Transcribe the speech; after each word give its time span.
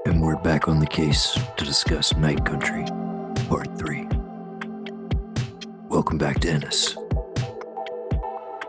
and 0.06 0.22
we're 0.22 0.36
back 0.38 0.68
on 0.68 0.80
the 0.80 0.86
case 0.86 1.38
to 1.58 1.66
discuss 1.66 2.16
Night 2.18 2.46
Country, 2.46 2.84
Part 3.50 3.76
3. 3.78 4.08
Welcome 5.90 6.18
back 6.20 6.40
to 6.42 6.50
Ennis. 6.52 6.96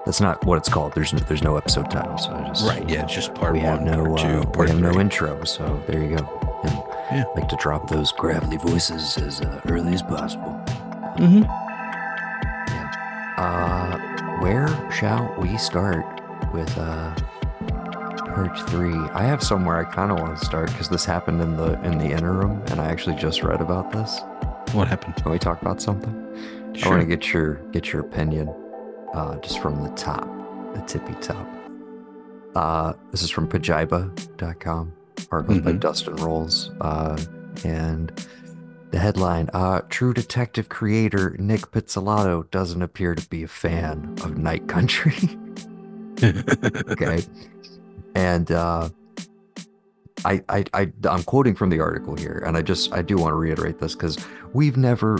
That's 0.07 0.21
not 0.23 0.43
what 0.47 0.57
it's 0.57 0.69
called. 0.71 0.95
There's 0.95 1.13
no, 1.13 1.19
there's 1.21 1.43
no 1.43 1.57
episode 1.59 1.91
title, 1.91 2.17
so 2.17 2.31
I 2.33 2.49
just 2.49 2.67
Right, 2.67 2.89
yeah, 2.89 3.05
it's 3.05 3.15
just 3.15 3.35
part 3.35 3.53
we 3.53 3.61
have 3.61 3.81
one, 3.83 3.91
no 3.91 4.05
part 4.07 4.19
two, 4.21 4.27
uh, 4.27 4.45
part 4.47 4.69
we 4.69 4.73
have 4.75 4.81
no 4.81 4.93
three. 4.93 5.01
intro, 5.03 5.45
so 5.45 5.83
there 5.89 6.03
you 6.03 6.17
go. 6.17 6.61
And 6.65 6.73
Yeah. 7.19 7.25
I 7.35 7.39
like 7.41 7.49
to 7.51 7.57
drop 7.57 7.91
those 7.91 8.11
gravelly 8.13 8.57
voices 8.57 9.19
as 9.19 9.41
uh, 9.43 9.61
early 9.69 9.93
as 9.93 10.03
possible. 10.03 10.59
mm-hmm. 11.19 11.43
Uh, 13.39 13.99
where 14.41 14.69
shall 14.91 15.35
we 15.39 15.59
start 15.59 16.16
with 16.57 16.77
uh 16.79 17.15
part 18.35 18.59
three? 18.71 18.95
I 18.95 19.23
have 19.25 19.43
somewhere 19.43 19.77
I 19.77 19.85
kind 19.85 20.11
of 20.11 20.19
want 20.19 20.39
to 20.39 20.45
start 20.45 20.69
because 20.71 20.89
this 20.89 21.05
happened 21.05 21.41
in 21.41 21.57
the 21.57 21.81
in 21.83 21.99
the 21.99 22.07
interim, 22.11 22.63
and 22.69 22.81
I 22.81 22.87
actually 22.87 23.17
just 23.17 23.43
read 23.43 23.61
about 23.61 23.93
this. 23.93 24.21
What 24.73 24.89
happened? 24.89 25.17
Can 25.17 25.31
we 25.31 25.39
talk 25.39 25.61
about 25.63 25.81
something? 25.81 26.13
Sure. 26.75 26.89
I 26.89 26.97
want 26.97 27.03
to 27.03 27.07
get 27.17 27.33
your 27.33 27.55
get 27.73 27.93
your 27.93 28.03
opinion, 28.03 28.49
uh, 29.15 29.37
just 29.41 29.61
from 29.61 29.83
the 29.83 29.91
top, 29.91 30.27
the 30.75 30.81
tippy 30.83 31.15
top. 31.21 31.47
Uh, 32.55 32.93
this 33.11 33.23
is 33.23 33.31
from 33.31 33.47
Pajiba.com, 33.49 34.93
article 35.31 35.61
by 35.61 35.73
Mhm. 35.73 35.81
Dustin 35.81 36.17
Rowles, 36.17 36.71
uh, 36.81 37.19
and 37.65 38.13
the 38.91 38.99
headline: 38.99 39.51
uh, 39.53 39.83
True 39.89 40.13
Detective 40.15 40.69
creator 40.69 41.37
Nic 41.39 41.71
Pizzolatto 41.71 42.51
doesn't 42.51 42.81
appear 42.83 43.15
to 43.15 43.29
be 43.29 43.43
a 43.43 43.49
fan 43.49 44.15
of 44.25 44.37
Night 44.39 44.69
Country. 44.69 45.15
okay, 46.23 47.23
and 48.15 48.51
uh, 48.51 48.89
I, 50.25 50.43
I, 50.49 50.65
I, 50.73 50.93
I'm 51.09 51.23
quoting 51.23 51.55
from 51.55 51.71
the 51.71 51.81
article 51.81 52.17
here, 52.17 52.43
and 52.47 52.57
I 52.57 52.63
just, 52.63 52.93
I 52.93 53.03
do 53.03 53.17
want 53.17 53.33
to 53.33 53.37
reiterate 53.37 53.79
this 53.79 53.95
because 53.95 54.19
we've 54.53 54.77
never, 54.77 55.19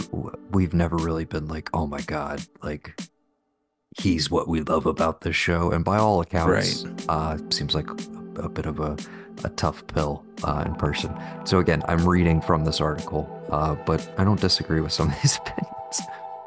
we've 0.51 0.73
never 0.73 0.97
really 0.97 1.25
been 1.25 1.47
like, 1.47 1.69
oh 1.73 1.87
my 1.87 2.01
god, 2.01 2.41
like 2.63 2.99
he's 3.99 4.29
what 4.29 4.47
we 4.47 4.61
love 4.61 4.85
about 4.85 5.21
this 5.21 5.35
show, 5.35 5.71
and 5.71 5.85
by 5.85 5.97
all 5.97 6.21
accounts, 6.21 6.83
uh, 7.09 7.37
seems 7.49 7.73
like 7.75 7.89
a, 7.89 8.41
a 8.41 8.49
bit 8.49 8.65
of 8.65 8.79
a, 8.79 8.97
a 9.43 9.49
tough 9.51 9.85
pill 9.87 10.25
uh, 10.43 10.63
in 10.65 10.75
person. 10.75 11.15
So 11.45 11.59
again, 11.59 11.83
I'm 11.87 12.07
reading 12.07 12.41
from 12.41 12.65
this 12.65 12.81
article, 12.81 13.29
uh, 13.51 13.75
but 13.85 14.07
I 14.17 14.23
don't 14.23 14.41
disagree 14.41 14.81
with 14.81 14.91
some 14.91 15.09
of 15.09 15.21
these 15.21 15.37
opinions. 15.45 16.01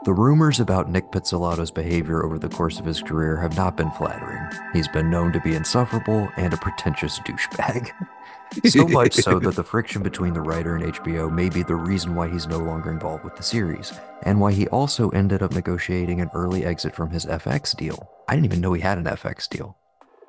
The 0.05 0.15
rumors 0.15 0.61
about 0.61 0.89
Nic 0.91 1.11
Pizzolatto's 1.13 1.71
behavior 1.71 2.25
over 2.25 2.39
the 2.39 2.49
course 2.49 2.79
of 2.79 2.87
his 2.87 3.03
career 3.03 3.37
have 3.37 3.55
not 3.55 3.77
been 3.77 3.91
flattering. 3.91 4.43
He's 4.73 4.89
been 4.89 5.11
known 5.11 5.31
to 5.33 5.41
be 5.41 5.55
insufferable 5.55 6.27
and 6.39 6.55
a 6.55 6.57
pretentious 6.57 7.19
douchebag. 7.19 7.91
so 8.65 8.89
much 8.89 9.13
so 9.13 9.39
that 9.39 9.57
the 9.57 9.63
friction 9.63 10.03
between 10.03 10.33
the 10.33 10.41
writer 10.41 10.75
and 10.75 10.95
HBO 10.95 11.31
may 11.31 11.51
be 11.51 11.63
the 11.63 11.75
reason 11.75 12.15
why 12.15 12.31
he's 12.31 12.47
no 12.47 12.61
longer 12.61 12.91
involved 12.91 13.25
with 13.25 13.37
the 13.37 13.43
series, 13.43 13.93
and 14.23 14.41
why 14.41 14.53
he 14.53 14.67
also 14.69 15.11
ended 15.11 15.43
up 15.43 15.53
negotiating 15.53 16.23
an 16.23 16.31
early 16.33 16.65
exit 16.65 16.95
from 16.97 17.11
his 17.11 17.27
FX 17.27 17.77
deal. 17.77 18.11
I 18.27 18.35
didn't 18.35 18.47
even 18.47 18.63
know 18.63 18.73
he 18.73 18.81
had 18.81 18.97
an 18.97 19.05
FX 19.05 19.51
deal. 19.51 19.77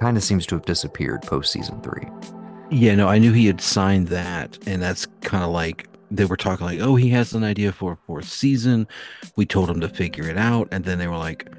Kind 0.01 0.17
of 0.17 0.23
seems 0.23 0.45
to 0.47 0.55
have 0.55 0.65
disappeared 0.65 1.21
post 1.21 1.49
season 1.49 1.81
three. 1.81 2.07
yeah, 2.71 2.95
no, 2.95 3.07
I 3.07 3.19
knew 3.19 3.31
he 3.31 3.47
had 3.47 3.61
signed 3.61 4.09
that, 4.09 4.57
and 4.67 4.81
that's 4.81 5.05
kind 5.21 5.45
of 5.45 5.51
like 5.51 5.87
they 6.11 6.25
were 6.25 6.37
talking 6.37 6.65
like, 6.65 6.79
oh, 6.81 6.95
he 6.95 7.09
has 7.09 7.33
an 7.33 7.43
idea 7.43 7.71
for 7.71 7.93
a 7.93 7.97
fourth 8.05 8.27
season. 8.27 8.87
We 9.37 9.45
told 9.45 9.69
him 9.69 9.79
to 9.79 9.89
figure 9.89 10.27
it 10.29 10.37
out, 10.37 10.67
and 10.71 10.83
then 10.83 10.99
they 10.99 11.07
were 11.07 11.17
like, 11.17 11.49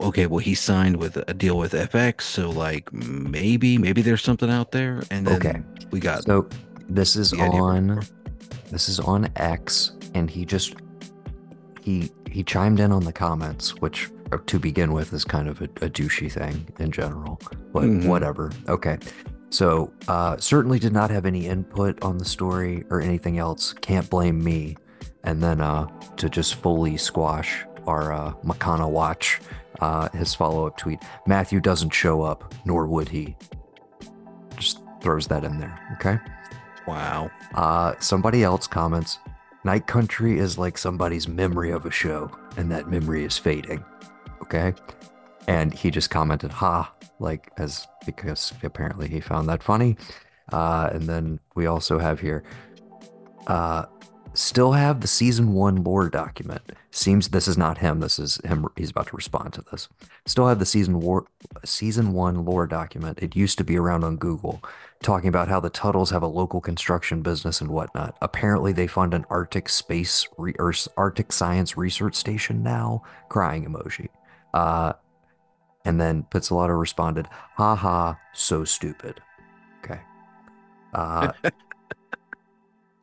okay, 0.00 0.26
well, 0.26 0.38
he 0.38 0.54
signed 0.54 0.96
with 0.96 1.16
a 1.28 1.34
deal 1.34 1.58
with 1.58 1.72
FX, 1.72 2.22
so 2.22 2.48
like 2.50 2.90
maybe, 2.92 3.76
maybe 3.76 4.00
there's 4.00 4.22
something 4.22 4.48
out 4.48 4.70
there, 4.72 5.02
and 5.10 5.26
then 5.26 5.36
Okay. 5.36 5.62
we 5.90 6.00
got 6.00 6.22
So 6.24 6.48
this 6.88 7.16
is 7.16 7.32
on 7.34 8.00
this 8.70 8.88
is 8.88 9.00
on 9.00 9.28
X, 9.36 9.92
and 10.14 10.30
he 10.30 10.44
just 10.44 10.76
he 11.82 12.10
he 12.30 12.44
chimed 12.44 12.78
in 12.78 12.92
on 12.92 13.04
the 13.04 13.12
comments, 13.12 13.74
which 13.80 14.08
uh, 14.32 14.38
to 14.46 14.58
begin 14.60 14.92
with 14.92 15.12
is 15.12 15.24
kind 15.24 15.48
of 15.48 15.60
a, 15.60 15.64
a 15.64 15.90
douchey 15.90 16.30
thing 16.30 16.66
in 16.78 16.92
general, 16.92 17.40
but 17.72 17.82
Mhm. 17.84 18.04
whatever. 18.06 18.52
Okay. 18.68 18.98
So 19.50 19.92
uh, 20.08 20.36
certainly 20.38 20.78
did 20.78 20.92
not 20.92 21.10
have 21.10 21.26
any 21.26 21.46
input 21.46 22.02
on 22.02 22.18
the 22.18 22.24
story 22.24 22.84
or 22.88 23.00
anything 23.00 23.38
else. 23.38 23.72
Can't 23.72 24.08
blame 24.08 24.42
me. 24.42 24.76
And 25.24 25.42
then 25.42 25.60
uh, 25.60 25.86
to 26.16 26.30
just 26.30 26.54
fully 26.54 26.96
squash 26.96 27.64
our 27.86 28.12
uh, 28.12 28.32
McConaughey 28.44 28.90
watch, 28.90 29.40
uh, 29.80 30.08
his 30.10 30.34
follow 30.34 30.66
up 30.66 30.76
tweet: 30.76 31.00
Matthew 31.26 31.60
doesn't 31.60 31.90
show 31.90 32.22
up, 32.22 32.54
nor 32.64 32.86
would 32.86 33.08
he. 33.08 33.36
Just 34.56 34.80
throws 35.02 35.26
that 35.26 35.44
in 35.44 35.58
there. 35.58 35.78
Okay. 35.94 36.18
wow. 36.86 37.30
Uh, 37.54 37.94
somebody 37.98 38.44
else 38.44 38.66
comments, 38.66 39.18
Night 39.64 39.86
Country 39.86 40.38
is 40.38 40.58
like 40.58 40.78
somebody's 40.78 41.28
memory 41.28 41.70
of 41.70 41.86
a 41.86 41.90
show, 41.90 42.30
and 42.56 42.70
that 42.70 42.88
memory 42.88 43.24
is 43.24 43.36
fading. 43.36 43.84
Okay. 44.42 44.74
And 45.48 45.74
he 45.74 45.90
just 45.90 46.10
commented, 46.10 46.52
ha, 46.52 46.92
like, 47.18 47.50
as 47.56 47.86
because 48.06 48.52
apparently 48.62 49.08
he 49.08 49.20
found 49.20 49.48
that 49.48 49.62
funny. 49.62 49.96
Uh, 50.52 50.90
and 50.92 51.02
then 51.02 51.40
we 51.54 51.66
also 51.66 51.98
have 51.98 52.20
here, 52.20 52.44
uh, 53.46 53.86
still 54.34 54.72
have 54.72 55.00
the 55.00 55.08
season 55.08 55.52
one 55.52 55.82
lore 55.82 56.08
document. 56.08 56.62
Seems 56.92 57.28
this 57.28 57.48
is 57.48 57.56
not 57.56 57.78
him. 57.78 58.00
This 58.00 58.18
is 58.18 58.40
him. 58.44 58.66
He's 58.76 58.90
about 58.90 59.08
to 59.08 59.16
respond 59.16 59.52
to 59.54 59.62
this. 59.70 59.88
Still 60.26 60.48
have 60.48 60.58
the 60.58 60.66
season 60.66 61.00
war, 61.00 61.26
season 61.64 62.12
one 62.12 62.44
lore 62.44 62.66
document. 62.66 63.18
It 63.20 63.36
used 63.36 63.58
to 63.58 63.64
be 63.64 63.76
around 63.76 64.04
on 64.04 64.16
Google, 64.16 64.62
talking 65.02 65.28
about 65.28 65.48
how 65.48 65.60
the 65.60 65.70
Tuttles 65.70 66.10
have 66.10 66.22
a 66.22 66.28
local 66.28 66.60
construction 66.60 67.22
business 67.22 67.60
and 67.60 67.70
whatnot. 67.70 68.16
Apparently, 68.22 68.72
they 68.72 68.86
fund 68.86 69.14
an 69.14 69.24
Arctic 69.30 69.68
space 69.68 70.26
re- 70.36 70.54
or 70.58 70.72
Arctic 70.96 71.32
science 71.32 71.76
research 71.76 72.14
station 72.14 72.62
now. 72.62 73.02
Crying 73.28 73.64
emoji. 73.64 74.08
Uh, 74.52 74.94
and 75.84 76.00
then 76.00 76.24
Pizzolatto 76.30 76.78
responded, 76.78 77.26
"Ha 77.56 77.74
ha, 77.76 78.18
so 78.32 78.64
stupid." 78.64 79.20
Okay. 79.84 80.00
Uh, 80.94 81.32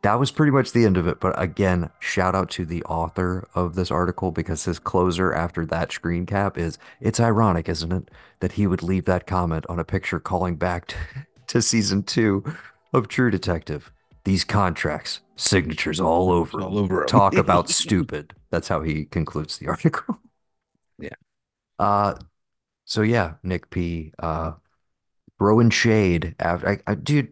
that 0.03 0.19
was 0.19 0.31
pretty 0.31 0.51
much 0.51 0.71
the 0.71 0.85
end 0.85 0.97
of 0.97 1.07
it. 1.07 1.19
But 1.19 1.39
again, 1.41 1.89
shout 1.99 2.35
out 2.35 2.49
to 2.51 2.66
the 2.66 2.83
author 2.83 3.47
of 3.55 3.75
this 3.75 3.91
article 3.91 4.31
because 4.31 4.66
his 4.66 4.79
closer 4.79 5.33
after 5.33 5.66
that 5.66 5.91
screen 5.91 6.25
cap 6.25 6.57
is 6.57 6.77
it's 7.01 7.19
ironic, 7.19 7.67
isn't 7.67 7.91
it, 7.91 8.09
that 8.39 8.53
he 8.53 8.67
would 8.67 8.83
leave 8.83 9.05
that 9.05 9.27
comment 9.27 9.66
on 9.69 9.79
a 9.79 9.83
picture 9.83 10.19
calling 10.19 10.55
back 10.55 10.87
to, 10.87 10.95
to 11.47 11.61
season 11.61 12.03
two 12.03 12.43
of 12.93 13.07
True 13.07 13.31
Detective. 13.31 13.91
These 14.23 14.43
contracts, 14.43 15.21
signatures 15.37 15.99
all 16.01 16.31
over, 16.31 16.61
All 16.61 16.77
over 16.77 17.01
'em. 17.01 17.07
Talk 17.07 17.35
about 17.35 17.69
stupid. 17.69 18.33
That's 18.49 18.67
how 18.67 18.81
he 18.81 19.05
concludes 19.05 19.57
the 19.57 19.67
article. 19.67 20.19
Yeah. 20.99 21.09
Uh, 21.79 22.16
so 22.87 23.03
yeah, 23.03 23.35
Nic 23.43 23.69
P. 23.69 24.13
Uh, 24.19 24.53
throwing 25.39 25.69
shade 25.69 26.35
after 26.39 26.69
I, 26.69 26.79
I 26.87 26.95
dude 26.95 27.31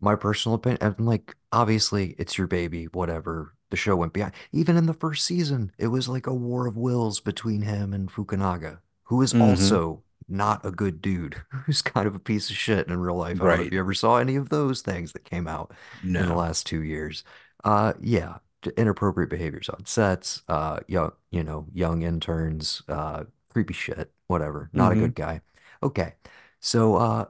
my 0.00 0.14
personal 0.14 0.56
opinion 0.56 0.78
i'm 0.98 1.06
like 1.06 1.34
obviously 1.52 2.14
it's 2.18 2.38
your 2.38 2.46
baby 2.46 2.86
whatever 2.86 3.54
the 3.70 3.76
show 3.76 3.96
went 3.96 4.12
beyond 4.12 4.32
even 4.52 4.76
in 4.76 4.86
the 4.86 4.94
first 4.94 5.24
season 5.24 5.72
it 5.78 5.88
was 5.88 6.08
like 6.08 6.26
a 6.26 6.34
war 6.34 6.66
of 6.66 6.76
wills 6.76 7.20
between 7.20 7.62
him 7.62 7.92
and 7.92 8.10
fukunaga 8.10 8.78
who 9.04 9.22
is 9.22 9.32
Mhm. 9.34 9.40
also 9.42 10.02
not 10.28 10.64
a 10.64 10.70
good 10.70 11.00
dude 11.00 11.36
who's 11.66 11.82
kind 11.82 12.06
of 12.06 12.14
a 12.14 12.18
piece 12.20 12.50
of 12.50 12.56
shit 12.56 12.86
in 12.88 12.98
real 13.00 13.16
life. 13.16 13.40
I 13.40 13.44
don't 13.46 13.56
know 13.56 13.62
if 13.68 13.72
you 13.72 13.78
ever 13.80 13.94
saw 13.94 14.18
any 14.18 14.36
of 14.36 14.50
those 14.50 14.82
things 14.82 15.12
that 15.12 15.24
came 15.24 15.48
out 15.48 15.72
in 16.02 16.28
the 16.28 16.34
last 16.34 16.66
two 16.66 16.82
years. 16.82 17.24
Uh 17.64 17.94
yeah 18.00 18.38
inappropriate 18.76 19.30
behaviors 19.30 19.68
on 19.68 19.86
sets 19.86 20.42
uh 20.48 20.80
young 20.88 21.12
you 21.30 21.42
know 21.44 21.66
young 21.72 22.02
interns 22.02 22.82
uh 22.88 23.24
creepy 23.48 23.72
shit 23.74 24.12
whatever 24.28 24.70
not 24.74 24.92
Mhm. 24.92 24.92
a 24.92 24.96
good 24.96 25.14
guy 25.16 25.40
okay 25.82 26.14
so 26.60 26.96
uh 26.96 27.26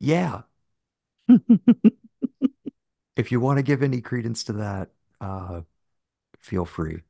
yeah 0.00 0.42
if 3.16 3.30
you 3.32 3.40
want 3.40 3.58
to 3.58 3.62
give 3.62 3.82
any 3.82 4.00
credence 4.00 4.44
to 4.44 4.52
that, 4.54 4.90
uh, 5.20 5.62
feel 6.40 6.66
free. 6.66 7.02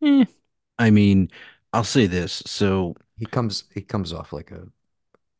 Eh. 0.00 0.26
I 0.78 0.90
mean, 0.90 1.30
I'll 1.72 1.84
say 1.84 2.06
this. 2.06 2.42
So 2.46 2.96
He 3.18 3.26
comes 3.26 3.64
he 3.74 3.82
comes 3.82 4.12
off 4.12 4.32
like 4.32 4.50
a 4.50 4.68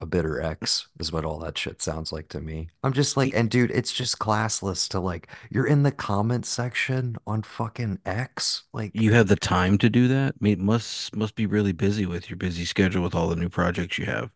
a 0.00 0.06
bitter 0.06 0.40
ex 0.40 0.88
is 0.98 1.10
what 1.10 1.24
all 1.24 1.38
that 1.38 1.56
shit 1.56 1.80
sounds 1.80 2.12
like 2.12 2.28
to 2.28 2.40
me. 2.40 2.68
I'm 2.82 2.92
just 2.92 3.16
like, 3.16 3.32
and 3.34 3.48
dude, 3.48 3.70
it's 3.70 3.92
just 3.92 4.18
classless 4.18 4.88
to 4.90 5.00
like 5.00 5.28
you're 5.50 5.66
in 5.66 5.82
the 5.84 5.92
comment 5.92 6.44
section 6.44 7.16
on 7.26 7.42
fucking 7.42 8.00
X. 8.04 8.64
Like 8.72 8.90
you 8.94 9.12
have 9.14 9.28
the 9.28 9.36
time 9.36 9.78
to 9.78 9.88
do 9.88 10.08
that? 10.08 10.34
I 10.34 10.44
mean, 10.44 10.64
must 10.64 11.16
must 11.16 11.34
be 11.34 11.46
really 11.46 11.72
busy 11.72 12.04
with 12.04 12.28
your 12.28 12.36
busy 12.36 12.64
schedule 12.64 13.02
with 13.02 13.14
all 13.14 13.28
the 13.28 13.36
new 13.36 13.48
projects 13.48 13.98
you 13.98 14.04
have. 14.06 14.30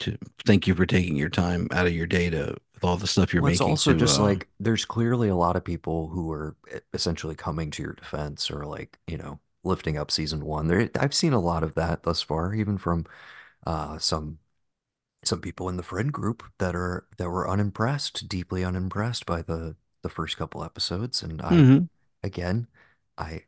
To 0.00 0.16
thank 0.44 0.66
you 0.66 0.74
for 0.74 0.84
taking 0.84 1.16
your 1.16 1.30
time 1.30 1.68
out 1.70 1.86
of 1.86 1.92
your 1.92 2.06
day 2.06 2.28
to 2.30 2.56
with 2.74 2.84
all 2.84 2.96
the 2.96 3.06
stuff 3.06 3.32
you're 3.32 3.42
well, 3.42 3.50
it's 3.50 3.60
making. 3.60 3.70
also 3.70 3.92
to, 3.92 3.98
just 3.98 4.20
uh, 4.20 4.24
like 4.24 4.48
there's 4.60 4.84
clearly 4.84 5.28
a 5.28 5.36
lot 5.36 5.56
of 5.56 5.64
people 5.64 6.08
who 6.08 6.30
are 6.30 6.54
e- 6.74 6.78
essentially 6.92 7.34
coming 7.34 7.70
to 7.72 7.82
your 7.82 7.94
defense 7.94 8.50
or 8.50 8.66
like, 8.66 8.98
you 9.06 9.16
know, 9.16 9.40
lifting 9.64 9.96
up 9.96 10.10
season 10.10 10.44
one. 10.44 10.68
There, 10.68 10.90
I've 11.00 11.14
seen 11.14 11.32
a 11.32 11.40
lot 11.40 11.62
of 11.62 11.74
that 11.74 12.02
thus 12.02 12.20
far, 12.20 12.54
even 12.54 12.76
from 12.76 13.06
uh, 13.66 13.98
some 13.98 14.38
some 15.24 15.40
people 15.40 15.68
in 15.68 15.76
the 15.76 15.82
friend 15.82 16.12
group 16.12 16.44
that 16.58 16.74
are 16.76 17.06
that 17.18 17.30
were 17.30 17.48
unimpressed, 17.48 18.28
deeply 18.28 18.64
unimpressed 18.64 19.26
by 19.26 19.42
the 19.42 19.76
the 20.02 20.08
first 20.08 20.36
couple 20.36 20.64
episodes. 20.64 21.22
And 21.22 21.42
I, 21.42 21.66
hmm 21.66 21.88
again, 22.24 22.68
I, 23.18 23.44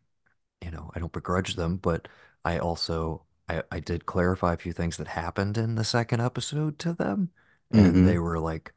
you 0.62 0.70
know, 0.72 0.90
I 0.94 1.00
don't 1.00 1.12
begrudge 1.12 1.56
them, 1.56 1.78
but 1.78 2.08
I 2.44 2.58
also 2.58 3.24
I, 3.48 3.62
I 3.72 3.80
did 3.80 4.06
clarify 4.06 4.54
a 4.54 4.58
few 4.58 4.72
things 4.72 4.96
that 4.98 5.08
happened 5.08 5.58
in 5.58 5.76
the 5.76 5.84
second 5.84 6.20
episode 6.22 6.78
to 6.80 6.94
them, 6.94 7.30
and 7.72 8.04
they 8.06 8.18
hmm 8.18 8.20
were 8.20 8.38
like, 8.40 8.72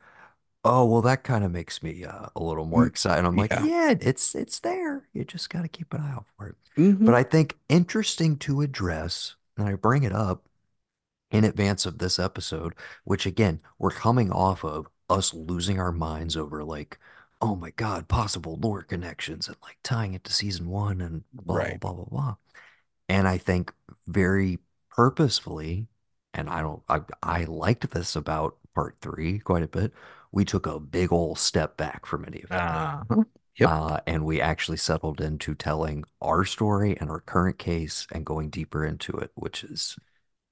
"Oh, 0.65 0.85
well, 0.85 1.01
that 1.03 1.23
kind 1.23 1.43
of 1.45 1.51
makes 1.51 1.83
me 1.83 2.05
uh, 2.05 2.27
a 2.35 2.43
little 2.43 2.65
more 2.65 2.85
excited." 2.87 3.25
I'm 3.25 3.35
like, 3.37 3.51
Yeah. 3.51 3.57
"Yeah, 3.57 3.95
it's 3.99 4.35
it's 4.35 4.59
there. 4.59 5.07
You 5.13 5.23
just 5.25 5.49
got 5.49 5.63
to 5.63 5.67
keep 5.69 5.93
an 5.93 6.01
eye 6.01 6.11
out 6.13 6.25
for 6.37 6.47
it." 6.49 6.55
But 7.05 7.15
hmm 7.15 7.15
I 7.15 7.23
think 7.23 7.57
interesting 7.69 8.37
to 8.39 8.61
address, 8.61 9.35
and 9.57 9.67
I 9.67 9.75
bring 9.75 10.03
it 10.03 10.13
up 10.13 10.47
in 11.31 11.43
advance 11.45 11.85
of 11.85 11.97
this 11.99 12.19
episode, 12.19 12.73
which 13.03 13.25
again, 13.25 13.61
we're 13.79 13.91
coming 13.91 14.31
off 14.31 14.63
of 14.63 14.87
us 15.09 15.33
losing 15.33 15.79
our 15.79 15.91
minds 15.91 16.37
over 16.37 16.63
like, 16.63 16.97
oh 17.41 17.55
my 17.55 17.71
God, 17.71 18.07
possible 18.07 18.57
lore 18.61 18.83
connections 18.83 19.47
and 19.47 19.57
like 19.63 19.77
tying 19.83 20.13
it 20.13 20.23
to 20.25 20.33
season 20.33 20.67
one 20.67 21.01
and 21.01 21.23
blah, 21.33 21.61
blah, 21.61 21.63
Right. 21.65 21.79
blah, 21.79 21.93
blah, 21.93 22.05
blah. 22.05 22.35
And 23.09 23.27
I 23.27 23.37
think 23.37 23.73
very 24.07 24.59
purposefully, 24.89 25.87
and 26.33 26.49
I 26.49 26.61
don't, 26.61 26.83
I, 26.89 27.01
I 27.23 27.43
liked 27.45 27.91
this 27.91 28.15
about 28.15 28.57
part 28.73 28.97
three 29.01 29.39
quite 29.39 29.63
a 29.63 29.67
bit. 29.67 29.93
We 30.31 30.45
took 30.45 30.65
a 30.65 30.79
big 30.79 31.11
old 31.11 31.39
step 31.39 31.77
back 31.77 32.05
from 32.05 32.25
any 32.25 32.41
of 32.41 32.53
that. 32.53 32.81
Uh-huh. 33.09 33.23
Yep. 33.57 33.69
Uh, 33.69 33.99
and 34.07 34.25
we 34.25 34.41
actually 34.41 34.77
settled 34.77 35.21
into 35.21 35.53
telling 35.55 36.03
our 36.21 36.45
story 36.45 36.97
and 36.99 37.09
our 37.09 37.19
current 37.19 37.59
case 37.59 38.07
and 38.11 38.25
going 38.25 38.49
deeper 38.49 38.85
into 38.85 39.13
it, 39.17 39.31
which 39.35 39.63
is 39.63 39.97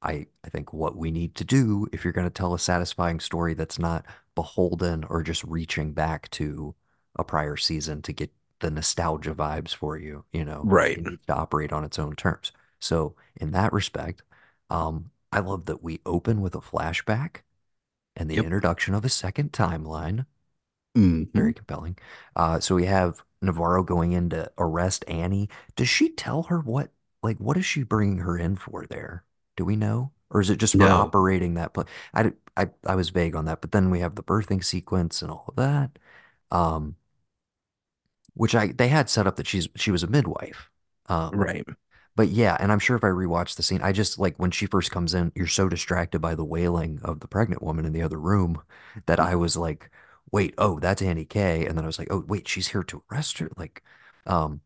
I, 0.01 0.27
I 0.45 0.49
think 0.49 0.73
what 0.73 0.95
we 0.95 1.11
need 1.11 1.35
to 1.35 1.43
do 1.43 1.87
if 1.91 2.03
you're 2.03 2.13
going 2.13 2.27
to 2.27 2.33
tell 2.33 2.53
a 2.53 2.59
satisfying 2.59 3.19
story 3.19 3.53
that's 3.53 3.79
not 3.79 4.05
beholden 4.35 5.03
or 5.05 5.23
just 5.23 5.43
reaching 5.43 5.93
back 5.93 6.29
to 6.31 6.75
a 7.17 7.23
prior 7.23 7.57
season 7.57 8.01
to 8.03 8.13
get 8.13 8.31
the 8.59 8.71
nostalgia 8.71 9.35
vibes 9.35 9.73
for 9.75 9.97
you, 9.97 10.25
you 10.31 10.45
know, 10.45 10.69
Right. 10.69 11.01
to 11.27 11.33
operate 11.35 11.73
on 11.73 11.83
its 11.83 11.99
own 11.99 12.15
terms. 12.15 12.51
So 12.79 13.15
in 13.35 13.51
that 13.51 13.73
respect, 13.73 14.23
um, 14.69 15.11
I 15.31 15.39
love 15.39 15.65
that 15.65 15.83
we 15.83 15.99
open 16.05 16.41
with 16.41 16.55
a 16.55 16.59
flashback 16.61 17.37
and 18.15 18.29
the 18.29 18.35
Yep. 18.35 18.45
introduction 18.45 18.93
of 18.95 19.05
a 19.05 19.09
second 19.09 19.51
timeline 19.53 20.25
hmm 20.95 21.23
very 21.33 21.53
compelling. 21.53 21.97
Uh, 22.35 22.59
so 22.59 22.75
we 22.75 22.85
have 22.85 23.23
Navarro 23.41 23.83
going 23.83 24.11
in 24.11 24.29
to 24.29 24.51
arrest 24.57 25.05
Annie. 25.07 25.49
Does 25.75 25.89
she 25.89 26.09
tell 26.09 26.43
her 26.43 26.59
what, 26.59 26.91
like, 27.23 27.37
what 27.39 27.57
is 27.57 27.65
she 27.65 27.83
bringing 27.83 28.19
her 28.19 28.37
in 28.37 28.55
for 28.55 28.85
there? 28.85 29.23
Do 29.59 29.65
we 29.65 29.77
know? 29.77 30.13
Or 30.31 30.41
is 30.41 30.49
it 30.49 30.57
just 30.59 30.77
for 30.77 30.89
No. 30.89 30.93
operating 30.93 31.55
that 31.55 31.75
place? 31.75 31.87
I, 32.15 32.33
I, 32.57 32.69
I 32.87 32.95
was 32.95 33.11
vague 33.11 33.35
on 33.35 33.45
that, 33.45 33.61
but 33.61 33.73
then 33.73 33.91
we 33.91 33.99
have 34.01 34.15
the 34.15 34.23
birthing 34.23 34.63
sequence 34.63 35.21
and 35.21 35.31
all 35.31 35.45
of 35.49 35.57
that. 35.57 35.99
Um, 36.51 36.97
which 38.33 38.55
I, 38.55 38.67
they 38.67 38.87
had 38.87 39.09
set 39.09 39.27
up 39.27 39.35
that 39.37 39.47
she's, 39.47 39.67
she 39.75 39.91
was 39.91 40.03
a 40.03 40.07
midwife. 40.07 40.69
Um, 41.07 41.43
Right. 41.43 41.65
but 42.15 42.29
yeah, 42.29 42.57
and 42.59 42.71
I'm 42.71 42.79
sure 42.79 42.97
if 42.97 43.03
I 43.03 43.09
rewatch 43.09 43.55
the 43.55 43.63
scene, 43.63 43.81
I 43.83 43.93
just 43.93 44.19
like 44.19 44.37
when 44.37 44.51
she 44.51 44.65
first 44.67 44.91
comes 44.91 45.13
in, 45.13 45.31
you're 45.35 45.47
so 45.47 45.69
distracted 45.69 46.19
by 46.21 46.35
the 46.35 46.45
wailing 46.45 46.99
of 47.03 47.21
the 47.21 47.27
pregnant 47.27 47.63
woman 47.63 47.85
in 47.85 47.93
the 47.93 48.03
other 48.03 48.19
room 48.19 48.61
that 49.07 49.19
I 49.19 49.35
was 49.35 49.57
like, 49.57 49.91
wait, 50.31 50.53
oh, 50.57 50.79
that's 50.79 51.01
Annie 51.01 51.25
K. 51.25 51.65
And 51.65 51.77
then 51.77 51.85
I 51.85 51.87
was 51.87 51.99
like, 51.99 52.09
oh, 52.11 52.25
wait, 52.27 52.47
she's 52.47 52.69
here 52.69 52.83
to 52.85 53.03
arrest 53.11 53.39
her. 53.39 53.49
Like, 53.57 53.83
um, 54.27 54.61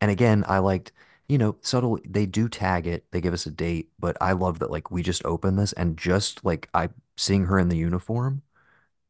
and 0.00 0.10
again, 0.10 0.44
I 0.48 0.58
liked, 0.58 0.92
you 1.30 1.38
know, 1.38 1.56
subtle, 1.62 1.98
they 2.08 2.26
do 2.26 2.48
tag 2.48 2.86
it, 2.86 3.06
they 3.12 3.20
give 3.20 3.34
us 3.34 3.46
a 3.46 3.52
date, 3.52 3.90
but 3.98 4.16
I 4.20 4.32
love 4.32 4.58
that 4.60 4.70
like 4.70 4.90
we 4.90 5.02
just 5.02 5.24
open 5.24 5.56
this 5.56 5.72
and 5.74 5.96
just 5.98 6.44
like 6.44 6.68
I 6.74 6.90
seeing 7.16 7.46
her 7.46 7.58
in 7.58 7.68
the 7.70 7.76
uniform, 7.76 8.42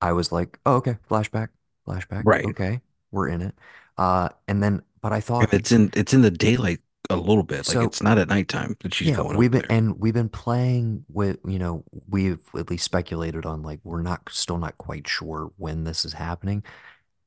I 0.00 0.12
was 0.12 0.32
like, 0.32 0.58
oh, 0.66 0.76
okay, 0.76 0.98
flashback, 1.10 1.48
flashback, 1.88 2.26
Right. 2.26 2.44
okay, 2.44 2.80
we're 3.12 3.28
in 3.28 3.42
it. 3.42 3.54
Uh, 3.98 4.30
and 4.48 4.62
then, 4.62 4.82
but 5.02 5.12
I 5.12 5.20
thought 5.20 5.52
it's 5.52 5.72
in 5.72 5.90
it's 5.94 6.12
in 6.14 6.22
the 6.22 6.30
daylight 6.30 6.80
a 7.08 7.16
little 7.16 7.42
bit. 7.42 7.68
Like 7.68 7.82
it's 7.82 8.02
not 8.02 8.18
at 8.18 8.28
nighttime 8.28 8.76
that 8.80 8.94
she's 8.94 9.10
Yeah, 9.10 9.16
going 9.16 9.36
we've 9.36 9.50
been 9.50 9.62
there. 9.62 9.70
and 9.70 9.98
we've 9.98 10.12
been 10.14 10.28
playing 10.28 11.06
with, 11.08 11.38
you 11.46 11.58
know, 11.58 11.84
we've 12.08 12.40
at 12.54 12.68
least 12.70 12.84
speculated 12.84 13.46
on 13.46 13.62
like 13.62 13.80
we're 13.82 14.02
not 14.02 14.28
still 14.30 14.58
not 14.58 14.76
quite 14.78 15.08
sure 15.08 15.52
when 15.56 15.84
this 15.84 16.04
is 16.04 16.12
happening. 16.14 16.62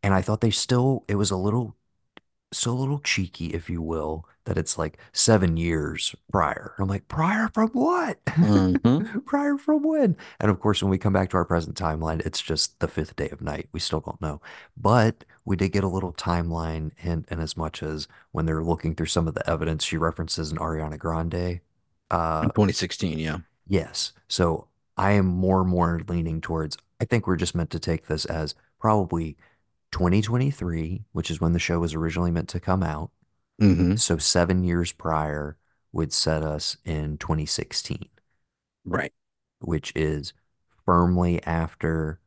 And 0.04 0.14
I 0.14 0.22
thought 0.22 0.42
they 0.42 0.52
still 0.52 1.06
it 1.08 1.16
was 1.16 1.32
a 1.32 1.38
little 1.38 1.76
so 2.54 2.72
a 2.72 2.74
little 2.74 3.00
cheeky, 3.00 3.48
if 3.48 3.70
you 3.70 3.82
will, 3.82 4.26
that 4.46 4.58
it's 4.58 4.78
like 4.78 4.98
seven 5.12 5.58
years 5.58 6.16
prior. 6.32 6.74
I'm 6.78 6.88
like, 6.88 7.08
prior 7.08 7.50
from 7.54 7.70
what? 7.70 8.20
hmm 8.30 8.76
Prior 9.26 9.58
from 9.58 9.84
when? 9.84 10.18
And 10.40 10.52
of 10.52 10.60
course, 10.60 10.82
when 10.82 10.90
we 10.90 10.98
come 10.98 11.14
back 11.14 11.30
to 11.30 11.38
our 11.38 11.46
present 11.46 11.78
timeline, 11.78 12.26
it's 12.26 12.42
just 12.42 12.80
the 12.80 12.88
fifth 12.88 13.16
day 13.16 13.30
of 13.30 13.42
night. 13.42 13.70
We 13.72 13.80
still 13.80 14.02
don't 14.02 14.22
know. 14.22 14.42
But 14.76 15.24
we 15.46 15.56
did 15.56 15.72
get 15.72 15.84
a 15.84 15.90
little 15.90 16.14
timeline 16.14 16.92
hint 16.98 17.28
in 17.30 17.40
as 17.40 17.56
much 17.58 17.82
as 17.82 18.08
when 18.32 18.46
they're 18.46 18.64
looking 18.64 18.96
through 18.96 19.08
some 19.08 19.28
of 19.28 19.34
the 19.34 19.50
evidence, 19.50 19.84
she 19.84 19.98
references 19.98 20.52
an 20.52 20.58
Ariana 20.58 20.98
Grande. 20.98 21.62
Uh, 22.12 22.44
2016, 22.44 23.18
yeah. 23.20 23.38
yes. 23.68 24.14
So 24.28 24.68
I 24.98 25.14
am 25.14 25.26
more 25.26 25.62
and 25.62 25.70
more 25.70 26.02
leaning 26.08 26.42
towards, 26.42 26.78
I 27.02 27.06
think 27.06 27.28
we're 27.28 27.38
just 27.38 27.56
meant 27.56 27.72
to 27.72 27.80
take 27.80 28.08
this 28.08 28.26
as 28.26 28.56
probably 28.80 29.38
2023, 29.94 31.06
which 31.14 31.32
is 31.32 31.42
when 31.42 31.54
the 31.54 31.60
show 31.60 31.80
was 31.80 31.96
originally 31.96 32.32
meant 32.32 32.50
to 32.52 32.62
come 32.62 32.84
out. 32.84 33.12
hmm 33.60 33.96
So 33.96 34.18
seven 34.20 34.64
years 34.64 34.92
prior 34.94 35.58
would 35.94 36.14
set 36.14 36.44
us 36.44 36.78
in 36.86 37.18
2016, 37.20 38.10
Right. 38.86 39.14
which 39.60 39.92
is 39.96 40.34
firmly 40.86 41.42
after 41.44 42.20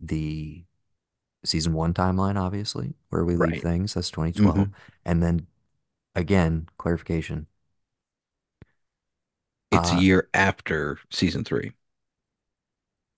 the 0.00 0.64
season 1.44 1.74
one 1.74 1.94
timeline, 1.94 2.36
obviously, 2.40 2.94
where 3.10 3.24
we 3.24 3.36
leave 3.36 3.58
Right. 3.58 3.60
things. 3.60 3.94
That's 3.94 4.10
2012. 4.10 4.68
hmm 4.68 4.72
And 5.04 5.22
then 5.22 5.48
again, 6.16 6.68
clarification. 6.78 7.48
It's 9.72 9.90
a 9.92 9.96
Uh, 9.96 9.96
year 9.96 10.28
after 10.34 10.98
season 11.10 11.42
three. 11.44 11.72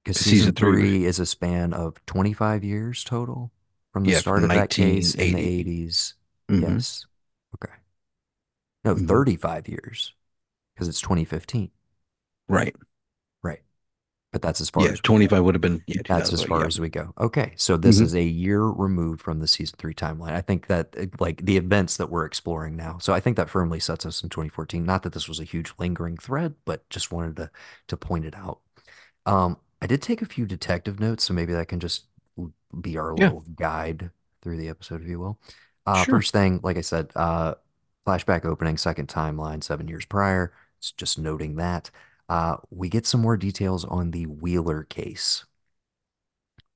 Because 0.05 0.19
season 0.19 0.53
season 0.53 0.55
three 0.55 0.93
three 0.93 1.05
is 1.05 1.19
a 1.19 1.27
span 1.27 1.73
of 1.73 2.05
25 2.07 2.63
years 2.63 3.03
total 3.03 3.51
from 3.93 4.05
the 4.07 4.13
yeah, 4.13 4.23
start 4.23 4.45
from 4.45 4.45
of 4.45 4.53
that 4.53 4.71
case 4.71 5.15
in 5.15 5.33
the 5.33 5.41
1980. 5.41 5.47
80s. 5.47 6.15
hmm 6.49 6.81
Yes. 6.81 7.07
Okay. 7.57 7.75
No, 8.85 8.95
hmm 8.95 8.97
35 8.97 9.67
years 9.69 10.15
because 10.75 10.89
it's 10.89 11.01
2015. 11.01 11.71
Right. 12.49 12.75
Right. 13.43 13.63
But 14.33 14.43
that's 14.43 14.61
as 14.61 14.71
far 14.71 14.85
Yeah, 14.85 14.93
as 14.93 15.01
25 15.01 15.45
would 15.45 15.55
have 15.55 15.61
been 15.63 15.85
yeah, 15.87 16.03
That's 16.07 16.33
as 16.33 16.43
far 16.45 16.65
Yeah. 16.65 16.67
as 16.67 16.81
we 16.81 16.89
go. 16.89 17.13
Okay, 17.19 17.53
so 17.57 17.77
this 17.77 18.01
hmm 18.01 18.01
is 18.01 18.15
a 18.15 18.23
year 18.23 18.63
removed 18.65 19.21
from 19.21 19.41
the 19.41 19.47
season 19.47 19.77
three 19.79 19.95
timeline. 19.95 20.33
I 20.33 20.41
think 20.41 20.67
that 20.69 20.95
uh, 20.99 21.07
like 21.21 21.45
the 21.45 21.57
events 21.57 21.97
that 21.99 22.09
we're 22.11 22.25
exploring 22.25 22.77
now. 22.77 22.99
So 22.99 23.13
I 23.13 23.21
think 23.21 23.37
that 23.37 23.51
firmly 23.51 23.81
sets 23.81 24.07
us 24.07 24.23
in 24.23 24.31
2014. 24.31 24.85
Not 24.87 25.03
that 25.03 25.13
this 25.13 25.29
was 25.29 25.41
a 25.41 25.45
huge 25.45 25.73
lingering 25.79 26.17
thread, 26.17 26.55
but 26.65 26.89
just 26.91 27.13
wanted 27.13 27.37
to 27.37 27.51
to 27.89 27.97
point 27.97 28.25
it 28.25 28.35
out. 28.35 28.61
Um, 29.27 29.59
I 29.83 29.87
did 29.89 30.03
take 30.03 30.23
a 30.23 30.27
few 30.27 30.47
detective 30.47 31.01
notes, 31.01 31.25
so 31.25 31.35
maybe 31.35 31.53
that 31.55 31.69
can 31.69 31.81
just 31.81 32.07
be 32.81 32.97
our 32.99 33.15
Yeah, 33.17 33.33
little 33.33 33.43
guide 33.57 34.11
through 34.43 34.57
the 34.59 34.69
episode, 34.69 35.03
if 35.03 35.09
you 35.09 35.21
will. 35.21 35.39
Uh, 35.87 36.05
sure. 36.05 36.05
first 36.05 36.33
thing, 36.33 36.61
like 36.63 36.77
I 36.77 36.81
said, 36.81 37.11
uh, 37.17 37.55
flashback 38.07 38.45
opening, 38.45 38.77
second 38.77 39.09
timeline, 39.09 39.63
seven 39.63 39.89
years 39.89 40.05
prior. 40.05 40.53
It's 40.79 40.93
just 40.93 41.19
noting 41.19 41.57
that. 41.57 41.91
Uh, 42.29 42.57
we 42.71 42.89
get 42.89 43.07
some 43.07 43.21
more 43.21 43.37
details 43.37 43.85
on 43.85 44.11
the 44.13 44.27
Wheeler 44.27 44.85
case 44.85 45.45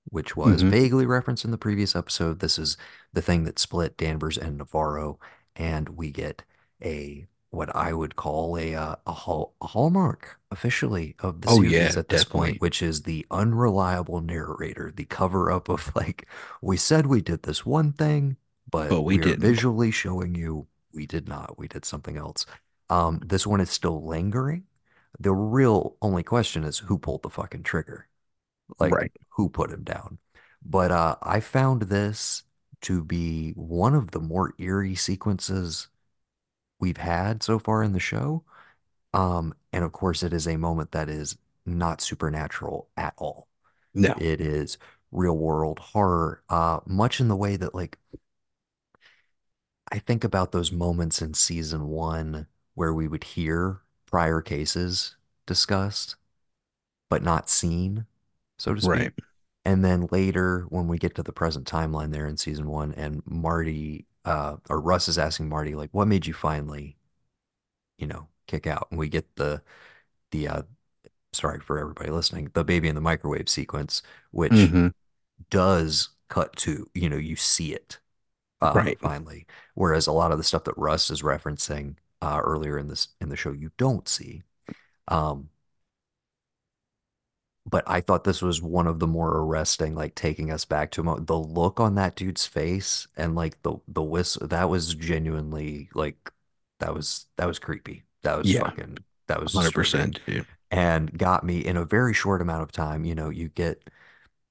which 0.08 0.36
was 0.36 0.62
hmm 0.62 0.70
vaguely 0.70 1.06
referenced 1.06 1.44
in 1.44 1.50
the 1.50 1.58
previous 1.58 1.96
episode. 1.96 2.40
This 2.40 2.58
is 2.58 2.76
the 3.12 3.22
thing 3.22 3.44
that 3.44 3.58
split 3.58 3.96
Danvers 3.96 4.38
and 4.38 4.58
Navarro, 4.58 5.18
and 5.56 5.88
we 5.90 6.10
get 6.10 6.44
a 6.82 7.26
what 7.50 7.74
I 7.74 7.92
would 7.92 8.16
call 8.16 8.56
a 8.58 8.74
uh, 8.74 8.96
a, 9.06 9.12
hall, 9.12 9.54
a 9.62 9.68
hallmark 9.68 10.38
officially 10.50 11.16
of 11.20 11.40
the 11.40 11.48
Oh 11.48 11.62
series 11.62 11.62
yeah, 11.62 11.96
at 11.96 12.08
this 12.08 12.24
point, 12.24 12.60
which 12.60 12.82
is 12.82 13.02
the 13.02 13.26
unreliable 13.30 14.20
narrator, 14.20 14.92
the 14.94 15.04
cover 15.04 15.50
up 15.50 15.68
of 15.68 15.92
like 15.96 16.26
we 16.62 16.76
said 16.76 17.06
we 17.06 17.20
did 17.22 17.42
this 17.42 17.64
one 17.66 17.92
thing, 17.92 18.36
but 18.70 18.98
But 18.98 19.02
we 19.02 19.18
we 19.18 19.18
didn't. 19.18 19.54
visually 19.54 19.90
showing 19.90 20.34
you 20.34 20.66
we 20.92 21.06
did 21.06 21.28
not. 21.28 21.58
We 21.58 21.68
did 21.68 21.84
something 21.84 22.16
else. 22.16 22.46
Um, 22.90 23.20
this 23.24 23.46
one 23.46 23.60
is 23.60 23.70
still 23.70 24.04
lingering. 24.06 24.64
The 25.18 25.32
real 25.32 25.96
only 26.02 26.22
question 26.22 26.64
is 26.64 26.78
who 26.78 26.98
pulled 26.98 27.22
the 27.22 27.30
fucking 27.30 27.62
trigger 27.64 28.08
like 28.80 28.98
Right. 28.98 29.10
who 29.30 29.48
put 29.48 29.70
him 29.70 29.84
down. 29.84 30.18
But 30.64 30.90
uh, 30.90 31.16
I 31.22 31.40
found 31.40 31.82
this 31.82 32.44
to 32.82 33.04
be 33.04 33.52
one 33.52 33.94
of 33.94 34.10
the 34.12 34.20
more 34.20 34.54
eerie 34.58 34.94
sequences 34.94 35.88
we've 36.78 36.97
had 36.97 37.42
so 37.42 37.59
far 37.59 37.83
in 37.83 37.92
the 37.92 38.00
show. 38.00 38.45
Um, 39.12 39.54
and 39.73 39.85
of 39.85 39.92
course, 39.92 40.23
it 40.23 40.33
is 40.33 40.47
a 40.47 40.56
moment 40.56 40.92
that 40.92 41.09
is 41.09 41.37
not 41.64 42.00
supernatural 42.00 42.88
at 42.97 43.14
all. 43.16 43.49
No. 43.95 44.14
It 44.21 44.40
is 44.40 44.78
real 45.11 45.37
world 45.37 45.78
horror, 45.78 46.42
uh, 46.49 46.80
much 46.87 47.21
in 47.21 47.28
the 47.28 47.37
way 47.37 47.56
that 47.56 47.75
like 47.75 47.99
I 49.90 49.99
think 49.99 50.25
about 50.25 50.52
those 50.52 50.73
moments 50.73 51.23
in 51.23 51.35
season 51.35 51.88
one 51.88 52.47
where 52.75 52.92
we 52.92 53.09
would 53.09 53.25
hear 53.25 53.80
prior 54.04 54.40
cases 54.40 55.16
discussed, 55.47 56.16
but 57.09 57.23
not 57.23 57.49
seen, 57.49 58.06
so 58.59 58.75
to 58.75 58.80
speak. 58.80 58.90
Right. 58.90 59.12
And 59.64 59.85
then 59.85 60.09
later, 60.11 60.66
when 60.68 60.87
we 60.88 60.99
get 60.99 61.14
to 61.16 61.23
the 61.23 61.33
present 61.33 61.66
timeline 61.66 62.12
there 62.12 62.26
in 62.26 62.37
season 62.37 62.68
one, 62.68 62.92
and 62.95 63.23
Marty, 63.26 64.06
uh, 64.26 64.59
or 64.71 64.80
Rust 64.83 65.09
is 65.09 65.18
asking 65.18 65.50
Marty, 65.50 65.76
like, 65.76 65.90
what 65.92 66.09
made 66.09 66.26
you 66.26 66.35
finally, 66.35 66.99
you 67.99 68.06
know, 68.06 68.28
kick 68.47 68.66
out? 68.66 68.88
And 68.90 68.99
we 68.99 69.09
get 69.09 69.37
the, 69.37 69.62
the, 70.30 70.49
uh, 70.49 70.62
sorry 71.33 71.61
for 71.61 71.78
everybody 71.78 72.11
listening, 72.11 72.50
the 72.54 72.64
baby 72.64 72.88
in 72.88 72.95
the 72.95 73.00
microwave 73.00 73.49
sequence, 73.49 74.02
which 74.33 74.75
hmm 74.75 74.88
does 75.50 76.11
cut 76.28 76.56
to, 76.59 76.88
you 76.95 77.11
know, 77.11 77.16
you 77.16 77.37
see 77.37 77.75
it 77.75 77.99
uh, 78.62 78.85
Right. 78.85 78.99
finally. 79.02 79.47
Whereas 79.75 80.06
a 80.06 80.12
lot 80.12 80.33
of 80.33 80.38
the 80.38 80.45
stuff 80.45 80.64
that 80.64 80.78
Rust 80.78 81.11
is 81.11 81.23
referencing 81.23 81.97
uh, 82.23 82.40
earlier 82.45 82.78
in 82.78 82.88
this 82.88 83.09
in 83.21 83.28
the 83.30 83.37
show, 83.37 83.52
you 83.52 83.73
don't 83.78 84.09
see. 84.09 84.42
Um, 85.09 85.50
but 87.66 87.85
I 87.87 88.00
thought 88.00 88.25
this 88.25 88.42
was 88.42 88.62
one 88.62 88.87
of 88.87 88.99
the 89.00 89.06
more 89.08 89.30
arresting, 89.38 89.94
like 89.94 90.14
taking 90.14 90.50
us 90.52 90.64
back 90.64 90.90
to 90.92 91.00
a 91.02 91.04
mo- 91.04 91.18
the 91.20 91.38
look 91.38 91.80
on 91.80 91.94
that 91.96 92.16
dude's 92.16 92.46
face 92.46 93.06
and 93.16 93.35
like 93.35 93.62
the 93.62 93.76
the 93.88 94.02
whistle. 94.02 94.46
That 94.49 94.68
was 94.70 94.94
genuinely 94.94 95.90
like 95.94 96.32
that 96.80 96.94
was 96.94 97.26
that 97.37 97.46
was 97.46 97.58
creepy. 97.58 98.04
That 98.23 98.38
was 98.38 98.50
Yeah. 98.50 98.52
fucking 98.52 99.04
that 99.28 99.40
was 99.42 99.54
100%, 99.54 100.20
and 100.70 101.16
got 101.18 101.44
me 101.44 101.64
in 101.64 101.76
a 101.76 101.85
very 101.85 102.14
short 102.14 102.40
amount 102.42 102.62
of 102.62 102.73
time. 102.73 103.04
You 103.04 103.14
know, 103.14 103.30
you 103.30 103.49
get 103.49 103.90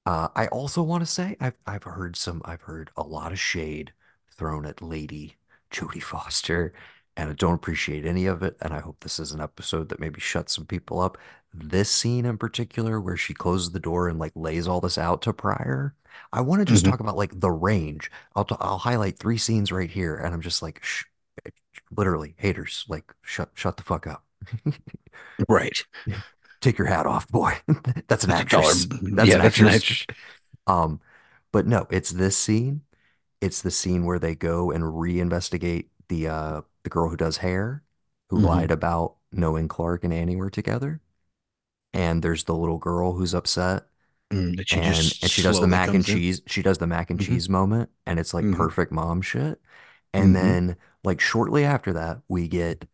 uh, 0.04 0.28
I 0.36 0.46
also 0.48 0.82
want 0.82 1.02
to 1.02 1.06
say 1.10 1.36
I've 1.40 1.56
I've 1.66 1.82
heard 1.84 2.16
some 2.16 2.42
I've 2.44 2.62
heard 2.62 2.90
a 2.96 3.02
lot 3.02 3.32
of 3.32 3.38
shade 3.40 3.92
thrown 4.30 4.66
at 4.66 4.82
Lady 4.82 5.36
Jodie 5.70 6.02
Foster, 6.02 6.72
and 7.16 7.30
I 7.30 7.32
don't 7.34 7.54
appreciate 7.54 8.04
any 8.06 8.26
of 8.26 8.42
it. 8.42 8.56
And 8.60 8.72
I 8.72 8.80
hope 8.80 9.00
this 9.00 9.18
is 9.18 9.32
an 9.32 9.40
episode 9.40 9.88
that 9.88 10.00
maybe 10.00 10.20
shuts 10.20 10.54
some 10.54 10.66
people 10.66 11.00
up. 11.00 11.18
This 11.58 11.90
scene 11.90 12.26
in 12.26 12.38
particular, 12.38 13.00
where 13.00 13.16
she 13.16 13.34
closes 13.34 13.72
the 13.72 13.80
door 13.80 14.08
and 14.08 14.18
like 14.18 14.32
lays 14.36 14.68
all 14.68 14.80
this 14.80 14.98
out 14.98 15.22
to 15.22 15.32
Prior, 15.32 15.94
I 16.32 16.40
want 16.42 16.60
to 16.60 16.66
just 16.66 16.84
hmm 16.84 16.86
talk 16.86 17.00
about 17.00 17.16
like 17.16 17.40
the 17.40 17.50
range. 17.50 18.10
I'll 18.34 18.44
t 18.44 18.54
I'll 18.60 18.78
highlight 18.78 19.18
three 19.18 19.38
scenes 19.38 19.72
right 19.72 19.90
here, 19.90 20.16
and 20.16 20.34
I'm 20.34 20.42
just 20.42 20.62
like, 20.62 20.82
shh, 20.84 21.04
literally 21.90 22.34
haters, 22.38 22.84
like 22.88 23.14
shut 23.22 23.50
shut 23.54 23.76
the 23.78 23.82
fuck 23.84 24.06
up. 24.06 24.24
Right. 25.48 25.84
Take 26.60 26.78
your 26.78 26.86
hat 26.86 27.06
off, 27.06 27.28
boy. 27.28 27.52
That's 28.08 28.24
an 28.24 28.30
actress. 28.30 28.88
That's 29.12 29.34
Yeah, 29.34 29.34
an 29.34 29.40
that's 29.40 29.58
an 29.60 29.66
actress. 29.66 30.06
Um, 30.66 31.00
but 31.52 31.66
no, 31.66 31.86
it's 31.90 32.10
this 32.10 32.36
scene. 32.38 32.82
It's 33.42 33.62
the 33.62 33.70
scene 33.72 34.04
where 34.06 34.18
they 34.20 34.34
go 34.36 34.70
and 34.72 34.84
reinvestigate 34.84 35.88
the 36.08 36.28
uh 36.28 36.62
the 36.84 36.90
girl 36.90 37.10
who 37.10 37.16
does 37.18 37.38
hair, 37.38 37.84
who 38.30 38.38
hmm 38.38 38.38
lied 38.40 38.70
about 38.72 39.16
knowing 39.32 39.68
Clark 39.68 40.04
and 40.04 40.14
Annie 40.14 40.36
were 40.36 40.50
together. 40.50 41.00
And 41.96 42.22
there's 42.22 42.44
the 42.44 42.56
little 42.56 42.78
girl 42.78 43.14
who's 43.14 43.34
upset 43.34 43.86
Mm, 44.32 44.58
that 44.58 44.68
she 44.68 44.80
and 44.80 45.14
just 45.22 45.22
and 45.22 45.32
she 45.32 45.42
does 45.42 45.60
the 45.60 45.68
mac 45.68 45.94
and 45.94 46.04
comes 46.04 46.08
in. 46.08 46.20
cheese. 46.20 46.42
She 46.46 46.62
does 46.62 46.78
the 46.78 46.86
mac 46.86 47.10
and 47.10 47.20
hmm 47.20 47.20
cheese 47.20 47.48
moment, 47.48 47.90
and 48.06 48.18
it's 48.20 48.34
like 48.34 48.50
hmm 48.50 48.52
perfect 48.52 48.92
mom 48.92 49.22
shit. 49.22 49.60
And 50.14 50.34
hmm 50.36 50.36
then 50.36 50.76
like 51.04 51.20
shortly 51.20 51.64
after 51.64 51.92
that, 51.94 52.22
we 52.28 52.48
get 52.48 52.86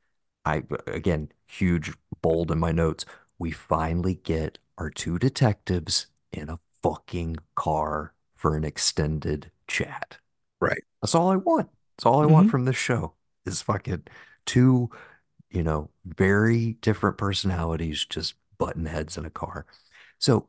I 0.45 0.65
again, 0.87 1.31
huge 1.47 1.93
bold 2.23 2.51
in 2.53 2.59
my 2.61 2.73
notes. 2.73 3.05
We 3.39 3.51
finally 3.53 4.17
get 4.17 4.59
our 4.79 4.91
two 4.91 5.19
detectives 5.19 6.07
in 6.33 6.49
a 6.51 6.61
fucking 6.83 7.39
car 7.57 8.15
for 8.37 8.57
an 8.57 8.65
extended 8.65 9.51
chat. 9.69 10.19
Right. 10.61 10.83
That's 11.01 11.15
all 11.15 11.31
I 11.31 11.37
want. 11.37 11.71
That's 11.97 12.07
all 12.07 12.21
I 12.23 12.27
want 12.27 12.47
hmm 12.47 12.51
from 12.51 12.65
this 12.65 12.77
show 12.77 13.15
is 13.45 13.63
fucking 13.63 14.05
two, 14.47 14.91
you 15.51 15.63
know, 15.63 15.91
very 16.05 16.75
different 16.83 17.19
personalities 17.19 18.05
just 18.07 18.35
button 18.65 18.87
heads 18.87 19.17
in 19.17 19.25
a 19.25 19.31
car. 19.31 19.67
So 20.19 20.47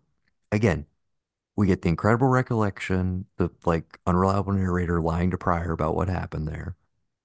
again, 0.51 0.85
we 1.55 1.67
get 1.67 1.81
the 1.81 1.89
incredible 1.89 2.27
recollection, 2.27 3.25
the 3.37 3.49
like 3.65 3.99
unreliable 4.05 4.53
narrator 4.53 5.01
lying 5.01 5.31
to 5.31 5.37
Prior 5.37 5.71
about 5.71 5.95
what 5.95 6.07
happened 6.09 6.47
there. 6.47 6.75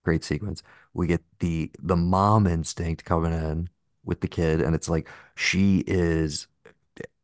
Great 0.04 0.24
sequence. 0.24 0.62
We 0.94 1.06
get 1.06 1.22
the 1.40 1.70
the 1.78 1.96
mom 1.96 2.46
instinct 2.46 3.04
coming 3.04 3.32
in 3.32 3.68
with 4.04 4.20
the 4.20 4.28
kid, 4.28 4.60
and 4.62 4.74
it's 4.74 4.88
like 4.88 5.08
she 5.34 5.84
is 5.86 6.46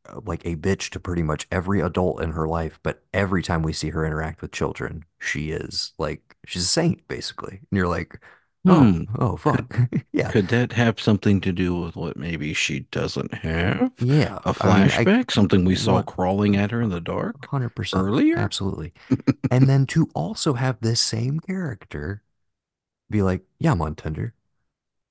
uh, 0.08 0.20
like 0.24 0.44
a 0.44 0.56
bitch 0.56 0.90
to 0.90 1.00
pretty 1.00 1.22
much 1.22 1.46
every 1.50 1.80
adult 1.80 2.22
in 2.22 2.32
her 2.32 2.46
life, 2.46 2.78
but 2.82 3.02
every 3.12 3.42
time 3.42 3.62
we 3.62 3.72
see 3.72 3.90
her 3.90 4.04
interact 4.04 4.42
with 4.42 4.52
children, 4.52 5.04
she 5.18 5.50
is 5.50 5.92
like 5.98 6.36
she's 6.46 6.62
a 6.62 6.66
saint 6.66 7.06
basically. 7.08 7.58
And 7.70 7.76
you're 7.78 7.88
like, 7.88 8.20
Hmm. 8.64 9.04
oh 9.18 9.36
Could 9.50 9.68
fuck. 9.68 9.78
Yeah. 10.12 10.32
could 10.32 10.48
that 10.48 10.72
have 10.72 11.00
something 11.00 11.40
to 11.42 11.52
do 11.52 11.74
with 11.76 11.96
what 11.96 12.16
maybe 12.16 12.54
she 12.54 12.80
doesn't 12.90 13.34
have? 13.34 13.92
Yeah. 13.98 14.38
A 14.44 14.54
I 14.60 14.70
mean, 14.70 14.90
I 14.90 15.06
flashback? 15.06 15.30
Something 15.30 15.64
we 15.64 15.76
saw 15.76 16.00
what 16.00 16.06
crawling 16.06 16.56
at 16.56 16.70
her 16.70 16.80
in 16.82 16.90
the 16.90 17.00
dark 17.00 17.48
100%. 17.50 17.94
earlier? 17.94 18.38
Absolutely. 18.38 18.92
And 19.50 19.68
then 19.68 19.86
to 19.88 20.08
also 20.14 20.54
have 20.54 20.80
this 20.80 21.00
same 21.00 21.40
character 21.40 22.22
be 23.10 23.22
like, 23.22 23.42
yeah, 23.60 23.72
I'm 23.72 23.82
on 23.82 23.94
Tinder. 23.96 24.34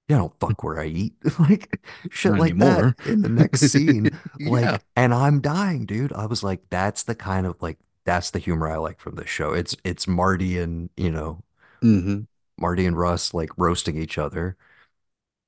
Yeah, 0.10 0.18
I 0.18 0.20
don't 0.20 0.40
fuck 0.40 0.64
where 0.64 0.80
I 0.80 0.88
eat. 0.88 1.14
Like 1.40 1.86
shit 2.10 2.34
Not 2.34 2.40
like 2.40 2.58
that 2.60 2.96
in 3.06 3.22
the 3.22 3.30
next 3.30 3.62
scene. 3.72 4.12
Yeah. 4.40 4.50
Like, 4.52 4.82
and 4.96 5.14
I'm 5.14 5.42
dying, 5.42 5.86
dude. 5.86 6.14
I 6.14 6.26
was 6.26 6.44
like, 6.44 6.62
that's 6.70 7.04
the 7.04 7.16
kind 7.16 7.46
of 7.48 7.62
like 7.62 7.80
that's 8.06 8.32
the 8.32 8.40
humor 8.40 8.70
I 8.70 8.78
like 8.78 9.00
from 9.00 9.16
this 9.16 9.30
show. 9.30 9.54
It's 9.54 9.76
it's 9.84 10.08
Marty 10.08 10.58
and, 10.60 10.90
you 10.98 11.12
know, 11.12 11.44
hmm 11.82 12.22
Marty 12.60 12.86
and 12.86 12.98
Rust 12.98 13.34
like 13.34 13.52
roasting 13.58 13.98
each 13.98 14.18
other. 14.18 14.58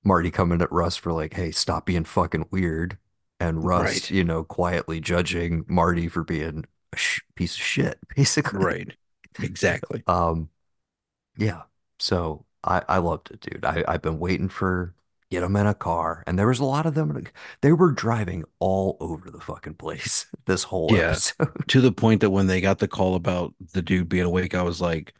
Marty 0.03 0.31
coming 0.31 0.61
at 0.61 0.71
Rust 0.71 0.99
for 0.99 1.11
like, 1.13 1.33
hey, 1.33 1.51
stop 1.51 1.85
being 1.85 2.05
fucking 2.05 2.47
weird. 2.51 2.97
And 3.39 3.65
Rust, 3.65 4.09
Right. 4.09 4.11
you 4.11 4.23
know, 4.23 4.43
quietly 4.43 4.99
judging 5.01 5.65
Marty 5.67 6.07
for 6.07 6.23
being 6.23 6.65
a 6.93 6.97
sh 6.97 7.21
piece 7.35 7.55
of 7.55 7.61
shit, 7.61 7.99
basically. 8.15 8.59
Right. 8.59 8.95
Exactly. 9.41 10.03
Um, 10.07 10.49
Yeah. 11.37 11.63
So 11.99 12.45
I 12.63 12.83
I 12.87 12.97
loved 12.99 13.31
it, 13.31 13.41
dude. 13.41 13.65
I 13.65 13.83
I've 13.87 14.01
been 14.01 14.19
waiting 14.19 14.49
for 14.49 14.93
get 15.31 15.41
them 15.41 15.55
in 15.55 15.67
a 15.67 15.73
car, 15.73 16.23
and 16.27 16.37
there 16.39 16.47
was 16.47 16.59
a 16.59 16.65
lot 16.65 16.85
of 16.85 16.93
them. 16.95 17.23
They 17.61 17.73
were 17.73 17.91
driving 17.91 18.43
all 18.59 18.97
over 18.99 19.31
the 19.31 19.39
fucking 19.41 19.75
place 19.75 20.27
this 20.45 20.63
whole 20.63 20.95
Yeah. 20.95 20.97
episode. 20.97 21.65
To 21.67 21.81
the 21.81 21.91
point 21.91 22.21
that 22.21 22.29
when 22.31 22.47
they 22.47 22.61
got 22.61 22.79
the 22.79 22.87
call 22.87 23.15
about 23.15 23.53
the 23.73 23.81
dude 23.81 24.09
being 24.09 24.25
awake, 24.25 24.53
I 24.55 24.61
was 24.63 24.81
like, 24.81 25.13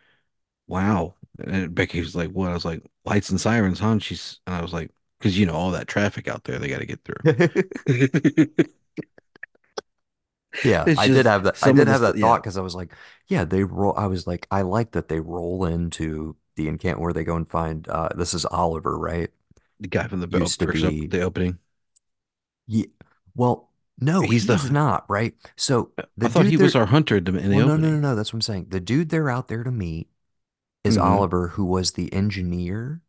wow. 0.68 1.15
And 1.44 1.74
Becky 1.76 2.00
was 2.00 2.16
like, 2.16 2.32
what? 2.32 2.50
I 2.52 2.54
was 2.54 2.66
like, 2.66 2.84
lights 3.06 3.30
and 3.30 3.40
sirens, 3.42 3.80
huh? 3.80 3.90
And 3.92 4.04
she's, 4.04 4.40
and 4.48 4.56
I 4.56 4.62
was 4.62 4.74
like, 4.74 4.92
because 5.20 5.38
you 5.38 5.46
know, 5.46 5.54
all 5.56 5.72
that 5.72 5.88
traffic 5.88 6.28
out 6.28 6.44
there, 6.46 6.60
they 6.60 6.68
got 6.70 6.80
to 6.80 6.86
get 6.86 7.02
through. 7.04 7.16
Yeah, 10.64 10.86
It's 10.88 11.00
I 11.00 11.08
did 11.08 11.26
have 11.26 11.44
that. 11.44 11.58
I 11.62 11.72
did 11.72 11.88
have 11.88 12.02
that 12.02 12.18
thought 12.18 12.42
because 12.42 12.58
I 12.58 12.62
was 12.62 12.76
like, 12.76 12.92
yeah, 13.28 13.44
they 13.46 13.64
roll. 13.64 13.94
I 13.98 14.08
was 14.08 14.26
like, 14.26 14.48
I 14.50 14.62
like 14.62 14.92
that 14.92 15.10
they 15.10 15.20
roll 15.20 15.66
into 15.66 16.38
the 16.56 16.68
encampment 16.70 17.02
where 17.02 17.14
they 17.14 17.24
go 17.24 17.36
and 17.36 17.48
find. 17.48 17.88
uh 17.90 18.10
This 18.16 18.34
is 18.34 18.46
Oliver, 18.46 18.98
right? 18.98 19.30
The 19.80 19.88
guy 19.90 20.08
from 20.08 20.22
the 20.22 20.28
bu- 20.28 20.40
Used 20.40 20.60
to 20.62 20.68
be. 20.68 21.08
the 21.08 21.22
opening. 21.22 21.60
Yeah. 22.68 22.86
Well, 23.36 23.70
no, 24.00 24.22
He's 24.22 24.48
he's 24.48 24.64
the, 24.64 24.74
not, 24.74 25.06
right? 25.10 25.36
So 25.56 25.92
I 26.22 26.28
thought 26.30 26.46
he 26.46 26.58
was 26.58 26.76
our 26.76 26.86
hunter 26.86 27.18
in 27.18 27.26
the, 27.26 27.32
Well, 27.34 27.68
no, 27.68 27.78
no, 27.78 27.92
no, 27.92 28.00
no. 28.00 28.16
That's 28.16 28.32
what 28.34 28.38
I'm 28.38 28.42
saying. 28.42 28.68
The 28.70 28.80
dude 28.80 29.10
they're 29.10 29.30
out 29.30 29.48
there 29.50 29.64
to 29.64 29.72
meet 29.72 30.08
is 30.86 30.98
hmm 30.98 31.00
Oliver, 31.00 31.50
who 31.50 31.66
was 31.66 31.94
the 31.94 32.14
engineer 32.14 33.02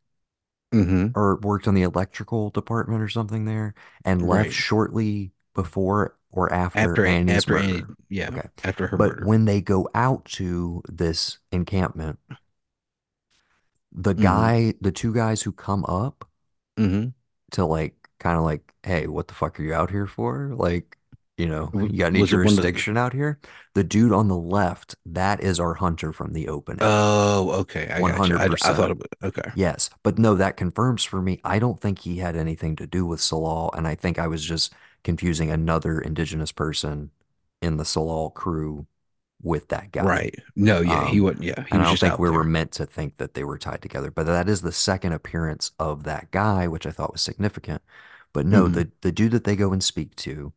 hmm 0.73 1.07
or 1.15 1.37
worked 1.37 1.67
on 1.67 1.75
the 1.75 1.83
electrical 1.83 2.51
department 2.51 3.03
or 3.03 3.09
something 3.09 3.45
there 3.45 3.75
and 4.05 4.23
left 4.23 4.53
shortly 4.53 5.33
before 5.55 6.17
or 6.31 6.53
after 6.53 7.03
After, 7.03 7.05
Annie's 7.05 7.49
after 7.49 7.57
Annie, 7.57 7.89
murder. 7.89 7.97
yeah, 8.09 8.31
Okay. 8.31 8.49
after 8.63 8.87
her 8.89 8.97
But 8.97 9.19
murder. 9.19 9.21
when 9.21 9.45
they 9.47 9.61
go 9.61 9.89
out 9.95 10.25
to 10.37 10.83
this 10.89 11.39
encampment, 11.53 12.19
the 13.93 14.15
hmm 14.17 14.47
guy, 14.47 14.75
the 14.81 14.93
two 14.93 15.13
guys 15.15 15.43
who 15.43 15.53
come 15.53 15.85
up 15.87 16.29
hmm 16.79 17.15
to 17.53 17.65
like 17.65 18.09
kind 18.19 18.37
of 18.39 18.45
like, 18.45 18.75
hey, 18.83 19.07
what 19.07 19.29
the 19.29 19.35
fuck 19.35 19.59
are 19.59 19.63
you 19.63 19.75
out 19.75 19.91
here 19.91 20.07
for? 20.07 20.53
Like, 20.55 20.96
you 21.37 21.47
know, 21.49 21.75
you 21.89 21.99
got 21.99 22.07
any 22.09 22.23
Was 22.23 22.33
it 22.33 22.43
the, 22.43 22.55
jurisdiction 22.55 22.97
out 22.97 23.13
here? 23.13 23.39
The 23.75 23.85
dude 23.85 24.13
on 24.13 24.29
the 24.29 24.37
left, 24.37 24.97
that 25.07 25.41
is 25.41 25.61
our 25.61 25.75
hunter 25.75 26.13
from 26.13 26.33
the 26.33 26.49
opening. 26.49 26.81
oh, 26.81 27.51
okay. 27.61 27.89
I 27.91 28.03
got 28.03 28.29
you. 28.29 28.35
I, 28.37 28.51
I 28.63 28.75
thought 28.75 28.91
100%. 28.91 28.91
it 28.91 28.99
was, 28.99 29.07
okay. 29.23 29.51
Yes, 29.55 29.91
but 30.03 30.19
no, 30.19 30.35
that 30.37 30.57
confirms 30.57 31.05
for 31.05 31.23
me. 31.23 31.41
I 31.45 31.59
don't 31.59 31.81
think 31.81 32.01
he 32.01 32.19
had 32.19 32.37
anything 32.37 32.77
to 32.77 32.87
do 32.87 33.07
with 33.07 33.21
Tsalal, 33.21 33.71
and 33.77 33.89
I 33.89 33.95
think 33.95 34.19
I 34.19 34.29
was 34.29 34.45
just 34.45 34.75
confusing 35.05 35.51
another 35.51 36.01
indigenous 36.01 36.53
person 36.53 37.11
in 37.63 37.77
the 37.79 37.85
Tsalal 37.85 38.35
crew 38.35 38.87
with 39.43 39.69
that 39.69 39.93
guy. 39.93 40.05
Right. 40.05 40.35
No, 40.55 40.81
yeah, 40.81 41.01
he 41.01 41.21
Um, 41.21 41.21
wasn't. 41.21 41.45
Yeah, 41.45 41.65
he 41.69 41.79
and 41.79 41.83
I 41.83 41.87
don't 41.87 42.01
think 42.01 42.19
we 42.19 42.31
were 42.31 42.45
meant 42.45 42.73
to 42.73 42.87
think 42.87 43.17
that 43.17 43.35
they 43.35 43.45
were 43.45 43.59
tied 43.59 43.83
together. 43.83 44.11
But 44.11 44.27
that 44.27 44.49
is 44.49 44.63
the 44.63 44.73
second 44.73 45.13
appearance 45.13 45.73
of 45.79 46.05
that 46.05 46.31
guy, 46.31 46.69
which 46.69 46.87
I 46.87 46.91
thought 46.93 47.13
was 47.13 47.23
significant. 47.23 47.83
But 48.33 48.47
no, 48.47 48.69
hmm 48.69 48.69
the 48.69 48.91
the 49.03 49.13
dude 49.13 49.33
that 49.33 49.45
they 49.45 49.57
go 49.57 49.73
and 49.73 49.83
speak 49.83 50.15
to, 50.17 50.53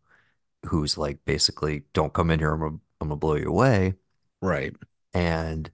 who's 0.67 0.97
like 0.97 1.23
basically, 1.25 1.83
don't 1.93 2.13
come 2.13 2.31
in 2.31 2.39
here, 2.39 2.51
I'm 2.53 2.59
gonna, 2.59 2.71
I'm 3.01 3.07
gonna 3.09 3.15
blow 3.17 3.35
you 3.35 3.49
away. 3.49 3.95
Right. 4.41 4.75
And 5.13 5.71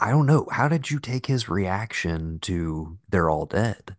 I 0.00 0.10
don't 0.10 0.26
know. 0.26 0.48
How 0.50 0.66
did 0.66 0.90
you 0.90 0.98
take 0.98 1.26
his 1.26 1.48
reaction 1.48 2.40
to 2.40 2.98
they're 3.08 3.30
all 3.30 3.46
dead? 3.46 3.96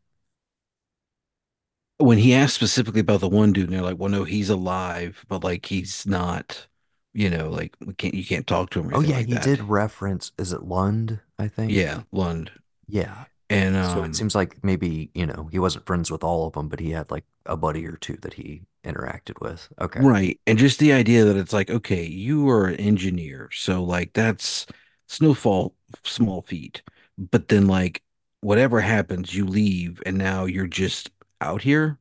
When 2.00 2.18
he 2.18 2.34
asked 2.34 2.56
specifically 2.56 3.02
about 3.02 3.22
the 3.22 3.30
one 3.30 3.54
dude, 3.54 3.66
and 3.66 3.74
they're 3.74 3.82
like, 3.84 3.98
"Well, 3.98 4.10
no, 4.10 4.24
he's 4.24 4.50
alive, 4.50 5.24
but 5.28 5.44
like 5.44 5.68
he's 5.68 6.06
not, 6.06 6.68
you 7.14 7.30
know, 7.30 7.50
like 7.50 7.76
we 7.80 7.94
can't, 7.94 8.14
you 8.16 8.26
can't 8.26 8.48
talk 8.48 8.72
to 8.72 8.80
him 8.82 8.90
or 8.94 8.94
Oh 8.94 9.02
yeah, 9.02 9.20
like 9.20 9.28
he 9.28 9.38
that." 9.38 9.38
did 9.38 9.64
reference, 9.64 10.32
is 10.38 10.54
it 10.54 10.64
Lund, 10.64 11.20
I 11.38 11.50
think? 11.50 11.84
Yeah, 11.84 12.04
Lund, 12.12 12.52
Yeah. 12.88 13.26
and 13.50 13.76
So 13.82 14.04
it 14.04 14.16
um, 14.16 14.16
seems 14.16 14.36
like 14.36 14.64
maybe, 14.64 15.12
you 15.14 15.26
know, 15.26 15.48
he 15.52 15.60
wasn't 15.60 15.86
friends 15.86 16.12
with 16.12 16.24
all 16.24 16.48
of 16.48 16.54
them, 16.54 16.70
but 16.70 16.80
he 16.80 16.92
had 16.92 17.12
like 17.12 17.26
a 17.46 17.58
buddy 17.58 17.86
or 17.88 17.98
two 17.98 18.18
that 18.18 18.36
he 18.36 18.64
interacted 18.84 19.42
with. 19.42 19.70
Okay. 19.80 20.02
right, 20.02 20.40
and 20.48 20.58
just 20.58 20.80
the 20.80 20.94
idea 20.94 21.26
that 21.26 21.38
it's 21.38 21.54
like, 21.54 21.70
okay, 21.70 22.06
you 22.06 22.50
are 22.50 22.68
an 22.68 22.76
engineer, 22.76 23.50
so 23.54 23.84
like 23.84 24.14
that's 24.14 24.66
snowfall, 25.08 25.76
small 26.04 26.42
feat, 26.42 26.82
but 27.18 27.48
then 27.50 27.68
like 27.68 28.02
whatever 28.42 28.82
happens, 28.82 29.34
you 29.36 29.46
leave, 29.46 30.02
and 30.06 30.18
now 30.18 30.46
you're 30.46 30.68
just 30.68 31.12
out 31.42 31.62
here. 31.62 31.98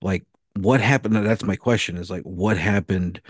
Like, 0.00 0.24
what 0.56 0.80
happened? 0.80 1.14
That's 1.16 1.44
my 1.44 1.56
question. 1.56 1.96
Is 1.96 2.10
like, 2.10 2.22
what 2.22 2.58
happened 2.58 3.20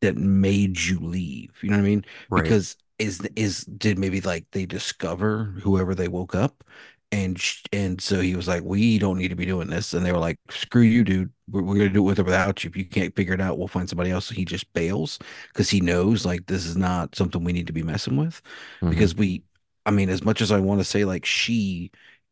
that 0.00 0.16
made 0.16 0.80
you 0.80 0.98
leave? 1.00 1.52
You 1.62 1.70
know 1.70 1.76
what 1.76 1.82
I 1.82 1.86
mean? 1.86 2.04
Right. 2.30 2.42
Because 2.42 2.76
is 2.98 3.20
is 3.36 3.64
did 3.64 3.98
maybe 3.98 4.20
like 4.20 4.46
they 4.52 4.66
discover 4.66 5.44
whoever 5.62 5.94
they 5.94 6.08
woke 6.08 6.34
up, 6.34 6.64
and 7.12 7.40
and 7.72 8.00
so 8.00 8.20
he 8.20 8.34
was 8.34 8.48
like, 8.48 8.62
we 8.62 8.98
don't 8.98 9.18
need 9.18 9.28
to 9.28 9.36
be 9.36 9.46
doing 9.46 9.68
this, 9.68 9.94
and 9.94 10.04
they 10.04 10.12
were 10.12 10.18
like, 10.18 10.38
screw 10.50 10.82
you, 10.82 11.04
dude. 11.04 11.32
We're, 11.50 11.62
we're 11.62 11.76
gonna 11.78 11.90
do 11.90 12.00
it 12.02 12.06
with 12.06 12.18
or 12.20 12.24
without 12.24 12.64
you. 12.64 12.70
If 12.70 12.76
you 12.76 12.84
can't 12.84 13.14
figure 13.16 13.34
it 13.34 13.40
out, 13.40 13.58
we'll 13.58 13.68
find 13.68 13.88
somebody 13.88 14.10
else. 14.10 14.26
So 14.26 14.34
he 14.34 14.44
just 14.44 14.72
bails 14.72 15.18
because 15.48 15.70
he 15.70 15.80
knows 15.80 16.24
like 16.26 16.46
this 16.46 16.66
is 16.66 16.76
not 16.76 17.14
something 17.16 17.44
we 17.44 17.52
need 17.52 17.66
to 17.68 17.72
be 17.72 17.82
messing 17.82 18.16
with, 18.16 18.42
hmm 18.82 18.88
because 18.88 19.14
we. 19.14 19.42
I 19.86 19.90
mean, 19.90 20.10
as 20.10 20.22
much 20.22 20.42
as 20.42 20.52
I 20.52 20.60
want 20.60 20.80
to 20.80 20.84
say 20.84 21.04
like 21.06 21.24
she 21.24 21.90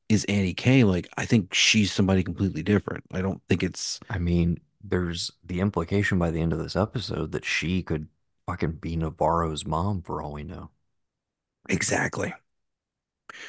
is 0.08 0.24
Annie 0.26 0.52
K, 0.54 0.84
like 0.84 1.08
I 1.16 1.24
think 1.26 1.54
she's 1.54 1.90
somebody 1.92 2.22
completely 2.22 2.62
different. 2.62 3.04
I 3.12 3.22
don't 3.22 3.40
think 3.48 3.62
it's 3.62 3.98
I 4.10 4.18
mean, 4.18 4.58
there's 4.82 5.30
the 5.44 5.60
implication 5.60 6.18
by 6.18 6.30
the 6.32 6.40
end 6.40 6.52
of 6.52 6.58
this 6.58 6.74
episode 6.76 7.30
that 7.32 7.44
she 7.44 7.82
could 7.84 8.08
fucking 8.46 8.72
be 8.78 8.96
Navarro's 8.96 9.64
mom 9.66 10.02
for 10.02 10.20
all 10.22 10.32
we 10.32 10.42
know. 10.44 10.70
exactly. 11.68 12.34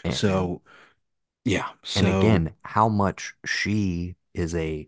And 0.03 0.21
and 0.27 0.49
So 0.49 0.61
yeah. 1.45 1.71
and 1.95 2.07
So 2.07 2.07
again, 2.07 2.55
how 2.63 2.87
much 2.89 3.33
she 3.45 4.15
is 4.33 4.53
a, 4.55 4.87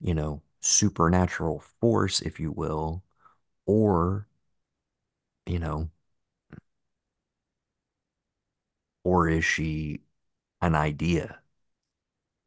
you 0.00 0.14
know, 0.14 0.42
supernatural 0.60 1.60
force, 1.80 2.20
if 2.20 2.40
you 2.40 2.52
will, 2.52 3.02
or, 3.66 4.26
you 5.46 5.58
know, 5.58 5.90
or 9.04 9.28
is 9.28 9.44
she 9.44 10.00
an 10.62 10.74
idea 10.74 11.40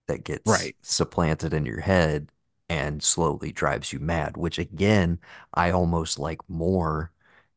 that 0.08 0.24
gets 0.24 0.50
right. 0.52 0.76
supplanted 0.82 1.54
in 1.54 1.66
your 1.66 1.82
head 1.82 2.30
and 2.70 3.04
slowly 3.04 3.52
drives 3.52 3.94
you 3.94 4.00
mad, 4.00 4.38
which 4.38 4.58
again, 4.58 5.20
I 5.54 5.72
almost 5.72 6.20
like 6.20 6.48
more 6.50 7.12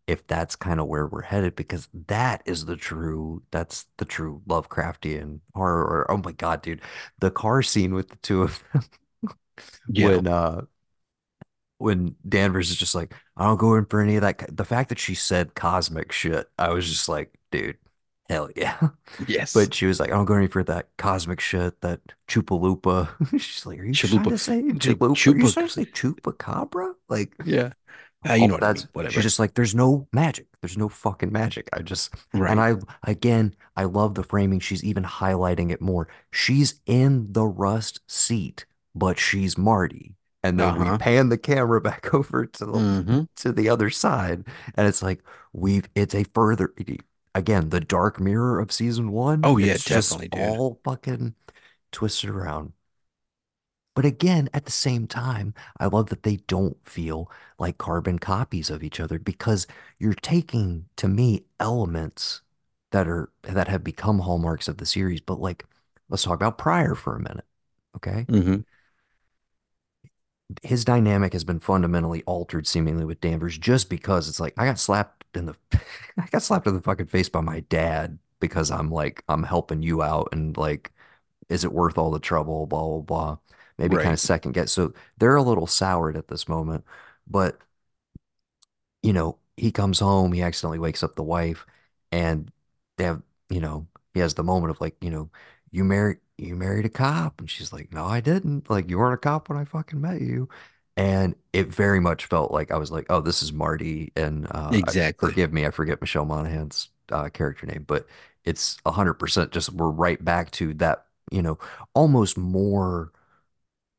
if 0.07 0.27
that's 0.27 0.55
kind 0.57 0.79
of 0.81 0.87
where 0.87 1.07
we're 1.07 1.23
headed 1.23 1.57
because 1.57 1.89
that 2.07 2.43
is 2.47 2.67
the 2.67 2.77
true 2.77 3.43
that's 3.51 3.87
the 3.99 4.05
true 4.05 4.41
Lovecraftian 4.49 5.41
horror 5.55 5.83
or 5.85 6.11
oh 6.11 6.19
my 6.19 6.33
God, 6.33 6.63
dude. 6.63 6.81
The 7.19 7.31
car 7.31 7.63
scene 7.63 7.95
with 7.95 8.09
the 8.11 8.17
two 8.17 8.43
of 8.43 8.63
them 8.73 8.85
Yeah. 9.89 10.09
when 10.09 10.27
uh 10.27 10.63
when 11.79 12.17
Danvers 12.27 12.71
is 12.71 12.77
just 12.77 12.95
like, 12.95 13.15
I 13.37 13.45
don't 13.45 13.59
go 13.59 13.75
in 13.75 13.85
for 13.87 14.01
any 14.01 14.17
of 14.17 14.23
that. 14.23 14.45
The 14.57 14.65
fact 14.65 14.89
that 14.89 14.99
she 14.99 15.15
said 15.15 15.55
cosmic 15.55 16.11
shit, 16.13 16.49
I 16.59 16.71
was 16.71 16.89
just 16.89 17.09
like, 17.09 17.35
dude, 17.51 17.77
hell 18.29 18.49
yeah. 18.57 18.89
Yes. 19.27 19.53
But 19.53 19.75
she 19.75 19.87
was 19.87 20.01
like, 20.01 20.11
I 20.11 20.15
don't 20.15 20.25
go 20.25 20.37
in 20.37 20.49
for 20.49 20.65
that 20.65 20.89
cosmic 20.97 21.41
shit, 21.41 21.81
that 21.83 22.01
Chupalupa. 22.29 23.11
She's 23.41 23.67
like, 23.67 23.79
Are 23.81 23.85
you 23.85 24.01
trying 24.01 24.31
to 24.31 24.39
say 24.39 24.63
Like 24.63 24.79
Chalupa? 24.79 25.27
Are 25.27 25.37
you 25.37 25.45
Chupa. 25.45 25.53
trying 25.53 25.67
to 25.67 25.73
say 25.73 25.85
Chupacabra? 25.87 26.95
Like, 27.09 27.35
Yeah. 27.45 27.73
Uh, 28.29 28.35
you 28.35 28.49
know 28.49 28.55
all 28.55 28.59
what 28.59 28.65
I 28.65 28.73
mean. 28.73 28.87
that's 28.95 29.15
she's 29.15 29.23
just 29.23 29.39
like, 29.39 29.55
there's 29.55 29.75
no 29.75 30.09
magic. 30.13 30.47
There's 30.61 30.77
no 30.79 30.89
fucking 30.89 31.33
magic. 31.33 31.69
I 31.73 31.83
just 31.83 32.15
and 32.33 32.61
I 32.61 32.75
again, 33.05 33.55
I 33.77 33.85
love 33.85 34.15
the 34.15 34.25
framing. 34.25 34.61
She's 34.61 34.83
even 34.85 35.05
highlighting 35.05 35.71
it 35.71 35.81
more. 35.81 36.09
She's 36.33 36.81
in 36.87 37.33
the 37.33 37.45
rust 37.47 38.01
seat, 38.09 38.67
but 38.97 39.19
she's 39.21 39.59
Marty. 39.59 40.15
And 40.45 40.61
then 40.61 40.77
we 40.77 40.91
Uh-huh. 40.91 40.99
pan 40.99 41.31
the 41.31 41.39
camera 41.39 41.81
back 41.83 42.15
over 42.15 42.47
to 42.47 42.67
the 42.67 42.87
hmm 42.99 43.27
to 43.39 43.53
the 43.53 43.69
other 43.69 43.91
side, 43.91 44.47
and 44.77 44.89
it's 44.89 45.03
like 45.03 45.23
we've 45.53 45.89
it's 45.97 46.15
a 46.15 46.25
further 46.35 46.75
again, 47.35 47.69
the 47.71 47.81
dark 47.81 48.21
mirror 48.21 48.61
of 48.61 48.73
season 48.73 49.13
one. 49.13 49.43
Oh 49.43 49.57
yeah, 49.57 49.79
definitely, 49.79 50.29
dude. 50.29 50.59
all 50.59 50.81
fucking 50.85 51.35
twisted 51.93 52.31
around. 52.31 52.73
But 53.95 54.05
again, 54.05 54.49
at 54.53 54.65
the 54.67 54.71
same 54.73 55.07
time, 55.07 55.55
I 55.81 55.87
love 55.87 56.09
that 56.11 56.23
they 56.23 56.37
don't 56.37 56.77
feel 56.89 57.31
like 57.59 57.79
carbon 57.79 58.19
copies 58.19 58.69
of 58.71 58.83
each 58.85 59.01
other 59.01 59.19
because 59.19 59.67
you're 59.99 60.13
taking, 60.15 60.89
to 60.97 61.09
me, 61.09 61.47
elements 61.59 62.43
that 62.93 63.09
are 63.09 63.31
that 63.43 63.69
have 63.69 63.83
become 63.83 64.19
hallmarks 64.21 64.69
of 64.69 64.77
the 64.79 64.87
series. 64.87 65.21
But 65.23 65.41
like, 65.41 65.65
let's 66.11 66.25
talk 66.25 66.35
about 66.37 66.59
Prior 66.59 66.95
for 66.95 67.17
a 67.17 67.21
minute, 67.21 67.47
okay? 67.97 68.29
hmm 68.29 68.61
His 70.63 70.85
dynamic 70.85 71.33
has 71.33 71.45
been 71.45 71.59
fundamentally 71.59 72.23
altered 72.25 72.67
seemingly 72.67 73.05
with 73.05 73.21
Danvers 73.21 73.59
just 73.59 73.91
because 73.91 74.29
it's 74.29 74.41
like 74.41 74.55
I 74.57 74.67
got 74.67 74.79
slapped 74.79 75.25
in 75.35 75.47
the 75.47 75.57
I 76.19 76.27
got 76.31 76.43
slapped 76.43 76.67
in 76.67 76.75
the 76.75 76.83
fucking 76.83 77.07
face 77.07 77.29
by 77.29 77.41
my 77.41 77.61
dad 77.61 78.19
because 78.41 78.71
I'm 78.71 78.91
like 78.91 79.25
I'm 79.29 79.43
helping 79.43 79.83
you 79.83 80.03
out 80.03 80.29
and 80.33 80.57
like 80.57 80.93
is 81.49 81.65
it 81.65 81.73
worth 81.73 81.99
all 81.99 82.11
the 82.11 82.21
trouble? 82.21 82.67
Blah, 82.67 82.83
blah, 82.83 83.01
blah. 83.01 83.39
Maybe 83.79 83.99
kind 83.99 84.13
of 84.13 84.21
second 84.21 84.53
guess. 84.53 84.73
So 84.73 84.95
they're 85.19 85.37
a 85.37 85.43
little 85.43 85.67
soured 85.67 86.17
at 86.17 86.29
this 86.29 86.49
moment. 86.49 86.85
But, 87.27 87.59
you 89.03 89.13
know, 89.13 89.39
he 89.57 89.73
comes 89.73 89.99
home, 90.01 90.33
he 90.33 90.43
accidentally 90.43 90.79
wakes 90.79 91.03
up 91.03 91.15
the 91.17 91.23
wife, 91.23 91.67
and 92.13 92.51
they 92.97 93.05
have, 93.05 93.23
you 93.49 93.61
know, 93.61 93.87
he 94.15 94.21
has 94.21 94.35
the 94.35 94.45
moment 94.45 94.71
of 94.71 94.81
like, 94.81 94.97
you 95.01 95.11
know, 95.11 95.31
you 95.71 95.85
married 95.85 96.19
you 96.39 96.57
married 96.57 96.87
a 96.87 96.89
cop. 96.91 97.41
And 97.41 97.51
she's 97.51 97.73
like, 97.73 97.93
No, 97.93 98.05
I 98.07 98.21
didn't. 98.21 98.71
Like, 98.71 98.91
you 98.91 98.99
weren't 98.99 99.15
a 99.15 99.19
cop 99.19 99.49
when 99.49 99.59
I 99.59 99.65
fucking 99.65 100.01
met 100.01 100.21
you. 100.21 100.49
And 100.97 101.35
it 101.53 101.69
very 101.69 102.01
much 102.01 102.25
felt 102.27 102.51
like 102.53 102.71
I 102.71 102.79
was 102.79 102.91
like, 102.91 103.07
oh, 103.11 103.21
this 103.21 103.43
is 103.43 103.53
Marty. 103.53 104.13
And 104.17 104.47
uh, 104.51 104.79
I, 104.83 104.95
Exactly. 104.95 105.11
forgive 105.19 105.53
me, 105.53 105.67
I 105.67 105.71
forget 105.71 106.01
Michelle 106.01 106.25
Monaghan's 106.25 106.89
uh, 107.13 107.29
character 107.29 107.67
name, 107.67 107.85
but 107.87 108.07
it's 108.45 108.79
100% 108.85 109.53
just 109.53 109.73
we're 109.73 109.91
right 109.91 110.23
back 110.25 110.51
to 110.53 110.73
that, 110.75 111.07
you 111.31 111.43
know, 111.43 111.59
almost 111.95 112.39
more 112.39 113.13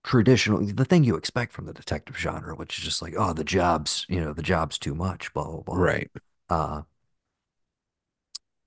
traditional, 0.03 0.65
the 0.65 0.85
thing 0.85 1.03
you 1.03 1.15
expect 1.15 1.53
from 1.53 1.65
the 1.65 1.73
detective 1.73 2.17
genre, 2.17 2.55
which 2.55 2.77
is 2.79 2.83
just 2.85 3.01
like, 3.01 3.13
oh, 3.17 3.33
the 3.33 3.43
job's, 3.43 4.05
you 4.09 4.21
know, 4.21 4.33
the 4.33 4.43
job's 4.43 4.77
too 4.77 4.95
much, 4.95 5.33
blah, 5.33 5.45
blah, 5.49 5.61
blah. 5.61 5.87
Right. 5.87 6.09
Uh, 6.49 6.83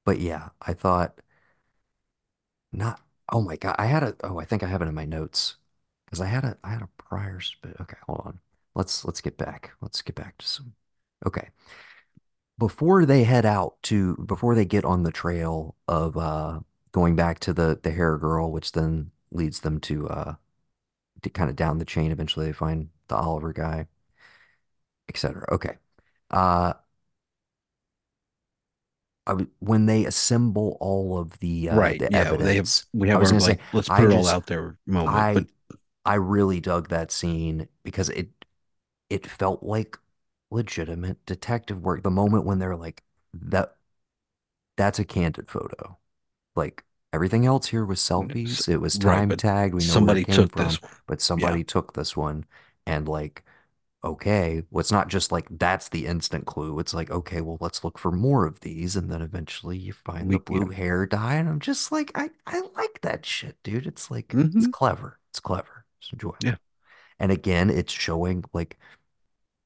but 0.05 0.21
yeah, 0.21 0.51
I 0.63 0.75
thought 0.75 1.21
not, 2.73 3.01
oh 3.31 3.41
my 3.43 3.57
God, 3.57 3.77
I 3.79 3.87
had 3.87 4.03
a, 4.03 4.17
oh, 4.25 4.39
I 4.39 4.45
think 4.45 4.63
I 4.63 4.67
have 4.69 4.83
it 4.83 4.89
in 4.89 4.95
my 4.95 5.05
notes 5.05 5.57
because 6.07 6.21
I 6.21 6.27
had 6.27 6.45
a, 6.45 6.57
I 6.65 6.71
had 6.71 6.83
a 6.83 6.89
prior, 6.99 7.41
sp- 7.43 7.77
okay, 7.81 7.97
hold 8.07 8.23
on. 8.25 8.41
Let's, 8.75 9.05
let's 9.05 9.21
get 9.21 9.37
back. 9.39 9.73
Let's 9.81 10.03
get 10.03 10.17
back 10.17 10.39
to 10.39 10.47
some, 10.47 10.75
okay. 11.27 11.51
Before 12.59 13.07
they 13.07 13.25
head 13.25 13.47
out 13.47 13.83
to, 13.85 14.17
before 14.17 14.55
they 14.55 14.65
get 14.67 14.85
on 14.85 15.03
the 15.03 15.11
trail 15.13 15.77
of, 15.89 16.17
uh, 16.17 16.61
going 16.93 17.17
back 17.17 17.39
to 17.41 17.53
the, 17.55 17.79
the 17.83 17.91
hair 17.91 18.19
girl, 18.19 18.51
which 18.53 18.73
then 18.73 19.13
leads 19.31 19.61
them 19.61 19.81
to, 19.81 20.09
uh, 20.09 20.35
to 21.23 21.31
kind 21.31 21.51
of 21.51 21.57
down 21.57 21.79
the 21.79 21.85
chain. 21.87 22.13
Eventually, 22.13 22.47
they 22.47 22.53
find 22.53 22.91
the 23.09 23.17
Oliver 23.17 23.53
guy, 23.53 23.89
etc. 25.09 25.47
Okay. 25.53 25.77
Uh, 26.31 26.75
when 29.61 29.87
they 29.87 30.05
assemble 30.07 30.77
all 30.81 31.19
of 31.19 31.39
the 31.41 31.71
uh, 31.71 31.77
Right. 31.77 31.99
the 31.99 32.07
Yeah. 32.09 32.37
They 32.37 32.57
have 32.57 32.67
evidence, 32.67 32.87
we 32.93 33.09
I 33.15 33.19
have 33.19 33.23
our 33.23 33.31
gonna 33.31 33.41
say 33.41 33.53
like 33.53 33.61
let's 33.73 33.89
put 33.89 34.05
I 34.05 34.05
it 34.07 34.13
all 34.13 34.27
out 34.29 34.47
there 34.47 34.79
moment, 34.87 35.33
but 35.33 35.45
I 35.45 35.47
I 36.05 36.15
really 36.17 36.61
dug 36.61 36.89
that 36.89 37.11
scene 37.13 37.69
because 37.85 38.09
it 38.11 38.31
it 39.11 39.27
felt 39.27 39.63
like 39.63 39.99
legitimate 40.51 41.25
detective 41.27 41.83
work. 41.83 42.03
The 42.03 42.11
moment 42.11 42.45
when 42.47 42.59
they're 42.61 42.77
like 42.77 43.05
that 43.35 43.77
that's 44.77 44.99
a 44.99 45.05
candid 45.05 45.49
photo. 45.49 45.99
Like 46.57 46.85
everything 47.13 47.47
else 47.47 47.69
here 47.69 47.85
was 47.85 48.01
selfies. 48.01 48.69
It 48.69 48.79
was 48.79 48.99
time 48.99 49.29
but 49.29 49.39
tagged. 49.39 49.75
We 49.75 49.85
know 49.85 49.93
somebody 49.95 50.25
came 50.25 50.37
took 50.37 50.53
from, 50.53 50.65
this 50.67 50.83
one. 50.83 50.93
but 51.07 51.21
Yeah. 51.21 51.25
somebody 51.27 51.65
took 51.65 51.95
this 51.95 52.17
one 52.17 52.47
and 52.87 53.09
like 53.09 53.45
okay, 54.05 54.63
well, 54.71 54.81
it's 54.81 54.93
not 54.93 55.09
just 55.09 55.33
like 55.33 55.47
that's 55.51 55.89
the 55.91 56.07
instant 56.07 56.47
clue. 56.47 56.79
It's 56.79 56.95
like, 56.95 57.11
okay, 57.11 57.41
well, 57.41 57.59
let's 57.61 57.85
look 57.85 57.99
for 57.99 58.11
more 58.13 58.47
of 58.47 58.61
these. 58.61 58.97
And 58.97 59.11
then 59.11 59.23
eventually 59.23 59.79
you 59.79 59.93
find 59.93 60.33
the 60.33 60.39
We 60.39 60.43
yeah. 60.51 60.65
blue 60.65 60.69
hair 60.71 61.07
dye. 61.07 61.35
And 61.37 61.49
I'm 61.49 61.61
just 61.61 61.93
like, 61.93 62.11
I, 62.15 62.31
I 62.47 62.61
like 62.77 63.01
that 63.03 63.27
shit, 63.27 63.57
dude. 63.63 63.87
It's 63.87 64.11
like, 64.11 64.37
it's 64.57 64.67
hmm 64.67 64.73
clever. 64.73 65.19
It's 65.31 65.41
clever. 65.41 65.85
It's 66.01 66.13
enjoyable. 66.13 66.39
Yeah. 66.41 66.57
And 67.21 67.33
again, 67.33 67.71
it's 67.71 67.93
showing 67.93 68.45
like 68.55 68.79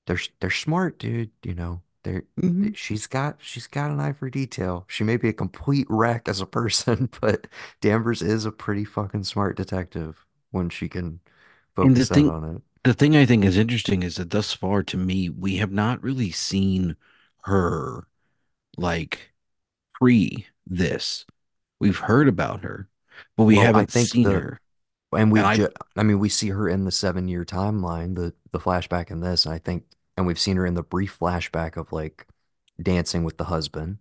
they're 0.07 0.19
they're 0.41 0.51
smart, 0.51 0.99
dude, 0.99 1.31
you 1.43 1.55
know. 1.55 1.83
There, 2.05 2.25
hmm 2.43 2.75
she's 2.75 3.07
got 3.07 3.37
she's 3.41 3.67
got 3.67 3.91
an 3.91 4.01
eye 4.01 4.13
for 4.13 4.31
detail. 4.31 4.85
She 4.89 5.05
may 5.05 5.17
be 5.17 5.29
a 5.29 5.33
complete 5.33 5.87
wreck 5.91 6.29
as 6.29 6.41
a 6.41 6.47
person, 6.47 7.09
but 7.21 7.47
Danvers 7.81 8.23
is 8.23 8.45
a 8.45 8.53
pretty 8.53 8.85
fucking 8.85 9.25
smart 9.25 9.57
detective 9.57 10.27
when 10.51 10.71
she 10.71 10.89
can 10.89 11.21
focus 11.77 12.11
thing, 12.11 12.27
on 12.29 12.45
it. 12.57 12.63
The 12.85 12.95
thing 12.95 13.17
I 13.17 13.27
think 13.27 13.45
is 13.45 13.57
interesting 13.57 14.03
is 14.03 14.17
that 14.17 14.31
thus 14.31 14.53
far, 14.53 14.83
to 14.85 14.97
me, 14.97 15.29
we 15.29 15.57
have 15.57 15.73
not 15.73 16.03
really 16.03 16.31
seen 16.31 16.97
her 17.45 18.07
like 18.79 19.33
pre 19.95 20.47
this. 20.67 21.27
We've 21.81 21.99
heard 21.99 22.29
about 22.29 22.63
her, 22.65 22.89
but 23.37 23.45
we 23.45 23.57
Well, 23.57 23.65
haven't 23.67 23.91
seen 23.93 24.33
the 24.33 24.33
her. 24.33 24.61
and 25.13 25.33
And 25.33 25.33
we've 25.33 25.45
I, 25.97 26.03
mean 26.05 26.19
we 26.19 26.29
see 26.31 26.51
her 26.51 26.69
in 26.69 26.85
the 26.85 26.93
seven 26.93 27.29
year 27.29 27.45
timeline, 27.45 28.17
the 28.17 28.35
the 28.53 28.61
flashback 28.61 29.11
in 29.11 29.21
this, 29.21 29.47
and 29.47 29.55
I 29.55 29.59
think 29.59 29.85
and 30.17 30.27
we've 30.27 30.39
seen 30.41 30.57
her 30.57 30.67
in 30.67 30.75
the 30.75 30.83
brief 30.83 31.19
flashback 31.19 31.77
of 31.77 31.93
like 31.93 32.27
dancing 32.83 33.25
with 33.25 33.39
the 33.39 33.45
husband 33.45 33.99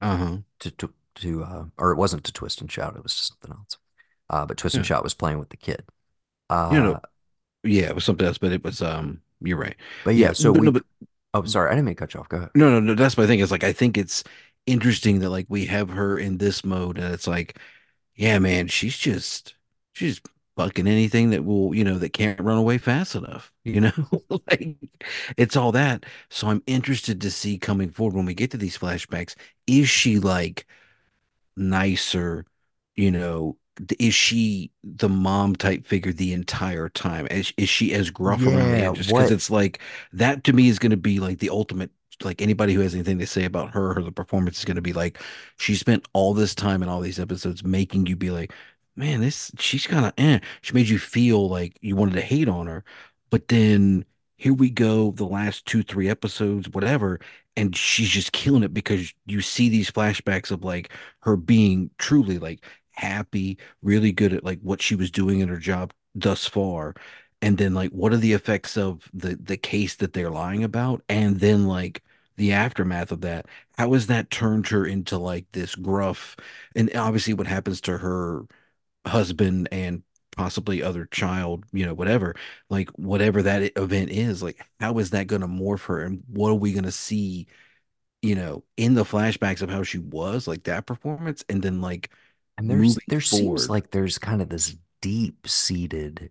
uh-huh. 0.00 0.38
to 0.60 0.70
to, 0.72 0.92
to 1.16 1.44
uh 1.44 1.64
or 1.78 1.92
it 1.92 1.96
wasn't 1.96 2.24
to 2.24 2.32
Twist 2.32 2.60
and 2.60 2.70
Shout, 2.70 2.96
it 2.96 3.02
was 3.02 3.14
just 3.14 3.28
something 3.28 3.52
else. 3.52 3.78
Uh, 4.28 4.44
but 4.46 4.56
Twist 4.56 4.76
and 4.76 4.86
Shout 4.86 5.04
was 5.04 5.14
playing 5.14 5.38
with 5.38 5.50
the 5.50 5.56
kid. 5.56 5.84
You 6.70 6.78
know, 6.82 6.94
Uh, 6.94 7.00
yeah, 7.66 7.86
it 7.88 7.94
was 7.94 8.04
something 8.04 8.26
else, 8.26 8.38
but 8.38 8.52
it 8.52 8.64
was 8.64 8.82
um 8.82 9.22
you're 9.40 9.58
right. 9.58 9.76
but 10.04 10.14
yeah, 10.14 10.32
Yeah, 10.32 10.32
so 10.32 10.52
but 10.52 10.62
no, 10.62 10.72
but 10.72 10.84
Oh, 11.34 11.44
sorry, 11.44 11.70
I 11.70 11.74
didn't 11.74 11.86
mean 11.86 11.96
to 11.96 12.00
cut 12.00 12.14
you 12.14 12.20
off. 12.20 12.28
Go 12.28 12.38
ahead. 12.38 12.50
no, 12.54 12.70
no, 12.70 12.80
no, 12.80 12.94
that's 12.94 13.18
my 13.18 13.26
thing. 13.26 13.40
Is 13.40 13.50
like 13.50 13.64
I 13.64 13.72
think 13.72 13.98
it's 13.98 14.24
interesting 14.66 15.20
that 15.20 15.30
like 15.30 15.46
we 15.48 15.66
have 15.66 15.90
her 15.90 16.18
in 16.18 16.38
this 16.38 16.64
mode 16.64 16.98
and 16.98 17.12
it's 17.14 17.26
like 17.26 17.58
Yeah, 18.16 18.38
man, 18.40 18.68
she's 18.68 18.96
just 18.98 19.56
she's 19.94 20.20
bucking 20.56 20.88
anything 20.88 21.30
that 21.30 21.44
will, 21.46 21.74
you 21.74 21.84
know, 21.84 21.98
that 21.98 22.12
can't 22.14 22.40
run 22.40 22.58
away 22.58 22.78
fast 22.78 23.14
enough, 23.16 23.52
you 23.64 23.80
know? 23.82 23.92
Like 24.50 24.76
it's 25.38 25.56
all 25.56 25.72
that. 25.72 26.06
So 26.30 26.48
I'm 26.48 26.62
interested 26.68 27.20
to 27.22 27.30
see 27.32 27.58
coming 27.58 27.90
forward 27.90 28.16
when 28.16 28.26
we 28.26 28.34
get 28.34 28.50
to 28.52 28.58
these 28.58 28.78
flashbacks, 28.78 29.36
is 29.66 29.88
she 29.90 30.18
like 30.20 30.66
nicer, 31.56 32.46
you 32.96 33.10
know, 33.10 33.56
is 33.98 34.14
she 34.14 34.70
the 34.84 35.08
mom 35.08 35.56
type 35.56 35.86
figure 35.86 36.12
the 36.12 36.32
entire 36.32 36.88
time? 36.88 37.26
Is, 37.30 37.52
is 37.56 37.68
she 37.68 37.92
as 37.94 38.10
gruff 38.10 38.46
around 38.46 38.72
the 38.72 38.80
edges? 38.82 39.06
Because 39.08 39.30
it's 39.30 39.50
like 39.50 39.80
that 40.12 40.44
to 40.44 40.52
me 40.52 40.68
is 40.68 40.78
going 40.78 40.90
to 40.90 40.96
be 40.96 41.20
like 41.20 41.38
the 41.38 41.50
ultimate. 41.50 41.90
Like 42.22 42.40
anybody 42.40 42.72
who 42.72 42.80
has 42.80 42.94
anything 42.94 43.18
to 43.18 43.26
say 43.26 43.44
about 43.44 43.72
her 43.72 43.98
or 43.98 44.02
the 44.02 44.10
performance 44.10 44.58
is 44.58 44.64
going 44.64 44.76
to 44.76 44.82
be 44.82 44.94
like, 44.94 45.20
she 45.58 45.74
spent 45.74 46.08
all 46.14 46.32
this 46.32 46.54
time 46.54 46.82
in 46.82 46.88
all 46.88 47.00
these 47.00 47.20
episodes 47.20 47.62
making 47.62 48.06
you 48.06 48.16
be 48.16 48.30
like, 48.30 48.54
man, 48.96 49.20
this 49.20 49.52
she's 49.58 49.86
kind 49.86 50.06
of 50.06 50.14
eh. 50.16 50.38
She 50.62 50.72
made 50.72 50.88
you 50.88 50.98
feel 50.98 51.48
like 51.48 51.76
you 51.82 51.94
wanted 51.94 52.14
to 52.14 52.22
hate 52.22 52.48
on 52.48 52.66
her, 52.68 52.84
but 53.28 53.48
then 53.48 54.06
here 54.36 54.54
we 54.54 54.70
go, 54.70 55.12
the 55.12 55.24
last 55.24 55.66
two, 55.66 55.82
three 55.82 56.08
episodes, 56.08 56.68
whatever, 56.70 57.20
and 57.56 57.74
she's 57.74 58.08
just 58.08 58.32
killing 58.32 58.62
it 58.62 58.74
because 58.74 59.14
you 59.24 59.40
see 59.40 59.68
these 59.68 59.90
flashbacks 59.90 60.50
of 60.50 60.62
like 60.62 60.90
her 61.20 61.36
being 61.36 61.90
truly 61.98 62.38
like 62.38 62.64
happy, 62.96 63.58
really 63.82 64.12
good 64.12 64.32
at 64.32 64.44
like 64.44 64.60
what 64.60 64.82
she 64.82 64.94
was 64.94 65.10
doing 65.10 65.40
in 65.40 65.48
her 65.48 65.58
job 65.58 65.92
thus 66.14 66.46
far. 66.46 66.94
And 67.42 67.58
then 67.58 67.74
like 67.74 67.90
what 67.90 68.12
are 68.12 68.16
the 68.18 68.32
effects 68.32 68.76
of 68.76 69.08
the 69.12 69.36
the 69.36 69.56
case 69.56 69.96
that 69.96 70.12
they're 70.12 70.30
lying 70.30 70.64
about? 70.64 71.02
And 71.08 71.38
then 71.40 71.66
like 71.66 72.02
the 72.36 72.52
aftermath 72.52 73.12
of 73.12 73.22
that. 73.22 73.46
How 73.78 73.92
has 73.92 74.06
that 74.08 74.30
turned 74.30 74.68
her 74.68 74.86
into 74.86 75.18
like 75.18 75.46
this 75.52 75.74
gruff 75.74 76.36
and 76.74 76.94
obviously 76.96 77.34
what 77.34 77.46
happens 77.46 77.80
to 77.82 77.98
her 77.98 78.44
husband 79.06 79.68
and 79.72 80.02
possibly 80.36 80.82
other 80.82 81.06
child, 81.06 81.64
you 81.72 81.86
know, 81.86 81.94
whatever, 81.94 82.34
like 82.70 82.90
whatever 82.90 83.42
that 83.42 83.72
event 83.78 84.10
is, 84.10 84.42
like 84.42 84.60
how 84.80 84.98
is 84.98 85.10
that 85.10 85.26
going 85.28 85.40
to 85.42 85.48
morph 85.48 85.86
her 85.86 86.00
and 86.02 86.22
what 86.28 86.50
are 86.50 86.54
we 86.54 86.72
going 86.72 86.84
to 86.84 86.92
see 86.92 87.46
you 88.22 88.34
know, 88.34 88.64
in 88.76 88.94
the 88.94 89.04
flashbacks 89.04 89.62
of 89.62 89.70
how 89.70 89.82
she 89.82 89.98
was, 89.98 90.48
like 90.48 90.64
that 90.64 90.86
performance, 90.86 91.44
and 91.48 91.62
then 91.62 91.80
like 91.80 92.10
And 92.58 92.70
there's 92.70 92.98
there 93.08 93.20
seems 93.20 93.68
like 93.68 93.90
there's 93.90 94.18
kind 94.18 94.40
of 94.42 94.48
this 94.48 94.76
deep-seated 95.02 96.30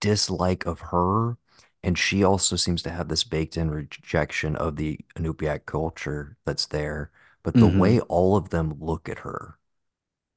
dislike 0.00 0.66
of 0.66 0.80
her, 0.80 1.38
and 1.84 1.98
she 1.98 2.24
also 2.24 2.56
seems 2.56 2.82
to 2.82 2.90
have 2.90 3.08
this 3.08 3.24
baked-in 3.24 3.70
rejection 3.70 4.56
of 4.56 4.76
the 4.76 5.00
Inupiaq 5.16 5.66
culture 5.66 6.36
that's 6.44 6.66
there. 6.66 7.10
But 7.42 7.58
the 7.58 7.68
hmm 7.70 7.70
way 7.70 8.00
all 8.00 8.36
of 8.36 8.50
them 8.50 8.74
look 8.80 9.08
at 9.08 9.20
her, 9.20 9.58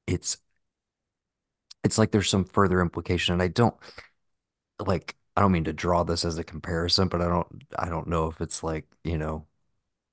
it's 0.06 0.38
it's 1.82 1.98
like 1.98 2.10
there's 2.10 2.30
some 2.30 2.44
further 2.44 2.80
implication. 2.80 3.32
And 3.34 3.42
I 3.42 3.48
don't 3.48 3.74
like 4.86 5.16
I 5.36 5.40
don't 5.40 5.52
mean 5.52 5.64
to 5.64 5.72
draw 5.72 6.04
this 6.04 6.24
as 6.24 6.38
a 6.38 6.44
comparison, 6.44 7.08
but 7.08 7.20
I 7.20 7.26
don't 7.28 7.64
I 7.78 7.88
don't 7.88 8.08
know 8.08 8.28
if 8.28 8.40
it's 8.40 8.62
like, 8.62 8.86
you 9.04 9.18
know, 9.18 9.46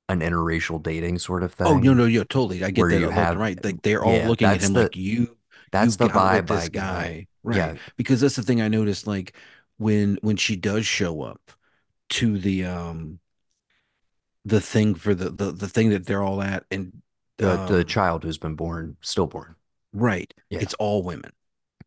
an 0.09 0.19
interracial 0.21 0.81
dating 0.81 1.19
sort 1.19 1.43
of 1.43 1.53
thing. 1.53 1.79
Oh 1.79 1.79
no, 1.79 1.93
no, 1.93 2.05
yeah, 2.05 2.21
totally. 2.23 2.63
I 2.63 2.71
get 2.71 2.89
that 2.89 2.97
you 2.97 3.09
have 3.09 3.37
right. 3.37 3.63
Like 3.63 3.81
they're 3.83 4.03
all 4.03 4.23
yeah, 4.23 4.25
looking 4.25 4.51
at 4.51 4.61
him 4.61 4.73
the 4.73 4.75
like 4.75 4.95
you, 4.95 5.37
you 5.79 5.91
that's 5.91 5.97
the 5.97 6.09
got 6.09 6.09
vibe 6.09 6.47
this 6.47 6.69
get. 6.69 6.69
guy, 6.69 7.27
right? 7.43 7.71
Yeah, 7.71 7.77
Because 7.97 8.21
that's 8.21 8.35
the 8.35 8.43
thing 8.43 8.61
I 8.61 8.67
noticed. 8.67 9.07
Like 9.07 9.35
when 9.77 10.17
when 10.21 10.37
she 10.37 10.55
does 10.55 10.85
show 10.85 11.21
up 11.21 11.51
to 12.11 12.37
the 12.39 12.65
um 12.65 13.19
the 14.45 14.61
thing 14.61 14.95
for 14.95 15.13
the 15.13 15.29
the 15.29 15.51
the 15.51 15.67
thing 15.67 15.89
that 15.89 16.05
they're 16.05 16.23
all 16.23 16.41
at, 16.41 16.65
and 16.71 17.01
the 17.37 17.57
the 17.57 17.83
um 17.83 17.83
child 17.83 18.23
who's 18.23 18.37
been 18.37 18.55
born, 18.55 18.95
stillborn. 19.01 19.55
right, 19.93 20.33
Yeah. 20.49 20.59
it's 20.59 20.73
all 20.75 21.03
women. 21.03 21.31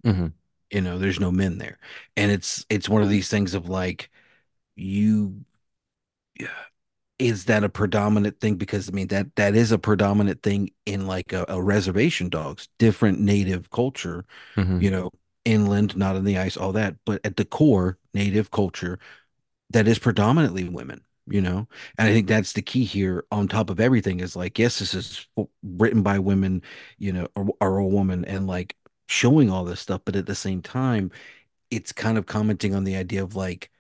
hmm 0.05 0.27
You 0.71 0.81
know, 0.81 0.99
there's 0.99 1.21
no 1.21 1.31
men 1.31 1.59
there, 1.59 1.79
and 2.17 2.33
it's 2.33 2.67
it's 2.69 2.89
one 2.89 3.03
of 3.03 3.09
these 3.09 3.29
things 3.29 3.55
of 3.55 3.69
like 3.69 4.11
you 4.77 5.45
is 7.19 7.45
that 7.47 7.65
a 7.65 7.69
predominant 7.69 8.41
thing? 8.41 8.57
Because 8.57 8.89
I 8.89 8.93
mean 8.93 9.09
that 9.09 9.35
that 9.37 9.55
is 9.55 9.73
a 9.73 9.79
predominant 9.79 10.43
thing 10.43 10.71
in 10.87 11.07
like 11.07 11.33
a, 11.33 11.45
a 11.49 11.63
reservation 11.63 12.29
dogs, 12.29 12.69
different 12.79 13.21
native 13.21 13.71
culture, 13.71 14.25
hmm 14.57 14.79
you 14.79 14.91
know, 14.91 15.11
inland, 15.45 15.97
not 15.97 16.17
in 16.17 16.25
the 16.25 16.39
ice, 16.39 16.57
all 16.57 16.73
that. 16.73 16.97
But 17.07 17.21
at 17.25 17.37
the 17.37 17.45
core, 17.45 17.99
native 18.15 18.51
culture 18.51 18.99
that 19.71 19.89
is 19.89 19.99
predominantly 19.99 20.69
women, 20.69 21.03
you 21.27 21.41
know. 21.41 21.69
And 21.99 22.09
I 22.09 22.13
think 22.13 22.29
that's 22.29 22.53
the 22.53 22.63
key 22.63 22.85
here. 22.85 23.25
On 23.33 23.49
top 23.49 23.71
of 23.71 23.81
everything, 23.81 24.21
is 24.21 24.37
like, 24.37 24.59
yes, 24.59 24.79
this 24.79 24.95
is 24.95 25.27
written 25.63 26.03
by 26.03 26.19
women, 26.19 26.63
you 26.99 27.13
know, 27.13 27.29
or, 27.37 27.49
or 27.61 27.79
a 27.79 27.87
woman, 27.87 28.25
and 28.25 28.47
like 28.47 28.77
showing 29.09 29.51
all 29.51 29.65
this 29.65 29.81
stuff, 29.81 30.03
but 30.05 30.17
at 30.17 30.27
the 30.27 30.35
same 30.35 30.63
time, 30.63 31.11
it's 31.71 31.93
kind 31.93 32.19
of 32.19 32.27
commenting 32.27 32.75
on 32.75 32.85
the 32.85 32.97
idea 32.97 33.23
of 33.25 33.37
like 33.37 33.71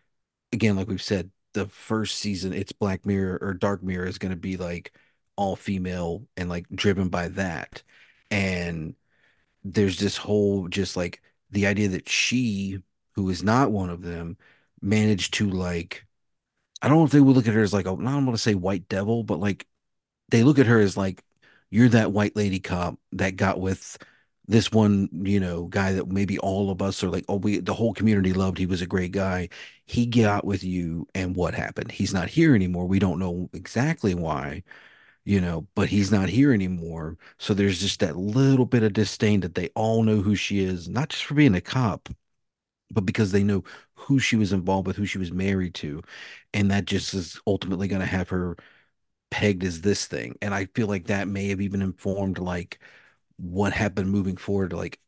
again, 0.52 0.76
like 0.76 0.88
we've 0.88 1.02
said, 1.02 1.30
the 1.54 1.66
first 1.66 2.18
season, 2.18 2.52
it's 2.52 2.72
Black 2.72 3.06
Mirror 3.06 3.38
or 3.40 3.54
Dark 3.54 3.82
Mirror 3.82 4.06
is 4.06 4.18
going 4.18 4.30
to 4.32 4.36
be 4.36 4.56
like 4.56 4.92
all 5.36 5.56
female 5.56 6.26
and 6.36 6.48
like 6.48 6.66
driven 6.74 7.08
by 7.08 7.28
that. 7.28 7.82
And 8.30 8.94
there's 9.64 9.98
this 9.98 10.16
whole 10.16 10.68
just 10.68 10.96
like 10.96 11.22
the 11.50 11.66
idea 11.66 11.88
that 11.88 12.08
she, 12.08 12.80
who 13.12 13.30
is 13.30 13.42
not 13.42 13.72
one 13.72 13.90
of 13.90 14.02
them, 14.02 14.36
managed 14.82 15.34
to 15.34 15.48
like, 15.48 16.06
I 16.82 16.88
don't 16.88 16.98
know 16.98 17.04
if 17.04 17.12
they 17.12 17.20
would 17.20 17.36
look 17.36 17.48
at 17.48 17.54
her 17.54 17.62
as 17.62 17.72
like, 17.72 17.86
a, 17.86 17.90
I 17.90 17.94
don't 17.94 18.26
want 18.26 18.36
to 18.36 18.42
say 18.42 18.54
white 18.54 18.88
devil, 18.88 19.24
but 19.24 19.40
like 19.40 19.66
they 20.30 20.42
look 20.42 20.58
at 20.58 20.66
her 20.66 20.80
as 20.80 20.96
like 20.96 21.22
you're 21.70 21.88
that 21.90 22.12
white 22.12 22.36
lady 22.36 22.60
cop 22.60 22.98
that 23.12 23.36
got 23.36 23.60
with 23.60 23.98
this 24.46 24.70
one, 24.72 25.08
you 25.24 25.40
know, 25.40 25.64
guy 25.66 25.92
that 25.92 26.08
maybe 26.08 26.38
all 26.38 26.70
of 26.70 26.82
us 26.82 27.02
are 27.02 27.10
like, 27.10 27.24
oh, 27.28 27.36
we 27.36 27.58
the 27.58 27.74
whole 27.74 27.94
community 27.94 28.32
loved. 28.32 28.58
He 28.58 28.66
was 28.66 28.82
a 28.82 28.86
great 28.86 29.12
guy. 29.12 29.48
He 29.86 30.06
got 30.06 30.44
with 30.44 30.64
you, 30.64 31.06
and 31.14 31.34
what 31.36 31.54
happened? 31.54 31.92
He's 31.92 32.12
not 32.14 32.28
here 32.28 32.54
anymore. 32.54 32.86
We 32.86 32.98
don't 32.98 33.18
know 33.18 33.48
exactly 33.54 34.14
why, 34.14 34.62
you 35.24 35.40
know, 35.40 35.66
but 35.74 35.88
he's 35.88 36.12
not 36.12 36.28
here 36.28 36.52
anymore. 36.52 37.18
So 37.38 37.54
there's 37.54 37.80
just 37.80 38.00
that 38.00 38.16
little 38.16 38.66
bit 38.66 38.82
of 38.82 38.92
disdain 38.94 39.40
that 39.40 39.54
they 39.54 39.70
all 39.74 40.02
know 40.02 40.20
who 40.22 40.36
she 40.36 40.60
is, 40.64 40.88
not 40.88 41.10
just 41.10 41.24
for 41.24 41.34
being 41.34 41.54
a 41.54 41.60
cop, 41.60 42.08
but 42.90 43.06
because 43.06 43.32
they 43.32 43.42
know 43.42 43.64
who 43.94 44.18
she 44.18 44.36
was 44.36 44.52
involved 44.52 44.86
with, 44.86 44.96
who 44.96 45.06
she 45.06 45.18
was 45.18 45.32
married 45.32 45.74
to. 45.74 46.02
And 46.52 46.70
that 46.70 46.84
just 46.86 47.14
is 47.14 47.40
ultimately 47.46 47.88
going 47.88 48.00
to 48.00 48.06
have 48.06 48.28
her 48.30 48.56
pegged 49.30 49.64
as 49.64 49.80
this 49.82 50.06
thing. 50.06 50.36
And 50.42 50.54
I 50.54 50.66
feel 50.66 50.86
like 50.88 51.06
that 51.06 51.28
may 51.28 51.48
have 51.48 51.60
even 51.60 51.82
informed 51.82 52.38
like 52.38 52.80
what 53.36 53.72
happened 53.72 54.10
moving 54.10 54.36
forward. 54.36 54.72
Like 54.72 55.00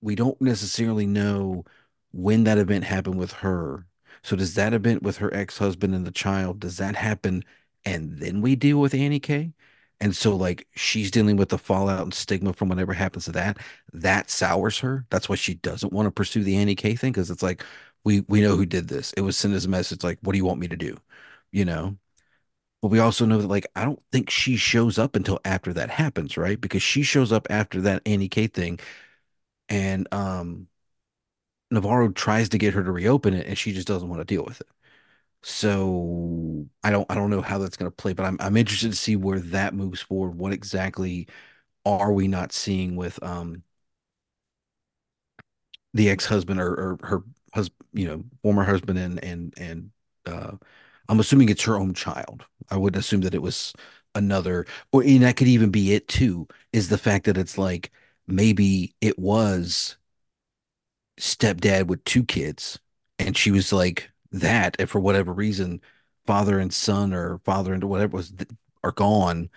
we 0.00 0.14
don't 0.14 0.40
necessarily 0.40 1.06
know 1.06 1.64
when 2.12 2.44
that 2.44 2.58
event 2.58 2.84
happened 2.84 3.18
with 3.18 3.32
her. 3.32 3.86
So 4.22 4.36
does 4.36 4.54
that 4.54 4.74
event 4.74 5.02
with 5.02 5.18
her 5.18 5.32
ex-husband 5.34 5.94
and 5.94 6.06
the 6.06 6.10
child, 6.12 6.60
does 6.60 6.76
that 6.78 6.96
happen 6.96 7.44
and 7.84 8.18
then 8.18 8.40
we 8.42 8.56
deal 8.56 8.78
with 8.80 8.94
Annie 8.94 9.20
K? 9.20 9.52
And 10.00 10.16
so 10.16 10.34
like 10.36 10.66
she's 10.74 11.10
dealing 11.10 11.36
with 11.36 11.48
the 11.50 11.58
fallout 11.58 12.02
and 12.02 12.14
stigma 12.14 12.52
from 12.52 12.68
whatever 12.68 12.92
happens 12.92 13.24
to 13.26 13.32
that. 13.32 13.58
That 13.92 14.30
sours 14.30 14.78
her. 14.80 15.06
That's 15.10 15.28
why 15.28 15.36
she 15.36 15.54
doesn't 15.54 15.92
want 15.92 16.06
to 16.06 16.10
pursue 16.10 16.42
the 16.44 16.56
Annie 16.56 16.74
K 16.74 16.96
thing 16.96 17.12
because 17.12 17.30
it's 17.30 17.42
like 17.42 17.64
we 18.04 18.20
we 18.28 18.40
know 18.40 18.56
who 18.56 18.66
did 18.66 18.88
this. 18.88 19.12
It 19.14 19.22
was 19.22 19.36
sent 19.36 19.54
as 19.54 19.64
a 19.64 19.68
message 19.68 20.02
like, 20.04 20.18
what 20.22 20.32
do 20.32 20.38
you 20.38 20.44
want 20.44 20.60
me 20.60 20.68
to 20.68 20.76
do? 20.76 20.96
You 21.52 21.64
know? 21.64 21.96
But 22.82 22.88
we 22.90 22.98
also 22.98 23.24
know 23.26 23.38
that 23.40 23.48
like 23.48 23.66
I 23.76 23.84
don't 23.84 24.02
think 24.10 24.28
she 24.30 24.56
shows 24.56 24.98
up 24.98 25.14
until 25.16 25.40
after 25.44 25.72
that 25.74 25.90
happens, 25.90 26.36
right? 26.36 26.60
Because 26.60 26.82
she 26.82 27.02
shows 27.02 27.32
up 27.32 27.46
after 27.50 27.80
that 27.82 28.02
Annie 28.06 28.28
K 28.28 28.48
thing 28.48 28.80
and 29.68 30.08
um 30.12 30.68
Navarro 31.70 32.10
tries 32.10 32.48
to 32.50 32.58
get 32.58 32.74
her 32.74 32.84
to 32.84 32.92
reopen 32.92 33.34
it 33.34 33.46
and 33.46 33.56
she 33.56 33.72
just 33.72 33.88
doesn't 33.88 34.08
want 34.08 34.20
to 34.20 34.24
deal 34.24 34.44
with 34.44 34.60
it. 34.60 34.66
So 35.42 36.66
I 36.84 36.90
don't 36.90 37.10
I 37.10 37.16
don't 37.16 37.30
know 37.30 37.42
how 37.42 37.58
that's 37.58 37.76
going 37.76 37.90
to 37.90 37.96
play, 37.96 38.14
but 38.14 38.24
I'm 38.26 38.38
I'm 38.40 38.56
interested 38.58 38.90
to 38.92 38.96
see 38.98 39.16
where 39.16 39.40
that 39.40 39.74
moves 39.74 40.00
forward. 40.02 40.36
What 40.36 40.52
exactly 40.52 41.28
are 41.86 42.12
we 42.12 42.28
not 42.28 42.52
seeing 42.52 42.96
with 42.96 43.22
um 43.22 43.64
the 45.94 46.08
ex-husband 46.10 46.60
or, 46.60 46.68
or 46.74 46.98
her 47.02 47.22
husband, 47.54 47.86
you 47.92 48.06
know, 48.06 48.24
former 48.42 48.64
husband 48.64 48.98
and 48.98 49.22
and 49.22 49.54
and 49.56 49.90
uh 50.26 50.52
I'm 51.08 51.20
assuming 51.20 51.48
it's 51.48 51.64
her 51.64 51.76
own 51.78 51.94
child. 51.94 52.44
I 52.70 52.76
wouldn't 52.76 53.02
assume 53.02 53.22
that 53.22 53.34
it 53.34 53.42
was 53.42 53.72
another 54.14 54.66
or 54.92 55.02
and 55.02 55.22
that 55.22 55.36
could 55.36 55.48
even 55.48 55.70
be 55.70 55.94
it 55.94 56.08
too, 56.08 56.46
is 56.72 56.88
the 56.88 56.98
fact 56.98 57.24
that 57.26 57.38
it's 57.38 57.58
like 57.58 57.90
maybe 58.26 58.94
it 59.00 59.18
was 59.18 59.96
stepdad 61.18 61.86
with 61.86 62.02
two 62.04 62.24
kids 62.24 62.78
and 63.18 63.36
she 63.36 63.50
was 63.50 63.72
like 63.72 64.10
that 64.32 64.76
and 64.78 64.88
for 64.88 64.98
whatever 65.00 65.32
reason 65.32 65.80
father 66.26 66.58
and 66.58 66.72
son 66.72 67.12
or 67.12 67.38
father 67.44 67.74
and 67.74 67.84
whatever 67.84 68.16
was 68.16 68.32
are 68.82 68.92
gone 68.92 69.48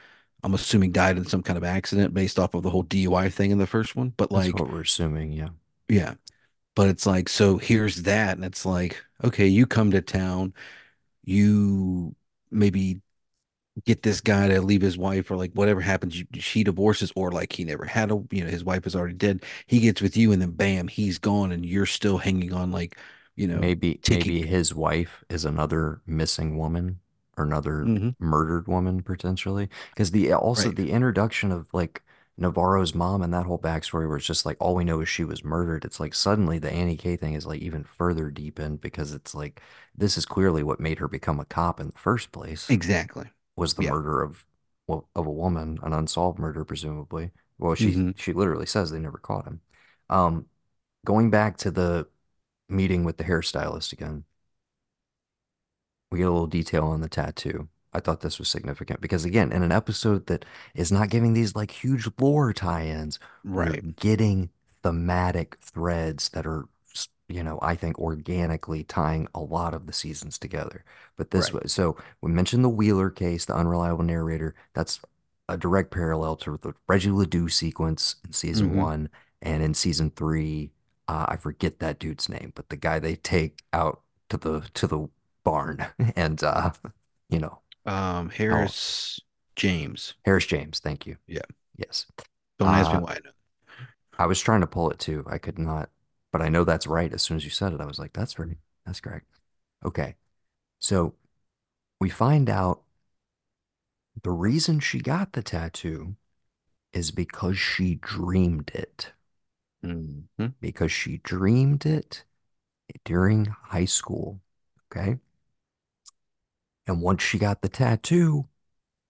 i'm 0.43 0.53
assuming 0.53 0.91
died 0.91 1.17
in 1.17 1.25
some 1.25 1.41
kind 1.41 1.57
of 1.57 1.63
accident 1.63 2.13
based 2.13 2.37
off 2.37 2.53
of 2.53 2.61
the 2.63 2.69
whole 2.69 2.83
dui 2.83 3.31
thing 3.31 3.51
in 3.51 3.57
the 3.57 3.65
first 3.65 3.95
one 3.95 4.13
but 4.17 4.29
That's 4.29 4.47
like 4.47 4.59
what 4.59 4.71
we're 4.71 4.81
assuming, 4.81 5.31
yeah. 5.31 5.49
yeah 5.87 6.15
but 6.75 6.89
it's 6.89 7.05
like 7.05 7.29
so 7.29 7.57
here's 7.57 8.03
that 8.03 8.35
and 8.35 8.45
it's 8.45 8.65
like 8.65 9.03
okay 9.23 9.47
you 9.47 9.65
come 9.65 9.91
to 9.91 10.01
town 10.01 10.53
you 11.25 12.15
maybe 12.51 13.01
get 13.85 14.03
this 14.03 14.21
guy 14.21 14.47
to 14.47 14.61
leave 14.61 14.81
his 14.81 14.97
wife 14.97 15.29
or 15.31 15.37
like 15.37 15.51
whatever 15.53 15.81
happens 15.81 16.23
she 16.39 16.63
divorces 16.63 17.11
or 17.15 17.31
like 17.31 17.53
he 17.53 17.63
never 17.65 17.85
had 17.85 18.11
a 18.11 18.23
you 18.31 18.43
know 18.43 18.49
his 18.49 18.63
wife 18.63 18.87
is 18.87 18.95
already 18.95 19.13
dead 19.15 19.43
he 19.67 19.79
gets 19.81 20.01
with 20.01 20.17
you 20.17 20.31
and 20.31 20.41
then 20.41 20.51
bam 20.51 20.87
he's 20.87 21.19
gone 21.19 21.51
and 21.51 21.65
you're 21.65 21.85
still 21.85 22.17
hanging 22.19 22.53
on 22.53 22.71
like 22.71 22.97
you 23.35 23.47
know 23.47 23.67
Maybe 23.67 23.95
ticking 23.95 24.43
maybe 24.43 24.47
his 24.47 24.73
wife 24.75 25.23
is 25.29 25.45
another 25.45 26.01
missing 26.05 26.57
woman 26.57 26.99
or 27.37 27.43
another 27.45 27.85
hmm 27.85 28.09
murdered 28.19 28.67
woman 28.67 29.01
potentially. 29.03 29.69
Because 29.93 30.11
the 30.11 30.33
also 30.33 30.71
right 30.71 30.71
the 30.71 30.91
introduction 30.91 31.51
of 31.51 31.73
like 31.73 32.03
Navarro's 32.37 32.93
mom 32.95 33.21
and 33.21 33.33
that 33.33 33.45
whole 33.45 33.59
backstory 33.59 34.07
where 34.07 34.17
it's 34.17 34.25
just 34.25 34.45
like 34.45 34.57
all 34.59 34.75
we 34.75 34.83
know 34.83 35.01
is 35.01 35.09
she 35.09 35.23
was 35.23 35.43
murdered. 35.43 35.85
It's 35.85 35.99
like 35.99 36.13
suddenly 36.13 36.59
the 36.59 36.71
Annie 36.71 36.97
K 36.97 37.15
thing 37.17 37.33
is 37.33 37.45
like 37.45 37.61
even 37.61 37.83
further 37.83 38.29
deepened 38.31 38.81
because 38.81 39.13
it's 39.13 39.33
like 39.35 39.61
this 39.95 40.17
is 40.17 40.25
clearly 40.25 40.63
what 40.63 40.79
made 40.79 40.99
her 40.99 41.07
become 41.07 41.39
a 41.39 41.45
cop 41.45 41.79
in 41.79 41.87
the 41.87 41.97
first 41.99 42.31
place 42.31 42.75
exactly 42.75 43.31
was 43.55 43.73
the 43.75 43.81
yeah 43.81 43.95
murder 43.95 44.21
of 44.23 44.45
well, 44.87 45.09
of 45.15 45.27
a 45.27 45.31
woman, 45.31 45.79
an 45.83 45.93
unsolved 45.93 46.39
murder 46.39 46.65
presumably. 46.65 47.31
Well, 47.59 47.75
she 47.75 47.97
hmm 47.97 48.15
she 48.17 48.33
literally 48.33 48.65
says 48.67 48.91
they 48.91 48.99
never 48.99 49.17
caught 49.19 49.45
him. 49.47 49.61
Um, 50.09 50.47
going 51.05 51.29
back 51.31 51.57
to 51.59 51.71
the 51.71 52.07
meeting 52.69 53.03
with 53.05 53.17
the 53.17 53.25
hairstylist 53.25 53.93
again 53.93 54.25
we 56.11 56.17
get 56.19 56.27
a 56.27 56.31
little 56.31 56.47
detail 56.47 56.85
on 56.87 57.01
the 57.01 57.09
tattoo. 57.09 57.69
I 57.95 57.99
thought 58.01 58.21
this 58.21 58.39
was 58.39 58.49
significant 58.49 59.01
because, 59.01 59.25
again, 59.25 59.51
in 59.51 59.63
an 59.63 59.71
episode 59.71 60.27
that 60.27 60.45
is 60.75 60.91
not 60.91 61.09
giving 61.09 61.33
these 61.33 61.55
like 61.55 61.71
huge 61.71 62.07
lore 62.19 62.53
tie-ins, 62.53 63.19
right 63.43 63.85
getting 63.99 64.49
thematic 64.83 65.57
threads 65.61 66.29
that 66.29 66.45
are, 66.45 66.65
you 67.27 67.43
know, 67.43 67.59
I 67.61 67.75
think 67.75 67.99
organically 67.99 68.83
tying 68.83 69.27
a 69.33 69.39
lot 69.39 69.73
of 69.73 69.87
the 69.87 69.93
seasons 69.93 70.37
together. 70.37 70.83
But 71.17 71.31
this 71.31 71.51
right 71.51 71.53
was 71.53 71.73
so 71.73 71.97
we 72.21 72.31
mentioned 72.31 72.63
the 72.63 72.69
Wheeler 72.69 73.09
case, 73.09 73.45
the 73.45 73.55
unreliable 73.55 74.03
narrator. 74.03 74.55
That's 74.73 74.99
a 75.49 75.57
direct 75.57 75.91
parallel 75.91 76.35
to 76.37 76.57
the 76.57 76.73
Reggie 76.87 77.11
Ledoux 77.11 77.49
sequence 77.49 78.15
in 78.25 78.33
season 78.33 78.73
hmm 78.73 78.75
one 78.75 79.09
and 79.41 79.63
in 79.63 79.73
season 79.73 80.11
three. 80.11 80.71
Uh, 81.07 81.25
I 81.29 81.37
forget 81.37 81.79
that 81.79 81.99
dude's 81.99 82.29
name, 82.29 82.51
but 82.55 82.69
the 82.69 82.75
guy 82.77 82.99
they 82.99 83.15
take 83.15 83.63
out 83.73 84.01
to 84.29 84.37
the 84.37 84.61
to 84.75 84.87
the 84.87 85.07
barn 85.43 85.85
and 86.15 86.43
uh 86.43 86.71
you 87.29 87.39
know 87.39 87.59
um 87.85 88.29
how 88.49 88.75
harris 88.77 89.19
james 89.55 90.15
Harris 90.25 90.45
James, 90.45 90.79
thank 90.79 91.05
you. 91.07 91.17
yeah 91.27 91.41
Yes. 91.77 92.05
don't 92.59 92.75
ask 92.75 92.93
me 92.93 92.97
Uh 92.97 92.99
why 92.99 93.13
i 93.13 93.19
know 93.23 93.31
I 94.17 94.25
was 94.27 94.39
trying 94.41 94.61
to 94.61 94.67
pull 94.67 94.89
it 94.91 94.99
too. 94.99 95.23
I 95.27 95.37
could 95.37 95.59
not, 95.59 95.89
but 96.31 96.41
I 96.41 96.49
know 96.49 96.63
that's 96.63 96.87
right. 96.87 97.11
As 97.13 97.21
soon 97.21 97.37
as 97.37 97.43
you 97.45 97.49
said 97.49 97.73
it, 97.73 97.81
I 97.81 97.85
was 97.85 97.99
like, 97.99 98.13
that's 98.13 98.39
right. 98.39 98.57
That's 98.85 98.99
correct. 99.01 99.27
Okay. 99.85 100.15
So 100.79 101.15
we 101.99 102.09
find 102.09 102.49
out 102.49 102.83
the 104.23 104.31
reason 104.31 104.81
she 104.81 104.99
got 104.99 105.31
the 105.33 105.41
tattoo 105.41 106.17
is 106.93 107.11
because 107.11 107.57
she 107.59 107.95
dreamed 107.95 108.71
it. 108.75 109.13
hmm 109.83 110.55
Because 110.59 110.91
she 110.91 111.19
dreamed 111.19 111.85
it 111.85 112.25
during 113.05 113.45
high 113.45 113.85
school. 113.85 114.41
Okay. 114.91 115.19
And 116.87 116.99
once 117.01 117.21
she 117.21 117.37
got 117.37 117.61
the 117.61 117.69
tattoo, 117.69 118.49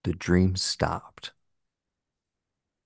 the 0.04 0.14
dream 0.14 0.56
stopped. 0.56 1.32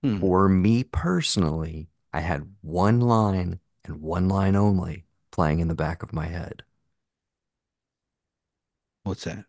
hmm 0.03 0.20
For 0.20 0.48
me 0.48 0.85
personally, 0.85 1.88
I 2.12 2.20
had 2.20 2.55
one 2.61 3.00
line 3.00 3.59
and 3.85 4.00
one 4.00 4.29
line 4.29 4.55
only 4.55 5.05
playing 5.33 5.59
in 5.59 5.66
the 5.66 5.74
back 5.74 6.05
of 6.05 6.12
my 6.12 6.26
head. 6.26 6.62
what's 9.05 9.24
that 9.24 9.44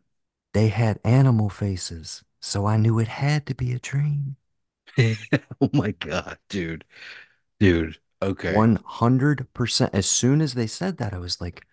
They 0.54 0.70
had 0.70 1.02
animal 1.04 1.50
faces, 1.50 2.24
so 2.40 2.66
I 2.66 2.78
knew 2.78 3.00
it 3.00 3.10
had 3.10 3.46
to 3.48 3.54
be 3.54 3.74
a 3.74 3.80
dream. 3.80 4.38
oh 5.62 5.70
my 5.74 5.92
god 5.92 6.38
dude 6.50 6.84
dude 7.60 8.00
okay 8.22 8.68
100%. 8.70 9.94
As 9.94 10.10
soon 10.10 10.42
as 10.42 10.54
they 10.54 10.68
said 10.68 10.98
that, 10.98 11.14
I 11.14 11.18
was 11.20 11.40
like, 11.42 11.66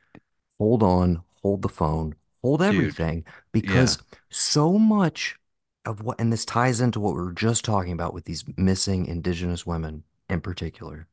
hold 0.59 0.83
on, 0.83 1.25
hold 1.43 1.63
the 1.63 1.71
phone, 1.71 2.17
hold 2.43 2.63
dude. 2.69 2.97
everything, 2.97 3.25
yeah. 3.63 3.95
because 3.95 3.99
so 4.31 4.79
much 4.79 5.37
of 5.85 6.03
what, 6.03 6.21
and 6.21 6.33
this 6.33 6.45
ties 6.45 6.81
into 6.81 7.01
what 7.01 7.15
we 7.15 7.23
were 7.23 7.33
just 7.33 7.65
talking 7.65 7.93
about 7.93 8.15
with 8.15 8.25
these 8.25 8.45
missing 8.57 9.07
indigenous 9.07 9.67
women 9.67 10.05
in 10.29 10.41
particular. 10.41 11.09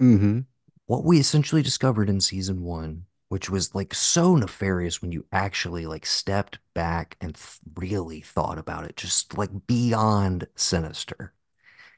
Hmm 0.00 0.40
what 0.86 1.04
we 1.04 1.18
essentially 1.18 1.62
discovered 1.62 2.08
in 2.08 2.20
season 2.20 2.62
one, 2.62 3.04
which 3.28 3.50
was 3.50 3.74
like 3.74 3.94
so 3.94 4.36
nefarious 4.36 5.02
when 5.02 5.12
you 5.12 5.24
actually 5.32 5.86
like 5.86 6.06
stepped 6.06 6.58
back 6.74 7.16
and 7.20 7.34
th- 7.34 7.58
really 7.76 8.20
thought 8.20 8.58
about 8.58 8.84
it, 8.84 8.96
just 8.96 9.36
like 9.36 9.50
beyond 9.66 10.46
sinister, 10.56 11.32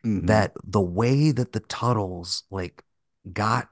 hmm 0.05 0.21
that 0.21 0.53
the 0.65 0.81
way 0.81 1.33
that 1.33 1.53
the 1.53 1.61
Tuttles 1.61 2.45
like 2.51 2.85
got 3.33 3.69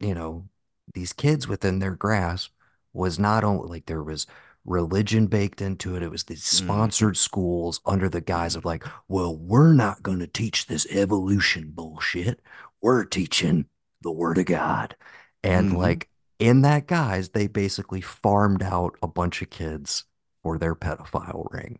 you 0.00 0.14
know, 0.14 0.48
these 0.94 1.12
kids 1.12 1.48
within 1.48 1.78
their 1.78 1.94
grasp 1.94 2.52
was 2.96 3.18
not 3.18 3.44
only 3.44 3.68
like 3.68 3.86
there 3.86 4.02
was 4.02 4.26
religion 4.64 5.26
baked 5.28 5.60
into 5.62 5.96
it, 5.96 6.02
it 6.02 6.10
was 6.10 6.24
these 6.24 6.44
hmm 6.52 6.88
sponsored 6.90 7.16
schools 7.16 7.80
under 7.86 8.08
the 8.08 8.20
guise 8.20 8.56
of 8.56 8.64
like, 8.64 8.84
well, 9.08 9.36
we're 9.36 9.72
not 9.72 10.02
going 10.02 10.18
to 10.20 10.26
teach 10.26 10.66
this 10.66 10.86
evolution 10.90 11.70
bullshit. 11.74 12.40
We're 12.82 13.04
teaching 13.04 13.66
the 14.02 14.12
word 14.12 14.38
of 14.38 14.46
God. 14.46 14.96
And 15.44 15.72
hmm 15.72 15.76
like 15.76 16.08
in 16.38 16.62
that 16.62 16.86
guise, 16.86 17.30
they 17.30 17.46
basically 17.46 18.00
farmed 18.00 18.62
out 18.62 18.96
a 19.02 19.08
bunch 19.08 19.42
of 19.42 19.50
kids 19.50 20.04
for 20.42 20.58
their 20.58 20.74
pedophile 20.74 21.46
ring. 21.52 21.78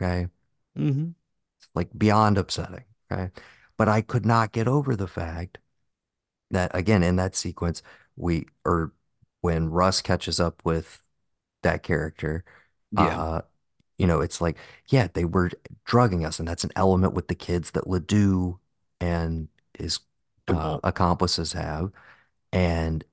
Okay. 0.00 0.28
hmm 0.76 1.14
Like 1.74 1.88
beyond 1.96 2.38
upsetting. 2.38 2.84
Okay. 3.10 3.30
But 3.76 3.88
I 3.88 4.00
could 4.02 4.26
not 4.26 4.52
get 4.52 4.68
over 4.68 4.96
the 4.96 5.06
fact 5.06 5.58
that 6.52 6.70
again 6.74 7.02
in 7.02 7.16
that 7.16 7.36
sequence 7.36 7.82
we 8.16 8.46
or 8.64 8.92
when 9.40 9.68
Rust 9.70 10.04
catches 10.04 10.40
up 10.40 10.62
with 10.64 11.02
that 11.62 11.82
character 11.82 12.44
yeah. 12.92 13.20
uh 13.20 13.40
you 13.98 14.06
know 14.06 14.20
it's 14.20 14.40
like 14.40 14.56
yeah 14.88 15.08
they 15.12 15.24
were 15.24 15.50
drugging 15.84 16.24
us 16.24 16.38
and 16.38 16.48
that's 16.48 16.64
an 16.64 16.70
element 16.76 17.14
with 17.14 17.28
the 17.28 17.34
kids 17.34 17.72
that 17.72 17.88
Ledoux 17.88 18.58
and 19.00 19.48
his 19.78 20.00
uh 20.48 20.52
Dewall 20.54 20.80
accomplices 20.84 21.52
have. 21.52 21.92
And 22.52 23.04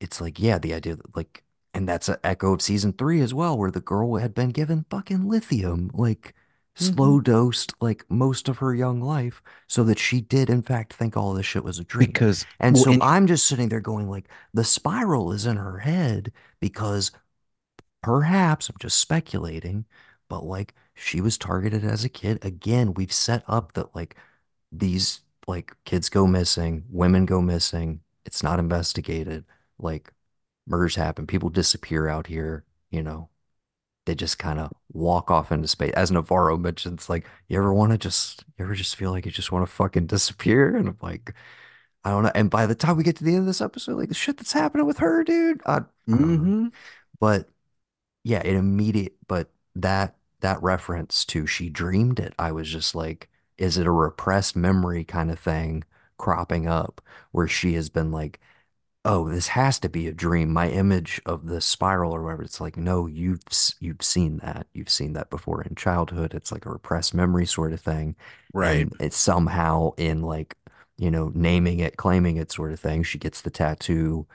it's 0.00 0.20
like, 0.20 0.38
yeah, 0.40 0.58
the 0.58 0.74
idea 0.74 0.96
that 0.96 1.16
like, 1.16 1.44
and 1.74 1.88
that's 1.88 2.08
an 2.08 2.18
echo 2.24 2.52
of 2.54 2.62
season 2.62 2.92
three 2.92 3.20
as 3.20 3.34
well, 3.34 3.56
where 3.58 3.70
the 3.70 3.80
girl 3.80 4.16
had 4.16 4.34
been 4.34 4.50
given 4.50 4.86
fucking 4.90 5.28
lithium, 5.28 5.90
like 5.94 6.34
Mm-hmm. 6.80 6.94
slow 6.94 7.20
dosed, 7.20 7.74
like 7.80 8.04
most 8.10 8.48
of 8.48 8.58
her 8.58 8.74
young 8.74 9.00
life, 9.00 9.42
so 9.66 9.82
that 9.84 9.98
she 9.98 10.20
did 10.20 10.50
in 10.50 10.62
fact 10.62 10.92
think 10.92 11.16
all 11.16 11.32
this 11.34 11.46
shit 11.46 11.64
was 11.64 11.78
a 11.78 11.84
dream. 11.84 12.12
because 12.12 12.46
And 12.60 12.76
well 12.76 12.84
so 12.84 12.92
and 12.92 13.02
I'm 13.02 13.26
just 13.26 13.46
sitting 13.46 13.68
there 13.68 13.80
going 13.80 14.08
like, 14.10 14.28
the 14.52 14.64
spiral 14.64 15.32
is 15.32 15.46
in 15.46 15.56
her 15.56 15.78
head 15.78 16.32
because 16.60 17.12
perhaps 18.02 18.68
I'm 18.68 18.76
just 18.80 18.98
speculating, 18.98 19.86
but 20.28 20.44
like 20.44 20.74
she 20.94 21.20
was 21.20 21.38
targeted 21.38 21.84
as 21.84 22.04
a 22.04 22.08
kid. 22.08 22.44
Again, 22.44 22.94
we've 22.94 23.12
set 23.12 23.44
up 23.48 23.72
that 23.74 23.94
like 23.94 24.16
these 24.72 25.20
like 25.46 25.74
kids 25.84 26.08
go 26.08 26.26
missing, 26.26 26.84
women 26.90 27.26
go 27.26 27.40
missing, 27.40 28.00
it's 28.24 28.42
not 28.42 28.58
investigated. 28.58 29.44
Like 29.78 30.12
murders 30.66 30.96
happen, 30.96 31.26
people 31.26 31.50
disappear 31.50 32.08
out 32.08 32.26
here, 32.28 32.64
you 32.90 33.02
know. 33.02 33.28
They 34.06 34.14
just 34.16 34.38
kind 34.38 34.60
of 34.60 34.72
walk 34.92 35.30
off 35.30 35.52
into 35.52 35.68
space. 35.68 35.92
As 35.94 36.10
Navarro 36.12 36.56
mentions, 36.58 37.10
like, 37.10 37.26
you 37.48 37.58
ever 37.58 37.74
want 37.74 37.92
to 37.92 37.98
just, 37.98 38.44
you 38.58 38.64
ever 38.64 38.74
just 38.74 38.96
feel 38.96 39.10
like 39.12 39.26
you 39.26 39.32
just 39.32 39.52
want 39.52 39.66
to 39.68 39.72
fucking 39.72 40.06
disappear? 40.06 40.76
And 40.76 40.88
I'm 40.88 40.98
like, 41.02 41.34
I 42.04 42.10
don't 42.10 42.24
know. 42.24 42.32
And 42.34 42.50
by 42.50 42.66
the 42.66 42.74
time 42.74 42.96
we 42.96 43.04
get 43.04 43.16
to 43.16 43.24
the 43.24 43.32
end 43.32 43.40
of 43.40 43.46
this 43.46 43.60
episode, 43.62 43.96
like 43.98 44.08
the 44.08 44.14
shit 44.14 44.36
that's 44.38 44.52
happening 44.52 44.86
with 44.86 44.98
her, 44.98 45.24
dude, 45.24 45.60
I, 45.66 45.82
I 46.12 46.18
don't 46.18 46.38
know. 46.38 46.50
hmm 46.56 46.68
But 47.20 47.48
yeah, 48.24 48.40
it 48.44 48.56
immediate, 48.56 49.16
but 49.28 49.50
that 49.74 50.16
that 50.40 50.62
reference 50.62 51.24
to 51.26 51.46
she 51.46 51.70
dreamed 51.70 52.18
it, 52.20 52.34
I 52.38 52.52
was 52.52 52.68
just 52.70 52.94
like, 52.94 53.28
is 53.58 53.78
it 53.78 53.86
a 53.86 53.90
repressed 53.90 54.56
memory 54.56 55.04
kind 55.04 55.30
of 55.30 55.38
thing 55.38 55.84
cropping 56.18 56.66
up 56.68 57.00
where 57.32 57.48
she 57.48 57.74
has 57.74 57.88
been 57.88 58.10
like, 58.12 58.40
oh, 59.06 59.30
this 59.30 59.48
has 59.50 59.80
to 59.80 59.90
be 59.90 60.08
a 60.08 60.14
dream. 60.14 60.52
My 60.52 60.70
image 60.70 61.22
of 61.26 61.46
the 61.46 61.62
spiral 61.62 62.12
or 62.14 62.22
whatever. 62.24 62.44
It's 62.44 62.60
like, 62.62 62.78
no, 62.78 63.06
you've 63.08 63.42
you've 63.80 64.02
seen 64.04 64.38
that. 64.38 64.68
You've 64.74 64.90
seen 64.90 65.14
that 65.14 65.30
before 65.30 65.62
in 65.62 65.76
childhood. 65.76 66.34
It's 66.34 66.52
like 66.52 66.66
a 66.66 66.70
repressed 66.70 67.14
memory 67.14 67.46
sort 67.46 67.72
of 67.74 67.80
thing. 67.82 68.16
Right. 68.52 68.88
And 68.88 68.94
it's 69.00 69.18
somehow 69.18 69.92
in 69.98 70.22
like, 70.22 70.56
you 70.98 71.10
know, 71.12 71.32
naming 71.36 71.80
it, 71.80 71.98
claiming 71.98 72.38
it 72.38 72.52
sort 72.52 72.72
of 72.72 72.80
thing. 72.80 73.04
She 73.04 73.18
gets 73.18 73.42
the 73.42 73.50
tattoo, 73.50 74.26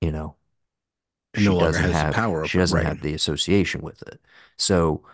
you 0.00 0.12
know, 0.12 0.36
It 1.34 1.40
no 1.40 1.54
she 1.54 1.54
doesn't 1.54 1.86
has 1.86 1.90
have 1.90 2.10
power 2.10 2.42
she 2.42 2.58
doesn't 2.58 2.80
Right. 2.80 2.86
have 2.86 3.00
the 3.00 3.14
association 3.14 3.82
with 3.82 4.02
it. 4.02 4.20
So 4.58 5.04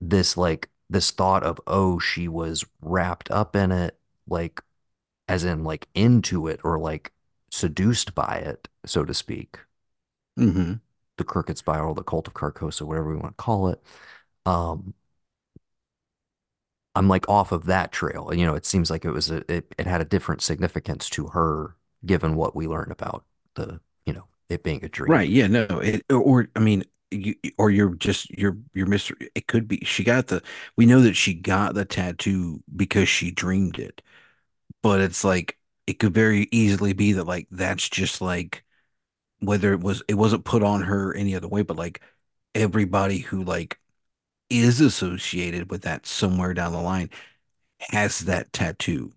this 0.00 0.36
like 0.36 0.70
this 0.90 1.10
thought 1.12 1.44
of, 1.44 1.60
oh, 1.66 1.98
she 1.98 2.28
was 2.28 2.64
wrapped 2.82 3.30
up 3.30 3.56
in 3.56 3.72
it, 3.72 3.98
like 4.28 4.62
as 5.28 5.44
in 5.44 5.64
like 5.64 5.88
into 5.94 6.48
it 6.48 6.60
or 6.64 6.78
like 6.78 7.12
seduced 7.50 8.14
by 8.14 8.36
it, 8.38 8.68
so 8.86 9.04
to 9.04 9.14
speak 9.14 9.58
hmm 10.36 10.80
the 11.16 11.24
Crooked 11.24 11.58
Spiral, 11.58 11.94
the 11.94 12.02
Cult 12.02 12.26
of 12.28 12.34
Carcosa, 12.34 12.82
whatever 12.82 13.10
we 13.10 13.16
want 13.16 13.36
to 13.36 13.42
call 13.42 13.68
it. 13.68 13.82
Um, 14.46 14.94
I'm 16.94 17.08
like 17.08 17.28
off 17.28 17.52
of 17.52 17.66
that 17.66 17.92
trail. 17.92 18.32
You 18.34 18.46
know, 18.46 18.54
it 18.54 18.66
seems 18.66 18.90
like 18.90 19.04
it 19.04 19.10
was 19.10 19.30
a 19.30 19.38
it, 19.52 19.74
it 19.78 19.86
had 19.86 20.00
a 20.00 20.04
different 20.04 20.42
significance 20.42 21.08
to 21.10 21.28
her 21.28 21.76
given 22.04 22.34
what 22.34 22.56
we 22.56 22.66
learned 22.66 22.92
about 22.92 23.24
the, 23.54 23.80
you 24.06 24.12
know, 24.12 24.26
it 24.48 24.62
being 24.62 24.84
a 24.84 24.88
dream. 24.88 25.10
Right. 25.10 25.28
Yeah. 25.28 25.46
No. 25.46 25.64
It, 25.82 26.04
or 26.12 26.48
I 26.56 26.60
mean, 26.60 26.84
you 27.10 27.34
or 27.58 27.70
you're 27.70 27.94
just 27.96 28.30
you're 28.38 28.56
you're 28.74 28.86
Mr. 28.86 29.14
It 29.34 29.46
could 29.46 29.66
be 29.66 29.78
she 29.84 30.04
got 30.04 30.28
the. 30.28 30.42
We 30.76 30.86
know 30.86 31.00
that 31.02 31.14
she 31.16 31.34
got 31.34 31.74
the 31.74 31.84
tattoo 31.84 32.62
because 32.76 33.08
she 33.08 33.30
dreamed 33.30 33.78
it, 33.78 34.02
but 34.82 35.00
it's 35.02 35.24
like 35.24 35.58
it 35.86 35.98
could 35.98 36.14
very 36.14 36.48
easily 36.52 36.92
be 36.92 37.12
that 37.14 37.24
like 37.26 37.48
that's 37.50 37.88
just 37.88 38.20
like 38.20 38.64
whether 39.40 39.72
it 39.72 39.80
was 39.80 40.02
it 40.08 40.14
wasn't 40.14 40.44
put 40.44 40.62
on 40.62 40.82
her 40.82 41.14
any 41.14 41.34
other 41.34 41.48
way, 41.48 41.62
but 41.62 41.76
like 41.76 42.00
everybody 42.54 43.18
who 43.20 43.42
like 43.44 43.78
is 44.50 44.80
associated 44.80 45.70
with 45.70 45.82
that 45.82 46.06
somewhere 46.06 46.54
down 46.54 46.72
the 46.72 46.80
line 46.80 47.10
has 47.90 48.20
that 48.20 48.52
tattoo 48.52 49.12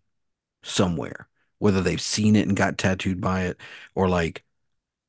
somewhere, 0.64 1.28
whether 1.60 1.82
they've 1.82 2.02
seen 2.02 2.36
it 2.36 2.48
and 2.48 2.58
got 2.58 2.78
tattooed 2.78 3.22
by 3.22 3.44
it 3.46 3.58
or 3.96 4.10
like 4.10 4.44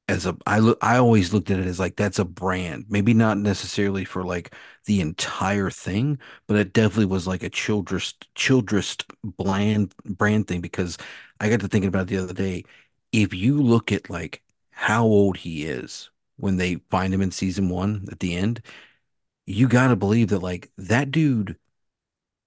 as 0.09 0.27
a 0.27 0.37
I 0.47 0.59
look 0.59 0.79
I 0.83 0.99
always 0.99 1.33
looked 1.33 1.51
at 1.51 1.59
it 1.61 1.67
as 1.67 1.81
like 1.81 1.97
that's 1.97 2.19
a 2.19 2.25
brand. 2.27 2.87
Maybe 2.89 3.15
not 3.15 3.39
necessarily 3.39 4.05
for 4.05 4.23
like 4.23 4.55
the 4.87 5.01
entire 5.01 5.71
thing, 5.71 6.19
but 6.47 6.57
it 6.59 6.73
definitely 6.75 7.07
was 7.07 7.27
like 7.27 7.43
a 7.43 7.49
childress 7.51 8.15
childress 8.35 8.97
bland 9.25 9.95
brand 10.05 10.47
thing 10.49 10.61
because 10.61 10.99
I 11.41 11.49
got 11.49 11.61
to 11.61 11.69
thinking 11.69 11.89
about 11.89 12.03
it 12.03 12.09
the 12.09 12.23
other 12.23 12.35
day. 12.35 12.65
If 13.13 13.35
you 13.35 13.63
look 13.63 13.93
at 13.93 14.11
like 14.11 14.43
how 14.71 15.05
old 15.05 15.37
he 15.37 15.65
is 15.67 16.11
when 16.37 16.57
they 16.57 16.77
find 16.91 17.13
him 17.15 17.23
in 17.23 17.31
season 17.31 17.69
one 17.69 18.07
at 18.11 18.21
the 18.21 18.35
end, 18.35 18.61
you 19.47 19.69
got 19.69 19.89
to 19.89 19.97
believe 19.97 20.29
that 20.29 20.41
like 20.41 20.71
that 20.79 21.11
dude 21.11 21.57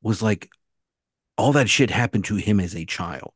was 0.02 0.22
like 0.22 0.50
all 1.38 1.54
that 1.54 1.70
shit 1.70 1.90
happened 1.90 2.26
to 2.26 2.36
him 2.36 2.60
as 2.60 2.76
a 2.76 2.86
child. 2.86 3.34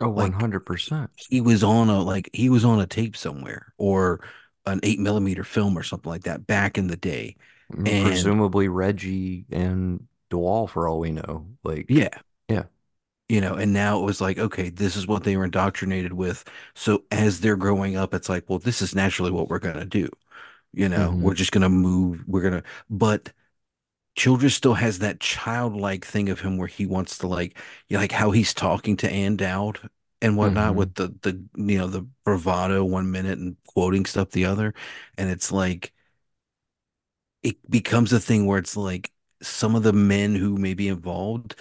Oh, 0.00 0.10
100%. 0.10 1.10
he 1.28 1.40
was 1.40 1.64
on 1.64 1.88
a 1.88 2.00
like 2.02 2.28
he 2.32 2.48
was 2.50 2.64
on 2.64 2.80
a 2.80 2.86
tape 2.86 3.16
somewhere 3.16 3.72
or 3.78 4.20
an 4.66 4.80
eight 4.82 4.98
millimeter 4.98 5.44
film 5.44 5.76
or 5.78 5.82
something 5.82 6.10
like 6.10 6.24
that 6.24 6.46
back 6.46 6.76
in 6.76 6.88
the 6.88 6.96
day. 6.96 7.36
Mm, 7.72 7.88
And 7.88 8.06
Presumably 8.06 8.68
Reggie 8.68 9.46
and 9.50 10.06
Dewall 10.30 10.66
for 10.66 10.88
all 10.88 10.98
we 11.00 11.12
know. 11.12 11.46
Like, 11.62 11.86
yeah, 11.88 12.18
yeah. 12.48 12.64
You 13.34 13.40
know, 13.40 13.54
and 13.54 13.72
now 13.72 13.98
it 14.00 14.04
was 14.04 14.20
like, 14.20 14.38
okay, 14.38 14.70
this 14.70 14.96
is 14.96 15.06
what 15.06 15.24
they 15.24 15.36
were 15.36 15.44
indoctrinated 15.46 16.12
with. 16.14 16.44
So 16.74 17.04
as 17.10 17.40
they're 17.40 17.56
growing 17.56 17.96
up, 17.96 18.14
it's 18.14 18.28
like, 18.28 18.44
well, 18.48 18.58
this 18.60 18.82
is 18.82 18.94
naturally 18.94 19.30
what 19.32 19.48
we're 19.48 19.58
gonna 19.60 19.84
do. 19.86 20.08
You 20.72 20.88
know, 20.88 21.12
hmm 21.12 21.20
we're 21.20 21.34
just 21.34 21.52
gonna 21.52 21.68
move, 21.70 22.24
we're 22.28 22.42
gonna, 22.42 22.64
but 22.90 23.32
Childress 24.16 24.54
still 24.54 24.74
has 24.74 25.00
that 25.00 25.20
childlike 25.20 26.04
thing 26.04 26.28
of 26.28 26.40
him 26.40 26.56
where 26.56 26.68
he 26.68 26.86
wants 26.86 27.18
to 27.18 27.26
like, 27.26 27.58
you 27.88 27.96
know, 27.96 28.00
like 28.00 28.12
how 28.12 28.30
he's 28.30 28.54
talking 28.54 28.96
to 28.98 29.10
Ann 29.10 29.36
Dowd 29.36 29.90
and 30.22 30.36
whatnot 30.36 30.74
hmm 30.74 30.76
with 30.76 30.94
the 30.94 31.08
the 31.22 31.44
you 31.56 31.78
know 31.78 31.88
the 31.88 32.02
bravado 32.24 32.84
one 32.84 33.10
minute 33.10 33.38
and 33.38 33.56
quoting 33.66 34.06
stuff 34.06 34.30
the 34.30 34.44
other, 34.46 34.72
and 35.18 35.30
it's 35.30 35.50
like 35.52 35.92
it 37.42 37.56
becomes 37.70 38.12
a 38.12 38.20
thing 38.20 38.46
where 38.46 38.58
it's 38.58 38.76
like 38.76 39.10
some 39.42 39.74
of 39.74 39.82
the 39.82 39.92
men 39.92 40.34
who 40.34 40.56
may 40.56 40.74
be 40.74 40.88
involved 40.88 41.54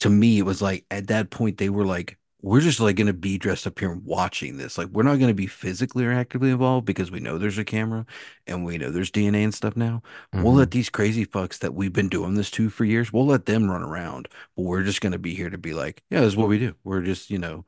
to 0.00 0.10
me, 0.10 0.38
it 0.38 0.42
was 0.42 0.62
like 0.62 0.84
at 0.90 1.08
that 1.08 1.30
point 1.30 1.58
they 1.58 1.70
were 1.70 1.86
like, 1.86 2.18
we're 2.44 2.60
just 2.60 2.78
like 2.78 2.96
going 2.96 3.06
to 3.06 3.14
be 3.14 3.38
dressed 3.38 3.66
up 3.66 3.78
here 3.78 3.90
and 3.90 4.04
watching 4.04 4.58
this. 4.58 4.76
Like 4.76 4.88
we're 4.88 5.02
not 5.02 5.18
going 5.18 5.30
to 5.30 5.34
be 5.34 5.46
physically 5.46 6.04
or 6.04 6.12
actively 6.12 6.50
involved 6.50 6.84
because 6.84 7.10
we 7.10 7.18
know 7.18 7.38
there's 7.38 7.56
a 7.56 7.64
camera 7.64 8.04
and 8.46 8.66
we 8.66 8.76
know 8.76 8.90
there's 8.90 9.10
DNA 9.10 9.44
and 9.44 9.54
stuff 9.54 9.76
now. 9.76 10.02
We'll 10.30 10.42
mm-hmm. 10.42 10.58
let 10.58 10.70
these 10.70 10.90
crazy 10.90 11.24
fucks 11.24 11.60
that 11.60 11.72
we've 11.72 11.94
been 11.94 12.10
doing 12.10 12.34
this 12.34 12.50
to 12.52 12.68
for 12.68 12.84
years, 12.84 13.10
we'll 13.10 13.24
let 13.24 13.46
them 13.46 13.70
run 13.70 13.82
around. 13.82 14.28
But 14.56 14.64
we're 14.64 14.82
just 14.82 15.00
going 15.00 15.12
to 15.14 15.18
be 15.18 15.34
here 15.34 15.48
to 15.48 15.56
be 15.56 15.72
like, 15.72 16.02
yeah, 16.10 16.20
this 16.20 16.34
is 16.34 16.36
what 16.36 16.48
we 16.48 16.58
do. 16.58 16.74
We're 16.84 17.00
just, 17.00 17.30
you 17.30 17.38
know, 17.38 17.64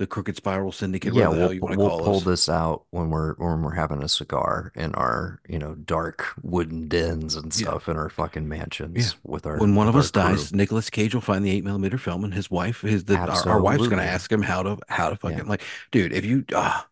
the 0.00 0.06
Crooked 0.06 0.34
Spiral 0.34 0.72
Syndicate, 0.72 1.12
Yeah, 1.12 1.28
we'll 1.28 1.52
you 1.52 1.60
we'll 1.60 1.98
pull 1.98 2.16
us. 2.16 2.24
this 2.24 2.48
out 2.48 2.86
when 2.88 3.10
we're 3.10 3.34
when 3.34 3.60
we're 3.60 3.74
having 3.74 4.02
a 4.02 4.08
cigar 4.08 4.72
in 4.74 4.94
our, 4.94 5.40
you 5.46 5.58
know, 5.58 5.74
dark 5.74 6.28
wooden 6.42 6.88
dens 6.88 7.36
and 7.36 7.54
Yeah. 7.54 7.68
stuff 7.68 7.86
in 7.86 7.98
our 7.98 8.08
fucking 8.08 8.44
Yeah. 8.44 8.48
mansions 8.48 9.16
with 9.24 9.44
our 9.44 9.58
When 9.58 9.74
one 9.74 9.88
of 9.88 9.96
us 9.96 10.10
dies, 10.10 10.54
Nicolas 10.54 10.88
Cage 10.88 11.12
will 11.14 11.20
find 11.20 11.44
the 11.44 11.50
eight 11.50 11.64
millimeter 11.64 11.98
film, 11.98 12.24
and 12.24 12.32
his 12.32 12.50
wife, 12.50 12.80
his 12.80 13.04
the 13.04 13.18
our, 13.18 13.46
our 13.46 13.60
wife's 13.60 13.88
gonna 13.88 14.00
ask 14.02 14.32
him 14.32 14.40
how 14.40 14.62
to 14.62 14.78
how 14.88 15.10
to 15.10 15.18
Yeah. 15.22 15.30
fucking 15.36 15.48
like, 15.48 15.60
dude, 15.90 16.14
if 16.14 16.24
you 16.24 16.46
ah 16.54 16.88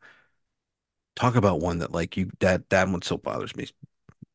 talk 1.16 1.35
about 1.35 1.61
one 1.61 1.79
that 1.79 1.90
like 1.92 2.18
you 2.18 2.31
that 2.40 2.68
that 2.68 2.90
one 2.90 3.01
still 3.01 3.16
bothers 3.16 3.57
me, 3.57 3.68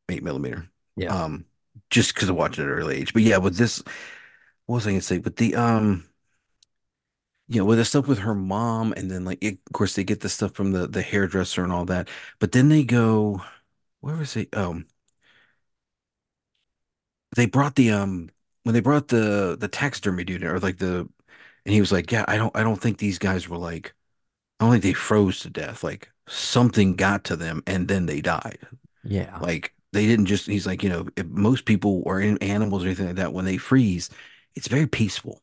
eight 0.10 0.24
millimeter. 0.24 0.68
Yeah. 0.96 1.16
Um, 1.16 1.46
just 1.92 2.16
because 2.16 2.28
of 2.30 2.36
watching 2.36 2.64
it 2.64 2.68
at 2.68 2.74
an 2.74 2.80
early 2.80 2.98
age. 2.98 3.14
But 3.14 3.22
yeah, 3.22 3.38
with 3.38 3.56
this, 3.56 3.84
what 4.66 4.78
was 4.78 4.88
I 4.88 4.92
gonna 4.92 5.02
say? 5.02 5.20
With 5.20 5.36
the 5.36 5.54
um, 5.54 6.06
you 7.54 7.60
know, 7.62 7.66
with 7.66 7.78
the 7.80 7.86
stuff 7.86 8.08
with 8.08 8.20
her 8.20 8.36
mom, 8.36 8.94
and 8.98 9.12
then 9.12 9.26
like, 9.26 9.39
it, 9.44 9.60
of 9.68 9.74
course, 9.74 9.96
they 9.96 10.04
get 10.04 10.22
the 10.22 10.30
stuff 10.30 10.54
from 10.54 10.72
the 10.72 10.88
the 10.88 11.02
hairdresser 11.02 11.63
and 11.63 11.72
all 11.74 11.86
that. 11.86 12.10
But 12.39 12.52
then 12.52 12.70
they 12.70 12.84
go, 12.84 13.42
where 14.02 14.16
was 14.18 14.36
it? 14.38 14.56
Um, 14.58 14.88
they 17.36 17.46
brought 17.46 17.76
the 17.76 17.92
um 17.92 18.30
when 18.63 18.74
they 18.74 18.80
brought 18.82 19.08
the 19.10 19.58
the 19.60 19.68
taxidermy 19.68 20.24
dude, 20.24 20.44
or 20.44 20.60
like 20.60 20.78
the, 20.78 21.08
and 21.66 21.74
he 21.74 21.80
was 21.82 21.92
like, 21.92 22.12
yeah, 22.12 22.26
I 22.28 22.38
don't 22.38 22.56
I 22.56 22.63
don't 22.63 22.82
think 22.82 22.98
these 22.98 23.20
guys 23.20 23.50
were 23.50 23.58
like, 23.58 23.94
I 24.60 24.66
don't 24.66 24.74
think 24.74 24.84
they 24.84 24.94
froze 24.94 25.42
to 25.42 25.52
death. 25.52 25.84
Like 25.84 26.12
something 26.28 26.96
got 26.96 27.26
to 27.26 27.36
them, 27.38 27.63
and 27.68 27.88
then 27.89 28.08
they 28.08 28.22
died. 28.22 28.60
Yeah. 29.04 29.42
Like 29.42 29.74
they 29.94 30.08
didn't 30.08 30.28
just, 30.28 30.48
he's 30.48 30.68
like, 30.68 30.84
you 30.84 30.89
know, 30.89 31.08
if 31.18 31.26
most 31.28 31.66
people 31.66 32.04
or 32.06 32.22
in 32.22 32.38
animals 32.39 32.84
or 32.84 32.88
anything 32.88 33.08
like 33.08 33.18
that, 33.18 33.34
when 33.34 33.46
they 33.46 33.58
freeze, 33.58 34.10
it's 34.56 34.68
very 34.68 34.88
peaceful. 34.88 35.42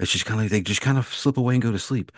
It's 0.00 0.12
just 0.12 0.26
kind 0.26 0.40
of 0.40 0.44
like 0.44 0.50
they 0.52 0.60
just 0.62 0.80
kind 0.80 0.98
of 0.98 1.08
slip 1.12 1.36
away 1.36 1.54
and 1.54 1.62
go 1.62 1.72
to 1.72 1.78
sleep. 1.78 2.12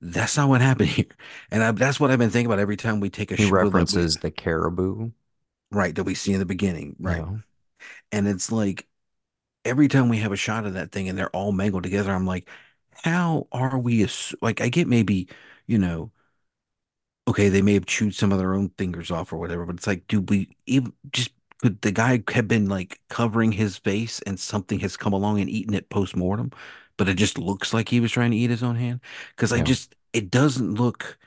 That's 0.00 0.36
not 0.36 0.48
what 0.50 0.60
happened 0.62 0.88
here. 0.90 1.06
And 1.50 1.62
I, 1.64 1.72
that's 1.72 2.00
what 2.00 2.10
I've 2.10 2.20
been 2.20 2.30
thinking 2.30 2.46
about 2.46 2.60
every 2.60 2.76
time 2.78 3.00
we 3.00 3.10
take 3.10 3.32
a 3.32 3.36
He 3.36 3.44
sh 3.44 3.54
we 3.60 3.84
references 3.84 4.18
the 4.18 4.32
caribou, 4.32 5.12
right 5.70 5.94
that 5.94 6.04
we 6.04 6.14
see 6.14 6.32
in 6.32 6.38
the 6.38 6.46
beginning, 6.46 6.96
right? 7.00 7.26
know. 7.26 7.42
And 8.12 8.28
it's 8.28 8.52
like 8.52 8.88
every 9.64 9.88
time 9.88 10.08
we 10.08 10.18
have 10.18 10.32
a 10.32 10.36
shot 10.36 10.66
of 10.66 10.74
that 10.74 10.92
thing 10.92 11.08
and 11.08 11.18
they're 11.18 11.30
all 11.36 11.52
mangled 11.52 11.84
together, 11.84 12.12
I'm 12.12 12.26
like, 12.26 12.48
how 13.04 13.48
are 13.52 13.78
we 13.78 14.04
ass- 14.04 14.34
like 14.42 14.60
I 14.60 14.68
get 14.70 14.88
maybe, 14.88 15.28
you 15.66 15.78
know, 15.78 16.12
okay, 17.28 17.48
they 17.48 17.62
may 17.62 17.74
have 17.74 17.86
chewed 17.86 18.14
some 18.14 18.32
of 18.32 18.38
their 18.38 18.54
own 18.54 18.70
fingers 18.78 19.10
off 19.10 19.32
or 19.32 19.36
whatever, 19.38 19.66
but 19.66 19.76
it's 19.76 19.86
like, 19.86 20.06
do 20.06 20.20
we 20.22 20.56
even 20.66 20.92
just 21.12 21.30
could 21.62 21.80
the 21.82 21.90
guy 21.92 22.22
have 22.32 22.46
been 22.48 22.68
like 22.68 23.00
covering 23.08 23.50
his 23.52 23.76
face 23.78 24.20
and 24.22 24.38
something 24.38 24.78
has 24.80 24.96
come 24.96 25.12
along 25.12 25.40
and 25.40 25.48
eaten 25.50 25.74
it 25.74 25.88
post 25.90 26.14
mortem, 26.16 26.50
but 26.96 27.08
it 27.08 27.14
just 27.14 27.38
looks 27.38 27.74
like 27.74 27.88
he 27.88 28.00
was 28.00 28.12
trying 28.12 28.30
to 28.32 28.36
eat 28.36 28.50
his 28.50 28.62
own 28.62 28.76
hand? 28.76 29.00
Because 29.36 29.52
I 29.52 29.60
just 29.60 29.94
it 30.12 30.30
doesn't 30.30 30.74
look 30.74 31.18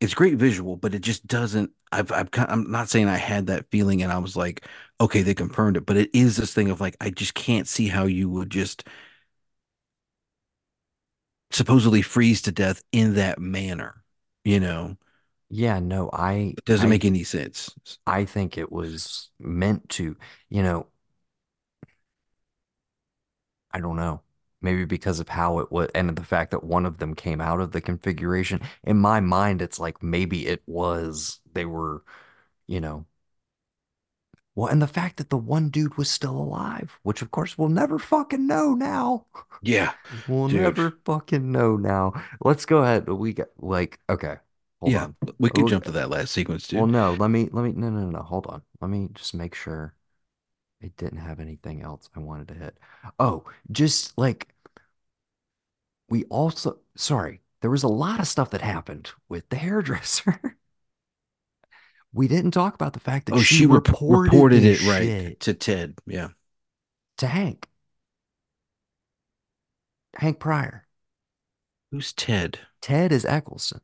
it's 0.00 0.14
great 0.14 0.36
visual, 0.36 0.76
but 0.76 0.94
it 0.94 1.00
just 1.00 1.26
doesn't. 1.26 1.70
I've, 1.92 2.12
I've 2.12 2.28
I'm 2.36 2.70
not 2.70 2.88
saying 2.90 3.08
I 3.08 3.16
had 3.16 3.46
that 3.48 3.66
feeling 3.70 4.02
and 4.02 4.12
I 4.12 4.18
was 4.18 4.36
like, 4.36 4.66
okay, 5.00 5.22
they 5.22 5.34
confirmed 5.34 5.76
it, 5.78 5.86
but 5.86 5.96
it 5.96 6.10
is 6.14 6.36
this 6.36 6.54
thing 6.54 6.70
of 6.70 6.80
like 6.80 6.96
I 7.00 7.10
just 7.10 7.34
can't 7.34 7.68
see 7.68 7.88
how 7.88 8.04
you 8.06 8.28
would 8.30 8.50
just 8.50 8.84
supposedly 11.50 12.02
freeze 12.02 12.42
to 12.42 12.52
death 12.52 12.82
in 12.92 13.14
that 13.14 13.38
manner. 13.38 14.02
You 14.44 14.60
know, 14.60 14.96
Yeah, 15.48 15.78
no, 15.78 16.10
I 16.12 16.56
it 16.56 16.64
doesn't 16.64 16.88
I 16.88 16.88
make 16.88 17.04
any 17.04 17.24
sense. 17.24 17.70
I 18.06 18.24
think 18.24 18.58
it 18.58 18.70
was 18.72 19.30
meant 19.38 19.88
to, 19.90 20.16
you 20.50 20.62
know, 20.62 20.88
I 23.72 23.80
don't 23.80 23.96
know. 23.96 24.22
Maybe 24.64 24.86
because 24.86 25.20
of 25.20 25.30
how 25.30 25.60
it 25.60 25.72
was 25.72 25.90
and 25.94 26.16
the 26.16 26.24
fact 26.24 26.50
that 26.52 26.64
one 26.64 26.86
of 26.86 26.98
them 26.98 27.14
came 27.14 27.40
out 27.42 27.60
of 27.60 27.72
the 27.72 27.82
configuration. 27.82 28.60
In 28.84 28.98
my 28.98 29.20
mind, 29.20 29.62
it's 29.62 29.80
like 29.80 30.02
maybe 30.02 30.46
it 30.48 30.62
was 30.66 31.40
they 31.54 31.66
were, 31.66 32.04
you 32.68 32.80
know, 32.80 33.06
Well, 34.54 34.68
and 34.68 34.80
the 34.82 34.86
fact 34.88 35.16
that 35.18 35.30
the 35.30 35.36
one 35.36 35.68
dude 35.70 35.96
was 35.96 36.10
still 36.10 36.36
alive, 36.36 36.98
which 37.02 37.22
of 37.22 37.30
course 37.30 37.56
we'll 37.58 37.68
never 37.68 37.98
fucking 37.98 38.46
know 38.46 38.74
now. 38.74 39.26
Yeah, 39.60 39.94
We'll 40.26 40.48
dude. 40.48 40.48
never 40.48 40.98
fucking 41.04 41.50
know 41.50 41.76
now. 41.76 42.12
Let's 42.40 42.66
go 42.66 42.82
ahead. 42.82 43.08
We 43.08 43.32
got 43.32 43.48
like 43.58 43.98
okay, 44.10 44.36
hold 44.80 44.94
Yeah, 44.94 45.08
on. 45.14 45.16
we 45.38 45.50
could 45.50 45.66
jump 45.66 45.84
to 45.84 45.92
that 45.92 46.10
last 46.10 46.32
sequence, 46.32 46.66
too 46.66 46.82
Well, 46.82 46.86
no, 46.86 47.14
let 47.14 47.30
me 47.30 47.48
let 47.52 47.62
me 47.64 47.72
no 47.72 47.90
no 47.90 48.00
no 48.00 48.10
no, 48.10 48.22
hold 48.22 48.46
on. 48.46 48.62
Let 48.80 48.90
me 48.90 49.08
just 49.14 49.34
make 49.34 49.54
sure 49.54 49.94
it 50.80 50.96
didn't 50.98 51.20
have 51.20 51.40
anything 51.40 51.82
else 51.82 52.10
I 52.16 52.20
wanted 52.20 52.48
to 52.50 52.54
hit. 52.54 52.78
Oh, 53.20 53.44
just 53.72 54.16
like 54.18 54.53
we 56.08 56.24
also 56.24 56.78
sorry, 56.96 57.40
there 57.60 57.70
was 57.70 57.82
a 57.82 57.88
lot 57.88 58.20
of 58.20 58.26
stuff 58.28 58.50
that 58.50 58.60
happened 58.62 59.10
with 59.28 59.48
the 59.50 59.56
hairdresser. 59.56 60.56
We 62.12 62.28
didn't 62.28 62.52
talk 62.52 62.74
about 62.74 62.92
the 62.92 63.00
fact 63.00 63.26
that 63.26 63.34
Oh, 63.34 63.42
she 63.42 63.56
she 63.56 63.66
rep 63.66 63.88
reported 63.88 64.32
reported 64.32 64.64
it 64.64 64.80
right 64.80 65.38
to 65.40 65.54
Ted. 65.54 65.98
Yeah. 66.06 66.28
to 67.18 67.26
Hank, 67.26 67.68
Hank 70.16 70.40
Prior. 70.40 70.86
Who's 71.90 72.12
Ted? 72.12 72.58
Ted 72.80 73.10
is 73.10 73.24
Eccleston. 73.24 73.80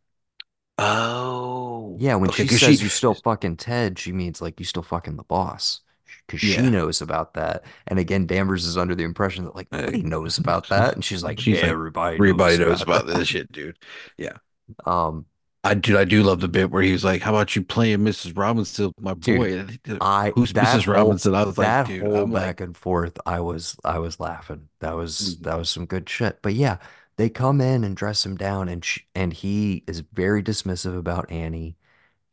Oh, 0.79 1.99
Yeah, 1.99 2.14
when 2.16 2.31
okay. 2.31 2.45
she 2.47 2.49
says 2.49 2.81
she, 2.81 2.83
you 2.83 2.89
still 2.89 3.14
fucking 3.14 3.57
Ted, 3.59 3.99
she 3.99 4.12
means 4.12 4.41
like 4.41 4.59
you 4.59 4.64
still 4.66 4.83
fucking 4.83 5.16
the 5.16 5.23
boss. 5.25 5.81
Because 6.26 6.40
she 6.40 6.70
knows 6.70 7.00
about 7.02 7.34
that. 7.34 7.64
And 7.86 7.98
again, 7.98 8.26
Danvers 8.26 8.66
is 8.66 8.76
under 8.76 8.94
the 8.94 9.04
impression 9.04 9.44
that 9.44 9.56
like 9.56 9.70
nobody 9.72 10.02
knows 10.02 10.38
about 10.38 10.68
that. 10.68 10.94
And 10.94 11.04
she's 11.04 11.22
like, 11.24 11.38
she's 11.38 11.62
like, 11.62 11.72
everybody 11.72 12.16
everybody 12.16 12.58
knows 12.58 12.58
knows 12.58 12.82
about 12.82 13.06
about 13.06 13.06
this 13.06 13.28
shit, 13.28 13.50
dude. 13.52 13.78
Yeah. 14.16 14.38
Um, 14.84 15.26
I 15.62 15.74
do. 15.74 15.98
I 15.98 16.04
do 16.04 16.22
love 16.22 16.40
the 16.40 16.48
bit 16.48 16.70
where 16.70 16.82
he 16.82 16.92
was 16.92 17.04
like, 17.04 17.20
"How 17.22 17.30
about 17.34 17.54
you 17.54 17.62
playing 17.62 17.98
Mrs. 18.00 18.36
Robinson, 18.36 18.92
my 18.98 19.14
boy?" 19.14 19.66
I 20.00 20.34
Who's 20.34 20.52
Mrs. 20.54 20.86
whole 20.86 20.86
Robinson? 20.86 21.34
I 21.34 21.44
was 21.44 21.58
like, 21.58 21.66
that 21.66 21.84
dude, 21.84 22.02
whole 22.02 22.16
I'm 22.16 22.32
like, 22.32 22.54
back 22.56 22.61
and 22.61 22.76
forth, 22.76 23.18
I 23.26 23.40
was 23.40 23.76
I 23.84 23.98
was 23.98 24.18
laughing. 24.20 24.68
That 24.80 24.92
was 24.96 25.36
mhm, 25.36 25.42
that 25.42 25.58
was 25.58 25.68
some 25.70 25.86
good 25.86 26.08
shit. 26.08 26.40
But 26.42 26.54
yeah, 26.54 26.78
they 27.16 27.28
come 27.28 27.61
in 27.61 27.84
and 27.84 27.96
dress 27.96 28.24
him 28.24 28.36
down, 28.36 28.68
and 28.68 28.84
sh 28.84 29.00
and 29.14 29.32
he 29.32 29.84
is 29.86 30.00
very 30.00 30.42
dismissive 30.42 30.96
about 30.98 31.30
Annie. 31.30 31.76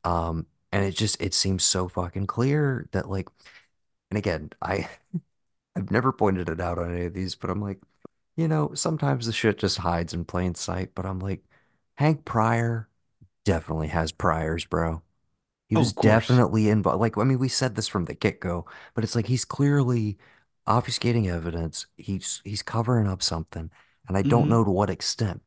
Um, 0.04 0.48
and 0.72 0.86
it 0.86 0.94
just 0.96 1.22
it 1.22 1.34
seems 1.34 1.64
so 1.66 1.88
fucking 1.90 2.28
clear 2.28 2.88
that 2.94 3.10
like, 3.10 3.30
and 4.12 4.18
again, 4.18 4.52
I 4.62 4.90
I've 5.76 5.92
never 5.92 6.12
pointed 6.12 6.50
it 6.50 6.62
out 6.62 6.80
on 6.80 6.94
any 6.96 7.06
of 7.06 7.14
these, 7.14 7.36
but 7.36 7.50
I'm 7.50 7.62
like, 7.62 7.80
you 8.38 8.48
know, 8.48 8.74
sometimes 8.76 9.26
the 9.28 9.34
shit 9.34 9.58
just 9.60 9.80
hides 9.80 10.14
in 10.14 10.26
plain 10.26 10.56
sight. 10.56 10.92
But 10.96 11.06
I'm 11.06 11.20
like, 11.20 11.44
Hank 11.98 12.26
Prior 12.26 12.90
definitely 13.46 13.90
has 13.90 14.12
priors, 14.14 14.66
bro. 14.66 15.04
He 15.70 15.76
oh, 15.76 15.80
was 15.80 15.92
of 15.92 15.96
course. 15.96 16.42
definitely 16.42 16.70
involved. 16.70 17.02
Like, 17.02 17.18
I 17.18 17.24
mean, 17.26 17.40
we 17.40 17.50
said 17.50 17.76
this 17.76 17.88
from 17.88 18.06
the 18.06 18.14
get-go, 18.16 18.66
but 18.96 19.04
it's 19.04 19.16
like 19.16 19.28
he's 19.28 19.46
clearly 19.46 20.18
obfuscating 20.68 21.28
evidence. 21.32 21.88
He's 21.98 22.42
he's 22.46 22.64
covering 22.64 23.08
up 23.08 23.22
something, 23.24 23.72
and 24.08 24.18
I 24.18 24.24
don't 24.24 24.50
hmm 24.50 24.52
know 24.52 24.64
to 24.64 24.72
what 24.72 24.90
extent. 24.90 25.42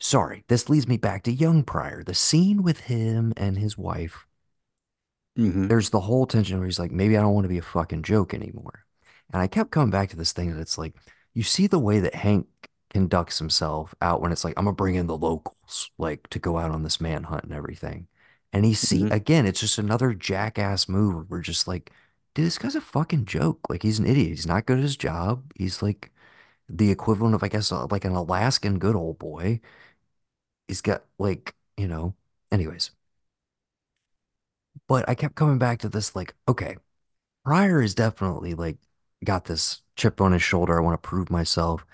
Sorry, 0.00 0.44
this 0.48 0.68
leads 0.68 0.86
me 0.88 0.96
back 0.96 1.22
to 1.24 1.32
young 1.32 1.64
Prior. 1.64 2.02
The 2.04 2.14
scene 2.14 2.62
with 2.62 2.80
him 2.82 3.32
and 3.36 3.58
his 3.58 3.78
wife 3.78 4.26
hmm 5.36 5.68
there's 5.68 5.90
the 5.90 6.00
whole 6.00 6.26
tension 6.26 6.58
where 6.58 6.66
he's 6.66 6.78
like, 6.78 6.90
maybe 6.92 7.16
I 7.16 7.22
don't 7.22 7.34
want 7.34 7.44
to 7.44 7.48
be 7.48 7.58
a 7.58 7.62
fucking 7.62 8.02
joke 8.02 8.34
anymore. 8.34 8.84
And 9.32 9.40
I 9.42 9.46
kept 9.46 9.70
coming 9.70 9.90
back 9.90 10.10
to 10.10 10.16
this 10.16 10.32
thing 10.32 10.52
that 10.54 10.60
it's 10.60 10.78
like, 10.78 10.94
you 11.34 11.42
see 11.42 11.66
the 11.66 11.78
way 11.78 12.00
that 12.00 12.14
Hank 12.14 12.46
conducts 12.90 13.38
himself 13.38 13.94
out 14.00 14.20
when 14.20 14.30
it's 14.32 14.44
like, 14.44 14.54
I'm 14.56 14.64
gonna 14.64 14.74
bring 14.76 14.94
in 14.94 15.06
the 15.06 15.16
locals, 15.16 15.90
like 15.98 16.28
to 16.30 16.38
go 16.38 16.58
out 16.58 16.70
on 16.70 16.82
this 16.82 17.00
manhunt 17.00 17.44
and 17.44 17.52
everything. 17.52 18.06
And 18.52 18.64
he 18.64 18.74
see 18.74 19.04
hmm 19.04 19.08
again, 19.10 19.46
it's 19.46 19.60
just 19.60 19.78
another 19.78 20.14
jackass 20.14 20.88
move. 20.88 21.28
We're 21.30 21.40
just 21.40 21.66
like, 21.66 21.90
dude, 22.34 22.46
this 22.46 22.58
guy's 22.58 22.76
a 22.76 22.80
fucking 22.80 23.24
joke. 23.26 23.60
Like 23.68 23.82
he's 23.82 23.98
an 23.98 24.06
idiot. 24.06 24.28
He's 24.28 24.46
not 24.46 24.66
good 24.66 24.78
at 24.78 24.82
his 24.84 24.96
job. 24.96 25.50
He's 25.56 25.82
like 25.82 26.12
the 26.68 26.90
equivalent 26.90 27.34
of, 27.36 27.42
I 27.44 27.48
guess, 27.48 27.72
uh, 27.72 27.86
like 27.90 28.04
an 28.06 28.12
Alaskan 28.14 28.78
good 28.80 28.96
old 28.96 29.18
boy. 29.18 29.60
He's 30.68 30.80
got 30.82 31.04
like, 31.18 31.54
you 31.76 31.88
know, 31.88 32.14
anyways. 32.52 32.90
But 34.88 35.08
I 35.08 35.14
kept 35.14 35.34
coming 35.36 35.58
back 35.58 35.78
to 35.80 35.88
this, 35.88 36.14
like, 36.16 36.34
okay, 36.48 36.76
Prior 37.44 37.82
is 37.82 37.94
definitely 37.94 38.54
like 38.54 38.78
got 39.24 39.46
this 39.46 39.82
chip 39.96 40.20
on 40.20 40.32
his 40.32 40.42
shoulder. 40.42 40.78
I 40.78 40.82
want 40.82 41.00
to 41.02 41.08
prove 41.08 41.30
myself. 41.30 41.86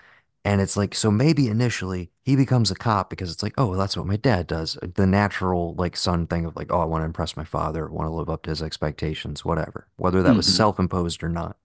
And 0.45 0.61
it's 0.61 0.77
like, 0.77 0.95
so 0.95 1.11
maybe 1.11 1.47
initially 1.49 2.11
he 2.23 2.35
becomes 2.35 2.71
a 2.71 2.75
cop 2.75 3.09
because 3.09 3.31
it's 3.31 3.43
like, 3.43 3.53
oh, 3.57 3.67
well, 3.67 3.79
that's 3.79 3.97
what 3.97 4.07
my 4.07 4.17
dad 4.17 4.47
does. 4.47 4.77
The 4.95 5.07
natural 5.07 5.75
like 5.75 5.97
son 5.97 6.27
thing 6.27 6.45
of 6.45 6.55
like, 6.55 6.71
oh, 6.71 6.81
I 6.81 6.85
want 6.85 7.03
to 7.03 7.05
impress 7.05 7.37
my 7.37 7.45
father, 7.45 7.87
want 7.89 8.07
to 8.07 8.11
live 8.13 8.29
up 8.29 8.43
to 8.43 8.51
his 8.51 8.61
expectations, 8.63 9.45
whatever, 9.45 9.87
whether 9.97 10.23
that 10.23 10.37
was 10.37 10.47
hmm 10.47 10.55
self-imposed 10.55 11.23
or 11.23 11.29
not. 11.29 11.57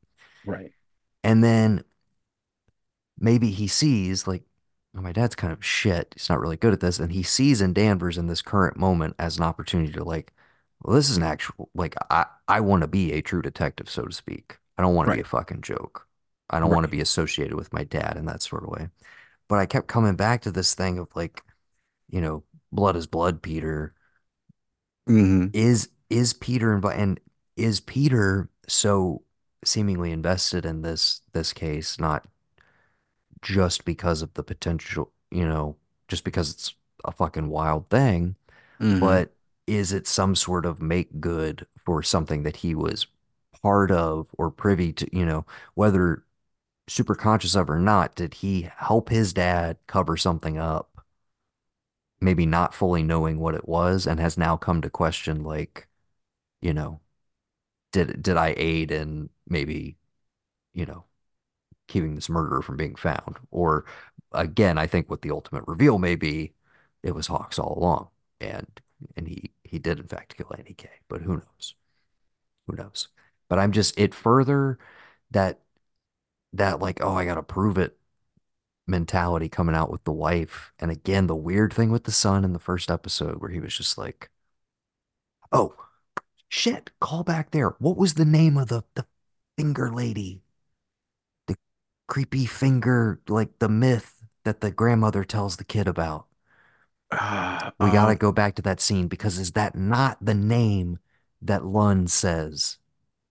Right. 0.44 0.72
And 1.24 1.42
then 1.44 1.84
maybe 3.18 3.50
he 3.50 3.66
sees 3.66 4.26
like, 4.26 4.42
oh, 4.96 5.00
my 5.00 5.12
dad's 5.12 5.34
kind 5.34 5.52
of 5.52 5.64
shit. 5.64 6.14
He's 6.16 6.28
not 6.28 6.40
really 6.40 6.56
good 6.56 6.72
at 6.72 6.80
this. 6.80 6.98
And 6.98 7.12
he 7.12 7.22
sees 7.22 7.60
in 7.60 7.72
Danvers 7.72 8.18
in 8.18 8.26
this 8.26 8.42
current 8.42 8.76
moment 8.76 9.14
as 9.18 9.36
an 9.36 9.44
opportunity 9.44 9.92
to 9.92 10.04
like, 10.04 10.32
well, 10.86 10.96
this 10.96 11.10
is 11.10 11.18
an 11.18 11.24
actual, 11.24 11.70
like, 11.74 11.96
I, 12.10 12.26
I 12.48 12.60
want 12.60 12.82
to 12.82 12.88
be 12.88 13.12
a 13.14 13.22
true 13.22 13.42
detective, 13.42 13.90
so 13.90 14.04
to 14.04 14.14
speak. 14.14 14.58
I 14.78 14.82
don't 14.82 14.96
want 14.96 15.08
to 15.08 15.10
be 15.10 15.20
a 15.20 15.24
fucking 15.24 15.62
joke. 15.62 16.08
I 16.50 16.60
don't 16.60 16.72
want 16.72 16.84
to 16.84 16.88
be 16.88 17.02
associated 17.02 17.56
with 17.56 17.74
my 17.74 17.84
dad 17.84 18.16
in 18.18 18.26
that 18.26 18.42
sort 18.42 18.64
of 18.64 18.70
way. 18.70 18.90
But 19.48 19.58
I 19.60 19.66
kept 19.66 19.88
coming 19.88 20.16
back 20.16 20.42
to 20.42 20.52
this 20.52 20.74
thing 20.74 20.98
of 20.98 21.08
like, 21.16 21.42
you 22.10 22.20
know, 22.22 22.44
blood 22.72 22.96
is 22.96 23.06
blood, 23.08 23.42
Peter. 23.42 23.94
hmm 25.08 25.46
Is 25.52 25.88
is 26.10 26.32
Peter 26.34 26.78
invi- 26.78 26.96
and 26.96 27.20
is 27.56 27.80
Peter 27.80 28.48
so 28.68 29.22
seemingly 29.64 30.12
invested 30.12 30.64
in 30.66 30.82
this 30.82 31.22
this 31.32 31.52
case, 31.52 31.98
not 31.98 32.26
just 33.42 33.84
because 33.84 34.22
of 34.22 34.34
the 34.34 34.42
potential, 34.42 35.12
you 35.30 35.46
know, 35.46 35.76
just 36.08 36.24
because 36.24 36.50
it's 36.50 36.74
a 37.04 37.12
fucking 37.12 37.48
wild 37.48 37.88
thing, 37.90 38.36
hmm 38.80 39.16
but 39.16 39.35
is 39.66 39.92
it 39.92 40.06
some 40.06 40.34
sort 40.34 40.66
of 40.66 40.80
make 40.82 41.20
good 41.20 41.66
for 41.78 42.02
something 42.02 42.42
that 42.44 42.56
he 42.56 42.74
was 42.74 43.06
part 43.62 43.90
of 43.90 44.28
or 44.34 44.50
privy 44.50 44.92
to, 44.92 45.08
you 45.16 45.26
know, 45.26 45.44
whether 45.74 46.24
super 46.88 47.14
conscious 47.14 47.54
of 47.56 47.70
or 47.70 47.78
not, 47.78 48.14
did 48.14 48.34
he 48.34 48.68
help 48.78 49.08
his 49.10 49.32
dad 49.32 49.78
cover 49.86 50.16
something 50.16 50.58
up, 50.58 51.04
maybe 52.20 52.46
not 52.46 52.74
fully 52.74 53.02
knowing 53.02 53.38
what 53.38 53.54
it 53.54 53.68
was, 53.68 54.06
and 54.06 54.20
has 54.20 54.38
now 54.38 54.56
come 54.56 54.80
to 54.82 54.90
question 54.90 55.42
like, 55.42 55.86
you 56.62 56.74
know, 56.74 57.00
did 57.92 58.22
did 58.22 58.36
I 58.36 58.54
aid 58.58 58.90
in 58.92 59.30
maybe, 59.48 59.96
you 60.74 60.86
know, 60.86 61.04
keeping 61.88 62.14
this 62.16 62.28
murderer 62.30 62.62
from 62.62 62.76
being 62.76 62.96
found? 62.96 63.38
Or 63.50 63.86
again, 64.32 64.78
I 64.78 64.86
think 64.86 65.10
what 65.10 65.22
the 65.22 65.30
ultimate 65.32 65.64
reveal 65.68 65.98
may 65.98 66.16
be, 66.16 66.54
it 67.02 67.14
was 67.14 67.28
Hawks 67.28 67.58
all 67.58 67.78
along, 67.78 68.08
and 68.40 68.68
and 69.16 69.28
he 69.28 69.52
he 69.70 69.78
did 69.78 69.98
in 69.98 70.06
fact 70.08 70.36
kill 70.36 70.52
Annie 70.56 70.74
K. 70.74 70.88
But 71.08 71.22
who 71.22 71.34
knows? 71.36 71.74
Who 72.66 72.76
knows? 72.76 73.08
But 73.48 73.58
I'm 73.58 73.72
just 73.72 73.98
it 73.98 74.14
further 74.14 74.78
that 75.30 75.60
that 76.52 76.80
like 76.80 77.02
oh 77.02 77.14
I 77.16 77.24
gotta 77.26 77.42
prove 77.42 77.78
it 77.78 77.98
mentality 78.86 79.48
coming 79.48 79.74
out 79.76 79.90
with 79.90 80.04
the 80.04 80.12
wife, 80.12 80.72
and 80.78 80.90
again 80.90 81.26
the 81.28 81.36
weird 81.36 81.72
thing 81.72 81.90
with 81.90 82.04
the 82.04 82.12
son 82.12 82.44
in 82.44 82.52
the 82.52 82.58
first 82.58 82.90
episode 82.90 83.40
where 83.40 83.50
he 83.50 83.60
was 83.60 83.76
just 83.76 83.98
like 83.98 84.30
oh 85.52 85.74
shit 86.48 86.90
call 87.00 87.24
back 87.24 87.50
there 87.50 87.70
what 87.78 87.96
was 87.96 88.14
the 88.14 88.24
name 88.24 88.56
of 88.56 88.68
the 88.68 88.84
the 88.94 89.06
finger 89.56 89.90
lady 89.92 90.42
the 91.46 91.56
creepy 92.08 92.46
finger 92.46 93.20
like 93.28 93.58
the 93.58 93.68
myth 93.68 94.22
that 94.44 94.60
the 94.60 94.70
grandmother 94.70 95.24
tells 95.24 95.56
the 95.56 95.64
kid 95.64 95.88
about 95.88 96.26
Uh, 97.10 97.70
We 97.78 97.90
got 97.90 98.06
to 98.06 98.12
um, 98.12 98.16
go 98.16 98.32
back 98.32 98.54
to 98.56 98.62
that 98.62 98.80
scene 98.80 99.08
because 99.08 99.38
is 99.38 99.52
that 99.52 99.74
not 99.74 100.18
the 100.24 100.34
name 100.34 100.98
that 101.42 101.64
Lund 101.64 102.10
says 102.10 102.78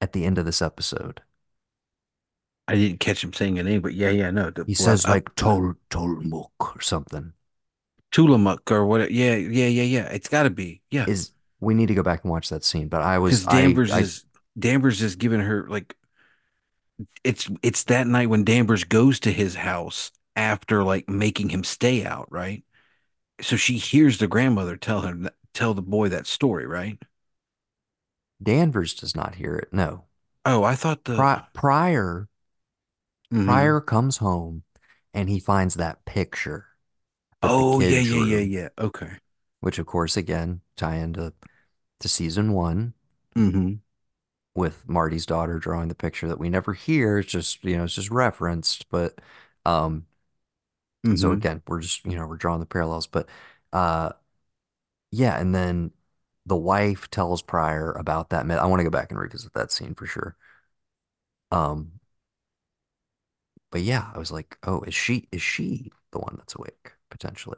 at 0.02 0.14
the 0.14 0.26
end 0.26 0.38
of 0.38 0.46
this 0.46 0.62
episode? 0.62 1.22
I 2.68 2.76
didn't 2.76 3.00
catch 3.00 3.24
him 3.24 3.34
saying 3.34 3.60
a 3.60 3.64
name, 3.64 3.82
but 3.82 3.94
yeah, 3.94 4.10
yeah, 4.10 4.32
no, 4.32 4.50
the 4.50 4.64
He 4.66 4.74
says 4.74 5.06
uh, 5.06 5.12
like 5.12 5.34
Tol 5.36 5.76
Tolmuk 5.90 6.50
or 6.60 6.82
something. 6.82 7.34
Tulamuk 8.12 8.72
or 8.72 8.86
whatever. 8.86 9.12
Yeah, 9.12 9.36
yeah, 9.36 9.68
yeah, 9.68 9.84
yeah. 9.84 10.06
It's 10.08 10.30
got 10.30 10.44
to 10.44 10.50
be. 10.50 10.82
Yeah, 10.90 11.06
Is 11.08 11.32
we 11.60 11.74
need 11.74 11.88
to 11.88 11.94
go 11.96 12.04
back 12.04 12.24
and 12.24 12.32
watch 12.32 12.50
that 12.50 12.64
scene. 12.64 12.88
But 12.88 13.02
I 13.02 13.20
was 13.20 13.42
because 13.42 13.48
I 13.48 13.62
Danvers 13.62 13.92
I 13.92 14.00
is 14.00 14.26
Danvers 14.58 15.02
is 15.02 15.16
giving 15.16 15.42
her 15.42 15.68
like 15.70 15.96
it's 17.24 17.50
it's 17.62 17.84
that 17.86 18.08
night 18.08 18.30
when 18.30 18.44
Danvers 18.44 18.84
goes 18.84 19.20
to 19.22 19.32
his 19.32 19.56
house 19.56 20.12
after 20.36 20.84
like 20.84 21.10
making 21.10 21.50
him 21.50 21.64
stay 21.64 22.06
out, 22.06 22.28
right? 22.32 22.64
So 23.42 23.56
she 23.56 23.78
hears 23.78 24.18
the 24.18 24.28
grandmother 24.28 24.76
tell 24.78 25.02
him 25.02 25.24
that, 25.24 25.36
tell 25.54 25.74
the 25.74 25.82
boy 25.82 26.10
that 26.10 26.28
story, 26.28 26.66
right? 26.66 27.02
Danvers 28.42 28.94
does 28.94 29.14
not 29.14 29.36
hear 29.36 29.58
it. 29.58 29.74
No. 29.74 30.06
Oh, 30.46 30.64
I 30.64 30.76
thought 30.76 31.04
the. 31.06 31.28
Pri 31.28 31.42
Prior 31.54 32.28
hmm 33.32 33.66
Prior 33.66 33.80
comes 33.80 34.18
home 34.18 34.64
and 35.14 35.30
he 35.30 35.40
finds 35.40 35.76
that 35.76 36.04
picture 36.04 36.68
Oh 37.42 37.80
yeah, 37.80 38.00
yeah, 38.02 38.20
yeah, 38.20 38.40
yeah. 38.40 38.70
Okay. 38.78 39.20
which 39.60 39.80
of 39.80 39.86
course 39.86 40.16
again 40.16 40.62
tie 40.78 40.96
into 40.96 41.34
to 42.00 42.10
season 42.10 42.54
one. 42.54 42.94
hmm 43.36 43.82
with 44.56 44.88
Marty's 44.88 45.26
daughter 45.26 45.60
drawing 45.60 45.90
the 45.90 45.96
picture 45.96 46.28
that 46.28 46.40
we 46.40 46.50
never 46.50 46.74
hear. 46.74 47.20
It's 47.20 47.32
just, 47.32 47.64
you 47.64 47.78
know, 47.78 47.84
it's 47.86 47.96
just 47.96 48.10
referenced. 48.12 48.90
But 48.90 49.20
um, 49.66 50.06
so 51.14 51.32
Mm-hmm. 51.32 51.38
again, 51.38 51.62
we're 51.68 51.82
just, 51.82 52.06
you 52.06 52.16
know, 52.16 52.28
we're 52.28 52.38
drawing 52.38 52.60
the 52.60 52.66
parallels. 52.66 53.08
But 53.08 53.30
uh 53.74 54.12
yeah, 55.12 55.40
and 55.40 55.54
then 55.56 55.92
the 56.46 56.56
wife 56.58 57.10
tells 57.10 57.42
Prior 57.42 57.92
about 57.94 58.30
that. 58.30 58.50
I 58.52 58.66
want 58.66 58.80
to 58.80 58.84
go 58.84 58.90
back 58.90 59.12
and 59.12 59.20
revisit 59.20 59.54
that 59.54 59.72
scene 59.72 59.96
for 59.96 60.06
sure. 60.06 60.36
Um, 61.52 62.00
but 63.72 63.82
yeah, 63.82 64.12
I 64.14 64.18
was 64.20 64.32
like, 64.32 64.58
oh, 64.64 64.82
is 64.82 64.94
she 64.96 65.28
is 65.32 65.42
she 65.42 65.92
the 66.12 66.20
one 66.20 66.36
that's 66.38 66.56
awake 66.56 66.94
potentially? 67.10 67.58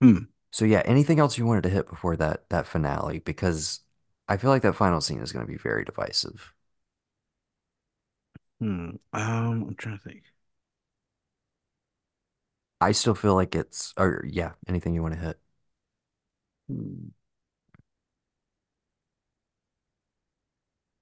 Hmm. 0.00 0.28
So 0.50 0.64
yeah, 0.64 0.82
anything 0.84 1.18
else 1.20 1.38
you 1.38 1.46
wanted 1.46 1.62
to 1.64 1.68
hit 1.70 1.88
before 1.88 2.16
that 2.16 2.48
that 2.50 2.66
finale? 2.66 3.18
Because 3.20 3.80
I 4.28 4.36
feel 4.36 4.50
like 4.50 4.62
that 4.62 4.74
final 4.76 5.00
scene 5.00 5.20
is 5.20 5.32
going 5.32 5.44
to 5.46 5.50
be 5.52 5.58
very 5.58 5.84
divisive. 5.84 6.54
Hmm. 8.60 8.90
Um, 9.12 9.64
I'm 9.68 9.74
trying 9.76 9.98
to 9.98 10.04
think. 10.04 10.22
I 12.80 12.92
still 12.92 13.14
feel 13.14 13.34
like 13.34 13.54
it's, 13.54 13.92
or 13.96 14.24
yeah, 14.28 14.52
anything 14.68 14.94
you 14.94 15.02
want 15.02 15.14
to 15.14 15.20
hit. 15.20 15.38
Hmm. 16.68 17.10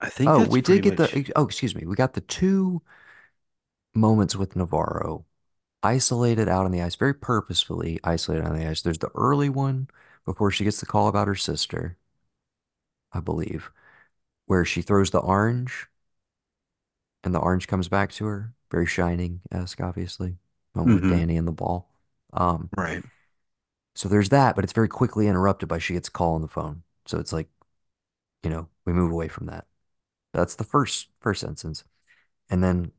I 0.01 0.09
think 0.09 0.35
Oh, 0.35 0.39
that's 0.39 0.57
we 0.57 0.61
did 0.61 0.81
pretty 0.81 0.83
get 0.83 0.97
much. 0.97 1.21
the, 1.23 1.33
oh, 1.37 1.45
excuse 1.47 1.75
me, 1.75 1.87
we 1.87 1.95
got 1.97 2.15
the 2.15 2.21
two 2.21 2.83
moments 3.95 4.37
with 4.37 4.57
Navarro 4.57 5.25
isolated 5.83 6.49
out 6.49 6.67
on 6.67 6.73
the 6.73 6.83
ice, 6.83 6.97
very 6.97 7.15
purposefully 7.15 8.01
isolated 8.05 8.45
on 8.47 8.59
the 8.59 8.67
ice. 8.67 8.83
There's 8.83 8.99
the 8.99 9.11
early 9.15 9.51
one 9.51 9.89
before 10.27 10.51
she 10.53 10.65
gets 10.65 10.81
the 10.81 10.87
call 10.87 11.09
about 11.09 11.29
her 11.29 11.37
sister, 11.37 11.99
I 13.13 13.19
believe, 13.19 13.73
where 14.47 14.65
she 14.65 14.83
throws 14.83 15.11
the 15.11 15.21
orange 15.21 15.89
and 17.25 17.35
the 17.35 17.39
orange 17.41 17.67
comes 17.69 17.89
back 17.89 18.11
to 18.13 18.25
her, 18.27 18.55
very 18.71 18.87
shining-esque, 18.87 19.81
obviously, 19.81 20.39
moment 20.77 20.95
with 20.95 21.07
hmm 21.07 21.19
Danny 21.19 21.37
and 21.37 21.49
the 21.49 21.53
ball. 21.53 21.91
Um, 22.33 22.71
Right. 22.77 23.05
so 23.95 24.09
there's 24.09 24.29
that, 24.31 24.55
but 24.55 24.65
it's 24.65 24.73
very 24.73 24.89
quickly 24.89 25.27
interrupted 25.27 25.69
by 25.69 25.79
she 25.79 25.95
gets 25.95 26.09
a 26.09 26.11
call 26.11 26.35
on 26.35 26.43
the 26.43 26.49
phone. 26.49 26.83
So 27.07 27.19
it's 27.19 27.33
like, 27.33 27.49
you 28.45 28.51
know, 28.51 28.69
we 28.87 28.93
move 28.93 29.13
away 29.13 29.29
from 29.29 29.47
that. 29.49 29.67
That's 30.33 30.57
the 30.57 30.65
first 30.65 31.09
first 31.21 31.45
instance. 31.45 31.85
And 32.51 32.65
then 32.65 32.93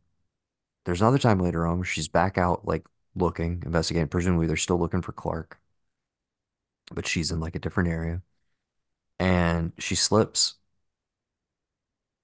there's 0.86 1.02
another 1.02 1.20
time 1.20 1.40
later 1.40 1.68
on 1.68 1.78
where 1.80 1.86
she's 1.86 2.08
back 2.10 2.38
out 2.38 2.68
like 2.68 2.86
looking, 3.16 3.64
investigating. 3.66 4.10
Presumably 4.10 4.48
they're 4.48 4.58
still 4.58 4.80
looking 4.80 5.02
for 5.02 5.14
Clark, 5.14 5.60
but 6.92 7.08
she's 7.08 7.32
in 7.32 7.40
like 7.40 7.56
a 7.56 7.60
different 7.60 7.90
area. 7.90 8.22
And 9.20 9.74
she 9.80 9.96
slips 9.96 10.56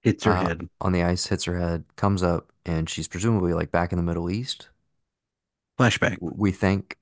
Hits 0.02 0.22
her 0.22 0.34
uh 0.34 0.36
head. 0.36 0.68
on 0.80 0.92
the 0.92 1.02
ice, 1.02 1.26
hits 1.26 1.44
her 1.44 1.58
head, 1.58 1.84
comes 1.96 2.22
up, 2.22 2.52
and 2.66 2.88
she's 2.88 3.08
presumably 3.08 3.52
like 3.54 3.70
back 3.70 3.92
in 3.92 3.96
the 3.96 4.02
Middle 4.02 4.30
East, 4.30 4.68
Flashback. 5.78 6.18
we 6.20 6.52
think. 6.52 6.98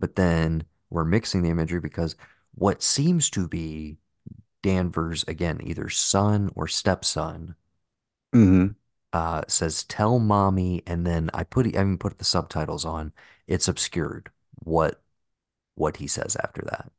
But 0.00 0.16
then 0.16 0.64
we're 0.90 1.04
mixing 1.04 1.42
the 1.42 1.50
imagery 1.50 1.80
because 1.80 2.16
what 2.54 2.82
seems 2.82 3.30
to 3.32 3.48
be 3.48 3.98
Danvers, 4.62 5.24
again, 5.28 5.60
either 5.62 5.88
son 5.90 6.50
or 6.56 6.68
stepson, 6.68 7.56
hmm 8.34 8.74
uh, 9.12 9.42
says, 9.48 9.84
"Tell 9.84 10.18
mommy," 10.18 10.82
and 10.86 11.06
then 11.06 11.30
I 11.34 11.44
put 11.44 11.66
I 11.66 11.70
even 11.70 11.98
put 11.98 12.18
the 12.18 12.24
subtitles 12.24 12.84
on. 12.84 13.12
It's 13.46 13.68
obscured 13.68 14.30
what 14.56 15.02
what 15.76 15.98
he 15.98 16.06
says 16.08 16.36
after 16.36 16.62
that. 16.70 16.92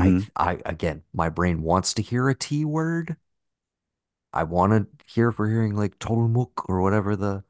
I 0.00 0.14
hmm 0.14 0.28
I 0.34 0.60
again, 0.64 1.02
my 1.12 1.28
brain 1.28 1.60
wants 1.62 1.92
to 1.94 2.02
hear 2.02 2.28
a 2.30 2.34
T 2.34 2.64
word. 2.64 3.16
I 4.32 4.44
want 4.44 4.72
to 4.72 5.04
hear 5.12 5.28
if 5.30 5.38
we're 5.38 5.48
hearing 5.50 5.74
like 5.74 5.98
Tolmuk 5.98 6.68
or 6.68 6.80
whatever 6.82 7.16
the 7.16 7.44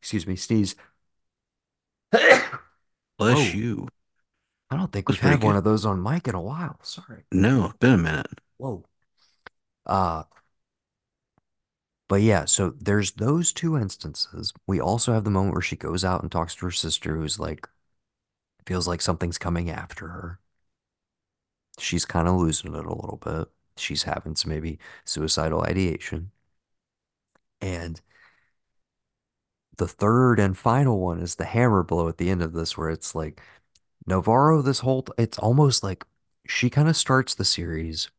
excuse 0.00 0.26
me 0.26 0.36
sneeze. 0.36 0.76
Bless 3.18 3.52
Whoa, 3.52 3.52
you. 3.52 3.88
I 4.70 4.76
don't 4.76 4.92
think 4.92 5.08
That's 5.08 5.18
we've 5.20 5.20
had 5.20 5.42
one 5.42 5.56
good. 5.56 5.56
of 5.56 5.64
those 5.64 5.84
on 5.86 6.02
mic 6.02 6.28
in 6.28 6.34
a 6.36 6.40
while. 6.42 6.78
Sorry. 6.82 7.24
No, 7.30 7.66
it's 7.66 7.78
been 7.78 7.92
a 7.92 7.98
minute. 7.98 8.40
Whoa. 8.58 8.84
Uh, 9.86 10.24
but 12.08 12.22
yeah, 12.22 12.44
so 12.44 12.70
there's 12.80 13.12
those 13.12 13.52
two 13.52 13.76
instances. 13.76 14.52
We 14.66 14.80
also 14.80 15.12
have 15.12 15.24
the 15.24 15.30
moment 15.30 15.54
where 15.54 15.62
she 15.62 15.76
goes 15.76 16.04
out 16.04 16.22
and 16.22 16.30
talks 16.30 16.54
to 16.56 16.66
her 16.66 16.70
sister, 16.70 17.16
who's 17.16 17.38
like 17.38 17.68
feels 18.66 18.88
like 18.88 19.00
something's 19.02 19.38
coming 19.38 19.70
after 19.70 20.08
her. 20.08 20.40
she's 21.78 22.04
kind 22.04 22.28
of 22.28 22.36
losing 22.36 22.74
it 22.74 22.84
a 22.86 22.92
little 22.94 23.20
bit. 23.22 23.48
She's 23.76 24.04
having 24.04 24.36
some 24.36 24.50
maybe 24.50 24.78
suicidal 25.04 25.62
ideation. 25.62 26.30
And 27.60 28.00
the 29.78 29.88
third 29.88 30.38
and 30.40 30.56
final 30.56 31.00
one 31.00 31.20
is 31.20 31.36
the 31.36 31.44
hammer 31.44 31.82
blow 31.82 32.08
at 32.08 32.18
the 32.18 32.30
end 32.30 32.42
of 32.42 32.52
this, 32.52 32.76
where 32.76 32.90
it's 32.90 33.14
like 33.14 33.40
Navarro, 34.06 34.62
this 34.62 34.80
whole, 34.80 35.06
it's 35.18 35.38
almost 35.38 35.82
like 35.84 36.06
she 36.46 36.70
kind 36.70 36.88
of 36.88 36.96
starts 36.96 37.34
the 37.34 37.44
series 37.44 38.10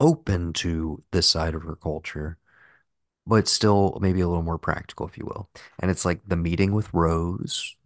open 0.00 0.52
to 0.52 1.02
this 1.12 1.28
side 1.28 1.54
of 1.54 1.62
her 1.62 1.76
culture, 1.76 2.38
but 3.26 3.48
still 3.48 3.98
maybe 4.00 4.20
a 4.20 4.28
little 4.28 4.42
more 4.42 4.58
practical, 4.58 5.06
if 5.06 5.18
you 5.18 5.26
will. 5.26 5.50
And 5.80 5.90
it's 5.90 6.04
like 6.04 6.22
the 6.28 6.36
meeting 6.36 6.72
with 6.72 6.92
Rose 6.94 7.76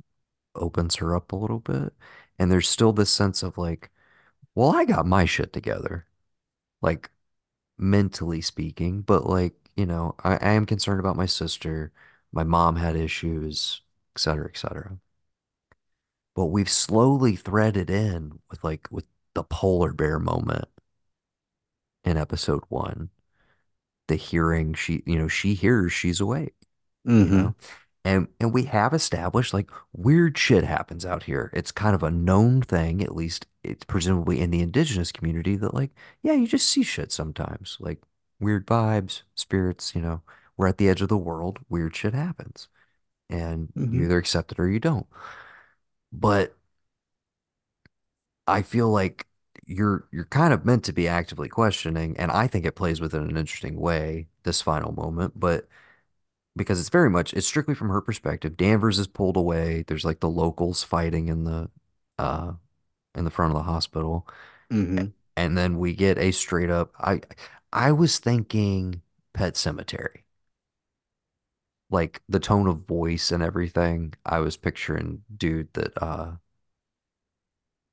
opens 0.56 0.96
her 0.96 1.16
up 1.16 1.32
a 1.32 1.36
little 1.36 1.60
bit. 1.60 1.94
And 2.38 2.52
there's 2.52 2.68
still 2.68 2.92
this 2.92 3.10
sense 3.12 3.42
of 3.42 3.58
like, 3.58 3.90
well, 4.54 4.70
I 4.76 4.84
got 4.86 5.06
my 5.06 5.24
shit 5.26 5.52
together. 5.52 6.06
Like, 6.82 7.10
mentally 7.78 8.40
speaking, 8.42 9.02
but 9.02 9.26
like, 9.26 9.54
you 9.80 9.86
know, 9.86 10.16
I, 10.24 10.36
I 10.36 10.52
am 10.52 10.66
concerned 10.66 11.00
about 11.00 11.16
my 11.16 11.26
sister. 11.26 11.92
My 12.32 12.44
mom 12.44 12.76
had 12.76 12.96
issues, 12.96 13.82
et 14.16 14.20
cetera, 14.20 14.48
et 14.48 14.58
cetera. 14.58 14.98
But 16.34 16.46
we've 16.46 16.68
slowly 16.68 17.36
threaded 17.36 17.88
in 17.88 18.40
with 18.50 18.64
like 18.64 18.88
with 18.90 19.06
the 19.34 19.44
polar 19.44 19.92
bear 19.92 20.18
moment 20.18 20.68
in 22.04 22.16
episode 22.16 22.62
one. 22.68 23.10
The 24.08 24.16
hearing 24.16 24.74
she, 24.74 25.02
you 25.06 25.18
know, 25.18 25.28
she 25.28 25.54
hears 25.54 25.92
she's 25.92 26.20
awake, 26.20 26.54
you 27.20 27.28
hmm 27.28 27.30
know? 27.30 27.54
And 28.04 28.28
and 28.40 28.52
we 28.54 28.64
have 28.64 28.94
established 28.94 29.54
like 29.54 29.70
weird 29.92 30.38
shit 30.38 30.64
happens 30.64 31.06
out 31.06 31.24
here. 31.24 31.50
It's 31.54 31.72
kind 31.72 31.94
of 31.94 32.02
a 32.04 32.10
known 32.10 32.62
thing, 32.62 33.02
at 33.02 33.16
least 33.16 33.46
it's 33.64 33.84
presumably 33.84 34.40
in 34.40 34.50
the 34.50 34.62
indigenous 34.62 35.12
community 35.12 35.56
that 35.56 35.74
like, 35.74 35.92
yeah, 36.22 36.34
you 36.34 36.46
just 36.48 36.68
see 36.68 36.82
shit 36.84 37.12
sometimes. 37.12 37.78
Like 37.80 38.00
weird 38.40 38.66
vibes, 38.66 39.22
spirits, 39.34 39.94
you 39.94 40.02
know. 40.02 40.22
We're 40.56 40.68
at 40.68 40.78
the 40.78 40.88
edge 40.88 41.02
of 41.02 41.08
the 41.08 41.16
world, 41.18 41.60
weird 41.68 41.96
shit 41.96 42.14
happens. 42.14 42.68
And 43.30 43.72
you 43.90 43.90
hmm 43.92 44.04
either 44.04 44.18
accept 44.18 44.52
it 44.52 44.60
or 44.60 44.68
you 44.68 44.80
don't. 44.80 45.06
But 46.12 46.54
I 48.46 48.62
feel 48.62 48.90
like 48.90 49.26
you're 49.66 50.08
you're 50.10 50.24
kind 50.26 50.52
of 50.52 50.64
meant 50.64 50.84
to 50.84 50.92
be 50.92 51.06
actively 51.08 51.48
questioning, 51.48 52.16
and 52.16 52.30
I 52.30 52.46
think 52.46 52.64
it 52.66 52.74
plays 52.76 53.00
with 53.00 53.14
it 53.14 53.18
in 53.18 53.30
an 53.30 53.36
interesting 53.36 53.78
way, 53.78 54.28
this 54.44 54.62
final 54.62 54.92
moment, 54.92 55.38
but 55.38 55.68
because 56.56 56.80
it's 56.80 56.90
very 56.90 57.10
much 57.10 57.34
it's 57.34 57.46
strictly 57.48 57.74
from 57.74 57.90
her 57.90 58.02
perspective. 58.02 58.56
Danvers 58.56 58.98
is 58.98 59.08
pulled 59.08 59.36
away. 59.36 59.84
There's 59.86 60.04
like 60.04 60.20
the 60.20 60.30
locals 60.30 60.82
fighting 60.84 61.28
in 61.28 61.44
the 61.44 61.70
uh 62.18 62.54
in 63.16 63.24
the 63.24 63.30
front 63.32 63.52
of 63.52 63.58
the 63.58 63.64
hospital. 63.64 64.26
hmm 64.70 65.12
And 65.36 65.56
then 65.56 65.78
we 65.78 65.94
get 65.94 66.18
a 66.18 66.32
straight 66.32 66.70
up 66.70 66.92
I 66.98 67.20
I 67.72 67.90
was 67.90 68.18
thinking 68.20 69.02
Pet 69.32 69.54
Sematary. 69.54 70.22
Like 71.90 72.22
the 72.28 72.38
tone 72.40 72.66
of 72.68 72.86
voice 72.86 73.30
and 73.32 73.42
everything. 73.42 74.14
I 74.24 74.38
was 74.38 74.56
picturing 74.56 75.24
dude 75.36 75.72
that 75.74 75.92
uh 76.02 76.36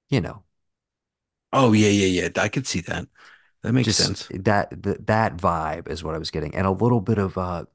you 0.10 0.22
know, 0.22 0.44
Oh 1.54 1.74
yeah, 1.74 1.90
yeah, 1.90 2.06
yeah. 2.28 2.42
I 2.44 2.50
could 2.50 2.68
see 2.68 2.82
that. 2.82 3.08
That 3.64 3.74
makes 3.74 3.96
just 3.96 3.96
sense. 3.96 4.30
that 4.30 4.70
that, 4.84 5.08
that 5.08 5.38
vibe 5.38 5.88
is 5.90 6.04
what 6.04 6.16
I 6.16 6.18
was 6.18 6.32
getting. 6.32 6.56
And 6.56 6.68
a 6.68 6.72
little 6.72 7.02
bit 7.02 7.18
of 7.18 7.38
uh 7.38 7.66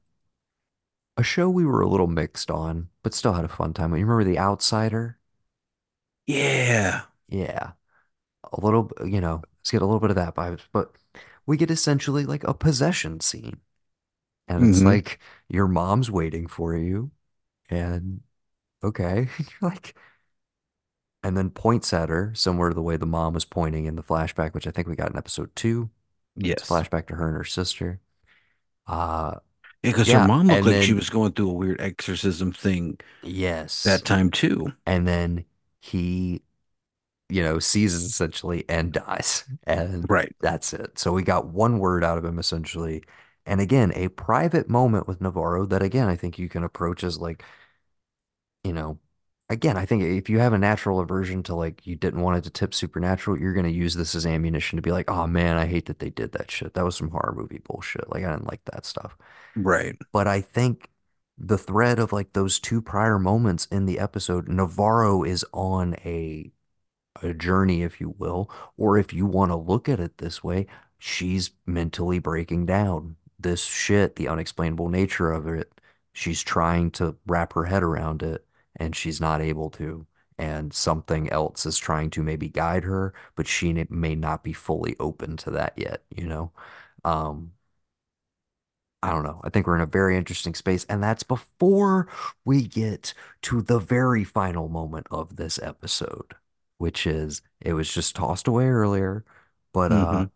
a 1.17 1.23
show 1.23 1.49
we 1.49 1.65
were 1.65 1.81
a 1.81 1.87
little 1.89 2.05
mixed 2.05 2.51
on, 2.51 2.89
but 3.01 3.15
still 3.15 3.33
had 3.33 3.45
a 3.45 3.47
fun 3.47 3.73
time. 3.73 3.91
You 3.95 4.05
remember 4.05 4.23
The 4.23 4.37
Outsider? 4.37 5.17
Yeah. 6.27 7.05
Yeah. 7.27 7.73
a 8.53 8.61
little, 8.65 8.91
you 9.05 9.21
know, 9.21 9.43
let's 9.59 9.71
get 9.71 9.81
a 9.81 9.85
little 9.85 9.99
bit 9.99 10.11
of 10.11 10.15
that 10.17 10.35
vibe, 10.35 10.61
but 10.73 10.93
we 11.45 11.57
get 11.57 11.71
essentially 11.71 12.25
like 12.25 12.43
a 12.45 12.53
possession 12.53 13.19
scene. 13.21 13.61
And 14.47 14.63
it's 14.63 14.83
hmm 14.83 14.85
like 14.85 15.19
your 15.49 15.67
mom's 15.67 16.11
waiting 16.11 16.47
for 16.47 16.75
you. 16.77 17.11
And 17.69 18.21
okay, 18.83 19.29
you're 19.39 19.71
like, 19.71 19.95
and 21.23 21.37
then 21.37 21.49
points 21.49 21.93
at 21.93 22.09
her 22.09 22.33
somewhere 22.35 22.69
to 22.69 22.75
the 22.75 22.81
way 22.81 22.97
the 22.97 23.05
mom 23.05 23.33
was 23.33 23.45
pointing 23.45 23.85
in 23.85 23.95
the 23.95 24.03
flashback, 24.03 24.53
which 24.53 24.67
I 24.67 24.71
think 24.71 24.87
we 24.87 24.95
got 24.95 25.11
in 25.11 25.17
episode 25.17 25.55
two. 25.55 25.89
It's 26.49 26.63
a 26.63 26.65
Yes. 26.65 26.65
flashback 26.65 27.07
to 27.07 27.15
her 27.15 27.27
and 27.27 27.37
her 27.37 27.43
sister. 27.45 28.01
Uh, 28.87 29.37
Yeah, 29.83 29.93
because 29.93 30.11
her 30.11 30.21
mom 30.21 30.49
looked 30.49 30.65
And 30.65 30.67
like 30.67 30.81
she 30.81 30.93
was 30.93 31.09
going 31.09 31.33
through 31.33 31.49
a 31.51 31.53
weird 31.53 31.81
exorcism 31.81 32.51
thing 32.53 32.99
yes. 33.21 33.83
that 33.83 34.05
time 34.05 34.31
too. 34.31 34.73
And 34.85 35.07
then 35.07 35.45
he, 35.81 36.43
you 37.33 37.43
know, 37.43 37.59
seizes 37.59 38.03
essentially 38.05 38.65
and 38.69 38.91
dies. 38.93 39.45
And 39.65 40.09
Right. 40.09 40.35
that's 40.41 40.73
it. 40.73 40.99
So 40.99 41.13
we 41.13 41.23
got 41.23 41.47
one 41.47 41.79
word 41.79 42.03
out 42.03 42.17
of 42.17 42.25
him 42.25 42.39
essentially. 42.39 43.03
And 43.45 43.59
again, 43.61 43.91
a 43.95 44.09
private 44.09 44.69
moment 44.69 45.07
with 45.07 45.21
Navarro 45.21 45.65
that 45.67 45.81
again, 45.83 46.07
I 46.09 46.15
think 46.15 46.39
you 46.39 46.49
can 46.49 46.63
approach 46.63 47.03
as 47.03 47.19
like, 47.19 47.43
you 48.63 48.73
know, 48.73 48.99
again, 49.49 49.77
I 49.77 49.85
think 49.85 50.03
if 50.03 50.29
you 50.29 50.39
have 50.39 50.53
a 50.53 50.57
natural 50.57 50.99
aversion 50.99 51.43
to 51.43 51.55
like 51.55 51.85
you 51.85 51.95
didn't 51.95 52.21
want 52.21 52.37
it 52.37 52.43
to 52.45 52.49
tip 52.49 52.73
supernatural, 52.73 53.39
you're 53.39 53.53
going 53.53 53.65
to 53.65 53.71
use 53.71 53.93
this 53.95 54.15
as 54.15 54.25
ammunition 54.25 54.77
to 54.77 54.81
be 54.81 54.91
like, 54.91 55.09
oh 55.09 55.27
man, 55.27 55.57
I 55.57 55.65
hate 55.65 55.85
that 55.87 55.99
they 55.99 56.09
did 56.09 56.31
that 56.33 56.51
shit. 56.51 56.73
That 56.73 56.85
was 56.85 56.95
some 56.97 57.09
horror 57.09 57.33
movie 57.35 57.59
bullshit. 57.63 58.09
Like 58.09 58.23
I 58.23 58.31
didn't 58.31 58.47
like 58.49 58.63
that 58.65 58.85
stuff. 58.85 59.17
Right. 59.55 59.97
But 60.11 60.27
I 60.27 60.41
think 60.41 60.89
the 61.37 61.57
thread 61.57 61.99
of 61.99 62.13
like 62.13 62.33
those 62.33 62.59
two 62.59 62.81
prior 62.81 63.19
moments 63.19 63.65
in 63.67 63.85
the 63.85 63.99
episode, 63.99 64.47
Navarro 64.47 65.23
is 65.23 65.45
on 65.53 65.95
a 66.05 66.51
a 67.21 67.33
journey, 67.33 67.83
if 67.83 67.99
you 68.01 68.15
will, 68.17 68.49
or 68.77 68.97
if 68.97 69.13
you 69.13 69.25
want 69.25 69.51
to 69.51 69.55
look 69.55 69.87
at 69.89 69.99
it 69.99 70.17
this 70.17 70.43
way, 70.43 70.67
she's 70.99 71.51
mentally 71.65 72.19
breaking 72.19 72.65
down. 72.65 73.15
This 73.39 73.63
shit, 73.65 74.15
the 74.15 74.27
unexplainable 74.27 74.89
nature 74.89 75.31
of 75.31 75.47
it, 75.47 75.79
she's 76.13 76.41
trying 76.41 76.91
to 76.91 77.15
wrap 77.25 77.53
her 77.53 77.65
head 77.65 77.83
around 77.83 78.23
it 78.23 78.45
and 78.75 78.95
she's 78.95 79.19
not 79.21 79.41
able 79.41 79.69
to. 79.71 80.05
And 80.37 80.73
something 80.73 81.29
else 81.29 81.65
is 81.65 81.77
trying 81.77 82.09
to 82.11 82.23
maybe 82.23 82.49
guide 82.49 82.83
her, 82.85 83.13
but 83.35 83.47
she 83.47 83.71
may 83.89 84.15
not 84.15 84.43
be 84.43 84.53
fully 84.53 84.95
open 84.99 85.37
to 85.37 85.51
that 85.51 85.73
yet, 85.77 86.03
you 86.09 86.25
know? 86.27 86.51
Um, 87.05 87.53
I 89.01 89.11
don't 89.11 89.23
know. 89.23 89.41
I 89.43 89.49
think 89.49 89.67
we're 89.67 89.75
in 89.75 89.81
a 89.81 89.85
very 89.85 90.15
interesting 90.17 90.55
space, 90.55 90.85
and 90.85 91.03
that's 91.03 91.23
before 91.23 92.07
we 92.45 92.65
get 92.65 93.13
to 93.43 93.61
the 93.61 93.79
very 93.79 94.23
final 94.23 94.69
moment 94.69 95.07
of 95.11 95.35
this 95.35 95.59
episode, 95.61 96.35
which 96.77 97.07
is 97.07 97.41
it 97.61 97.73
was 97.73 97.93
just 97.93 98.15
tossed 98.15 98.47
away 98.47 98.67
earlier, 98.67 99.25
but 99.73 99.91
uh, 99.91 100.25
hmm 100.25 100.31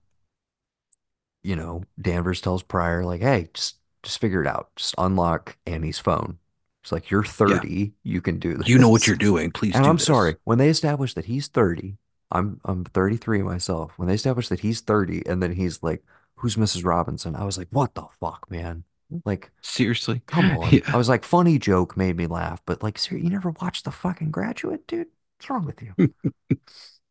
you 1.44 1.56
know, 1.56 1.84
Danvers 2.02 2.42
tells 2.42 2.64
Prior 2.64 3.04
like, 3.06 3.22
"Hey, 3.22 3.50
just 3.54 3.78
just 4.04 4.20
figure 4.20 4.42
it 4.42 4.48
out. 4.48 4.70
Just 4.76 4.96
unlock 4.98 5.58
Annie's 5.66 6.00
phone." 6.00 6.40
It's 6.84 6.92
like, 6.92 7.10
"You're 7.12 7.24
Yeah. 7.46 7.64
30, 7.64 7.94
you 8.04 8.22
can 8.22 8.40
do 8.40 8.56
this. 8.56 8.68
You 8.68 8.78
know 8.80 8.90
what 8.90 9.08
you're 9.08 9.16
doing. 9.16 9.52
Please 9.52 9.80
And 9.80 9.82
do 9.82 9.94
I'm 9.94 9.98
this. 9.98 10.10
sorry, 10.10 10.38
when 10.44 10.58
they 10.58 10.70
establish 10.70 11.14
that 11.16 11.26
he's 11.26 11.48
30, 11.48 11.98
I'm 12.32 12.62
I'm 12.66 12.86
33 12.86 13.44
myself. 13.44 13.94
When 13.98 14.08
they 14.08 14.16
establish 14.16 14.50
that 14.50 14.62
he's 14.62 14.82
30 14.82 15.26
and 15.28 15.42
then 15.44 15.54
he's 15.54 15.84
like, 15.84 16.04
"Who's 16.38 16.58
Mrs. 16.58 16.86
Robinson?" 16.86 17.36
I 17.36 17.46
was 17.46 17.58
like, 17.58 17.70
"What 17.72 17.96
the 17.96 18.08
fuck, 18.20 18.50
man?" 18.52 18.84
Like, 19.26 19.52
Seriously? 19.62 20.24
come 20.28 20.52
on. 20.52 20.82
I 20.94 20.98
was 20.98 21.10
like, 21.10 21.24
funny 21.26 21.60
joke 21.60 21.98
made 21.98 22.18
me 22.18 22.28
laugh, 22.28 22.62
but 22.66 22.84
like, 22.84 22.98
ser 23.00 23.18
you 23.18 23.30
never 23.32 23.52
watched 23.52 23.86
The 23.86 23.92
fucking 23.92 24.32
Graduate, 24.32 24.88
dude? 24.88 25.10
What's 25.38 25.50
wrong 25.50 25.66
with 25.66 25.82
you? 25.82 25.94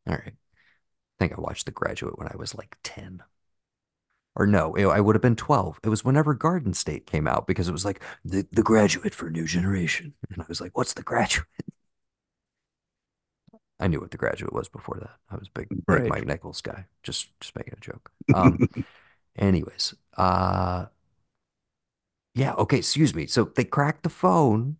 All 0.06 0.14
right. 0.14 0.32
I 0.34 1.18
think 1.18 1.32
I 1.34 1.40
watched 1.40 1.66
The 1.66 1.72
Graduate 1.72 2.18
when 2.18 2.28
I 2.28 2.36
was 2.36 2.54
like 2.54 2.76
10. 2.82 3.22
Or 4.36 4.46
no, 4.46 4.76
I 4.76 5.00
would 5.00 5.14
have 5.16 5.22
been 5.22 5.34
12. 5.36 5.80
It 5.82 5.88
was 5.88 6.04
whenever 6.04 6.34
Garden 6.34 6.74
State 6.74 7.06
came 7.06 7.26
out 7.26 7.46
because 7.46 7.68
it 7.68 7.72
was 7.72 7.84
like 7.86 8.02
the, 8.24 8.46
the 8.52 8.62
graduate 8.62 9.14
for 9.14 9.28
a 9.28 9.30
new 9.30 9.46
generation. 9.46 10.14
And 10.30 10.42
I 10.42 10.44
was 10.48 10.60
like, 10.60 10.76
what's 10.76 10.92
the 10.94 11.02
graduate? 11.02 11.46
I 13.80 13.88
knew 13.88 14.00
what 14.00 14.10
the 14.10 14.16
graduate 14.16 14.52
was 14.52 14.68
before 14.68 14.98
that. 15.00 15.16
I 15.30 15.36
was 15.36 15.48
a 15.48 15.58
big, 15.58 15.68
big 15.90 16.04
Right. 16.04 16.08
Mike 16.08 16.26
Nichols 16.26 16.60
guy. 16.60 16.86
Just 17.02 17.28
just 17.40 17.54
making 17.56 17.74
a 17.76 17.80
joke. 17.80 18.10
Um, 18.32 18.68
anyways, 19.36 19.94
uh 20.16 20.86
yeah, 22.34 22.52
okay, 22.54 22.78
excuse 22.78 23.14
me. 23.14 23.26
So 23.26 23.44
they 23.44 23.64
cracked 23.64 24.02
the 24.02 24.10
phone. 24.10 24.76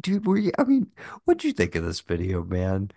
Dude, 0.00 0.26
were 0.26 0.38
you 0.38 0.52
I 0.58 0.64
mean, 0.64 0.90
what'd 1.24 1.44
you 1.44 1.52
think 1.52 1.74
of 1.74 1.84
this 1.84 2.00
video, 2.00 2.44
man? 2.44 2.90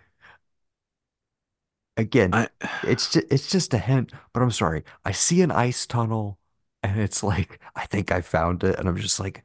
Again, 1.96 2.34
I 2.34 2.48
it's 2.82 3.12
just, 3.12 3.32
it's 3.32 3.50
just 3.50 3.74
a 3.74 3.78
hint, 3.78 4.12
but 4.32 4.42
I'm 4.42 4.50
sorry. 4.50 4.84
I 5.04 5.12
see 5.12 5.42
an 5.42 5.50
ice 5.50 5.86
tunnel 5.86 6.38
and 6.82 7.00
it's 7.00 7.22
like 7.22 7.60
I 7.76 7.86
think 7.86 8.10
I 8.12 8.20
found 8.20 8.64
it 8.64 8.78
and 8.78 8.88
I'm 8.88 8.96
just 8.96 9.20
like, 9.20 9.44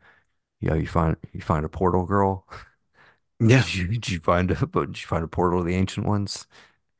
yo, 0.60 0.76
you 0.76 0.88
find 0.88 1.18
you 1.34 1.42
find 1.42 1.66
a 1.66 1.70
portal 1.70 2.06
girl? 2.06 2.48
yeah. 3.40 3.64
Did 3.64 3.76
you, 3.76 3.88
did 3.88 4.10
you 4.10 4.20
find 4.20 4.52
a 4.52 4.56
did 4.56 5.02
you 5.02 5.08
find 5.08 5.24
a 5.24 5.28
portal 5.28 5.60
of 5.60 5.66
the 5.66 5.76
ancient 5.76 6.06
ones? 6.06 6.48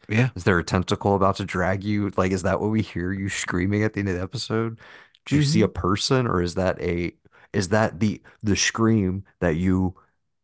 Yeah. 0.08 0.30
Is 0.36 0.44
there 0.44 0.58
a 0.60 0.64
tentacle 0.64 1.16
about 1.16 1.36
to 1.38 1.46
drag 1.46 1.84
you? 1.84 2.12
Like, 2.18 2.32
is 2.32 2.44
that 2.44 2.60
what 2.60 2.72
we 2.72 2.82
hear 2.82 3.14
you 3.14 3.30
screaming 3.30 3.84
at 3.84 3.94
the 3.94 4.00
end 4.00 4.10
of 4.10 4.16
the 4.16 4.22
episode? 4.22 4.80
Do 5.26 5.36
you 5.36 5.44
see 5.44 5.60
mm-hmm. 5.60 5.66
a 5.66 5.70
person 5.70 6.28
or 6.28 6.42
is 6.42 6.56
that 6.56 6.82
a 6.82 7.14
is 7.54 7.70
that 7.70 8.00
the 8.00 8.22
the 8.44 8.56
scream 8.56 9.24
that 9.40 9.56
you 9.56 9.96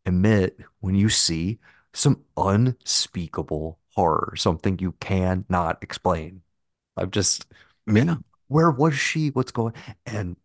emit 0.06 0.60
when 0.80 0.95
you 0.95 1.10
see 1.10 1.60
some 1.93 2.24
unspeakable 2.38 3.80
horror, 3.95 4.34
something 4.38 4.80
you 4.80 4.93
cannot 4.93 5.82
explain? 5.84 6.41
I'm 6.97 7.12
just, 7.12 7.47
Yeah. 7.88 8.18
where 8.47 8.72
was 8.72 8.95
she? 8.97 9.30
What's 9.30 9.51
going? 9.51 9.74
And 10.06 10.38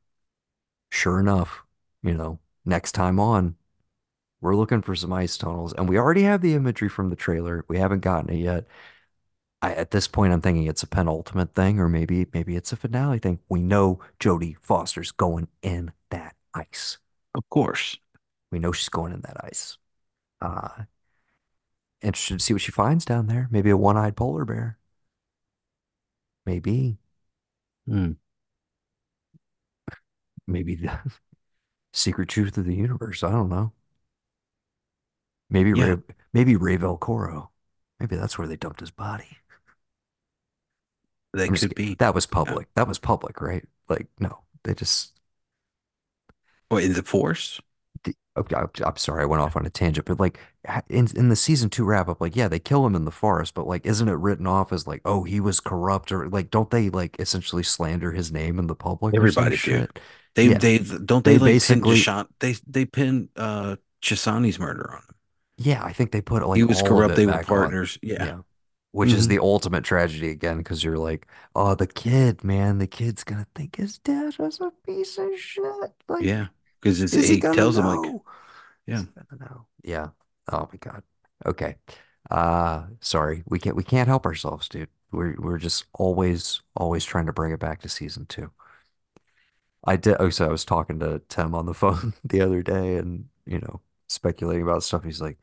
sure 0.90 1.20
enough, 1.20 1.64
you 2.02 2.14
know, 2.14 2.38
next 2.64 2.92
time 2.92 3.18
on, 3.20 3.56
we're 4.40 4.56
looking 4.56 4.82
for 4.82 4.94
some 4.96 5.12
ice 5.12 5.38
tunnels, 5.38 5.72
and 5.74 5.88
we 5.88 5.98
already 5.98 6.22
have 6.24 6.42
the 6.42 6.54
imagery 6.54 6.88
from 6.88 7.11
the 7.11 7.16
trailer. 7.16 7.64
We 7.68 7.78
haven't 7.78 8.00
gotten 8.00 8.30
it 8.30 8.38
yet. 8.38 8.66
I, 9.62 9.74
at 9.74 9.90
this 9.90 10.08
point, 10.08 10.32
I'm 10.32 10.40
thinking 10.40 10.66
it's 10.66 10.82
a 10.82 10.86
penultimate 10.86 11.54
thing, 11.54 11.80
or 11.80 11.88
maybe 11.88 12.26
maybe 12.32 12.56
it's 12.56 12.72
a 12.72 12.76
finale 12.76 13.18
thing. 13.18 13.40
We 13.48 13.62
know 13.62 14.00
Jodie 14.20 14.56
Foster's 14.62 15.12
going 15.12 15.48
in 15.62 15.92
that 16.11 16.36
ice. 16.54 16.98
Of 17.34 17.48
course. 17.50 17.98
We 18.51 18.59
know 18.59 18.72
she's 18.72 18.88
going 18.88 19.12
in 19.12 19.20
that 19.22 19.44
ice. 19.44 19.78
Uh, 20.40 20.84
interested 22.03 22.38
to 22.38 22.44
see 22.44 22.53
what 22.55 22.61
she 22.62 22.72
finds 22.72 23.05
down 23.05 23.26
there. 23.26 23.48
Maybe 23.51 23.70
a 23.70 23.76
one-eyed 23.76 24.16
polar 24.16 24.44
bear. 24.44 24.78
Maybe, 26.44 26.98
Mm. 27.86 28.14
maybe 30.46 30.74
the 30.74 30.90
secret 31.92 32.28
truth 32.28 32.59
of 32.59 32.64
the 32.66 32.74
universe. 32.76 33.22
I 33.22 33.30
don't 33.32 33.48
know. 33.51 33.72
Maybe 35.51 35.72
Yeah. 35.74 35.96
Ray, 35.96 36.03
maybe 36.32 36.57
Ray 36.57 36.78
Velcoro. 36.78 37.48
Maybe 37.98 38.16
that's 38.16 38.38
where 38.38 38.48
they 38.48 38.57
dumped 38.57 38.80
his 38.80 38.90
body. 38.90 39.38
That 41.32 41.48
I'm 41.48 41.55
could 41.55 41.74
be. 41.74 41.94
That 41.94 42.14
was 42.14 42.26
Yeah. 42.26 42.32
public. 42.32 42.68
That 42.74 42.88
was 42.88 42.98
public, 42.98 43.40
right? 43.40 43.64
Like, 43.88 44.09
no, 44.18 44.40
they 44.64 44.74
just. 44.74 45.12
Oh, 46.70 46.76
in 46.78 46.92
the 46.94 47.03
Force? 47.03 47.61
Okay, 48.37 48.55
I'm, 48.57 48.70
I'm 48.85 48.97
sorry, 48.97 49.22
I 49.22 49.26
went 49.26 49.43
off 49.43 49.57
on 49.57 49.66
a 49.66 49.70
tangent, 49.70 50.07
but 50.07 50.20
like 50.20 50.39
in 50.89 51.09
in 51.16 51.28
the 51.28 51.37
season 51.37 51.68
two 51.68 51.85
wrap 51.85 52.09
up, 52.09 52.20
like 52.20 52.37
yeah, 52.37 52.47
they 52.49 52.61
kill 52.61 52.87
him 52.87 52.95
in 52.95 53.05
the 53.05 53.11
forest, 53.11 53.55
but 53.55 53.66
like, 53.66 53.85
isn't 53.85 54.09
it 54.09 54.12
written 54.14 54.47
off 54.47 54.72
as 54.72 54.87
like, 54.87 55.03
oh, 55.05 55.24
he 55.24 55.41
was 55.41 55.59
corrupt 55.61 56.12
or 56.12 56.28
like, 56.28 56.51
don't 56.51 56.70
they 56.70 56.91
like 56.91 57.16
essentially 57.18 57.64
slander 57.64 58.12
his 58.12 58.31
name 58.33 58.59
in 58.59 58.68
the 58.68 58.76
public 58.76 59.16
Everybody 59.16 59.57
shit? 59.57 59.99
They 60.35 60.49
Yeah, 60.49 60.55
they 60.55 60.78
don't 60.78 61.24
they 61.24 61.37
they 61.39 61.39
like 61.39 61.61
pin 61.61 61.85
basically, 61.85 61.85
Deshaun 61.85 62.28
they 62.39 62.55
they 62.66 62.85
pin 62.85 63.28
uh 63.37 63.76
Chessani's 64.03 64.59
murder 64.59 64.93
on 64.93 65.03
him. 65.03 65.14
yeah, 65.57 65.85
I 65.85 65.93
think 65.93 66.12
they 66.12 66.20
put 66.22 66.43
He 66.53 66.62
was 66.64 66.83
all 66.83 66.83
corrupt, 66.83 67.14
they 67.16 67.26
were 67.26 67.39
partners. 67.39 67.99
Yeah. 68.03 68.31
Yeah. 68.31 68.41
Which 68.93 69.12
is 69.14 69.26
hmm 69.26 69.28
the 69.28 69.39
ultimate 69.39 69.85
tragedy 69.85 70.31
again, 70.31 70.59
because 70.59 70.83
you're 70.85 70.99
like, 70.99 71.26
oh, 71.55 71.74
the 71.76 71.87
kid, 71.87 72.43
man, 72.45 72.78
the 72.78 72.87
kid's 72.89 73.22
gonna 73.24 73.47
think 73.55 73.76
his 73.76 73.99
dad 73.99 74.37
was 74.39 74.61
a 74.61 74.70
piece 74.85 75.16
of 75.18 75.39
shit. 75.39 75.93
Like, 76.09 76.31
Yeah. 76.31 76.49
Because 76.81 77.01
it's 77.03 77.14
is 77.14 77.28
he 77.28 77.35
he 77.35 77.41
gonna 77.41 77.55
tells 77.55 77.76
him 77.76 77.87
like, 77.87 78.20
yeah, 78.87 79.03
know? 79.39 79.66
Yeah. 79.83 80.09
Oh 80.51 80.68
my 80.72 80.78
God. 80.78 81.03
Okay. 81.47 81.76
Uh, 82.31 82.85
sorry. 83.01 83.43
We 83.47 83.59
can't 83.59 83.76
we 83.76 83.85
can't 83.85 84.09
help 84.09 84.26
ourselves, 84.26 84.68
dude. 84.68 84.89
We're 85.12 85.37
we're 85.39 85.59
just 85.59 85.85
always 85.95 86.62
always 86.76 87.05
trying 87.05 87.26
to 87.26 87.33
bring 87.33 87.53
it 87.53 87.61
back 87.61 87.81
to 87.83 87.89
season 87.89 88.26
two. 88.26 88.51
I 89.85 89.97
did. 89.97 90.16
Oh, 90.20 90.31
so 90.31 90.47
I 90.47 90.51
was 90.51 90.64
talking 90.64 90.99
to 91.01 91.20
Tim 91.28 91.55
on 91.55 91.66
the 91.66 91.74
phone 91.83 92.14
the 92.24 92.41
other 92.41 92.62
day, 92.62 92.97
and 92.97 93.28
you 93.47 93.59
know, 93.59 93.81
speculating 94.09 94.62
about 94.62 94.83
stuff. 94.83 95.05
He's 95.05 95.20
like, 95.20 95.39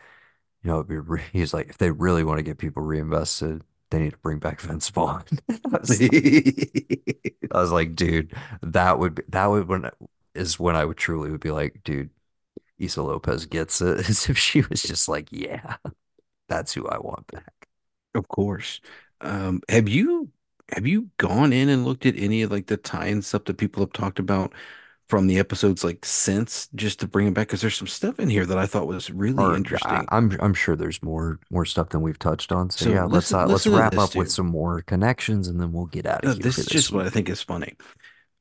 you 0.63 0.69
know, 0.69 0.77
it'd 0.77 0.87
be 0.87 0.97
re 0.97 1.21
he's 1.33 1.53
like, 1.53 1.69
if 1.69 1.77
they 1.77 1.91
really 1.91 2.23
want 2.23 2.39
to 2.39 2.43
get 2.43 2.57
people 2.57 2.83
reinvested, 2.83 3.63
they 3.91 3.99
need 3.99 4.11
to 4.11 4.17
bring 4.19 4.39
back 4.39 4.61
Vince 4.61 4.89
Vaughn. 4.89 5.23
I 5.49 5.79
was 5.79 6.01
like, 6.01 6.11
I 7.53 7.61
was 7.61 7.71
like, 7.71 7.95
dude, 7.95 8.33
that 8.61 8.99
would 8.99 9.15
be 9.15 9.23
that 9.29 9.47
would 9.47 9.67
when 9.67 9.89
is 10.37 10.59
when 10.59 10.75
I 10.75 10.85
would 10.85 10.97
truly 10.97 11.31
would 11.31 11.41
be 11.41 11.51
like, 11.51 11.81
dude, 11.83 12.09
Issa 12.79 13.03
Lopez 13.03 13.45
gets 13.47 13.81
it. 13.81 13.99
As 14.09 14.29
if 14.29 14.37
she 14.37 14.61
was 14.63 14.83
just 14.83 15.09
like, 15.09 15.29
yeah, 15.31 15.77
that's 16.49 16.73
who 16.73 16.87
I 16.87 16.99
want 16.99 17.27
back. 17.31 17.67
of 18.15 18.27
course. 18.27 18.81
Um, 19.21 19.61
have 19.69 19.89
you 19.89 20.29
have 20.71 20.85
you 20.85 21.09
gone 21.17 21.53
in 21.53 21.69
and 21.69 21.85
looked 21.85 22.05
at 22.05 22.17
any 22.17 22.41
of 22.41 22.51
like 22.51 22.67
the 22.67 22.77
tie-in 22.77 23.21
stuff 23.21 23.45
that 23.45 23.57
people 23.57 23.81
have 23.83 23.93
talked 23.93 24.19
about 24.19 24.53
from 25.09 25.27
the 25.27 25.39
episodes 25.39 25.83
like 25.83 26.05
since 26.05 26.67
just 26.75 26.99
to 27.01 27.07
bring 27.07 27.27
it 27.27 27.33
back? 27.33 27.47
Because 27.47 27.61
there's 27.61 27.77
some 27.77 27.87
stuff 27.87 28.19
in 28.19 28.29
here 28.29 28.45
that 28.45 28.57
I 28.57 28.65
thought 28.67 28.87
was 28.87 29.09
really 29.11 29.45
Or 29.45 29.65
I, 29.81 30.03
interesting. 30.03 30.07
I'm 30.09 30.31
I'm 30.39 30.53
sure 30.53 30.75
there's 30.75 31.01
more 31.03 31.39
more 31.49 31.65
stuff 31.65 31.89
than 31.89 32.01
we've 32.01 32.19
touched 32.19 32.51
on. 32.51 32.69
So 32.71 32.85
So 32.85 32.89
yeah, 32.89 33.05
let's 33.05 33.33
uh 33.33 33.45
let's 33.47 33.67
wrap 33.69 33.97
up 33.97 34.15
with 34.15 34.29
some 34.29 34.47
more 34.47 34.81
connections 34.81 35.47
and 35.47 35.59
then 35.59 35.71
we'll 35.71 35.85
get 35.85 36.05
out 36.05 36.25
of 36.25 36.31
Uh, 36.31 36.33
here 36.33 36.43
this 36.43 36.57
is 36.57 36.67
just 36.67 36.91
what 36.91 37.05
I 37.05 37.09
think 37.09 37.29
is 37.29 37.41
funny. 37.41 37.75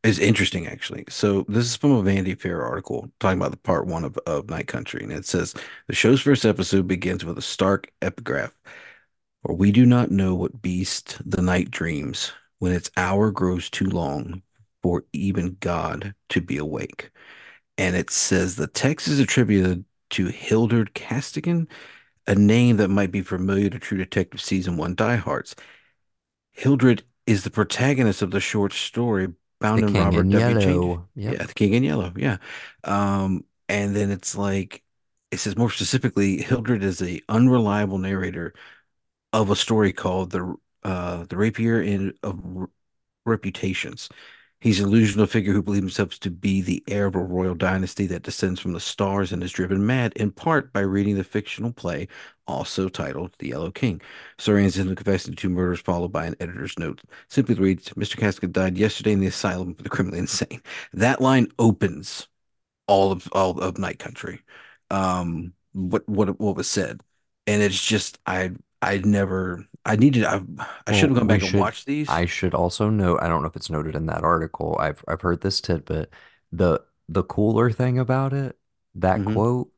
Is 0.02 0.18
interesting 0.20 0.68
actually. 0.68 1.04
So 1.08 1.44
this 1.48 1.64
is 1.64 1.74
from 1.74 1.90
a 1.90 2.02
Vanity 2.02 2.36
Fair 2.36 2.62
article 2.62 3.10
talking 3.18 3.40
about 3.40 3.50
the 3.50 3.56
part 3.56 3.88
one 3.88 4.04
of, 4.04 4.16
of 4.18 4.48
Night 4.48 4.68
Country, 4.68 5.02
and 5.02 5.12
it 5.12 5.26
says 5.26 5.52
the 5.88 5.96
show's 5.96 6.20
first 6.20 6.44
episode 6.44 6.86
begins 6.86 7.24
with 7.24 7.36
a 7.38 7.42
stark 7.42 7.90
epigraph, 8.00 8.52
for 9.42 9.54
we 9.54 9.72
do 9.72 9.84
not 9.84 10.12
know 10.12 10.36
what 10.36 10.62
beast 10.62 11.20
the 11.28 11.42
night 11.42 11.72
dreams 11.72 12.32
when 12.60 12.70
its 12.70 12.90
hour 12.96 13.32
grows 13.32 13.68
too 13.68 13.86
long 13.86 14.42
for 14.80 15.04
even 15.12 15.56
God 15.58 16.14
to 16.28 16.40
be 16.40 16.56
awake. 16.56 17.10
And 17.76 17.96
it 17.96 18.10
says 18.10 18.54
the 18.54 18.68
text 18.68 19.08
is 19.08 19.18
attributed 19.18 19.84
to 20.10 20.26
Hildred 20.26 20.94
Castaigne, 20.94 21.64
a 22.28 22.34
name 22.36 22.76
that 22.76 22.88
might 22.88 23.10
be 23.10 23.22
familiar 23.22 23.70
to 23.70 23.78
True 23.80 23.98
Detective 23.98 24.40
season 24.40 24.76
one 24.76 24.94
diehards. 24.94 25.56
Hildred 26.52 27.02
is 27.26 27.42
the 27.42 27.50
protagonist 27.50 28.22
of 28.22 28.30
the 28.30 28.40
short 28.40 28.72
story 28.72 29.28
The 29.74 29.82
bound 29.82 29.84
in 29.84 29.92
King 29.92 29.96
Robert 29.96 30.28
in 30.28 30.30
W. 30.30 30.56
Yellow. 30.58 31.08
Yep. 31.14 31.38
Yeah, 31.38 31.46
The 31.46 31.54
King 31.54 31.74
in 31.74 31.82
Yellow. 31.84 32.12
Yeah. 32.16 32.38
Um, 32.84 33.44
and 33.68 33.96
then 33.96 34.10
it's 34.10 34.36
like 34.36 34.82
it 35.30 35.38
says 35.38 35.56
more 35.56 35.70
specifically, 35.70 36.38
Hildred 36.42 36.82
is 36.82 37.02
a 37.02 37.20
unreliable 37.28 37.98
narrator 37.98 38.54
of 39.32 39.50
a 39.50 39.56
story 39.56 39.92
called 39.92 40.30
the 40.32 40.56
uh 40.84 41.26
the 41.26 41.36
Repairer 41.36 42.12
of 42.22 42.68
Reputations. 43.24 44.08
He's 44.66 44.80
an 44.80 44.90
illusional 44.90 45.28
figure 45.28 45.52
who 45.52 45.62
believes 45.62 45.84
himself 45.84 46.18
to 46.18 46.28
be 46.28 46.60
the 46.60 46.82
heir 46.88 47.06
of 47.06 47.14
a 47.14 47.20
royal 47.20 47.54
dynasty 47.54 48.04
that 48.08 48.24
descends 48.24 48.58
from 48.58 48.72
the 48.72 48.80
stars 48.80 49.30
and 49.30 49.40
is 49.40 49.52
driven 49.52 49.86
mad 49.86 50.12
in 50.16 50.32
part 50.32 50.72
by 50.72 50.80
reading 50.80 51.14
the 51.14 51.22
fictional 51.22 51.72
play, 51.72 52.08
also 52.48 52.88
titled 52.88 53.32
The 53.38 53.50
Yellow 53.50 53.70
King. 53.70 54.00
Sorian's 54.38 54.76
in 54.76 54.92
confessing 54.96 55.36
to 55.36 55.40
two 55.40 55.50
murders, 55.50 55.78
followed 55.78 56.10
by 56.10 56.26
an 56.26 56.34
editor's 56.40 56.76
note. 56.80 57.00
Simply 57.28 57.54
reads, 57.54 57.90
Mr. 57.90 58.16
Castaigne 58.16 58.50
died 58.50 58.76
yesterday 58.76 59.12
in 59.12 59.20
the 59.20 59.28
asylum 59.28 59.72
for 59.72 59.84
the 59.84 59.88
criminally 59.88 60.18
insane. 60.18 60.60
That 60.92 61.20
line 61.20 61.46
opens 61.60 62.26
all 62.88 63.12
of 63.12 63.28
all 63.30 63.60
of 63.60 63.78
Night 63.78 64.00
Country. 64.00 64.40
Um, 64.90 65.52
what 65.74 66.08
what 66.08 66.40
what 66.40 66.56
was 66.56 66.68
said, 66.68 67.02
and 67.46 67.62
it's 67.62 67.80
just 67.80 68.18
I 68.26 68.50
I'd 68.82 69.06
never 69.06 69.64
I 69.86 69.96
needed 69.96 70.24
I 70.24 70.40
I 70.86 70.92
should 70.92 71.10
have 71.10 71.16
gone 71.18 71.26
back 71.26 71.42
and 71.42 71.54
watched 71.54 71.86
these. 71.86 72.20
I 72.20 72.26
should 72.26 72.54
also 72.54 72.90
note. 72.90 73.18
I 73.22 73.28
don't 73.28 73.42
know 73.42 73.48
if 73.48 73.56
it's 73.56 73.70
noted 73.70 73.94
in 73.96 74.06
that 74.06 74.24
article. 74.24 74.76
I've 74.78 75.04
I've 75.08 75.22
heard 75.22 75.40
this 75.42 75.60
tidbit. 75.60 76.12
The 76.52 76.84
the 77.08 77.22
cooler 77.24 77.70
thing 77.70 77.98
about 77.98 78.32
it, 78.32 78.58
that 78.94 79.24
hmm 79.24 79.26
quote 79.26 79.70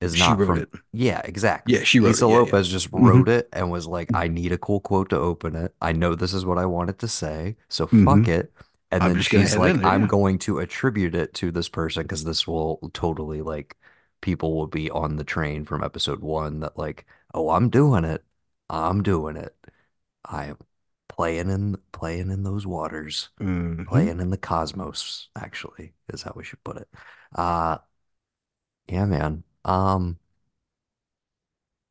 is 0.00 0.16
She 0.16 0.32
not 0.32 0.42
from. 0.42 0.58
it. 0.58 0.70
Yeah, 0.92 1.20
Yeah, 1.66 1.80
exactly. 1.80 1.84
she 1.84 2.00
wrote 2.00 2.18
Lisa 2.18 2.26
it. 2.26 2.28
Yeah, 2.28 2.40
yeah. 2.40 2.54
Lopez 2.54 2.68
just 2.68 2.88
hmm 2.96 3.22
wrote 3.22 3.28
it 3.28 3.48
and 3.52 3.70
was 3.70 3.86
like, 3.86 4.10
"I 4.14 4.28
need 4.28 4.52
a 4.52 4.58
cool 4.58 4.80
quote 4.80 5.10
to 5.10 5.18
open 5.18 5.54
it. 5.56 5.74
I 5.80 5.92
know 5.92 6.14
this 6.14 6.34
is 6.34 6.46
what 6.46 6.58
I 6.58 6.66
wanted 6.66 6.98
to 7.00 7.08
say, 7.08 7.56
so 7.68 7.86
hmm 7.90 8.22
fuck 8.22 8.28
it." 8.28 8.52
And 8.90 9.06
I'm 9.06 9.08
then 9.08 9.20
she's 9.20 9.56
it 9.56 9.58
like. 9.58 9.78
"I'm 9.84 10.06
Yeah. 10.06 10.08
going 10.08 10.38
to 10.40 10.58
attribute 10.60 11.14
it 11.14 11.34
to 11.34 11.52
this 11.52 11.68
person 11.68 12.02
because 12.04 12.24
this 12.24 12.46
will 12.46 12.78
totally 12.94 13.42
like 13.42 13.76
people 14.22 14.54
will 14.56 14.66
be 14.68 14.90
on 14.90 15.16
the 15.16 15.24
train 15.24 15.64
from 15.64 15.82
episode 15.84 16.20
one 16.20 16.60
that 16.60 16.78
like, 16.78 17.06
oh, 17.34 17.50
I'm 17.50 17.70
doing 17.70 18.04
it. 18.04 18.24
I'm 18.74 19.02
doing 19.02 19.36
it." 19.36 19.56
I 20.24 20.46
am 20.46 20.58
playing 21.08 21.50
in 21.50 21.78
playing 21.92 22.30
in 22.30 22.44
those 22.44 22.66
waters, 22.66 23.30
hmm 23.40 23.84
playing 23.86 24.20
in 24.20 24.30
the 24.30 24.38
cosmos, 24.38 25.30
actually, 25.36 25.94
is 26.10 26.22
how 26.24 26.34
we 26.36 26.44
should 26.44 26.64
put 26.64 26.78
it. 26.78 26.88
Uh 27.34 27.78
yeah, 28.88 29.04
man. 29.06 29.44
Um, 29.64 30.18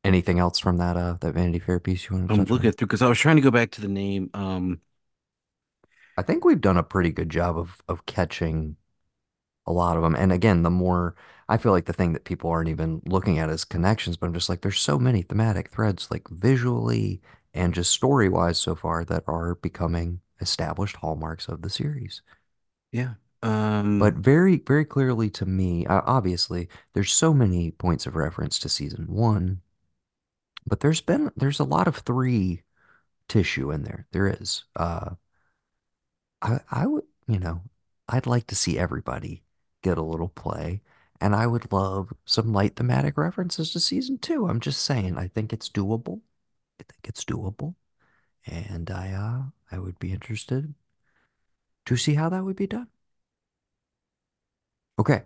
anything 0.04 0.38
else 0.38 0.58
from 0.58 0.76
that 0.78 0.96
uh 0.96 1.16
that 1.20 1.32
Vanity 1.34 1.58
Fair 1.58 1.80
piece 1.80 2.08
you 2.08 2.16
want 2.16 2.32
to 2.34 2.42
I'm 2.42 2.44
looking 2.44 2.70
on? 2.70 2.72
through 2.72 2.86
because 2.86 3.02
I 3.02 3.08
was 3.08 3.18
trying 3.18 3.36
to 3.36 3.42
go 3.42 3.50
back 3.50 3.70
to 3.72 3.80
the 3.80 3.88
name. 3.88 4.30
Um, 4.34 4.80
I 6.16 6.22
think 6.22 6.44
we've 6.44 6.60
done 6.60 6.76
a 6.76 6.82
pretty 6.82 7.10
good 7.10 7.30
job 7.30 7.58
of 7.58 7.82
of 7.88 8.06
catching 8.06 8.76
a 9.70 9.72
lot 9.72 9.96
of 9.96 10.02
them. 10.02 10.14
And 10.16 10.32
again, 10.32 10.62
the 10.62 10.70
more 10.70 11.14
I 11.48 11.58
feel 11.58 11.72
like 11.72 11.86
the 11.86 11.92
thing 11.92 12.12
that 12.12 12.24
people 12.24 12.50
aren't 12.50 12.68
even 12.68 13.02
looking 13.06 13.38
at 13.38 13.50
is 13.50 13.64
connections, 13.64 14.16
but 14.16 14.26
I'm 14.26 14.34
just 14.34 14.48
like, 14.48 14.62
there's 14.62 14.78
so 14.80 14.98
many 14.98 15.22
thematic 15.22 15.70
threads, 15.70 16.10
like 16.10 16.28
visually 16.28 17.20
and 17.54 17.74
just 17.74 17.92
story-wise 17.92 18.58
so 18.58 18.74
far 18.76 19.04
that 19.06 19.24
are 19.26 19.56
becoming 19.56 20.20
established 20.40 20.96
hallmarks 20.96 21.48
of 21.48 21.62
the 21.62 21.70
series. 21.70 22.22
yeah. 22.92 23.14
But 23.98 24.14
Um, 24.14 24.22
very, 24.22 24.56
very 24.58 24.84
clearly 24.84 25.30
to 25.30 25.46
me, 25.46 25.86
uh, 25.86 26.02
obviously, 26.04 26.68
there's 26.92 27.12
so 27.12 27.32
many 27.32 27.70
points 27.70 28.04
of 28.06 28.16
reference 28.16 28.58
to 28.60 28.68
season 28.68 29.06
one, 29.06 29.62
but 30.66 30.80
there's 30.80 31.00
been 31.00 31.30
there's 31.36 31.60
a 31.60 31.64
lot 31.64 31.88
of 31.88 31.96
three 31.98 32.62
tissue 33.28 33.70
in 33.72 33.84
there. 33.84 34.06
There 34.12 34.28
is. 34.28 34.64
Uh, 34.76 35.16
I 36.42 36.60
I 36.70 36.86
would, 36.86 37.04
you 37.26 37.38
know, 37.38 37.62
I'd 38.08 38.26
like 38.26 38.46
to 38.48 38.54
see 38.54 38.78
everybody 38.78 39.42
get 39.82 39.98
a 39.98 40.02
little 40.02 40.28
play, 40.28 40.82
and 41.20 41.34
I 41.34 41.46
would 41.46 41.72
love 41.72 42.12
some 42.24 42.52
light 42.52 42.76
thematic 42.76 43.16
references 43.18 43.72
to 43.72 43.80
season 43.80 44.18
two. 44.18 44.48
I'm 44.48 44.60
just 44.60 44.82
saying, 44.82 45.18
I 45.18 45.28
think 45.28 45.52
it's 45.52 45.68
doable. 45.70 46.20
I 46.80 46.84
think 46.84 47.08
it's 47.08 47.24
doable, 47.24 47.74
and 48.46 48.90
I 48.90 49.12
uh 49.12 49.42
I 49.72 49.78
would 49.80 49.98
be 50.00 50.12
interested 50.12 50.74
to 51.84 51.96
see 51.96 52.14
how 52.14 52.28
that 52.30 52.42
would 52.44 52.56
be 52.56 52.66
done. 52.66 52.88
Okay. 54.98 55.22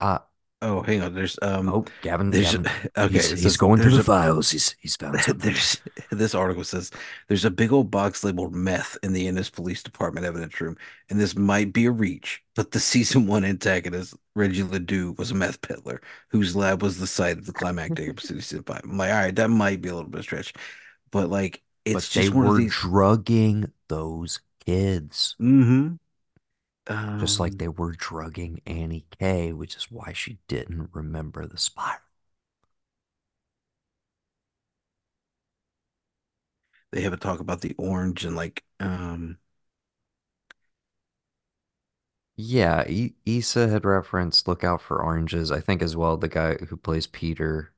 Uh 0.00 0.20
oh, 0.62 0.82
hang 0.82 1.02
on. 1.02 1.14
There's 1.14 1.38
um, 1.42 1.68
oh, 1.68 1.84
Gavin, 2.02 2.30
there's 2.30 2.54
Gavin, 2.54 2.66
okay. 2.96 3.12
he's 3.12 3.32
he's 3.32 3.56
says 3.56 3.56
going 3.56 3.80
through 3.80 3.92
the 3.92 4.00
a 4.00 4.04
files. 4.04 4.50
He's 4.50 4.76
he's 4.80 4.96
found 4.96 5.20
something. 5.22 5.38
there's 5.38 5.80
this 6.10 6.34
article 6.34 6.64
says 6.64 6.90
there's 7.28 7.44
a 7.44 7.50
big 7.50 7.72
old 7.72 7.90
box 7.90 8.24
labeled 8.24 8.54
meth 8.54 8.96
in 9.02 9.12
the 9.12 9.26
Ennis 9.26 9.50
Police 9.50 9.82
Department 9.82 10.26
evidence 10.26 10.60
room, 10.60 10.76
and 11.10 11.20
this 11.20 11.36
might 11.36 11.72
be 11.72 11.86
a 11.86 11.90
reach, 11.90 12.42
but 12.54 12.70
the 12.72 12.80
season 12.80 13.26
one 13.26 13.44
antagonist 13.44 14.14
Reggie 14.34 14.62
Ledoux 14.62 15.12
was 15.18 15.30
a 15.30 15.34
meth 15.34 15.60
peddler 15.62 16.00
whose 16.30 16.56
lab 16.56 16.82
was 16.82 16.98
the 16.98 17.06
site 17.06 17.38
of 17.38 17.46
the 17.46 17.52
climactic 17.52 18.08
episode 18.08 18.38
of 18.38 18.44
season 18.44 18.64
five. 18.64 18.82
I'm 18.84 18.96
like, 18.98 19.10
all 19.10 19.16
right, 19.16 19.36
that 19.36 19.48
might 19.50 19.80
be 19.80 19.88
a 19.88 19.94
little 19.94 20.10
bit 20.10 20.18
of 20.18 20.20
a 20.20 20.24
stretch, 20.24 20.52
but 21.10 21.30
like 21.30 21.62
it's 21.84 22.08
But 22.08 22.12
they 22.14 22.28
just 22.28 22.34
one 22.34 22.46
of 22.46 22.52
were 22.52 22.56
these. 22.56 22.74
drugging 22.80 23.72
those 23.88 24.40
kids. 24.64 25.36
Hmm 26.88 26.96
just 27.18 27.40
like 27.40 27.58
Um, 27.58 27.58
they 27.58 27.68
were 27.68 27.92
drugging 27.92 28.60
Annie 28.66 29.06
K, 29.18 29.52
which 29.52 29.76
is 29.76 29.90
why 29.90 30.12
she 30.14 30.38
didn't 30.48 30.90
remember 30.94 31.46
the 31.46 31.58
spiral. 31.58 32.00
they 36.92 37.02
have 37.02 37.12
a 37.12 37.16
talk 37.16 37.40
about 37.40 37.60
the 37.60 37.74
orange 37.78 38.24
and 38.24 38.36
like 38.36 38.64
um. 38.80 39.38
Yeah, 42.38 42.84
I 42.88 43.14
Issa 43.26 43.68
had 43.68 43.84
referenced 43.84 44.46
Look 44.48 44.62
Out 44.64 44.80
for 44.80 45.02
Oranges. 45.02 45.50
I 45.50 45.60
think 45.60 45.82
as 45.82 45.96
well 45.96 46.16
the 46.16 46.28
guy 46.28 46.54
who 46.56 46.76
plays 46.78 47.06
Peter 47.06 47.72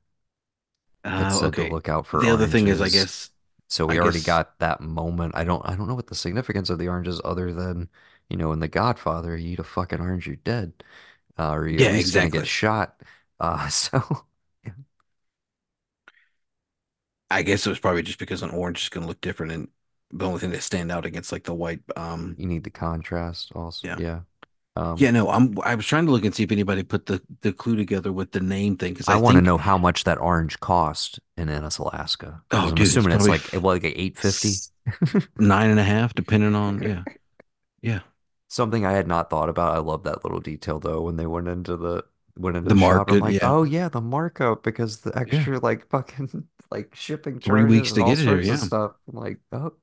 had 1.11 1.31
Uh, 1.31 1.31
said 1.31 1.55
to 1.55 1.63
okay. 1.63 1.65
look 1.65 1.89
out 1.89 2.05
for 2.05 2.19
The 2.19 2.29
other 2.29 2.47
thing 2.47 2.67
is, 2.67 2.81
I 2.81 2.89
guess, 2.89 3.29
So 3.69 3.85
I 3.87 3.95
we 3.95 3.99
already 3.99 4.21
guess, 4.21 4.21
got 4.21 4.59
that 4.59 4.81
moment. 4.81 5.35
I 5.35 5.43
don't 5.43 5.63
I 5.65 5.75
don't 5.75 5.87
know 5.87 5.95
what 5.95 6.07
the 6.07 6.15
significance 6.15 6.69
of 6.69 6.79
the 6.79 6.87
oranges 6.89 7.21
other 7.23 7.53
than, 7.53 7.89
you 8.29 8.37
know, 8.37 8.51
in 8.51 8.59
The 8.59 8.67
Godfather, 8.67 9.35
you 9.37 9.53
eat 9.53 9.59
a 9.59 9.63
fucking 9.63 9.99
orange, 9.99 10.27
you're 10.27 10.35
dead. 10.37 10.73
Uh, 11.37 11.53
or 11.53 11.67
you're 11.67 11.81
yeah, 11.81 11.91
least 11.91 12.13
gonna 12.13 12.29
get 12.29 12.47
shot. 12.47 13.01
Uh, 13.39 13.67
so 13.69 14.03
yeah, 14.65 14.73
I 17.29 17.43
guess 17.43 17.65
it 17.65 17.69
was 17.69 17.79
probably 17.79 18.03
just 18.03 18.19
because 18.19 18.41
an 18.43 18.49
orange 18.49 18.83
is 18.83 18.89
going 18.89 19.03
to 19.03 19.07
look 19.07 19.21
different, 19.21 19.51
and 19.51 19.67
the 20.11 20.25
only 20.25 20.39
thing 20.39 20.51
that 20.51 20.63
stand 20.63 20.91
out 20.91 21.05
against 21.05 21.31
like 21.31 21.43
the 21.43 21.53
white. 21.53 21.81
Um, 21.95 22.35
you 22.37 22.47
need 22.47 22.63
the 22.63 22.69
contrast 22.69 23.51
also. 23.55 23.87
yeah, 23.87 23.99
Yeah. 23.99 24.19
Um, 24.75 24.95
yeah. 24.97 25.11
No, 25.11 25.29
I'm. 25.29 25.57
I 25.63 25.75
was 25.75 25.85
trying 25.85 26.05
to 26.05 26.11
look 26.11 26.25
and 26.25 26.33
see 26.33 26.43
if 26.43 26.51
anybody 26.51 26.83
put 26.83 27.05
the 27.05 27.21
the 27.41 27.53
clue 27.53 27.75
together 27.75 28.11
with 28.11 28.31
the 28.31 28.39
name 28.39 28.77
thing 28.77 28.93
because 28.93 29.07
I 29.07 29.13
I 29.13 29.17
want 29.17 29.35
to 29.35 29.41
know 29.41 29.57
how 29.57 29.77
much 29.77 30.05
that 30.05 30.19
orange 30.19 30.59
cost 30.59 31.19
in 31.37 31.49
Ennis, 31.49 31.77
Alaska, 31.77 32.41
oh, 32.51 32.57
I'm 32.57 32.75
dude, 32.75 32.81
it's 32.81 32.91
assuming 32.91 33.13
it's 33.13 33.27
probably 33.27 33.59
like 33.59 33.63
well, 33.63 33.73
like 33.73 33.83
eight 33.85 34.17
fifty. 34.17 34.53
nine 35.37 35.69
and 35.69 35.79
a 35.79 35.83
half, 35.83 36.15
depending 36.15 36.55
on. 36.55 36.81
Yeah, 36.83 37.03
yeah. 37.81 37.99
Something 38.49 38.85
I 38.85 38.93
had 38.93 39.07
not 39.07 39.29
thought 39.29 39.49
about. 39.49 39.75
I 39.75 39.79
love 39.79 40.03
that 40.03 40.23
little 40.23 40.39
detail 40.41 40.79
though 40.79 41.01
when 41.03 41.15
they 41.17 41.27
went 41.27 41.47
into 41.47 41.77
the 41.77 42.03
went 42.37 42.57
into 42.57 42.69
The 42.69 42.75
the 42.75 42.75
shop. 42.75 43.11
I'm 43.11 43.19
like, 43.19 43.35
Yeah, 43.35 43.39
oh 43.41 43.63
yeah, 43.63 43.89
the 43.89 44.01
markup 44.01 44.63
because 44.63 45.01
the 45.01 45.17
yeah. 45.25 45.45
extra 45.45 45.59
like 45.59 45.87
fucking 45.89 46.47
like 46.71 46.95
shipping 46.95 47.39
Three 47.43 47.63
weeks 47.63 47.91
to 47.93 48.03
get 48.03 48.19
it 48.19 48.27
here. 48.27 48.41
Yeah, 48.41 48.55
stuff. 48.57 48.93
I'm 49.07 49.15
like, 49.15 49.39
oh, 49.51 49.73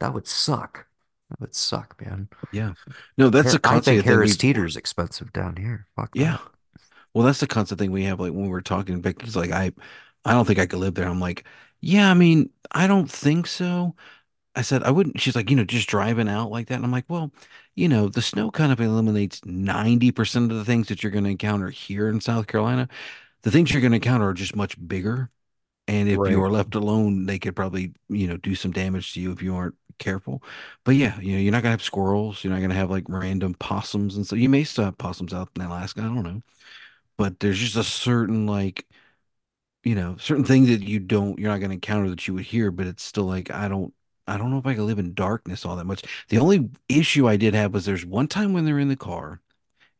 that 0.00 0.14
would 0.14 0.26
suck. 0.26 0.86
That 1.30 1.40
would 1.40 1.54
suck, 1.54 2.00
man. 2.00 2.28
yeah. 2.52 2.74
No, 3.18 3.30
that's 3.30 3.54
a 3.54 3.58
Har- 3.62 3.76
I 3.76 3.80
think 3.80 4.02
constant 4.02 4.04
thing 4.04 4.04
Harris. 4.04 4.36
Teeter's 4.36 4.76
expensive 4.76 5.32
down 5.32 5.56
here. 5.56 5.86
Fuck 5.96 6.14
Yeah. 6.14 6.38
that. 6.38 6.42
Well, 7.14 7.26
that's 7.26 7.40
the 7.40 7.46
constant 7.46 7.80
thing 7.80 7.92
we 7.92 8.04
have. 8.04 8.20
Like 8.20 8.32
when 8.32 8.48
we're 8.48 8.60
talking, 8.62 9.00
Becky's 9.00 9.36
like, 9.36 9.52
I, 9.52 9.72
I 10.24 10.32
don't 10.32 10.46
think 10.46 10.58
I 10.58 10.66
could 10.66 10.80
live 10.80 10.94
there. 10.94 11.08
I'm 11.08 11.20
like, 11.20 11.46
yeah, 11.80 12.10
I 12.10 12.14
mean, 12.14 12.50
I 12.72 12.86
don't 12.86 13.10
think 13.10 13.46
so. 13.46 13.96
I 14.56 14.62
said 14.62 14.82
I 14.84 14.90
wouldn't. 14.90 15.20
She's 15.20 15.36
like, 15.36 15.50
you 15.50 15.56
know, 15.56 15.64
just 15.64 15.88
driving 15.88 16.28
out 16.28 16.50
like 16.50 16.68
that. 16.68 16.76
And 16.76 16.84
I'm 16.84 16.92
like, 16.92 17.04
well, 17.08 17.32
you 17.74 17.88
know, 17.88 18.08
the 18.08 18.22
snow 18.22 18.50
kind 18.50 18.72
of 18.72 18.80
eliminates 18.80 19.44
90% 19.44 20.50
of 20.50 20.58
the 20.58 20.64
things 20.64 20.88
that 20.88 21.02
you're 21.02 21.12
going 21.12 21.24
to 21.24 21.30
encounter 21.30 21.70
here 21.70 22.08
in 22.08 22.20
South 22.22 22.46
Carolina. 22.46 22.88
The 23.42 23.50
things 23.50 23.72
you're 23.72 23.82
going 23.82 23.92
to 23.92 23.96
encounter 23.96 24.28
are 24.28 24.34
just 24.34 24.56
much 24.56 24.76
bigger. 24.88 25.30
And 25.88 26.08
if 26.08 26.28
you 26.28 26.42
are 26.42 26.50
left 26.50 26.74
alone, 26.76 27.26
they 27.26 27.38
could 27.38 27.56
probably, 27.56 27.94
you 28.08 28.28
know, 28.28 28.36
do 28.38 28.54
some 28.54 28.72
damage 28.72 29.14
to 29.14 29.20
you 29.20 29.32
if 29.32 29.42
you 29.42 29.54
aren't 29.56 29.76
careful. 29.98 30.42
But 30.84 30.96
yeah, 30.96 31.18
you 31.20 31.34
know, 31.34 31.40
you're 31.40 31.52
not 31.52 31.62
gonna 31.62 31.72
have 31.72 31.82
squirrels. 31.82 32.44
You're 32.44 32.52
not 32.54 32.62
gonna 32.62 32.74
have 32.74 32.90
like 32.90 33.04
random 33.08 33.54
possums 33.54 34.16
and 34.16 34.26
so 34.26 34.36
you 34.36 34.48
may 34.48 34.64
still 34.64 34.84
have 34.86 34.98
possums 34.98 35.34
out 35.34 35.50
in 35.56 35.62
Alaska. 35.62 36.00
I 36.02 36.04
don't 36.04 36.22
know, 36.24 36.42
but 37.18 37.40
there's 37.40 37.58
just 37.58 37.76
a 37.76 37.84
certain 37.84 38.46
like 38.46 38.86
you 39.84 39.94
know, 39.94 40.16
certain 40.18 40.44
thing 40.44 40.66
that 40.66 40.82
you 40.82 40.98
don't, 40.98 41.38
you're 41.38 41.50
not 41.50 41.58
going 41.58 41.70
to 41.70 41.74
encounter 41.74 42.10
that 42.10 42.26
you 42.26 42.34
would 42.34 42.44
hear, 42.44 42.70
but 42.70 42.86
it's 42.86 43.04
still 43.04 43.24
like, 43.24 43.50
I 43.50 43.68
don't, 43.68 43.94
I 44.26 44.36
don't 44.38 44.50
know 44.50 44.58
if 44.58 44.66
I 44.66 44.74
can 44.74 44.86
live 44.86 44.98
in 44.98 45.14
darkness 45.14 45.64
all 45.64 45.76
that 45.76 45.84
much. 45.86 46.02
The 46.28 46.38
only 46.38 46.70
issue 46.88 47.28
I 47.28 47.36
did 47.36 47.54
have 47.54 47.72
was 47.74 47.84
there's 47.86 48.06
one 48.06 48.28
time 48.28 48.52
when 48.52 48.64
they're 48.64 48.78
in 48.78 48.88
the 48.88 48.96
car 48.96 49.40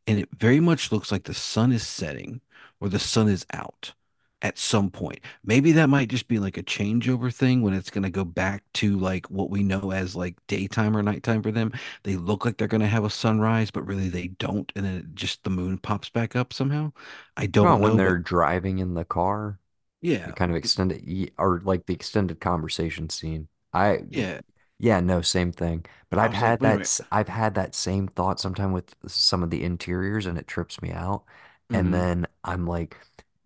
and 0.07 0.19
it 0.19 0.29
very 0.37 0.61
much 0.61 0.93
looks 0.93 1.13
like 1.13 1.25
the 1.25 1.35
sun 1.35 1.73
is 1.73 1.87
setting 1.87 2.41
or 2.81 2.89
the 2.89 2.99
sun 2.99 3.29
is 3.29 3.47
out 3.53 3.95
at 4.43 4.59
some 4.59 4.91
point. 4.91 5.21
Maybe 5.45 5.73
that 5.73 5.89
might 5.89 6.09
just 6.09 6.29
be 6.29 6.39
like 6.39 6.57
a 6.59 6.63
changeover 6.63 7.35
thing 7.35 7.63
when 7.63 7.75
it's 7.75 7.91
going 7.91 8.05
to 8.05 8.11
go 8.11 8.25
back 8.25 8.65
to 8.75 8.99
like 8.99 9.27
what 9.31 9.51
we 9.51 9.63
know 9.63 9.93
as 9.93 10.15
like 10.15 10.37
daytime 10.47 10.97
or 10.97 11.03
nighttime 11.03 11.43
for 11.43 11.51
them. 11.53 11.73
They 12.05 12.17
look 12.17 12.45
like 12.45 12.57
they're 12.59 12.69
going 12.69 12.83
to 12.83 12.87
have 12.87 13.05
a 13.05 13.11
sunrise, 13.11 13.71
but 13.71 13.87
really 13.87 14.09
they 14.09 14.29
don't. 14.29 14.71
And 14.77 14.85
then 14.85 15.11
just 15.15 15.43
the 15.45 15.51
moon 15.51 15.79
pops 15.79 16.11
back 16.11 16.37
up 16.37 16.53
somehow. 16.53 16.93
I 17.37 17.47
don't 17.47 17.75
About 17.75 17.81
when 17.81 17.97
know, 17.97 17.99
but 17.99 18.15
they're 18.15 18.19
driving 18.19 18.79
in 18.79 18.95
the 18.95 19.05
car, 19.05 19.59
yeah, 20.01 20.31
kind 20.33 20.51
of 20.51 20.57
extended 20.57 21.33
or 21.39 21.61
like 21.65 21.87
the 21.87 21.95
extended 21.95 22.41
conversation 22.41 23.11
scene. 23.11 23.49
I 23.77 24.05
yeah. 24.11 24.41
yeah, 24.79 25.01
no, 25.01 25.23
same 25.23 25.53
thing. 25.53 25.87
But 26.11 26.19
I 26.21 26.27
I've 26.27 26.33
was 26.33 26.43
like, 26.43 26.53
had 26.53 26.61
wait 26.61 26.71
a 26.71 26.73
that 26.73 26.81
minute. 26.81 26.91
s- 26.91 27.01
I've 27.13 27.29
had 27.29 27.55
that 27.57 27.75
same 27.75 28.09
thought 28.09 28.41
sometime 28.41 28.73
with 28.73 28.95
some 29.09 29.43
of 29.43 29.51
the 29.51 29.65
interiors 29.65 30.27
and 30.27 30.39
it 30.39 30.49
trips 30.49 30.83
me 30.83 30.93
out. 30.93 31.25
And 31.73 31.93
hmm 31.93 31.95
then 31.95 32.27
I'm 32.45 32.67
like, 32.67 32.97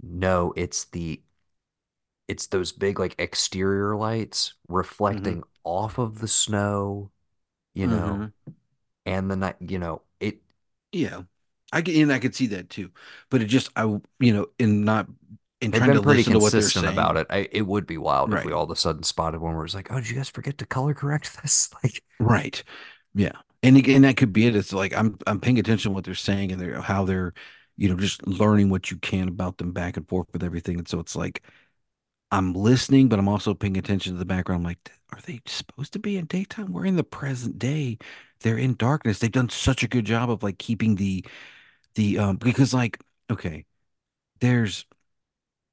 no, 0.02 0.52
it's 0.56 0.84
the 0.86 1.22
it's 2.28 2.46
those 2.46 2.72
big 2.72 2.98
like 2.98 3.14
exterior 3.18 3.96
lights 3.96 4.54
hmm 5.10 5.32
reflecting 5.32 5.42
off 5.64 5.98
of 5.98 6.20
the 6.20 6.28
snow, 6.28 7.10
you 7.74 7.88
know, 7.88 8.20
hmm 8.20 8.32
and 9.06 9.30
the 9.30 9.36
night, 9.36 9.56
you 9.60 9.78
know, 9.78 10.02
it 10.20 10.40
Yeah, 10.92 11.22
I 11.72 11.82
can, 11.82 11.94
and 12.02 12.12
I 12.12 12.18
could 12.18 12.34
see 12.34 12.46
that 12.48 12.68
too. 12.70 12.90
But 13.30 13.42
it 13.42 13.46
just, 13.46 13.70
I, 13.76 13.84
you 14.18 14.32
know, 14.32 14.48
in 14.58 14.84
not 14.84 15.08
in 15.60 15.72
they've 15.72 15.82
trying 15.82 15.92
been 15.92 15.94
to 15.94 16.00
pretty 16.00 16.22
listen 16.22 16.32
to 16.32 16.38
what 16.38 16.54
they're 16.54 16.70
consistent 16.70 16.86
about 16.86 17.16
it. 17.16 17.26
I, 17.30 17.48
it 17.52 17.62
would 17.62 17.86
be 17.86 17.98
wild 17.98 18.32
if 18.32 18.44
we 18.44 18.52
all 18.52 18.64
of 18.64 18.70
a 18.70 18.76
sudden 18.76 19.02
spotted 19.02 19.40
one 19.40 19.54
where 19.56 19.64
it's 19.64 19.74
like, 19.74 19.90
oh, 19.90 19.96
did 19.96 20.10
you 20.10 20.16
guys 20.16 20.28
forget 20.30 20.58
to 20.58 20.66
color 20.66 20.94
correct 20.94 21.38
this? 21.42 21.70
Like, 21.82 22.02
right, 22.18 22.62
yeah, 23.14 23.32
and 23.62 23.76
again, 23.76 24.02
that 24.02 24.16
could 24.16 24.32
be 24.32 24.46
it. 24.46 24.56
It's 24.56 24.72
like 24.72 24.94
I'm 24.94 25.18
I'm 25.26 25.40
paying 25.40 25.58
attention 25.58 25.90
to 25.90 25.94
what 25.94 26.04
they're 26.04 26.14
saying 26.14 26.52
and 26.52 26.60
they're 26.60 26.80
how 26.80 27.04
they're, 27.04 27.34
you 27.76 27.88
know, 27.88 27.96
just 27.96 28.26
learning 28.26 28.70
what 28.70 28.90
you 28.90 28.96
can 28.98 29.28
about 29.28 29.58
them 29.58 29.72
back 29.72 29.96
and 29.96 30.08
forth 30.08 30.28
with 30.32 30.42
everything. 30.42 30.78
And 30.78 30.88
so 30.88 31.00
it's 31.00 31.16
like 31.16 31.42
I'm 32.30 32.52
listening, 32.54 33.08
but 33.08 33.18
I'm 33.18 33.28
also 33.28 33.54
paying 33.54 33.76
attention 33.76 34.12
to 34.12 34.18
the 34.18 34.24
background. 34.24 34.60
I'm 34.60 34.64
like, 34.64 34.90
are 35.12 35.20
they 35.26 35.40
supposed 35.46 35.92
to 35.94 35.98
be 35.98 36.16
in 36.16 36.26
daytime? 36.26 36.72
We're 36.72 36.86
in 36.86 36.96
the 36.96 37.04
present 37.04 37.58
day. 37.58 37.98
They're 38.40 38.58
in 38.58 38.76
darkness. 38.76 39.18
They've 39.18 39.32
done 39.32 39.48
such 39.50 39.82
a 39.82 39.88
good 39.88 40.04
job 40.06 40.30
of 40.30 40.42
like 40.42 40.58
keeping 40.58 40.94
the 40.96 41.24
the 41.96 42.18
um 42.18 42.36
because 42.36 42.74
like 42.74 43.00
okay, 43.30 43.64
there's 44.40 44.86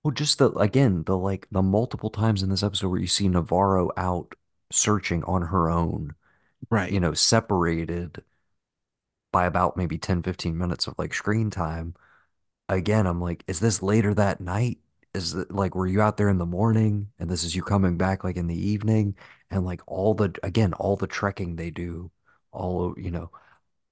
well, 0.07 0.13
just 0.13 0.39
the 0.39 0.51
again, 0.53 1.03
the 1.05 1.17
like 1.17 1.47
the 1.51 1.61
multiple 1.61 2.09
times 2.09 2.43
in 2.43 2.49
this 2.49 2.63
episode 2.63 2.89
where 2.89 2.99
you 2.99 3.07
see 3.07 3.27
Navarro 3.27 3.91
out 3.97 4.35
searching 4.71 5.23
on 5.25 5.43
her 5.43 5.69
own, 5.69 6.15
right. 6.69 6.93
you 6.93 6.99
know, 6.99 7.13
separated 7.13 8.23
by 9.31 9.45
about 9.45 9.77
maybe 9.77 9.97
10, 9.97 10.21
15 10.21 10.57
minutes 10.57 10.87
of 10.87 10.95
like 10.97 11.13
screen 11.13 11.49
time 11.49 11.95
again, 12.69 13.07
I'm 13.07 13.21
like, 13.21 13.43
is 13.47 13.59
this 13.61 13.83
later 13.83 14.13
that 14.15 14.41
night? 14.41 14.79
Is 15.13 15.35
it 15.35 15.51
like, 15.51 15.75
were 15.75 15.87
you 15.87 16.01
out 16.01 16.17
there 16.17 16.29
in 16.29 16.39
the 16.39 16.45
morning 16.47 17.09
and 17.19 17.29
this 17.29 17.43
is 17.43 17.55
you 17.55 17.63
coming 17.63 17.97
back 17.97 18.23
like 18.25 18.37
in 18.37 18.47
the 18.47 18.55
evening? 18.69 19.15
And 19.51 19.65
like 19.65 19.81
all 19.87 20.13
the, 20.15 20.35
again, 20.43 20.73
all 20.75 20.95
the 20.97 21.07
trekking 21.07 21.55
they 21.57 21.71
do, 21.71 22.11
all, 22.51 22.95
you 22.97 23.11
know, 23.11 23.31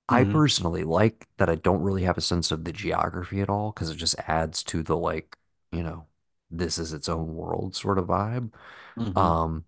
I 0.09 0.23
hmm 0.23 0.25
personally 0.25 0.83
like 0.85 1.27
that 1.37 1.49
I 1.49 1.55
don't 1.55 1.81
really 1.83 2.03
have 2.03 2.17
a 2.17 2.21
sense 2.21 2.51
of 2.51 2.65
the 2.65 2.73
geography 2.73 3.41
at 3.41 3.49
all 3.49 3.71
because 3.73 3.89
it 3.91 3.97
just 3.97 4.15
adds 4.27 4.63
to 4.65 4.83
the 4.83 4.97
like, 4.97 5.37
you 5.75 5.83
know, 5.83 6.07
this 6.51 6.77
is 6.77 6.93
its 6.93 7.09
own 7.09 7.35
world 7.35 7.75
sort 7.75 7.97
of 7.99 8.07
vibe. 8.07 8.51
hmm 8.97 9.15
Um, 9.15 9.65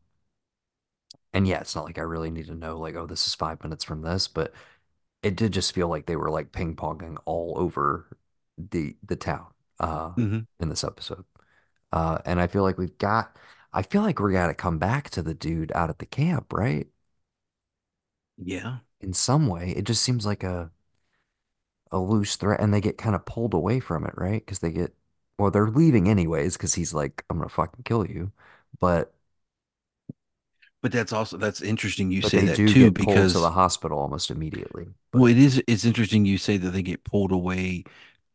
and 1.33 1.47
yeah, 1.47 1.59
it's 1.59 1.75
not 1.75 1.85
like 1.85 1.97
I 1.97 2.01
really 2.01 2.31
need 2.31 2.47
to 2.47 2.55
know 2.55 2.77
like, 2.79 2.95
oh, 2.95 3.05
this 3.07 3.27
is 3.27 3.35
five 3.35 3.61
minutes 3.63 3.83
from 3.83 4.01
this, 4.01 4.27
but 4.27 4.53
it 5.23 5.35
did 5.35 5.53
just 5.53 5.73
feel 5.73 5.87
like 5.89 6.05
they 6.07 6.15
were 6.17 6.31
like 6.31 6.51
ping 6.53 6.75
ponging 6.75 7.17
all 7.25 7.55
over 7.57 8.17
the 8.57 8.95
the 9.03 9.15
town 9.17 9.47
uh 9.81 10.13
hmm 10.17 10.39
in 10.61 10.69
this 10.69 10.83
episode. 10.85 11.25
Uh 11.93 12.19
and 12.25 12.41
I 12.41 12.47
feel 12.47 12.63
like 12.63 12.77
we've 12.79 12.97
got 12.99 13.37
I 13.73 13.83
feel 13.83 14.01
like 14.03 14.19
we 14.19 14.33
gotta 14.33 14.53
come 14.55 14.79
back 14.79 15.09
to 15.11 15.21
the 15.23 15.33
dude 15.35 15.71
out 15.75 15.89
at 15.91 15.99
the 15.99 16.05
camp, 16.07 16.53
right? 16.53 16.87
Yeah. 18.37 18.79
In 19.01 19.13
some 19.13 19.47
way. 19.47 19.71
It 19.71 19.85
just 19.85 20.03
seems 20.03 20.25
like 20.25 20.43
a 20.43 20.71
a 21.91 21.99
loose 21.99 22.35
threat 22.35 22.59
and 22.59 22.73
they 22.73 22.81
get 22.81 22.97
kind 22.97 23.15
of 23.15 23.25
pulled 23.25 23.53
away 23.53 23.79
from 23.79 24.05
it, 24.05 24.13
right? 24.17 24.45
Because 24.45 24.59
they 24.59 24.71
get 24.71 24.93
well, 25.37 25.51
they're 25.51 25.69
leaving 25.69 26.09
anyways 26.09 26.57
because 26.57 26.73
he's 26.75 26.93
like, 26.93 27.23
I'm 27.29 27.37
gonna 27.37 27.49
fucking 27.49 27.83
kill 27.83 28.07
you. 28.07 28.31
But 28.79 29.13
But 30.81 30.91
that's 30.91 31.13
also 31.13 31.37
that's 31.37 31.61
interesting 31.61 32.09
you 32.11 32.21
but 32.21 32.33
say 32.33 32.35
they 32.35 32.47
that 32.47 32.65
do 32.65 32.73
too, 32.73 32.91
get 32.91 32.97
pulled 32.97 33.27
to 33.29 33.39
the 33.39 33.51
hospital 33.51 33.99
almost 33.99 34.29
immediately. 34.31 34.87
well, 35.13 35.25
it 35.27 35.37
is 35.37 35.61
it's 35.67 35.85
interesting 35.85 36.25
you 36.25 36.37
say 36.37 36.57
that 36.57 36.71
they 36.71 36.81
get 36.81 37.03
pulled 37.03 37.31
away 37.31 37.83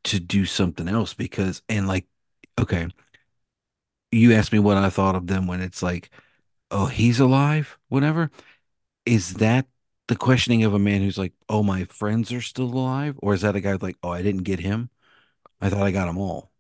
to 0.05 0.21
do 0.21 0.45
something 0.45 0.89
else 0.89 1.15
because 1.15 1.63
and 1.69 1.89
like 1.89 2.07
okay, 2.61 2.89
you 4.11 4.33
asked 4.33 4.53
me 4.53 4.59
what 4.59 4.77
I 4.77 4.91
thought 4.91 5.15
of 5.17 5.27
them 5.27 5.47
when 5.47 5.61
it's 5.61 5.83
like, 5.83 6.11
oh, 6.71 6.87
he's 6.87 7.21
alive, 7.21 7.79
whatever. 7.89 8.31
Is 9.07 9.37
that 9.37 9.69
the 10.09 10.17
questioning 10.17 10.65
of 10.65 10.75
a 10.75 10.81
man 10.81 11.03
who's 11.03 11.19
like, 11.19 11.35
oh, 11.51 11.65
my 11.65 11.85
friends 11.87 12.33
are 12.33 12.43
still 12.43 12.67
alive? 12.67 13.17
Or 13.23 13.35
is 13.35 13.43
that 13.43 13.57
a 13.57 13.63
guy 13.63 13.75
like, 13.77 13.99
oh, 14.05 14.11
I 14.11 14.23
didn't 14.23 14.45
get 14.45 14.61
him? 14.61 14.91
I 15.63 15.71
thought 15.71 15.85
I 15.85 15.93
got 15.93 16.07
them 16.07 16.19
all, 16.19 16.52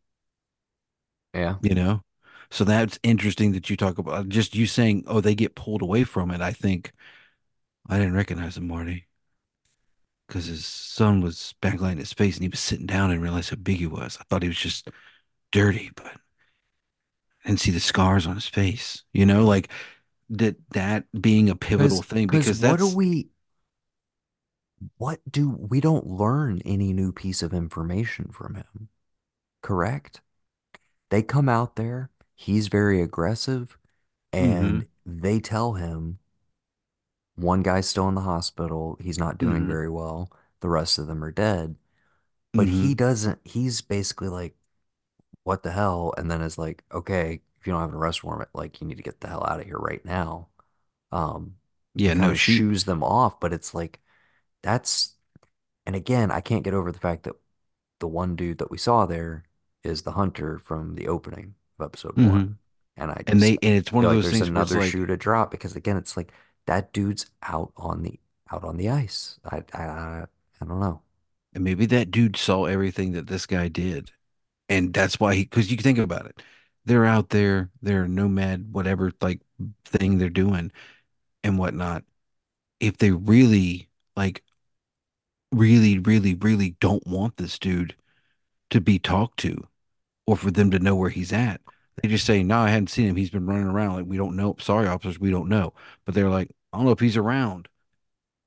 yeah. 1.34 1.56
you 1.60 1.74
know? 1.74 2.02
So 2.50 2.64
that's 2.64 2.98
interesting 3.02 3.52
that 3.52 3.70
you 3.70 3.76
talk 3.76 3.98
about 3.98 4.28
just 4.28 4.54
you 4.54 4.66
saying, 4.66 5.04
oh, 5.06 5.20
they 5.20 5.34
get 5.34 5.54
pulled 5.54 5.82
away 5.82 6.04
from 6.04 6.30
it. 6.30 6.40
I 6.40 6.52
think 6.52 6.92
I 7.88 7.98
didn't 7.98 8.14
recognize 8.14 8.56
him, 8.56 8.66
Marty. 8.68 9.06
because 10.26 10.46
his 10.46 10.64
son 10.66 11.20
was 11.20 11.54
backlighting 11.62 11.98
his 11.98 12.12
face 12.12 12.36
and 12.36 12.42
he 12.44 12.48
was 12.48 12.60
sitting 12.60 12.86
down 12.86 13.10
and 13.10 13.22
realized 13.22 13.50
how 13.50 13.56
big 13.56 13.78
he 13.78 13.86
was. 13.86 14.16
I 14.20 14.24
thought 14.24 14.42
he 14.42 14.48
was 14.48 14.58
just 14.58 14.88
dirty, 15.52 15.90
but 15.96 16.06
I 17.44 17.48
didn't 17.48 17.60
see 17.60 17.70
the 17.70 17.80
scars 17.80 18.26
on 18.26 18.34
his 18.36 18.46
face. 18.48 19.04
You 19.12 19.26
know, 19.26 19.44
like 19.44 19.68
that 20.30 20.56
that 20.70 21.04
being 21.20 21.50
a 21.50 21.56
pivotal 21.56 21.98
Because 21.98 22.06
thing 22.06 22.28
because 22.28 22.52
because 22.56 22.60
what 22.60 22.78
do 22.78 22.86
we 22.88 23.28
what 24.98 25.20
do 25.30 25.50
we 25.50 25.80
don't 25.80 26.06
learn 26.06 26.60
any 26.64 26.92
new 26.92 27.12
piece 27.12 27.42
of 27.42 27.52
information 27.54 28.30
from 28.32 28.54
him, 28.54 28.88
correct? 29.62 30.20
They 31.12 31.22
come 31.22 31.48
out 31.48 31.76
there, 31.76 32.10
he's 32.34 32.68
very 32.68 33.00
aggressive, 33.02 33.78
mm-hmm, 34.40 34.80
and 34.82 34.88
they 35.06 35.40
tell 35.40 35.74
him 35.74 36.20
one 37.36 37.62
guy's 37.62 37.88
still 37.88 38.08
in 38.08 38.14
the 38.14 38.20
hospital, 38.22 38.96
he's 39.00 39.18
not 39.18 39.38
doing 39.38 39.62
mm-hmm, 39.62 39.66
very 39.66 39.88
well, 39.90 40.30
the 40.60 40.68
rest 40.68 40.98
of 40.98 41.06
them 41.06 41.24
are 41.24 41.30
dead. 41.32 41.76
But 42.54 42.68
mm-hmm. 42.68 42.82
he 42.82 42.94
doesn't, 42.94 43.40
he's 43.44 43.82
basically 43.82 44.28
like, 44.28 44.56
what 45.44 45.62
the 45.62 45.72
hell? 45.72 46.14
And 46.18 46.30
then 46.30 46.42
is 46.42 46.58
like, 46.58 46.84
okay, 46.92 47.42
if 47.60 47.66
you 47.66 47.72
don't 47.72 47.82
have 47.82 47.90
an 47.90 47.96
arrest 47.96 48.24
warrant, 48.24 48.50
like 48.54 48.80
you 48.80 48.86
need 48.88 48.98
to 48.98 49.04
get 49.04 49.20
the 49.20 49.28
hell 49.28 49.44
out 49.48 49.60
of 49.60 49.66
here 49.66 49.78
right 49.78 50.04
now. 50.04 50.48
Um, 51.12 51.56
Yeah, 51.94 52.14
no, 52.14 52.34
she 52.34 52.56
shoos 52.56 52.84
them 52.84 53.02
off, 53.04 53.40
but 53.40 53.52
it's 53.52 53.74
like 53.74 54.00
that's 54.62 55.16
And 55.86 55.96
again, 55.96 56.30
I 56.32 56.40
can't 56.40 56.64
get 56.64 56.74
over 56.74 56.92
the 56.92 56.98
fact 57.00 57.24
that 57.24 57.36
the 58.00 58.08
one 58.08 58.36
dude 58.36 58.58
that 58.58 58.70
we 58.70 58.78
saw 58.78 59.06
there 59.06 59.44
is 59.84 60.02
the 60.02 60.12
hunter 60.12 60.58
from 60.58 60.94
the 60.94 61.08
opening 61.08 61.54
of 61.78 61.86
episode 61.86 62.16
mm-hmm. 62.16 62.30
one. 62.30 62.58
And 62.96 63.10
I 63.10 63.22
and 63.26 63.40
they 63.40 63.58
and 63.62 63.74
it's 63.74 63.90
one 63.90 64.04
of 64.04 64.10
like 64.10 64.16
those 64.16 64.24
there's 64.24 64.38
things 64.38 64.50
where 64.50 64.62
it's 64.62 64.70
another 64.70 64.84
like 64.84 64.92
shoe 64.92 65.06
to 65.06 65.16
drop 65.16 65.50
because 65.50 65.76
again, 65.76 65.96
it's 65.96 66.16
like 66.16 66.32
that 66.66 66.92
dude's 66.92 67.26
out 67.42 67.72
on 67.76 68.02
the 68.02 68.18
out 68.50 68.64
on 68.64 68.76
the 68.76 68.90
ice. 68.90 69.38
I 69.44 69.62
I 69.72 70.26
I 70.60 70.64
don't 70.64 70.80
know. 70.80 71.00
and 71.54 71.64
maybe 71.64 71.86
that 71.86 72.10
dude 72.10 72.36
saw 72.36 72.66
everything 72.66 73.12
that 73.12 73.26
this 73.26 73.46
guy 73.46 73.68
did. 73.68 74.10
And 74.68 74.92
that's 74.94 75.18
why 75.18 75.34
he 75.34 75.44
because 75.44 75.70
you 75.70 75.76
think 75.78 75.98
about 75.98 76.26
it. 76.26 76.42
They're 76.84 77.06
out 77.06 77.30
there, 77.30 77.70
they're 77.80 78.08
nomad, 78.08 78.72
whatever 78.72 79.12
like 79.20 79.40
thing 79.84 80.18
they're 80.18 80.28
doing 80.28 80.72
and 81.42 81.58
whatnot. 81.58 82.04
If 82.80 82.98
they 82.98 83.10
really 83.10 83.88
like 84.16 84.42
really, 85.52 85.98
really, 85.98 86.34
really 86.34 86.76
don't 86.80 87.06
want 87.06 87.36
this 87.36 87.58
dude 87.58 87.94
to 88.70 88.80
be 88.80 88.98
talked 88.98 89.38
to 89.40 89.66
or 90.26 90.36
for 90.36 90.50
them 90.50 90.70
to 90.70 90.78
know 90.78 90.94
where 90.96 91.10
he's 91.10 91.32
at. 91.32 91.60
They 92.02 92.08
just 92.08 92.26
say, 92.26 92.42
No, 92.42 92.60
I 92.60 92.70
hadn't 92.70 92.88
seen 92.90 93.08
him. 93.08 93.16
He's 93.16 93.30
been 93.30 93.46
running 93.46 93.66
around. 93.66 93.96
Like, 93.96 94.06
we 94.06 94.16
don't 94.16 94.36
know. 94.36 94.56
Sorry, 94.60 94.88
officers, 94.88 95.18
we 95.20 95.30
don't 95.30 95.48
know. 95.48 95.74
But 96.04 96.14
they're 96.14 96.30
like, 96.30 96.50
I 96.72 96.78
don't 96.78 96.86
know 96.86 96.92
if 96.92 97.00
he's 97.00 97.16
around. 97.16 97.68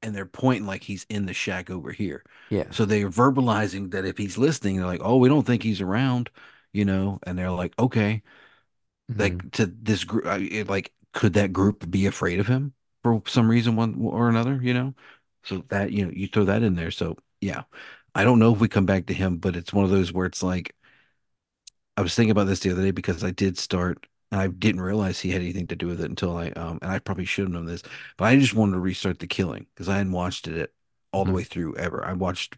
And 0.01 0.15
they're 0.15 0.25
pointing 0.25 0.67
like 0.67 0.83
he's 0.83 1.05
in 1.09 1.25
the 1.25 1.33
shack 1.33 1.69
over 1.69 1.91
here. 1.91 2.23
Yeah. 2.49 2.71
So 2.71 2.85
they're 2.85 3.09
verbalizing 3.09 3.91
that 3.91 4.05
if 4.05 4.17
he's 4.17 4.37
listening, 4.37 4.77
they're 4.77 4.85
like, 4.85 5.01
Oh, 5.03 5.17
we 5.17 5.29
don't 5.29 5.45
think 5.47 5.63
he's 5.63 5.81
around, 5.81 6.29
you 6.73 6.85
know? 6.85 7.19
And 7.23 7.37
they're 7.37 7.51
like, 7.51 7.73
Okay. 7.79 8.23
hmm 9.17 9.39
Like, 9.39 9.49
to 9.53 9.65
this 9.67 10.03
group, 10.03 10.25
like, 10.69 10.93
could 11.13 11.33
that 11.33 11.53
group 11.53 11.89
be 11.89 12.05
afraid 12.05 12.39
of 12.39 12.47
him? 12.47 12.73
for 13.03 13.21
some 13.27 13.47
reason 13.49 13.75
one 13.75 13.95
or 14.01 14.29
another, 14.29 14.59
you 14.61 14.73
know. 14.73 14.93
So 15.43 15.63
that 15.69 15.91
you 15.91 16.05
know 16.05 16.11
you 16.11 16.27
throw 16.27 16.45
that 16.45 16.63
in 16.63 16.75
there. 16.75 16.89
So 16.91 17.17
yeah, 17.41 17.63
I 18.15 18.23
don't 18.23 18.39
know 18.39 18.51
if 18.53 18.59
we 18.59 18.67
come 18.67 18.85
back 18.87 19.05
to 19.07 19.13
him, 19.13 19.37
but 19.37 19.55
it's 19.55 19.71
one 19.73 19.85
of 19.85 19.91
those 19.91 20.11
where 20.11 20.25
it's 20.25 20.41
like 20.43 20.75
I 21.97 22.01
was 22.01 22.15
thinking 22.15 22.31
about 22.31 22.45
this 22.47 22.59
the 22.61 22.71
other 22.71 22.81
day 22.83 22.91
because 22.91 23.23
I 23.23 23.31
did 23.31 23.57
start. 23.57 24.07
And 24.31 24.41
I 24.41 24.47
didn't 24.47 24.81
realize 24.81 25.19
he 25.21 25.31
had 25.31 25.41
anything 25.41 25.67
to 25.67 25.75
do 25.75 25.87
with 25.87 26.01
it 26.01 26.09
until 26.09 26.35
I 26.37 26.49
um 26.51 26.79
and 26.81 26.91
I 26.91 26.99
probably 26.99 27.25
should 27.25 27.43
have 27.45 27.51
known 27.53 27.65
this, 27.67 27.83
but 28.17 28.25
I 28.25 28.37
just 28.39 28.53
wanted 28.55 28.73
to 28.73 28.79
restart 28.79 29.19
The 29.19 29.27
Killing 29.27 29.67
because 29.73 29.87
I 29.89 29.97
hadn't 29.97 30.13
watched 30.13 30.47
it 30.47 30.73
all 31.13 31.25
the 31.25 31.31
hmm 31.31 31.33
way 31.33 31.43
through 31.43 31.75
ever. 31.77 32.03
I 32.05 32.13
watched 32.13 32.57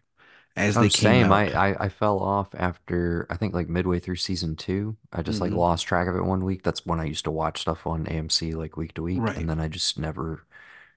as 0.56 0.76
Oh, 0.76 0.80
they 0.80 0.90
came 0.90 1.22
same. 1.22 1.32
out. 1.32 1.32
I, 1.32 1.50
I 1.52 1.84
I 1.86 1.88
fell 1.88 2.18
off 2.20 2.54
after 2.54 3.26
I 3.30 3.36
think 3.36 3.52
like 3.54 3.68
midway 3.68 3.98
through 4.00 4.16
season 4.16 4.54
two. 4.56 4.96
I 5.12 5.22
just 5.22 5.40
like 5.40 5.52
hmm 5.52 5.58
lost 5.58 5.86
track 5.86 6.08
of 6.08 6.16
it 6.16 6.24
one 6.24 6.44
week. 6.44 6.62
That's 6.62 6.86
when 6.86 7.00
I 7.00 7.04
used 7.04 7.24
to 7.24 7.30
watch 7.30 7.60
stuff 7.62 7.86
on 7.86 8.06
AMC 8.06 8.52
like 8.52 8.76
week 8.76 8.94
to 8.94 9.02
week, 9.02 9.30
and 9.34 9.48
then 9.48 9.60
I 9.60 9.68
just 9.68 9.98
never 9.98 10.46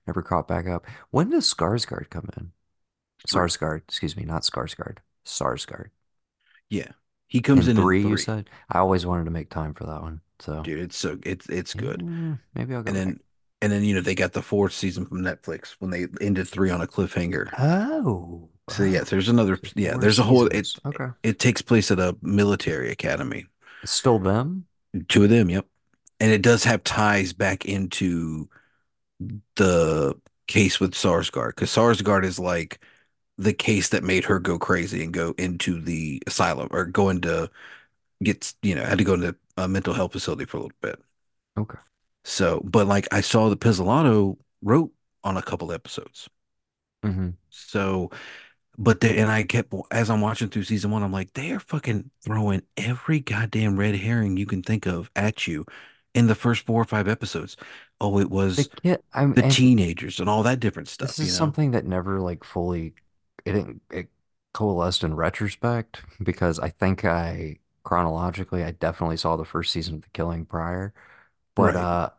never 0.08 0.22
caught 0.24 0.48
back 0.48 0.68
up. 0.68 0.86
When 1.12 1.30
does 1.32 1.52
Skarsgård 1.54 2.10
come 2.12 2.30
in? 2.38 2.54
Three. 3.28 3.56
Sarsgaard, 3.58 3.84
excuse 3.88 4.18
me, 4.18 4.26
not 4.26 4.44
Skarsgård. 4.44 5.00
Sarsgaard. 5.26 5.90
Yeah. 6.70 6.94
He 7.32 7.42
comes 7.42 7.66
In 7.66 7.68
in 7.68 7.78
in 7.78 7.78
three, 7.78 8.04
you 8.04 8.18
said? 8.18 8.50
I 8.70 8.80
always 8.80 9.06
wanted 9.06 9.26
to 9.26 9.32
make 9.32 9.50
time 9.50 9.74
for 9.74 9.86
that 9.86 10.02
one. 10.02 10.22
So 10.40 10.64
Dude, 10.64 10.80
it's 10.80 10.98
so 10.98 11.18
it's 11.24 11.48
it's 11.50 11.74
good. 11.74 12.04
yeah, 12.04 12.36
maybe 12.56 12.76
I'll 12.76 12.84
go 12.84 12.88
And 12.88 12.96
back. 12.96 13.16
then 13.16 13.22
and 13.62 13.72
then 13.72 13.84
you 13.84 13.96
know 13.96 14.02
they 14.02 14.16
got 14.16 14.34
the 14.34 14.42
fourth 14.44 14.74
season 14.74 15.06
from 15.06 15.22
Netflix 15.22 15.76
when 15.80 15.92
they 15.92 16.08
ended 16.22 16.48
three 16.50 16.72
on 16.72 16.82
a 16.82 16.88
cliffhanger. 16.88 17.54
Oh, 17.58 18.50
So 18.70 18.84
yeah, 18.84 19.04
there's 19.04 19.30
another 19.30 19.60
yeah, 19.76 19.98
there's 19.98 20.20
a 20.20 20.24
whole 20.24 20.48
it 20.48 20.68
Okay. 20.86 21.10
it 21.24 21.40
takes 21.40 21.62
place 21.62 21.92
at 21.92 22.00
a 22.00 22.16
military 22.22 22.92
academy. 22.92 23.46
It's 23.84 23.92
still 23.92 24.18
them? 24.20 24.66
Two 25.08 25.24
of 25.24 25.30
them, 25.30 25.50
yep. 25.50 25.66
And 26.20 26.32
it 26.32 26.42
does 26.42 26.64
have 26.66 26.84
ties 26.84 27.34
back 27.34 27.66
into 27.66 28.50
the 29.56 30.16
case 30.48 30.80
with 30.80 30.94
Sarsgaard 30.94 31.50
because 31.50 31.70
Sarsgaard 31.72 32.26
is 32.26 32.40
like 32.40 32.80
the 33.42 33.54
case 33.54 33.90
that 33.90 34.04
made 34.04 34.26
her 34.26 34.40
go 34.40 34.60
crazy 34.60 35.04
and 35.04 35.14
go 35.14 35.34
into 35.38 35.82
the 35.82 36.22
asylum 36.28 36.70
or 36.72 36.86
go 36.86 37.10
into 37.10 37.50
gets 38.24 38.56
you 38.64 38.76
know 38.76 38.84
had 38.86 39.00
to 39.00 39.04
go 39.06 39.16
into 39.16 39.36
a 39.58 39.68
mental 39.68 39.94
health 39.96 40.14
facility 40.14 40.46
for 40.46 40.58
a 40.58 40.62
little 40.62 40.78
bit. 40.82 41.00
Okay. 41.58 41.80
So, 42.24 42.62
but 42.64 42.88
like 42.88 43.08
I 43.14 43.22
saw 43.22 43.50
the 43.50 43.58
Pizzolatto 43.58 44.38
wrote 44.62 44.92
on 45.24 45.38
a 45.38 45.42
couple 45.42 45.72
episodes. 45.72 46.30
hmm 47.04 47.32
So, 47.50 48.10
but 48.78 49.02
they 49.02 49.18
and 49.20 49.32
I 49.32 49.44
kept 49.44 49.74
as 49.92 50.10
I'm 50.10 50.22
watching 50.22 50.50
through 50.50 50.64
season 50.64 50.92
one, 50.92 51.04
I'm 51.04 51.12
like, 51.12 51.34
they 51.34 51.52
are 51.52 51.60
fucking 51.60 52.12
throwing 52.24 52.64
every 52.78 53.20
goddamn 53.22 53.78
red 53.80 53.96
herring 53.96 54.38
you 54.38 54.46
can 54.48 54.64
think 54.64 54.86
of 54.88 55.12
at 55.16 55.48
you 55.48 55.66
in 56.16 56.28
the 56.28 56.36
first 56.36 56.66
four 56.66 56.82
or 56.82 56.86
five 56.86 57.08
episodes. 57.08 57.58
Oh, 58.02 58.20
it 58.20 58.30
The 58.56 58.64
was 58.64 58.70
kid, 58.82 59.04
I'm, 59.14 59.36
the 59.36 59.44
and 59.44 59.44
teenagers 59.44 60.20
and 60.20 60.30
all 60.30 60.44
that 60.44 60.60
different 60.62 60.90
stuff. 60.90 61.16
this 61.16 61.20
is 61.20 61.32
you 61.32 61.34
know? 61.34 61.54
something 61.54 61.72
that 61.72 61.86
never 61.86 62.20
like 62.22 62.44
fully, 62.44 62.94
it 63.46 63.54
didn't, 63.54 63.82
it 63.92 64.10
coalesced 64.54 65.04
in 65.04 65.16
retrospect 65.16 66.02
because 66.22 66.60
I 66.60 66.70
think 66.70 67.06
I 67.06 67.58
chronologically, 67.84 68.64
I 68.64 68.72
definitely 68.72 69.18
saw 69.18 69.36
the 69.36 69.46
first 69.46 69.72
season 69.72 69.96
of 69.96 70.02
The 70.04 70.10
Killing 70.10 70.46
prior. 70.46 70.94
But 71.56 71.76
Right, 71.76 71.78
uh 71.78 72.12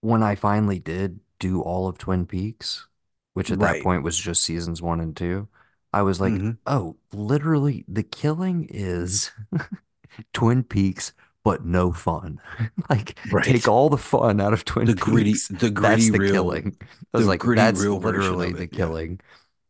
when 0.00 0.22
I 0.22 0.34
finally 0.34 0.78
did 0.78 1.20
do 1.38 1.62
all 1.62 1.88
of 1.88 1.98
Twin 1.98 2.26
Peaks, 2.26 2.86
which 3.34 3.50
at 3.50 3.60
that 3.60 3.80
right. 3.80 3.80
point 3.80 4.02
was 4.02 4.18
just 4.18 4.42
seasons 4.42 4.82
one 4.82 5.00
and 5.00 5.16
two, 5.16 5.48
I 5.92 6.02
was 6.02 6.20
like, 6.20 6.42
hmm 6.42 6.58
oh, 6.66 6.96
literally, 7.12 7.84
The 7.88 8.02
Killing 8.02 8.66
is 8.70 9.30
Twin 10.32 10.62
Peaks, 10.64 11.12
but 11.44 11.64
no 11.64 11.92
fun. 11.92 12.40
Like, 12.90 13.18
take 13.42 13.68
Right. 13.68 13.68
all 13.68 13.90
the 13.90 13.98
fun 13.98 14.40
out 14.40 14.54
of 14.54 14.64
Twin 14.64 14.88
The 14.88 14.94
gritty, 14.94 15.42
Peaks. 15.42 15.50
the 15.50 15.70
That's 15.76 16.08
gritty 16.08 16.10
The 16.10 16.18
real, 16.18 16.58
Killing. 16.60 16.76
I 17.12 17.16
was 17.18 17.26
the 17.26 17.28
like, 17.28 17.44
gritty 17.44 17.68
that's 17.68 17.88
real 17.88 17.98
version 18.00 18.40
literally 18.40 18.52
of 18.52 18.54
The 18.54 18.66
it. 18.66 18.68
Yeah. 18.70 18.92
Killing. 18.92 19.20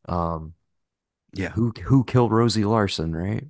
Um, 0.08 0.54
Yeah. 1.32 1.54
who 1.54 1.72
who 1.84 2.04
killed 2.04 2.32
Rosie 2.32 2.64
Larsen, 2.64 3.14
right? 3.14 3.44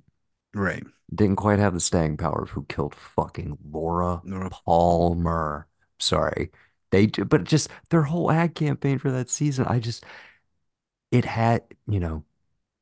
Right. 0.53 0.83
Didn't 1.13 1.37
quite 1.37 1.59
have 1.59 1.73
the 1.73 1.79
staying 1.79 2.17
power 2.17 2.43
of 2.43 2.51
who 2.51 2.65
killed 2.65 2.93
fucking 2.93 3.57
Laura 3.71 4.21
Palmer. 4.51 5.67
Sorry. 5.99 6.51
They 6.91 7.07
do, 7.07 7.25
but 7.25 7.43
just 7.43 7.69
their 7.89 8.03
whole 8.03 8.31
ad 8.31 8.55
campaign 8.55 8.97
for 8.99 9.11
that 9.11 9.29
season, 9.29 9.65
I 9.67 9.79
just, 9.79 10.03
it 11.11 11.25
had, 11.25 11.63
you 11.87 11.99
know, 11.99 12.23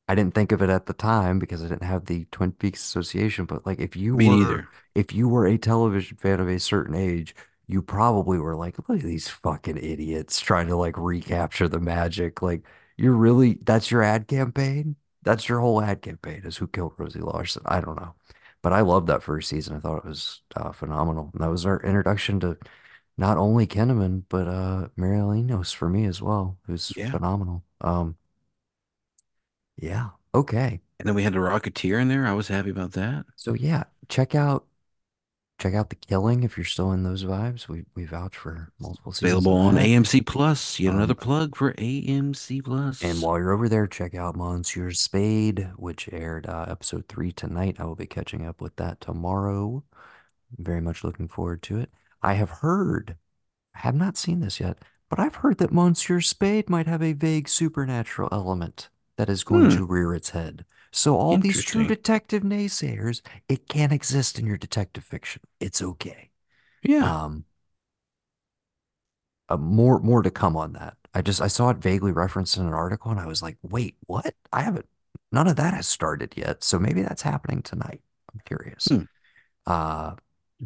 I 0.08 0.14
didn't 0.14 0.34
think 0.34 0.52
of 0.52 0.62
it 0.62 0.70
at 0.70 0.86
the 0.86 0.94
time 0.94 1.38
because 1.38 1.62
I 1.64 1.68
didn't 1.68 1.84
have 1.84 2.06
the 2.06 2.26
Twin 2.32 2.52
Peaks 2.52 2.82
association, 2.82 3.46
but 3.46 3.66
like 3.66 3.80
if 3.80 3.96
you 3.96 4.16
Me 4.16 4.28
were 4.28 4.28
neither. 4.28 4.68
if 4.94 5.14
you 5.14 5.28
were 5.28 5.46
a 5.46 5.58
television 5.58 6.16
fan 6.18 6.40
of 6.40 6.48
a 6.48 6.60
certain 6.60 6.94
age, 6.96 7.34
you 7.68 7.82
probably 7.82 8.38
were 8.38 8.56
like, 8.56 8.78
look 8.88 8.98
at 9.00 9.04
these 9.06 9.28
fucking 9.28 9.78
idiots 9.78 10.40
trying 10.40 10.68
to 10.68 10.76
like 10.76 10.98
recapture 10.98 11.68
the 11.68 11.80
magic. 11.80 12.42
Like 12.42 12.64
you're 12.98 13.14
really 13.14 13.54
that's 13.64 13.90
your 13.92 14.02
ad 14.04 14.28
campaign? 14.28 14.96
That's 15.22 15.48
your 15.48 15.60
whole 15.60 15.82
ad 15.82 16.02
campaign 16.02 16.42
is 16.44 16.58
who 16.58 16.68
killed 16.68 16.94
Rosie 16.98 17.20
Larsen. 17.20 17.62
I 17.66 17.80
don't 17.80 18.00
know. 18.00 18.14
But 18.62 18.72
I 18.74 18.80
loved 18.82 19.06
that 19.08 19.22
first 19.22 19.48
season. 19.48 19.76
I 19.76 19.80
thought 19.80 19.98
it 19.98 20.04
was 20.04 20.42
uh, 20.56 20.72
phenomenal. 20.72 21.30
And 21.34 21.42
that 21.42 21.50
was 21.50 21.66
our 21.66 21.80
introduction 21.82 22.40
to 22.40 22.58
not 23.18 23.38
only 23.38 23.66
Kinnaman, 23.66 24.24
but 24.28 24.48
uh 24.48 24.88
Mireille 24.96 25.34
Enos 25.36 25.72
for 25.72 25.88
me 25.90 26.06
as 26.06 26.22
well, 26.22 26.58
who's 26.66 26.92
Yeah. 26.94 27.12
phenomenal. 27.12 27.64
Um, 27.82 28.16
yeah. 29.76 30.10
Okay. 30.34 30.80
And 30.98 31.06
then 31.08 31.14
we 31.14 31.22
had 31.22 31.32
the 31.32 31.38
Rocketeer 31.38 32.00
in 32.00 32.08
there. 32.08 32.26
I 32.26 32.32
was 32.32 32.48
happy 32.48 32.70
about 32.70 32.92
that. 32.92 33.26
So 33.36 33.54
yeah, 33.54 33.84
check 34.08 34.34
out 34.34 34.66
check 35.58 35.74
out 35.74 35.90
The 35.90 35.96
Killing 35.96 36.44
if 36.44 36.56
you're 36.56 36.64
still 36.64 36.92
in 36.92 37.02
those 37.02 37.24
vibes. 37.24 37.68
We 37.68 37.84
we 37.94 38.04
vouch 38.04 38.36
for 38.36 38.70
multiple 38.80 39.12
seasons 39.12 39.44
Available 39.44 39.58
on. 39.60 39.74
AMC 39.76 40.24
Plus. 40.24 40.78
Yet 40.80 40.94
another 40.94 41.12
Um, 41.12 41.18
plug 41.18 41.56
for 41.56 41.72
AMC 41.74 42.60
Plus. 42.64 43.02
and 43.02 43.20
while 43.20 43.38
you're 43.38 43.52
over 43.52 43.68
there, 43.68 43.86
check 43.86 44.14
out 44.14 44.36
Monsieur 44.36 44.90
Spade, 44.92 45.70
which 45.76 46.08
aired 46.12 46.46
uh, 46.46 46.66
episode 46.68 47.06
three 47.08 47.32
tonight. 47.32 47.76
I 47.78 47.84
will 47.84 47.96
be 47.96 48.06
catching 48.06 48.46
up 48.46 48.60
with 48.60 48.76
that 48.76 49.00
tomorrow. 49.00 49.84
Very 50.56 50.80
much 50.80 51.04
looking 51.04 51.28
forward 51.28 51.62
to 51.64 51.78
it. 51.78 51.90
I 52.22 52.34
have 52.34 52.50
heard, 52.50 53.16
I 53.74 53.80
have 53.80 53.94
not 53.94 54.16
seen 54.16 54.40
this 54.40 54.58
yet, 54.60 54.78
but 55.10 55.18
I've 55.20 55.36
heard 55.36 55.58
that 55.58 55.72
Monsieur 55.72 56.20
Spade 56.20 56.70
might 56.70 56.86
have 56.86 57.02
a 57.02 57.12
vague 57.12 57.48
supernatural 57.48 58.28
element 58.32 58.88
that 59.16 59.28
is 59.28 59.44
going 59.44 59.70
Hmm. 59.70 59.76
to 59.76 59.84
rear 59.84 60.14
its 60.14 60.30
head. 60.30 60.64
So 60.92 61.16
all 61.16 61.38
these 61.38 61.62
true 61.62 61.84
detective 61.84 62.42
naysayers, 62.42 63.22
it 63.48 63.68
can't 63.68 63.92
exist 63.92 64.38
in 64.38 64.46
your 64.46 64.56
detective 64.58 65.04
fiction. 65.04 65.42
It's 65.60 65.82
okay. 65.82 66.30
Yeah. 66.82 67.12
Um, 67.24 67.44
uh, 69.48 69.56
more 69.56 69.98
more 70.00 70.22
to 70.22 70.30
come 70.30 70.56
on 70.56 70.72
that. 70.74 70.96
I 71.14 71.22
just 71.22 71.40
I 71.40 71.46
saw 71.48 71.70
it 71.70 71.78
vaguely 71.78 72.12
referenced 72.12 72.56
in 72.56 72.66
an 72.66 72.74
article 72.74 73.10
and 73.10 73.20
I 73.20 73.26
was 73.26 73.42
like, 73.42 73.56
wait, 73.62 73.96
what? 74.06 74.34
I 74.52 74.62
haven't 74.62 74.86
none 75.32 75.48
of 75.48 75.56
that 75.56 75.74
has 75.74 75.86
started 75.86 76.34
yet. 76.36 76.62
So 76.64 76.78
maybe 76.78 77.02
that's 77.02 77.22
happening 77.22 77.62
tonight. 77.62 78.00
I'm 78.32 78.40
curious. 78.44 78.86
Hmm. 78.88 79.02
Uh 79.66 80.16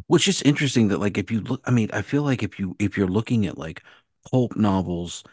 Well, 0.09 0.17
it's 0.17 0.25
just 0.25 0.45
interesting 0.45 0.89
that 0.89 0.99
like 0.99 1.17
if 1.19 1.31
you 1.31 1.41
look, 1.41 1.61
I 1.65 1.71
mean, 1.71 1.89
I 1.93 2.01
feel 2.03 2.23
like 2.23 2.43
if 2.43 2.59
you 2.59 2.75
if 2.79 2.97
you're 2.97 3.07
looking 3.07 3.47
at 3.47 3.57
like 3.57 3.83
pulp 4.31 4.55
novels 4.57 5.23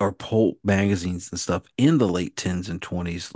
or 0.00 0.12
pulp 0.12 0.58
magazines 0.64 1.30
and 1.30 1.40
stuff 1.40 1.64
in 1.78 1.98
the 1.98 2.08
late 2.08 2.36
tens 2.36 2.68
and 2.68 2.82
twenties 2.82 3.32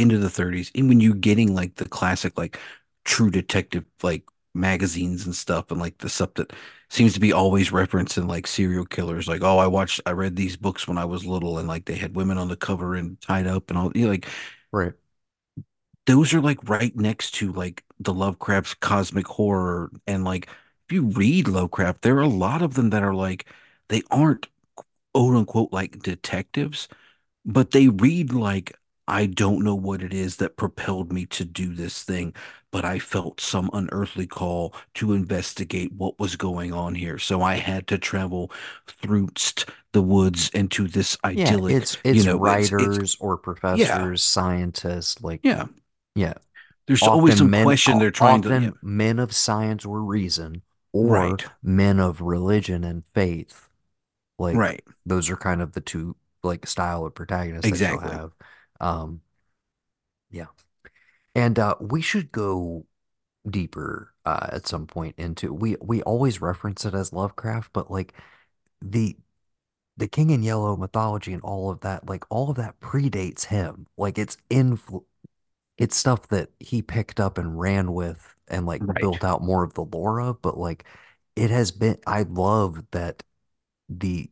into 0.00 0.18
the 0.18 0.30
thirties, 0.30 0.70
and 0.74 0.88
when 0.88 1.00
you're 1.00 1.14
getting 1.14 1.54
like 1.54 1.76
the 1.76 1.88
classic 1.88 2.36
like 2.38 2.58
true 3.04 3.30
detective 3.30 3.84
like 4.02 4.24
magazines 4.54 5.24
and 5.26 5.34
stuff, 5.34 5.70
and 5.70 5.80
like 5.80 5.98
the 5.98 6.08
stuff 6.08 6.34
that 6.34 6.52
seems 6.90 7.14
to 7.14 7.20
be 7.20 7.32
always 7.32 7.72
referenced 7.72 8.18
in 8.18 8.26
like 8.26 8.46
serial 8.46 8.84
killers, 8.86 9.28
like 9.28 9.42
oh, 9.42 9.58
I 9.58 9.66
watched, 9.66 10.00
I 10.06 10.12
read 10.12 10.36
these 10.36 10.56
books 10.56 10.88
when 10.88 10.98
I 10.98 11.04
was 11.04 11.24
little, 11.26 11.58
and 11.58 11.68
like 11.68 11.84
they 11.86 11.96
had 11.96 12.16
women 12.16 12.38
on 12.38 12.48
the 12.48 12.56
cover 12.56 12.94
and 12.96 13.20
tied 13.20 13.46
up 13.46 13.70
and 13.70 13.78
all, 13.78 13.92
you 13.94 14.04
know, 14.04 14.10
like 14.10 14.26
right. 14.72 14.92
those 16.06 16.34
are 16.34 16.40
like 16.40 16.68
right 16.68 16.94
next 16.96 17.32
to 17.32 17.52
like 17.52 17.84
the 17.98 18.12
Lovecraft's 18.14 18.74
cosmic 18.74 19.26
horror. 19.26 19.90
And 20.06 20.24
like 20.24 20.46
if 20.88 20.92
you 20.92 21.04
read 21.04 21.48
Lovecraft, 21.48 22.02
there 22.02 22.16
are 22.16 22.20
a 22.22 22.28
lot 22.28 22.62
of 22.62 22.74
them 22.74 22.90
that 22.90 23.02
are 23.02 23.14
like 23.14 23.46
they 23.88 24.02
aren't 24.10 24.48
quote 25.14 25.36
unquote 25.36 25.72
like 25.72 26.00
detectives, 26.02 26.88
but 27.46 27.72
they 27.72 27.88
read 27.88 28.32
like 28.34 28.74
I 29.10 29.26
don't 29.26 29.64
know 29.64 29.74
what 29.74 30.02
it 30.02 30.14
is 30.14 30.36
that 30.36 30.56
propelled 30.56 31.12
me 31.12 31.26
to 31.26 31.44
do 31.44 31.74
this 31.74 32.02
thing, 32.02 32.34
but 32.70 32.84
I 32.84 32.98
felt 32.98 33.40
some 33.40 33.70
unearthly 33.72 34.26
call 34.26 34.74
to 34.94 35.12
investigate 35.12 35.92
what 35.92 36.18
was 36.18 36.36
going 36.36 36.72
on 36.72 36.94
here. 36.94 37.18
So 37.18 37.42
I 37.42 37.56
had 37.56 37.86
to 37.88 37.98
travel 37.98 38.50
through 38.86 39.30
the 39.92 40.02
woods 40.02 40.50
into 40.54 40.88
this 40.88 41.18
Yeah, 41.32 41.58
idyllic, 41.58 41.66
it's 41.66 41.96
you 42.10 42.22
it's 42.22 42.24
know, 42.24 42.42
it's 42.46 42.72
it's 42.78 42.98
writers 42.98 43.16
or 43.20 43.36
yeah, 43.72 44.10
professors, 44.16 44.24
scientists, 44.24 45.22
like 45.22 45.42
yeah. 45.42 45.66
yeah, 46.14 46.34
There's 46.86 47.06
always 47.06 47.36
some 47.36 47.50
men 47.50 47.58
question 47.62 47.98
they're 47.98 48.10
trying 48.10 48.42
to, 48.42 48.54
yeah, 48.58 48.70
men 48.82 49.18
of 49.18 49.32
science 49.34 49.84
or 49.84 50.02
reason 50.02 50.62
or 50.92 51.40
right. 51.40 51.44
men 51.62 52.00
of 52.00 52.20
religion 52.20 52.84
and 52.84 53.06
faith. 53.06 53.68
Like 54.38 54.62
Right. 54.62 54.82
those 55.06 55.30
are 55.30 55.36
kind 55.36 55.62
of 55.62 55.72
the 55.74 55.80
two 55.82 56.16
like 56.44 56.66
style 56.66 57.06
of 57.06 57.14
protagonists 57.14 57.72
Exactly. 57.72 58.20
have. 58.20 58.32
Um, 58.80 59.22
yeah. 60.30 60.46
And 61.34 61.58
uh 61.58 61.76
we 61.80 62.02
should 62.02 62.32
go 62.32 62.86
deeper 63.50 64.14
uh 64.26 64.48
at 64.52 64.68
some 64.68 64.86
point 64.86 65.14
into 65.18 65.54
we 65.54 65.76
we 65.82 66.02
always 66.04 66.42
reference 66.42 66.84
it 66.86 66.94
as 66.94 67.12
Lovecraft, 67.14 67.72
but 67.72 67.90
like 67.90 68.14
the 68.82 69.16
the 69.98 70.08
King 70.08 70.30
in 70.30 70.42
Yellow 70.44 70.76
mythology 70.76 71.32
and 71.34 71.42
all 71.42 71.70
of 71.70 71.80
that, 71.82 72.08
like 72.08 72.24
all 72.30 72.50
of 72.50 72.56
that 72.58 72.80
predates 72.80 73.46
him. 73.46 73.86
Like 73.98 74.18
it's 74.18 74.36
influ 74.50 75.04
it's 75.78 75.96
stuff 75.96 76.28
that 76.28 76.50
he 76.60 76.82
picked 76.82 77.20
up 77.20 77.38
and 77.38 77.58
ran 77.60 77.92
with 77.92 78.36
and 78.48 78.66
like 78.66 78.84
Right. 78.86 78.96
built 79.00 79.24
out 79.24 79.42
more 79.42 79.62
of 79.64 79.74
the 79.74 79.84
lore 79.84 80.20
of, 80.20 80.42
but 80.42 80.58
like 80.58 80.84
it 81.36 81.50
has 81.50 81.70
been 81.72 81.98
I 82.06 82.22
love 82.22 82.84
that 82.92 83.22
the 83.88 84.30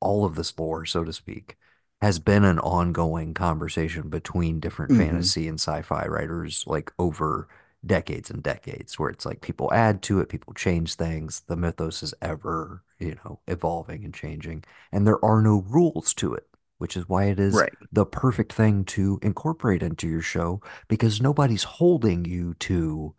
all 0.00 0.24
of 0.24 0.34
this 0.36 0.58
lore, 0.58 0.86
so 0.86 1.04
to 1.04 1.12
speak, 1.12 1.56
has 2.00 2.18
been 2.18 2.44
an 2.44 2.58
ongoing 2.60 3.34
conversation 3.34 4.08
between 4.08 4.60
different 4.60 4.90
hmm 4.90 4.92
fantasy 4.92 5.48
and 5.48 5.60
sci-fi 5.60 6.06
writers 6.06 6.64
like 6.66 6.92
over 6.98 7.48
decades 7.84 8.30
and 8.30 8.42
decades, 8.42 8.98
where 8.98 9.10
it's 9.10 9.26
like 9.26 9.40
people 9.40 9.72
add 9.72 10.02
to 10.02 10.20
it, 10.20 10.28
people 10.28 10.52
change 10.54 10.94
things. 10.94 11.42
The 11.46 11.56
mythos 11.56 12.02
is 12.02 12.14
ever, 12.22 12.82
you 12.98 13.16
know, 13.24 13.40
evolving 13.46 14.04
and 14.04 14.14
changing, 14.14 14.64
and 14.92 15.06
there 15.06 15.22
are 15.24 15.40
no 15.42 15.62
rules 15.68 16.14
to 16.14 16.34
it, 16.34 16.46
which 16.78 16.96
is 16.96 17.08
why 17.08 17.24
it 17.24 17.40
is 17.40 17.62
Right. 17.62 17.74
the 17.92 18.06
perfect 18.06 18.52
thing 18.52 18.84
to 18.84 19.18
incorporate 19.22 19.82
into 19.82 20.08
your 20.08 20.22
show 20.22 20.60
because 20.88 21.20
nobody's 21.20 21.64
holding 21.64 22.24
you 22.24 22.54
to, 22.60 23.14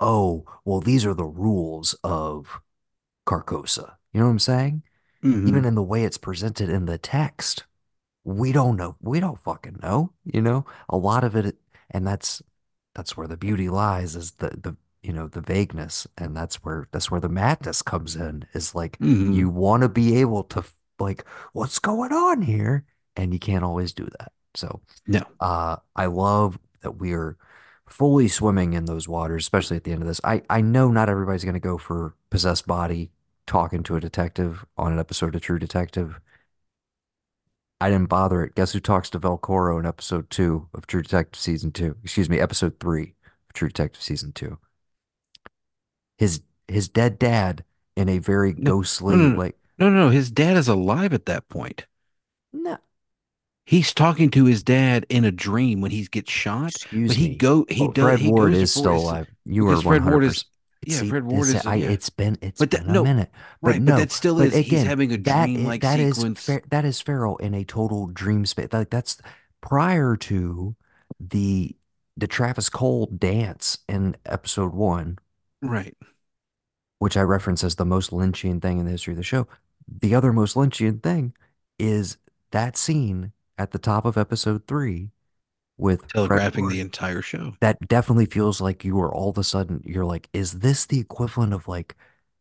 oh, 0.00 0.44
well, 0.64 0.80
these 0.80 1.06
are 1.06 1.14
the 1.14 1.24
rules 1.24 1.94
of 2.04 2.60
Carcosa. 3.26 3.96
You 4.12 4.20
know 4.20 4.26
what 4.26 4.32
I'm 4.32 4.38
saying? 4.40 4.82
hmm 5.22 5.40
even 5.44 5.64
in 5.64 5.74
the 5.76 5.82
way 5.82 6.04
it's 6.04 6.18
presented 6.18 6.68
in 6.70 6.86
the 6.86 6.98
text, 6.98 7.64
we 8.24 8.52
don't 8.52 8.76
know. 8.76 8.96
We 9.00 9.20
don't 9.20 9.38
fucking 9.38 9.78
know, 9.82 10.12
you 10.24 10.42
know? 10.42 10.66
A 10.88 10.96
lot 10.96 11.24
of 11.24 11.36
it, 11.36 11.56
and 11.90 12.06
that's 12.06 12.42
that's 12.94 13.16
where 13.16 13.28
the 13.28 13.36
beauty 13.36 13.68
lies, 13.68 14.16
is 14.16 14.32
the 14.32 14.50
the 14.50 14.76
you 15.02 15.12
know, 15.14 15.28
the 15.28 15.40
vagueness, 15.40 16.06
and 16.18 16.36
that's 16.36 16.56
where 16.64 16.88
that's 16.92 17.10
where 17.10 17.20
the 17.20 17.28
madness 17.28 17.82
comes 17.82 18.16
in, 18.16 18.44
is 18.54 18.74
like 18.74 19.00
hmm 19.00 19.30
you 19.30 19.48
want 19.48 19.82
to 19.82 19.88
be 19.88 20.16
able 20.18 20.44
to 20.44 20.64
like, 20.98 21.24
what's 21.52 21.78
going 21.78 22.12
on 22.12 22.42
here? 22.42 22.84
And 23.16 23.32
you 23.32 23.38
can't 23.38 23.64
always 23.64 23.92
do 23.92 24.06
that. 24.18 24.32
So 24.54 24.82
No. 25.06 25.24
uh 25.40 25.76
I 25.96 26.06
love 26.06 26.58
that 26.82 26.92
we're 26.92 27.36
fully 27.86 28.28
swimming 28.28 28.72
in 28.74 28.84
those 28.84 29.08
waters, 29.08 29.44
especially 29.44 29.76
at 29.76 29.84
the 29.84 29.92
end 29.92 30.02
of 30.02 30.08
this. 30.08 30.20
I 30.24 30.42
I 30.50 30.60
know 30.60 30.90
not 30.90 31.08
everybody's 31.08 31.44
gonna 31.44 31.60
go 31.60 31.78
for 31.78 32.14
possessed 32.30 32.66
body 32.66 33.10
talking 33.46 33.82
to 33.84 33.96
a 33.96 34.00
detective 34.00 34.64
on 34.76 34.92
an 34.92 34.98
episode 34.98 35.34
of 35.34 35.42
True 35.42 35.58
Detective. 35.58 36.20
I 37.80 37.88
didn't 37.90 38.08
bother 38.08 38.44
it. 38.44 38.54
Guess 38.54 38.72
who 38.72 38.80
talks 38.80 39.10
to 39.10 39.20
Velcoro 39.20 39.78
in 39.78 39.86
episode 39.86 40.28
two 40.30 40.68
of 40.74 40.86
True 40.86 41.02
Detective 41.02 41.40
season 41.40 41.72
two? 41.72 41.96
Excuse 42.02 42.28
me, 42.28 42.38
episode 42.40 42.78
three 42.78 43.14
of 43.48 43.54
True 43.54 43.68
Detective 43.68 44.02
season 44.02 44.32
two. 44.32 44.58
His 46.18 46.42
his 46.68 46.88
dead 46.88 47.18
dad 47.18 47.64
in 47.96 48.08
a 48.08 48.18
very 48.18 48.54
No. 48.56 48.72
No. 48.72 48.76
ghostly 48.76 49.16
No. 49.16 49.28
No. 49.30 49.36
like 49.38 49.56
No. 49.78 49.90
No. 49.90 50.08
His 50.10 50.30
dad 50.30 50.56
is 50.56 50.68
alive 50.68 51.12
at 51.12 51.26
that 51.26 51.48
point. 51.48 51.86
no 52.52 52.78
He's 53.64 53.94
talking 53.94 54.30
to 54.32 54.46
his 54.46 54.62
dad 54.62 55.06
in 55.08 55.24
a 55.24 55.30
dream 55.32 55.80
when 55.80 55.92
he 55.92 56.04
gets 56.06 56.30
shot, 56.30 56.86
but 57.06 57.16
he 57.16 57.28
me. 57.28 57.36
go 57.36 57.66
he 57.68 57.82
Oh, 57.82 57.92
does 57.92 58.04
Fred 58.04 58.18
he 58.20 58.28
Ward 58.30 58.52
is 58.54 58.72
still 58.72 58.96
alive. 58.96 59.28
You 59.44 59.68
are 59.68 59.76
Fred 59.76 60.04
Ward 60.04 60.24
is 60.24 60.38
100%. 60.38 60.44
Yeah 60.86 60.96
See, 60.96 61.08
Fred 61.08 61.24
Ward 61.24 61.48
this 61.48 61.56
is 61.56 61.66
I 61.66 61.76
yeah 61.76 61.90
it's 61.90 62.10
been 62.10 62.38
it's 62.40 62.58
but 62.58 62.70
that 62.70 62.86
been 62.86 62.96
a 62.96 63.02
minute. 63.02 63.30
But 63.60 63.68
right 63.68 63.84
but 63.84 63.92
no. 63.92 63.96
that 63.98 64.12
still 64.12 64.38
But 64.38 64.48
is 64.48 64.66
he's 64.66 64.82
having 64.82 65.12
a 65.12 65.18
dream-like 65.18 65.82
that 65.82 66.00
is 66.00 66.16
sequence 66.16 66.44
fair 66.44 66.62
that 66.70 66.84
is 66.84 67.00
Farrell 67.00 67.36
in 67.36 67.54
a 67.54 67.64
total 67.64 68.06
dream 68.06 68.46
space. 68.46 68.68
Like 68.72 68.90
that's 68.90 69.18
prior 69.60 70.16
to 70.16 70.74
the 71.18 71.76
the 72.16 72.26
Travis 72.26 72.68
Cole 72.68 73.06
dance 73.06 73.78
in 73.88 74.16
episode 74.26 74.74
one 74.74 75.18
right 75.62 75.96
which 76.98 77.16
I 77.16 77.22
reference 77.22 77.64
as 77.64 77.76
the 77.76 77.86
most 77.86 78.10
Lynchian 78.10 78.60
thing 78.60 78.78
in 78.78 78.84
the 78.84 78.90
history 78.90 79.14
of 79.14 79.16
the 79.16 79.22
show. 79.22 79.48
The 79.88 80.14
other 80.14 80.32
most 80.32 80.54
Lynchian 80.54 81.02
thing 81.02 81.34
is 81.78 82.18
that 82.50 82.76
scene 82.76 83.32
at 83.56 83.70
the 83.70 83.78
top 83.78 84.04
of 84.04 84.18
episode 84.18 84.66
three 84.66 85.10
with 85.80 86.06
telegraphing 86.08 86.68
the 86.68 86.80
entire 86.80 87.22
show 87.22 87.56
That 87.60 87.88
definitely 87.88 88.26
feels 88.26 88.60
like 88.60 88.84
you 88.84 88.98
are 89.00 89.14
all 89.14 89.30
of 89.30 89.38
a 89.38 89.44
sudden, 89.44 89.82
you're 89.84 90.04
like, 90.04 90.28
is 90.32 90.60
this 90.60 90.86
the 90.86 91.00
equivalent 91.00 91.52
of 91.52 91.68
like, 91.68 91.96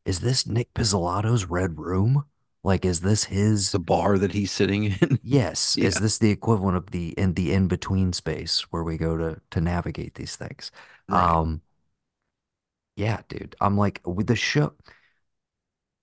is 0.06 0.22
this 0.22 0.48
Nic 0.48 0.74
Pizzolatto's 0.74 1.46
Red 1.46 1.78
Room? 1.80 2.26
Like, 2.64 2.86
is 2.86 3.02
this 3.02 3.26
his? 3.26 3.72
the 3.72 3.80
bar 3.80 4.18
that 4.18 4.32
he's 4.34 4.52
sitting 4.52 4.84
in 4.86 5.20
Yes, 5.24 5.78
is 5.78 6.00
this 6.00 6.18
the 6.18 6.32
equivalent 6.32 6.78
of 6.78 6.92
the 6.92 7.10
in 7.18 7.34
the 7.34 7.52
in 7.54 7.68
between 7.68 8.14
space 8.14 8.62
where 8.72 8.84
we 8.84 8.98
go 8.98 9.18
to 9.18 9.42
to 9.52 9.62
navigate 9.62 10.16
these 10.16 10.36
things? 10.38 10.72
right 11.08 11.34
Um, 11.40 11.62
yeah, 12.96 13.22
dude. 13.30 13.56
I'm 13.62 13.78
like 13.78 14.02
with 14.06 14.28
the 14.28 14.36
show. 14.36 14.74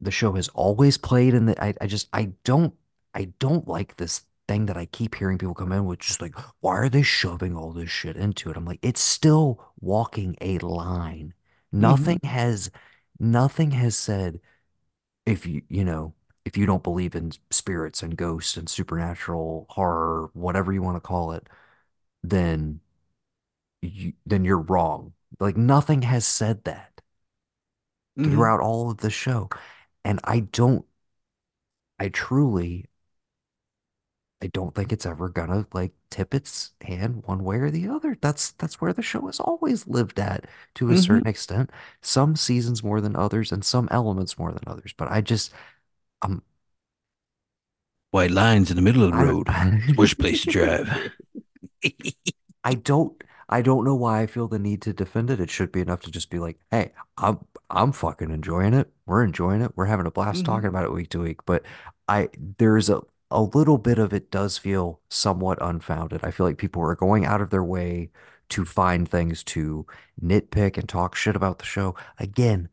the 0.00 0.10
show 0.10 0.32
has 0.32 0.48
always 0.48 0.98
played 0.98 1.34
and 1.34 1.50
I, 1.58 1.74
I 1.80 1.86
just 1.86 2.08
I 2.12 2.32
don't 2.44 2.74
I 3.14 3.26
don't 3.38 3.66
like 3.66 3.96
this 3.96 4.24
thing 4.48 4.66
that 4.66 4.76
I 4.76 4.86
keep 4.86 5.14
hearing 5.16 5.38
people 5.38 5.54
come 5.54 5.72
in 5.72 5.86
with 5.86 6.00
just 6.00 6.22
like 6.22 6.34
why 6.60 6.76
are 6.78 6.88
they 6.88 7.02
shoving 7.02 7.56
all 7.56 7.72
this 7.72 7.90
shit 7.90 8.16
into 8.16 8.50
it? 8.50 8.56
I'm 8.56 8.64
like 8.64 8.80
it's 8.82 9.00
still 9.00 9.72
walking 9.80 10.36
a 10.40 10.58
line. 10.58 11.34
hmm 11.78 12.10
Nothing 12.10 12.20
has 12.24 12.70
nothing 13.18 13.72
has 13.72 13.96
said 13.96 14.40
if 15.26 15.46
you 15.46 15.62
you 15.68 15.84
know 15.84 16.14
if 16.44 16.56
you 16.56 16.66
don't 16.66 16.82
believe 16.84 17.14
in 17.14 17.32
spirits 17.50 18.02
and 18.02 18.16
ghosts 18.16 18.56
and 18.56 18.68
supernatural 18.68 19.66
horror 19.70 20.30
whatever 20.34 20.72
you 20.72 20.82
want 20.82 20.96
to 20.96 21.00
call 21.00 21.32
it 21.32 21.48
then 22.24 22.80
you 23.82 24.12
then 24.26 24.44
you're 24.44 24.58
wrong. 24.58 25.12
Like 25.40 25.56
nothing 25.56 26.02
has 26.02 26.24
said 26.26 26.64
that 26.64 27.00
hmm 28.16 28.46
throughout 28.46 28.60
all 28.60 28.90
of 28.90 28.98
the 28.98 29.10
show. 29.10 29.50
And 30.04 30.20
I 30.24 30.40
don't 30.40 30.84
I 31.98 32.08
truly 32.08 32.86
I 34.42 34.48
don't 34.48 34.74
think 34.74 34.92
it's 34.92 35.06
ever 35.06 35.28
gonna 35.30 35.66
like 35.72 35.92
tip 36.10 36.34
its 36.34 36.72
hand 36.82 37.22
one 37.26 37.42
way 37.42 37.56
or 37.56 37.70
the 37.70 37.88
other. 37.88 38.16
That's 38.20 38.52
that's 38.52 38.80
where 38.80 38.92
the 38.92 39.02
show 39.02 39.26
has 39.26 39.40
always 39.40 39.86
lived 39.86 40.18
at 40.20 40.46
to 40.74 40.90
a 40.90 40.96
hmm 40.96 40.96
certain 40.96 41.28
extent. 41.28 41.70
Some 42.02 42.36
seasons 42.36 42.82
more 42.84 43.00
than 43.00 43.16
others 43.16 43.50
and 43.52 43.64
some 43.64 43.88
elements 43.90 44.38
more 44.38 44.52
than 44.52 44.62
others. 44.66 44.92
But 44.96 45.10
I 45.10 45.22
just 45.22 45.52
I'm 46.22 46.42
white 48.10 48.30
lines 48.32 48.68
in 48.70 48.76
the 48.76 48.82
middle 48.82 49.04
of 49.04 49.12
the 49.12 49.18
I 49.18 49.24
road 49.24 49.48
worst 49.96 50.18
place 50.18 50.40
to 50.40 50.48
drive 50.48 50.90
I 52.64 52.74
don't 52.74 53.22
I 53.48 53.62
don't 53.62 53.84
know 53.84 53.94
why 53.94 54.22
I 54.22 54.26
feel 54.26 54.48
the 54.48 54.58
need 54.58 54.82
to 54.82 54.92
defend 54.92 55.30
it. 55.30 55.38
It 55.40 55.50
should 55.50 55.70
be 55.70 55.80
enough 55.80 56.00
to 56.02 56.10
just 56.10 56.30
be 56.30 56.38
like, 56.40 56.58
hey, 56.70 56.92
I'm 57.16 57.46
I'm 57.70 57.92
fucking 57.92 58.30
enjoying 58.30 58.74
it. 58.74 58.90
We're 59.06 59.22
enjoying 59.24 59.62
it. 59.62 59.72
We're 59.76 59.86
having 59.86 60.06
a 60.06 60.10
blast 60.10 60.44
hmm 60.44 60.44
talking 60.44 60.68
about 60.68 60.84
it 60.84 60.92
week 60.92 61.10
to 61.10 61.20
week. 61.22 61.44
But 61.46 61.64
I 62.08 62.28
there's 62.58 62.90
a 62.90 63.02
a 63.30 63.42
little 63.42 63.78
bit 63.78 63.98
of 63.98 64.12
it 64.12 64.30
does 64.30 64.58
feel 64.58 65.00
somewhat 65.08 65.58
unfounded. 65.60 66.20
I 66.22 66.30
feel 66.30 66.46
like 66.46 66.58
people 66.58 66.82
are 66.82 66.94
going 66.94 67.24
out 67.24 67.40
of 67.40 67.50
their 67.50 67.64
way 67.64 68.10
to 68.50 68.64
find 68.64 69.08
things 69.08 69.42
to 69.42 69.86
nitpick 70.22 70.78
and 70.78 70.88
talk 70.88 71.14
shit 71.14 71.34
about 71.36 71.58
the 71.58 71.64
show. 71.64 71.94
Again, 72.18 72.68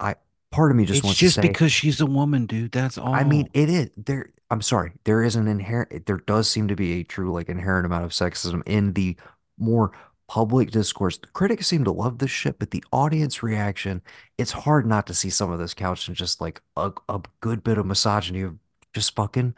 I 0.00 0.16
part 0.50 0.70
of 0.70 0.76
me 0.76 0.84
just 0.84 0.98
it's 0.98 1.04
wants 1.04 1.18
to 1.18 1.26
just 1.26 1.36
say 1.36 1.42
because 1.42 1.72
she's 1.72 2.00
a 2.00 2.06
woman 2.06 2.46
dude 2.46 2.72
that's 2.72 2.98
all. 2.98 3.14
I 3.14 3.24
mean, 3.24 3.48
it 3.54 3.68
is 3.68 3.90
there. 3.96 4.30
I'm 4.50 4.62
sorry. 4.62 4.92
There 5.04 5.22
is 5.22 5.36
an 5.36 5.48
inherent, 5.48 6.06
there 6.06 6.18
does 6.18 6.48
seem 6.48 6.68
to 6.68 6.76
be 6.76 7.00
a 7.00 7.02
true, 7.02 7.32
like, 7.32 7.48
inherent 7.48 7.86
amount 7.86 8.04
of 8.04 8.10
sexism 8.10 8.62
in 8.66 8.92
the 8.92 9.16
more 9.58 9.92
public 10.28 10.70
discourse. 10.70 11.18
The 11.18 11.26
critics 11.28 11.66
seem 11.66 11.84
to 11.84 11.92
love 11.92 12.18
this 12.18 12.30
shit, 12.30 12.58
but 12.58 12.70
the 12.70 12.84
audience 12.92 13.42
reaction, 13.42 14.02
it's 14.38 14.52
hard 14.52 14.86
not 14.86 15.06
to 15.06 15.14
see 15.14 15.30
some 15.30 15.50
of 15.50 15.58
this 15.58 15.74
couched 15.74 16.08
in 16.08 16.14
just 16.14 16.40
like 16.40 16.60
a, 16.76 16.92
a 17.08 17.20
good 17.40 17.64
bit 17.64 17.78
of 17.78 17.86
misogyny 17.86 18.42
of 18.42 18.58
just 18.94 19.14
fucking 19.16 19.54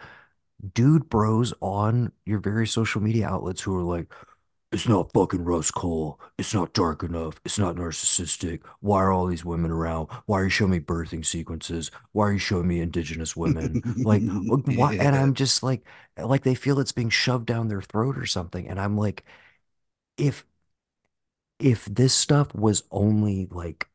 dude 0.74 1.08
bros 1.08 1.54
on 1.60 2.12
your 2.24 2.40
various 2.40 2.72
social 2.72 3.02
media 3.02 3.28
outlets 3.28 3.62
who 3.62 3.76
are 3.76 3.82
like, 3.82 4.12
it's 4.72 4.88
not 4.88 5.12
fucking 5.12 5.44
Rust 5.44 5.74
Cole. 5.74 6.20
It's 6.38 6.54
not 6.54 6.74
dark 6.74 7.02
enough. 7.02 7.40
It's 7.44 7.58
not 7.58 7.76
narcissistic. 7.76 8.62
Why 8.80 9.02
are 9.02 9.12
all 9.12 9.26
these 9.26 9.44
women 9.44 9.70
around? 9.70 10.08
Why 10.26 10.40
are 10.40 10.44
you 10.44 10.50
showing 10.50 10.72
me 10.72 10.80
birthing 10.80 11.24
sequences? 11.24 11.90
Why 12.12 12.28
are 12.28 12.32
you 12.32 12.38
showing 12.38 12.68
me 12.68 12.80
indigenous 12.80 13.36
women? 13.36 13.80
Like, 14.04 14.26
why? 14.66 14.94
And 14.98 15.16
I'm 15.16 15.34
just 15.34 15.62
like, 15.62 15.84
like 16.18 16.42
they 16.42 16.54
feel 16.56 16.80
it's 16.80 16.92
being 16.92 17.10
shoved 17.10 17.46
down 17.46 17.68
their 17.68 17.82
throat 17.82 18.18
or 18.18 18.26
something. 18.26 18.68
And 18.68 18.80
I'm 18.80 18.96
like, 18.96 19.24
if 20.18 20.44
if 21.58 21.84
this 21.86 22.14
stuff 22.14 22.54
was 22.54 22.82
only 22.90 23.46
like, 23.50 23.88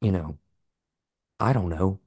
you 0.00 0.12
know, 0.12 0.38
I 1.40 1.52
don't 1.54 1.68
know, 1.70 2.00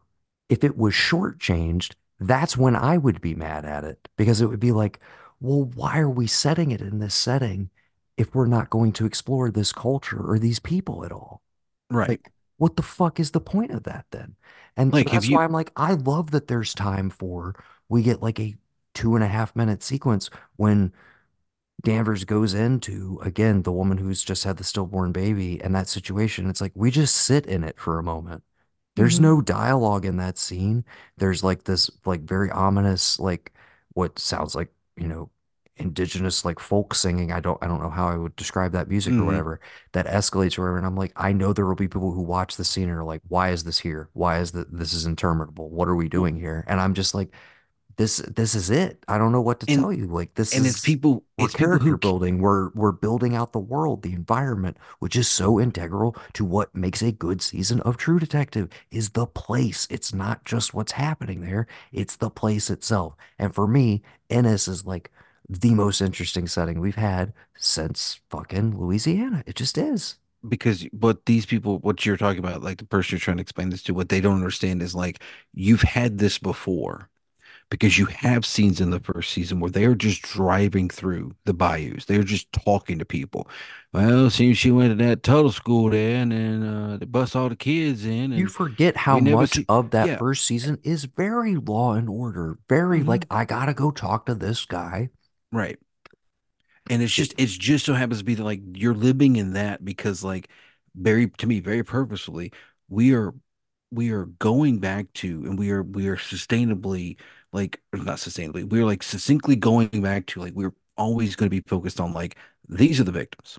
if 0.50 0.64
it 0.64 0.78
was 0.78 0.94
shortchanged, 0.94 1.94
that's 2.20 2.58
when 2.58 2.76
I 2.76 2.98
would 2.98 3.22
be 3.22 3.36
mad 3.36 3.66
at 3.66 3.84
it 3.84 4.10
because 4.18 4.42
it 4.42 4.48
would 4.48 4.60
be 4.60 4.72
like, 4.72 5.00
well, 5.40 5.64
why 5.66 6.00
are 6.00 6.10
we 6.10 6.28
setting 6.28 6.72
it 6.72 6.82
in 6.82 7.00
this 7.00 7.16
setting 7.16 7.70
if 8.18 8.36
we're 8.36 8.48
not 8.48 8.70
going 8.70 8.92
to 8.94 9.06
explore 9.06 9.52
this 9.52 9.72
culture 9.72 10.22
or 10.22 10.40
these 10.40 10.60
people 10.60 11.06
at 11.06 11.12
all? 11.12 11.42
right 11.90 12.20
Like, 12.20 12.32
what 12.58 12.76
the 12.76 12.84
fuck 12.84 13.20
is 13.20 13.32
the 13.32 13.42
point 13.42 13.72
of 13.72 13.84
that 13.84 14.06
then? 14.12 14.36
And 14.78 14.94
like 14.94 15.10
have 15.10 15.26
that's 15.26 15.26
you 15.26 15.38
why 15.38 15.44
I'm 15.44 15.52
like, 15.52 15.72
I 15.76 15.94
love 15.94 16.32
that 16.32 16.48
there's 16.48 16.74
time 16.74 17.10
for 17.10 17.56
we 17.90 18.04
get 18.04 18.22
like 18.22 18.40
a 18.40 18.56
two 18.94 19.16
and 19.16 19.24
a 19.24 19.28
half 19.28 19.56
minute 19.56 19.84
sequence 19.84 20.30
when 20.58 20.94
Danvers 21.84 22.26
goes 22.26 22.54
into 22.54 23.20
again 23.24 23.64
the 23.64 23.72
woman 23.72 23.98
who's 24.00 24.24
just 24.24 24.44
had 24.46 24.58
the 24.58 24.64
stillborn 24.66 25.12
baby 25.14 25.62
and 25.62 25.76
that 25.76 25.90
situation. 25.90 26.50
It's 26.50 26.62
like 26.62 26.74
we 26.76 26.92
just 26.92 27.16
sit 27.16 27.46
in 27.48 27.64
it 27.64 27.80
for 27.80 28.00
a 28.00 28.04
moment 28.04 28.44
There's 29.00 29.20
hmm 29.20 29.22
no 29.22 29.42
dialogue 29.42 30.06
in 30.06 30.18
that 30.18 30.38
scene. 30.38 30.86
There's 31.18 31.44
like 31.44 31.64
this 31.66 31.90
like 32.06 32.22
very 32.22 32.52
ominous 32.52 33.20
like 33.20 33.54
what 33.94 34.20
sounds 34.20 34.56
like, 34.56 34.70
you 34.98 35.08
know, 35.08 35.32
indigenous 35.78 36.44
like 36.46 36.60
folk 36.60 36.94
singing. 36.94 37.32
I 37.32 37.40
don't 37.40 37.58
I 37.64 37.68
don't 37.68 37.82
know 37.82 37.90
how 37.90 38.10
I 38.10 38.18
would 38.18 38.36
describe 38.36 38.74
that 38.74 38.90
music 38.90 39.18
or 39.20 39.24
hmm 39.24 39.26
whatever 39.26 39.62
that 39.94 40.06
escalates 40.08 40.58
or 40.60 40.64
whatever. 40.64 40.78
And 40.78 40.86
I'm 40.88 40.98
like, 40.98 41.14
I 41.16 41.32
know 41.34 41.54
there 41.54 41.66
will 41.66 41.76
be 41.76 41.88
people 41.88 42.12
who 42.14 42.22
watch 42.22 42.58
the 42.58 42.66
scene 42.66 42.90
and 42.90 42.98
are 42.98 43.04
like, 43.06 43.22
why 43.30 43.52
is 43.52 43.64
this 43.64 43.80
here? 43.80 44.10
Why 44.14 44.40
is 44.40 44.52
that 44.54 44.72
this 44.78 44.94
is 44.94 45.06
interminable? 45.06 45.70
What 45.70 45.88
are 45.88 45.96
we 45.96 46.10
doing 46.10 46.36
here? 46.38 46.66
And 46.68 46.80
I'm 46.82 46.94
just 46.94 47.16
like, 47.16 47.30
this 48.00 48.18
this 48.18 48.56
is 48.56 48.70
it. 48.70 49.04
I 49.10 49.18
don't 49.18 49.34
know 49.34 49.42
what 49.42 49.60
to 49.60 49.68
and 49.68 49.82
tell 49.82 49.92
you. 49.92 50.08
Like 50.08 50.36
this 50.36 50.56
and 50.56 50.66
it's 50.66 50.80
people 50.80 51.26
we're 51.38 51.48
it's 51.48 51.56
people 51.56 51.80
character 51.80 51.90
who 51.90 51.98
building. 51.98 52.40
We're 52.40 52.70
we're 52.70 52.94
building 52.94 53.36
out 53.36 53.52
the 53.52 53.60
world, 53.60 54.04
the 54.04 54.14
environment, 54.14 54.78
which 55.00 55.18
is 55.18 55.28
so 55.28 55.60
integral 55.60 56.16
to 56.34 56.46
what 56.46 56.74
makes 56.74 57.02
a 57.02 57.12
good 57.12 57.42
season 57.42 57.82
of 57.82 57.98
True 57.98 58.18
Detective 58.18 58.70
is 58.90 59.10
the 59.12 59.28
place. 59.28 59.86
It's 59.92 60.14
not 60.14 60.46
just 60.46 60.74
what's 60.74 60.94
happening 60.94 61.42
there, 61.42 61.68
it's 61.92 62.16
the 62.16 62.30
place 62.30 62.70
itself. 62.70 63.16
And 63.38 63.54
for 63.54 63.68
me, 63.68 64.02
Ennis 64.30 64.68
is 64.70 64.86
like 64.86 65.12
the 65.50 65.74
most 65.74 66.00
interesting 66.02 66.48
setting 66.48 66.80
we've 66.80 66.96
had 66.96 67.34
since 67.58 68.22
fucking 68.30 68.80
Louisiana. 68.80 69.44
It 69.46 69.56
just 69.56 69.78
is. 69.78 70.18
because 70.48 70.84
what 70.92 71.26
these 71.26 71.46
people 71.46 71.80
what 71.80 72.06
you're 72.06 72.16
talking 72.18 72.40
about 72.40 72.64
like 72.64 72.78
the 72.78 72.86
person 72.86 73.16
you're 73.16 73.20
trying 73.20 73.38
to 73.38 73.42
explain 73.42 73.70
this 73.70 73.84
to 73.84 73.94
what 73.94 74.08
they 74.10 74.22
don't 74.22 74.36
understand 74.38 74.82
is 74.82 74.96
like 74.96 75.22
you've 75.54 75.82
had 75.82 76.18
this 76.18 76.38
before 76.40 77.09
because 77.70 77.98
you 77.98 78.06
have 78.08 78.46
scenes 78.46 78.82
in 78.82 78.90
the 78.92 79.00
first 79.00 79.32
season 79.32 79.60
where 79.60 79.72
they're 79.72 79.96
just 79.96 80.22
driving 80.24 80.90
through 80.90 81.36
the 81.46 81.54
bayous. 81.54 82.06
They're 82.06 82.24
just 82.24 82.52
talking 82.52 83.00
to 83.00 83.06
people. 83.06 83.48
Well, 83.94 84.30
seems 84.30 84.58
she 84.58 84.72
went 84.72 84.98
to 84.98 85.06
that 85.06 85.24
Tuttle 85.24 85.52
school 85.52 85.90
there, 85.92 86.22
and 86.22 86.32
then 86.32 86.64
uh, 86.64 86.98
they 86.98 87.06
bust 87.06 87.36
all 87.36 87.50
the 87.50 87.56
kids 87.56 88.06
in, 88.06 88.32
You 88.34 88.48
forget 88.48 88.98
how 88.98 89.20
much 89.20 89.60
see. 89.60 89.70
of 89.70 89.92
that 89.92 90.10
Yeah, 90.10 90.18
first 90.18 90.44
season 90.46 90.80
is 90.84 91.04
very 91.06 91.56
law 91.56 91.94
and 91.94 92.10
order, 92.10 92.58
very 92.68 93.04
hmm 93.04 93.04
like, 93.04 93.28
I 93.30 93.46
gotta 93.46 93.74
go 93.76 93.92
talk 93.92 94.26
to 94.26 94.34
this 94.36 94.66
guy. 94.66 95.12
right. 95.52 95.80
And 96.90 97.02
it's 97.04 97.14
just 97.14 97.34
it's 97.38 97.56
just 97.58 97.86
so 97.86 97.94
happens 97.94 98.20
to 98.20 98.26
be 98.26 98.36
that 98.36 98.44
like 98.44 98.62
you're 98.74 98.96
living 98.96 99.36
in 99.36 99.54
that 99.54 99.84
because 99.86 100.24
like 100.24 100.50
very 100.96 101.30
to 101.30 101.48
me 101.48 101.60
very 101.60 101.84
purposefully 101.84 102.52
we 102.90 103.14
are 103.14 103.34
we 103.92 104.12
are 104.12 104.26
going 104.26 104.80
back 104.80 105.12
to 105.14 105.44
and 105.46 105.58
we 105.58 105.72
are 105.72 105.84
we 105.84 106.08
are 106.08 106.18
sustainably 106.18 107.18
like 107.52 107.82
not 107.94 108.18
sustainably 108.18 108.68
we're 108.70 108.86
like 108.86 109.04
succinctly 109.04 109.56
going 109.56 110.02
back 110.02 110.26
to 110.28 110.40
like 110.40 110.54
we're 110.54 110.74
always 110.98 111.36
going 111.36 111.48
to 111.48 111.56
be 111.56 111.68
focused 111.68 112.00
on 112.00 112.14
like 112.14 112.36
these 112.68 113.00
are 113.00 113.04
the 113.06 113.12
victims. 113.12 113.58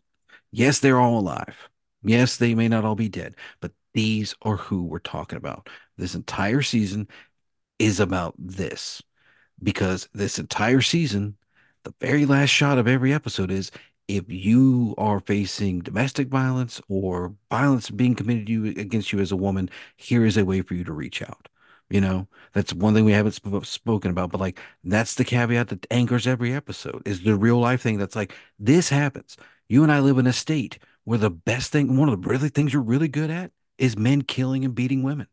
Yes 0.52 0.78
they're 0.78 1.00
all 1.00 1.18
alive. 1.18 1.68
Yes 2.02 2.36
they 2.36 2.54
may 2.54 2.68
not 2.68 2.84
all 2.84 2.94
be 2.94 3.08
dead 3.08 3.34
but 3.60 3.72
these 3.94 4.34
are 4.42 4.56
who 4.56 4.84
we're 4.84 5.00
talking 5.00 5.36
about. 5.36 5.68
This 5.96 6.14
entire 6.14 6.62
season 6.62 7.08
is 7.78 7.98
about 7.98 8.34
this 8.38 9.02
because 9.62 10.08
this 10.14 10.38
entire 10.38 10.80
season, 10.80 11.36
the 11.84 11.94
very 12.00 12.26
last 12.26 12.50
shot 12.50 12.78
of 12.78 12.86
every 12.86 13.12
episode 13.12 13.50
is 13.50 13.70
if 14.16 14.24
you 14.30 14.94
are 14.98 15.20
facing 15.20 15.80
domestic 15.80 16.28
violence 16.28 16.80
or 16.88 17.34
violence 17.50 17.90
being 17.90 18.14
committed 18.14 18.48
you 18.48 18.66
against 18.66 19.12
you 19.12 19.20
as 19.20 19.32
a 19.32 19.36
woman, 19.36 19.70
here 19.96 20.24
is 20.24 20.36
a 20.36 20.44
way 20.44 20.62
for 20.62 20.74
you 20.74 20.84
to 20.84 20.92
reach 20.92 21.22
out. 21.22 21.48
You 21.88 22.00
know, 22.00 22.28
that's 22.52 22.72
one 22.72 22.94
thing 22.94 23.04
we 23.04 23.12
haven't 23.12 23.32
sp- 23.34 23.64
spoken 23.64 24.10
about, 24.12 24.30
but 24.30 24.40
like 24.40 24.58
that's 24.84 25.14
the 25.14 25.24
caveat 25.24 25.68
that 25.68 25.86
anchors 25.90 26.26
every 26.26 26.52
episode 26.54 27.02
is 27.06 27.22
the 27.24 27.34
real 27.36 27.58
life 27.58 27.82
thing 27.82 27.98
that's 27.98 28.14
like 28.16 28.34
this 28.58 28.88
happens. 28.90 29.36
You 29.68 29.82
and 29.82 29.90
I 29.92 30.00
live 30.00 30.18
in 30.18 30.26
a 30.26 30.32
state 30.32 30.78
where 31.04 31.18
the 31.18 31.30
best 31.30 31.72
thing, 31.72 31.96
one 31.96 32.08
of 32.08 32.22
the 32.22 32.28
really 32.28 32.48
things 32.48 32.72
you're 32.72 32.82
really 32.82 33.08
good 33.08 33.30
at 33.30 33.50
is 33.78 33.96
men 33.96 34.22
killing 34.22 34.64
and 34.64 34.74
beating 34.74 35.02
women. 35.02 35.26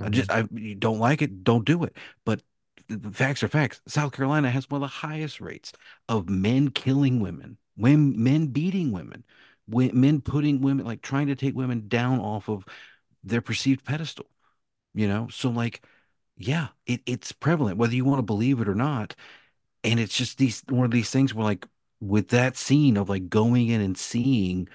I 0.00 0.08
Mhm, 0.08 0.10
just 0.10 0.30
I 0.30 0.48
you 0.52 0.74
don't 0.74 0.98
like 0.98 1.22
it, 1.22 1.44
don't 1.44 1.64
do 1.64 1.84
it. 1.84 1.96
But 2.24 2.42
the 2.88 3.10
facts 3.10 3.42
are 3.42 3.48
facts. 3.48 3.80
South 3.86 4.12
Carolina 4.12 4.50
has 4.50 4.68
one 4.70 4.82
of 4.82 4.88
the 4.88 4.96
highest 5.06 5.40
rates 5.40 5.72
of 6.08 6.28
men 6.28 6.70
killing 6.70 7.20
women, 7.20 7.58
when 7.78 8.20
men 8.22 8.48
beating 8.48 8.90
women, 8.90 9.24
when, 9.66 9.98
men 9.98 10.20
putting 10.20 10.60
women 10.60 10.84
like 10.84 11.00
trying 11.00 11.28
to 11.28 11.36
take 11.36 11.54
women 11.54 11.86
down 11.86 12.18
off 12.18 12.48
of 12.48 12.66
their 13.22 13.40
perceived 13.40 13.84
pedestal. 13.84 14.26
You 14.94 15.06
know, 15.06 15.28
so 15.30 15.48
like, 15.48 15.84
yeah, 16.36 16.68
it, 16.86 17.02
it's 17.06 17.30
prevalent 17.30 17.78
whether 17.78 17.94
you 17.94 18.04
want 18.04 18.18
to 18.18 18.22
believe 18.22 18.60
it 18.60 18.68
or 18.68 18.74
not. 18.74 19.14
And 19.84 20.00
it's 20.00 20.16
just 20.16 20.38
these 20.38 20.62
one 20.68 20.84
of 20.84 20.90
these 20.90 21.10
things 21.10 21.32
where 21.32 21.44
like 21.44 21.66
with 22.00 22.28
that 22.28 22.56
scene 22.56 22.96
of 22.96 23.08
like 23.08 23.28
going 23.28 23.68
in 23.68 23.80
and 23.80 23.96
seeing 23.96 24.68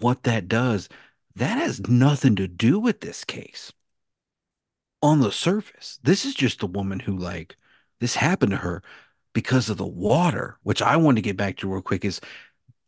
what 0.00 0.24
that 0.24 0.48
does, 0.48 0.88
that 1.34 1.56
has 1.58 1.88
nothing 1.88 2.36
to 2.36 2.46
do 2.46 2.78
with 2.78 3.00
this 3.00 3.24
case 3.24 3.72
on 5.02 5.20
the 5.20 5.32
surface. 5.32 5.98
This 6.02 6.26
is 6.26 6.34
just 6.34 6.62
a 6.62 6.66
woman 6.66 7.00
who 7.00 7.16
like 7.16 7.56
this 8.00 8.16
happened 8.16 8.50
to 8.50 8.58
her 8.58 8.82
because 9.36 9.68
of 9.68 9.76
the 9.76 9.86
water, 9.86 10.56
which 10.62 10.80
I 10.80 10.96
want 10.96 11.18
to 11.18 11.22
get 11.22 11.36
back 11.36 11.58
to 11.58 11.68
real 11.70 11.82
quick 11.82 12.06
is 12.06 12.22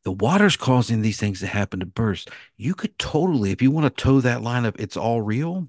the 0.02 0.12
water's 0.12 0.56
causing 0.56 1.02
these 1.02 1.20
things 1.20 1.40
to 1.40 1.46
happen 1.46 1.78
to 1.80 1.84
burst. 1.84 2.30
You 2.56 2.74
could 2.74 2.98
totally, 2.98 3.50
if 3.50 3.60
you 3.60 3.70
want 3.70 3.84
to 3.84 4.02
toe 4.02 4.22
that 4.22 4.40
line 4.40 4.64
of 4.64 4.74
it's 4.78 4.96
all 4.96 5.20
real, 5.20 5.68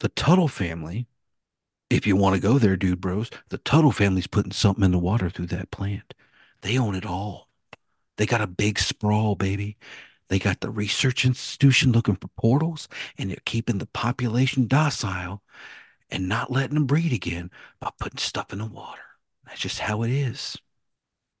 the 0.00 0.08
Tuttle 0.08 0.48
family, 0.48 1.08
if 1.90 2.06
you 2.06 2.16
want 2.16 2.36
to 2.36 2.40
go 2.40 2.58
there, 2.58 2.74
dude 2.74 3.02
bros, 3.02 3.28
the 3.50 3.58
Tuttle 3.58 3.92
family's 3.92 4.26
putting 4.26 4.50
something 4.50 4.82
in 4.82 4.92
the 4.92 4.98
water 4.98 5.28
through 5.28 5.48
that 5.48 5.70
plant. 5.70 6.14
They 6.62 6.78
own 6.78 6.94
it 6.94 7.04
all. 7.04 7.50
They 8.16 8.24
got 8.24 8.40
a 8.40 8.46
big 8.46 8.78
sprawl, 8.78 9.34
baby. 9.34 9.76
They 10.28 10.38
got 10.38 10.60
the 10.60 10.70
research 10.70 11.26
institution 11.26 11.92
looking 11.92 12.16
for 12.16 12.28
portals, 12.28 12.88
and 13.18 13.28
they're 13.28 13.36
keeping 13.44 13.76
the 13.76 13.84
population 13.84 14.68
docile 14.68 15.42
and 16.12 16.28
not 16.28 16.52
letting 16.52 16.74
them 16.74 16.86
breed 16.86 17.12
again 17.12 17.50
by 17.80 17.90
putting 17.98 18.18
stuff 18.18 18.52
in 18.52 18.58
the 18.58 18.66
water. 18.66 19.00
That's 19.46 19.60
just 19.60 19.80
how 19.80 20.02
it 20.02 20.10
is, 20.10 20.56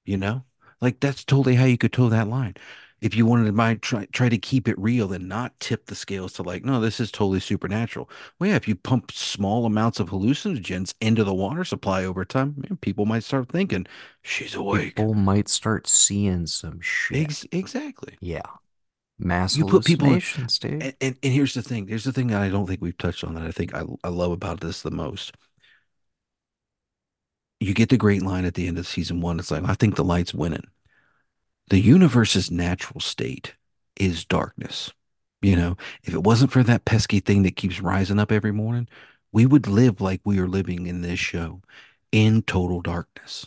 you 0.04 0.16
know? 0.16 0.44
Like 0.80 0.98
that's 0.98 1.24
totally 1.24 1.54
how 1.54 1.66
you 1.66 1.78
could 1.78 1.92
toe 1.92 2.08
that 2.08 2.26
line. 2.26 2.54
If 3.00 3.16
you 3.16 3.26
wanted 3.26 3.46
to 3.46 3.52
mind 3.52 3.82
try 3.82 4.06
try 4.12 4.28
to 4.28 4.38
keep 4.38 4.66
it 4.68 4.78
real 4.78 5.12
and 5.12 5.28
not 5.28 5.58
tip 5.60 5.86
the 5.86 5.94
scales 5.94 6.32
to 6.34 6.42
like, 6.42 6.64
no, 6.64 6.80
this 6.80 7.00
is 7.00 7.10
totally 7.10 7.40
supernatural. 7.40 8.08
Well, 8.38 8.50
yeah, 8.50 8.56
if 8.56 8.66
you 8.66 8.74
pump 8.74 9.12
small 9.12 9.66
amounts 9.66 10.00
of 10.00 10.10
hallucinogens 10.10 10.94
into 11.00 11.22
the 11.22 11.34
water 11.34 11.64
supply 11.64 12.04
over 12.04 12.24
time, 12.24 12.54
man, 12.56 12.78
people 12.80 13.04
might 13.04 13.24
start 13.24 13.48
thinking 13.48 13.86
she's 14.22 14.54
awake. 14.54 14.96
People 14.96 15.14
might 15.14 15.48
start 15.48 15.86
seeing 15.86 16.46
some 16.46 16.80
shit. 16.80 17.18
Ex- 17.18 17.46
exactly. 17.52 18.16
Yeah. 18.20 18.42
Mass 19.24 19.56
You 19.56 19.64
put 19.66 19.84
people 19.84 20.12
in, 20.12 20.22
and, 20.80 20.94
and, 21.00 21.16
and 21.22 21.32
here's 21.32 21.54
the 21.54 21.62
thing. 21.62 21.86
Here's 21.86 22.04
the 22.04 22.12
thing 22.12 22.28
that 22.28 22.42
I 22.42 22.48
don't 22.48 22.66
think 22.66 22.80
we've 22.82 22.98
touched 22.98 23.24
on 23.24 23.34
that 23.34 23.44
I 23.44 23.50
think 23.52 23.74
I, 23.74 23.84
I 24.04 24.08
love 24.08 24.32
about 24.32 24.60
this 24.60 24.82
the 24.82 24.90
most. 24.90 25.36
You 27.60 27.74
get 27.74 27.90
the 27.90 27.96
great 27.96 28.22
line 28.22 28.44
at 28.44 28.54
the 28.54 28.66
end 28.66 28.78
of 28.78 28.86
season 28.86 29.20
one. 29.20 29.38
It's 29.38 29.50
like, 29.50 29.64
I 29.64 29.74
think 29.74 29.94
the 29.94 30.04
light's 30.04 30.34
winning. 30.34 30.66
The 31.68 31.80
universe's 31.80 32.50
natural 32.50 33.00
state 33.00 33.54
is 33.96 34.24
darkness. 34.24 34.92
You 35.40 35.56
know, 35.56 35.76
if 36.04 36.14
it 36.14 36.24
wasn't 36.24 36.52
for 36.52 36.62
that 36.64 36.84
pesky 36.84 37.20
thing 37.20 37.42
that 37.44 37.56
keeps 37.56 37.80
rising 37.80 38.18
up 38.18 38.32
every 38.32 38.52
morning, 38.52 38.88
we 39.32 39.46
would 39.46 39.66
live 39.66 40.00
like 40.00 40.20
we 40.24 40.38
are 40.38 40.48
living 40.48 40.86
in 40.86 41.02
this 41.02 41.18
show 41.18 41.62
in 42.12 42.42
total 42.42 42.80
darkness. 42.80 43.46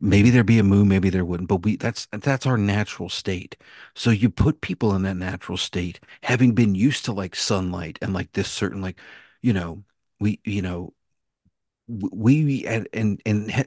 Maybe 0.00 0.28
there'd 0.30 0.46
be 0.46 0.58
a 0.58 0.62
moon, 0.64 0.88
maybe 0.88 1.08
there 1.10 1.24
wouldn't, 1.24 1.48
but 1.48 1.64
we 1.64 1.76
that's 1.76 2.06
that's 2.12 2.46
our 2.46 2.58
natural 2.58 3.08
state. 3.08 3.56
So 3.94 4.10
you 4.10 4.28
put 4.30 4.60
people 4.60 4.94
in 4.94 5.02
that 5.02 5.16
natural 5.16 5.56
state, 5.56 6.00
having 6.22 6.54
been 6.54 6.74
used 6.74 7.04
to 7.06 7.12
like 7.12 7.34
sunlight 7.36 7.98
and 8.02 8.12
like 8.12 8.32
this 8.32 8.50
certain 8.50 8.82
like, 8.82 9.00
you 9.42 9.52
know, 9.52 9.84
we 10.20 10.40
you 10.44 10.62
know, 10.62 10.92
we 11.88 12.64
and 12.66 12.88
and 12.92 13.20
and 13.26 13.66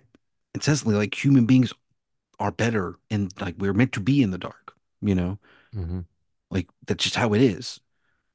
incessantly 0.55 0.95
like 0.95 1.23
human 1.23 1.45
beings 1.45 1.73
are 2.39 2.51
better 2.51 2.97
and 3.11 3.31
like 3.41 3.55
we're 3.59 3.73
meant 3.73 3.93
to 3.93 4.01
be 4.01 4.21
in 4.23 4.31
the 4.31 4.37
dark, 4.39 4.73
you 5.01 5.15
know? 5.15 5.39
mhm, 5.73 6.05
Like 6.49 6.67
that's 6.85 7.03
just 7.03 7.15
how 7.15 7.33
it 7.33 7.41
is. 7.41 7.79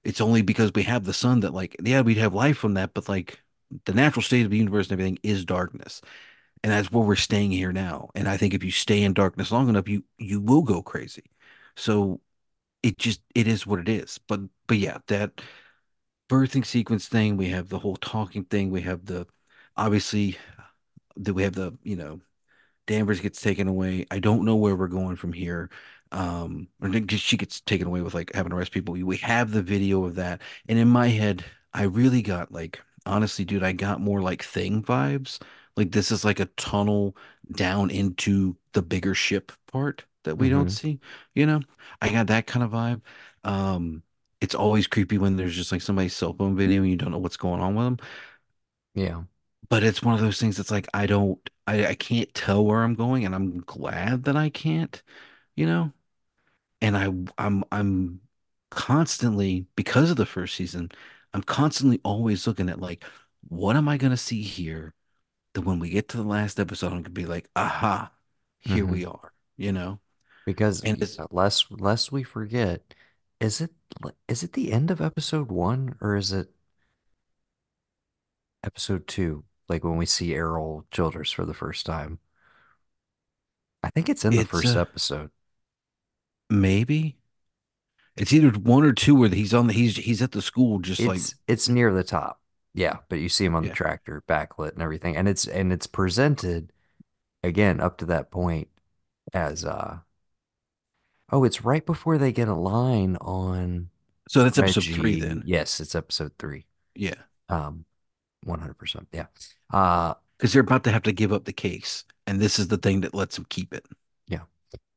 It's 0.05 0.21
only 0.21 0.43
because 0.43 0.73
we 0.75 0.85
have 0.85 1.05
the 1.05 1.15
sun 1.15 1.41
that 1.41 1.55
like 1.55 1.77
yeah, 1.85 2.03
we'd 2.03 2.19
have 2.19 2.35
life 2.35 2.59
from 2.59 2.75
that, 2.75 2.95
but 2.95 3.09
like 3.09 3.43
the 3.87 3.95
natural 3.95 4.23
state 4.23 4.45
of 4.45 4.51
the 4.51 4.59
universe 4.59 4.87
and 4.89 4.95
everything 4.95 5.19
is 5.23 5.45
darkness. 5.47 6.03
And 6.63 6.73
that's 6.73 6.93
where 6.93 7.05
we're 7.05 7.17
staying 7.17 7.51
here 7.51 7.73
now. 7.73 8.11
And 8.15 8.29
I 8.29 8.37
think 8.37 8.55
if 8.55 8.63
you 8.65 8.71
stay 8.71 9.03
in 9.03 9.15
darkness 9.15 9.51
long 9.51 9.69
enough, 9.69 9.89
you 9.89 10.05
you 10.19 10.41
will 10.41 10.63
go 10.63 10.83
crazy. 10.83 11.25
So 11.77 12.21
it 12.83 12.99
just 12.99 13.23
it 13.35 13.49
is 13.49 13.67
what 13.67 13.81
it 13.81 13.89
is. 13.89 14.19
But 14.29 14.41
but 14.69 14.79
yeah, 14.79 14.99
that 15.09 15.43
birthing 16.29 16.65
sequence 16.67 17.09
thing, 17.09 17.37
we 17.37 17.51
have 17.51 17.69
the 17.69 17.79
whole 17.79 17.97
talking 17.97 18.45
thing, 18.45 18.71
we 18.71 18.83
have 18.83 19.07
the 19.07 19.27
obviously 19.77 20.39
that 21.17 21.35
we 21.35 21.43
have 21.43 21.55
the, 21.55 21.77
you 21.83 21.97
know, 21.97 22.21
Danvers 22.87 23.21
gets 23.21 23.41
taken 23.41 23.69
away. 23.69 24.07
I 24.11 24.19
don't 24.19 24.45
know 24.45 24.57
where 24.57 24.77
we're 24.77 24.89
going 24.89 25.17
from 25.17 25.33
here. 25.33 25.71
Um, 26.13 26.69
or 26.83 26.91
she 27.09 27.37
gets 27.37 27.61
taken 27.61 27.87
away 27.87 28.03
with 28.03 28.15
like 28.15 28.33
having 28.35 28.51
to 28.51 28.57
arrest 28.57 28.73
people. 28.73 28.95
We 28.95 29.17
have 29.19 29.51
the 29.53 29.63
video 29.63 30.05
of 30.05 30.17
that. 30.17 30.43
And 30.69 30.79
in 30.79 30.89
my 30.89 31.09
head, 31.09 31.45
I 31.73 31.85
really 31.85 32.23
got 32.23 32.53
like, 32.53 32.81
honestly, 33.07 33.45
dude, 33.45 33.63
I 33.63 33.73
got 33.73 34.01
more 34.01 34.21
like 34.21 34.43
Thing 34.43 34.83
vibes. 34.83 35.41
Like 35.77 35.93
this 35.93 36.11
is 36.11 36.25
like 36.25 36.41
a 36.41 36.47
tunnel 36.47 37.17
down 37.53 37.91
into 37.91 38.57
the 38.73 38.83
bigger 38.83 39.15
ship 39.15 39.53
part 39.73 40.05
that 40.25 40.37
we 40.37 40.49
don't 40.49 40.67
mhm. 40.67 40.71
see, 40.71 41.01
you 41.35 41.47
know? 41.47 41.61
I 42.01 42.11
got 42.11 42.29
that 42.29 42.47
kind 42.47 42.65
of 42.65 42.71
vibe. 42.73 43.03
Um, 43.45 44.03
it's 44.41 44.55
always 44.55 44.87
creepy 44.87 45.19
when 45.19 45.37
there's 45.37 45.55
just 45.57 45.73
like 45.73 45.83
somebody's 45.83 46.15
cell 46.15 46.35
phone 46.35 46.57
video 46.57 46.83
and 46.83 46.91
you 46.91 46.97
don't 46.97 47.13
know 47.13 47.19
what's 47.19 47.37
going 47.37 47.61
on 47.61 47.75
with 47.75 47.87
them. 47.87 47.99
Yeah. 48.95 49.23
But 49.69 49.85
it's 49.85 50.03
one 50.03 50.15
of 50.15 50.21
those 50.21 50.39
things 50.41 50.57
that's 50.57 50.71
like 50.71 50.89
I 50.93 51.07
don't 51.07 51.39
I, 51.67 51.87
I 51.87 51.95
can't 51.95 52.33
tell 52.35 52.65
where 52.65 52.83
I'm 52.83 52.95
going 52.95 53.25
and 53.25 53.35
I'm 53.35 53.61
glad 53.61 54.25
that 54.25 54.37
I 54.37 54.51
can't, 54.51 55.01
you 55.57 55.67
know? 55.67 55.93
And 56.83 56.97
I 56.97 57.07
I'm 57.39 57.65
I'm 57.73 58.21
constantly 58.71 59.67
because 59.77 60.11
of 60.11 60.19
the 60.19 60.27
first 60.27 60.57
season, 60.57 60.91
I'm 61.35 61.43
constantly 61.45 62.01
always 62.05 62.47
looking 62.47 62.69
at 62.71 62.81
like 62.81 63.05
what 63.49 63.77
am 63.77 63.89
I 63.89 63.99
gonna 63.99 64.17
see 64.19 64.43
here 64.43 64.95
that 65.55 65.63
when 65.63 65.79
we 65.79 65.91
get 65.91 66.09
to 66.11 66.17
the 66.17 66.23
last 66.25 66.61
episode 66.61 66.89
I'm 66.93 67.03
gonna 67.03 67.11
be 67.11 67.27
like, 67.27 67.49
aha, 67.57 68.13
here 68.61 68.87
hmm 68.87 68.87
we 68.87 69.05
are, 69.05 69.33
you 69.57 69.73
know? 69.73 70.01
Because 70.45 70.85
And 70.85 71.03
it's 71.03 71.19
yeah, 71.19 71.27
lest 71.31 72.13
we 72.13 72.23
forget, 72.23 72.95
is 73.41 73.61
it 73.61 73.73
is 74.29 74.43
it 74.43 74.53
the 74.55 74.73
end 74.73 74.91
of 74.91 75.01
episode 75.01 75.51
one 75.51 75.97
or 76.01 76.17
is 76.17 76.33
it 76.33 76.53
episode 78.65 79.07
two? 79.07 79.45
Like 79.69 79.85
when 79.85 79.97
we 79.97 80.07
see 80.07 80.35
Errol 80.35 80.85
Childress 80.91 81.31
for 81.33 81.45
the 81.47 81.55
first 81.55 81.87
time. 81.87 82.19
I 83.83 83.91
think 83.91 84.09
it's 84.09 84.25
in 84.25 84.35
the 84.37 84.43
it's 84.43 84.45
first 84.45 84.75
uh 84.75 84.77
episode. 84.77 85.31
maybe 86.51 87.17
it's 88.17 88.33
either 88.35 88.51
one 88.51 88.85
or 88.85 88.93
two 88.95 89.17
where 89.17 89.31
he's 89.31 89.55
on 89.55 89.69
the 89.69 89.75
he's 89.75 89.97
he's 89.99 90.23
at 90.23 90.33
the 90.33 90.43
school 90.43 90.81
just 90.81 91.07
like 91.07 91.25
It's 91.25 91.35
it's 91.47 91.69
near 91.69 91.93
the 91.93 92.05
top. 92.05 92.41
Yeah, 92.75 92.99
but 93.09 93.19
you 93.19 93.29
see 93.29 93.45
him 93.45 93.55
on 93.55 93.65
the 93.65 93.71
tractor, 93.71 94.23
backlit 94.29 94.73
and 94.73 94.83
everything. 94.83 95.17
And 95.17 95.29
it's 95.29 95.47
and 95.47 95.73
it's 95.73 95.87
presented 95.87 96.73
again 97.43 97.81
up 97.81 97.99
to 97.99 98.07
that 98.07 98.31
point 98.31 98.69
as 99.35 99.65
uh 99.65 99.99
oh, 101.31 101.45
it's 101.45 101.65
right 101.65 101.85
before 101.85 102.19
they 102.19 102.33
get 102.33 102.49
a 102.49 102.55
line 102.55 103.17
on 103.17 103.89
So 104.29 104.43
that's 104.43 104.59
episode 104.59 104.85
three 104.85 105.21
then. 105.21 105.43
Yes, 105.47 105.81
it's 105.81 105.95
episode 105.95 106.33
three. 106.39 106.67
Yeah. 106.95 107.15
Um, 107.49 107.85
100%. 108.47 109.07
Yeah. 109.13 109.27
Uh, 109.73 110.15
Because 110.39 110.53
they're 110.53 110.63
about 110.63 110.85
to 110.85 110.91
have 110.93 111.03
to 111.05 111.13
give 111.13 111.33
up 111.33 111.45
the 111.45 111.53
case. 111.53 112.05
And 112.27 112.41
this 112.41 112.59
is 112.59 112.69
the 112.69 112.77
thing 112.79 113.01
that 113.03 113.15
lets 113.15 113.37
them 113.37 113.47
keep 113.49 113.75
it. 113.75 113.87
yeah. 114.29 114.41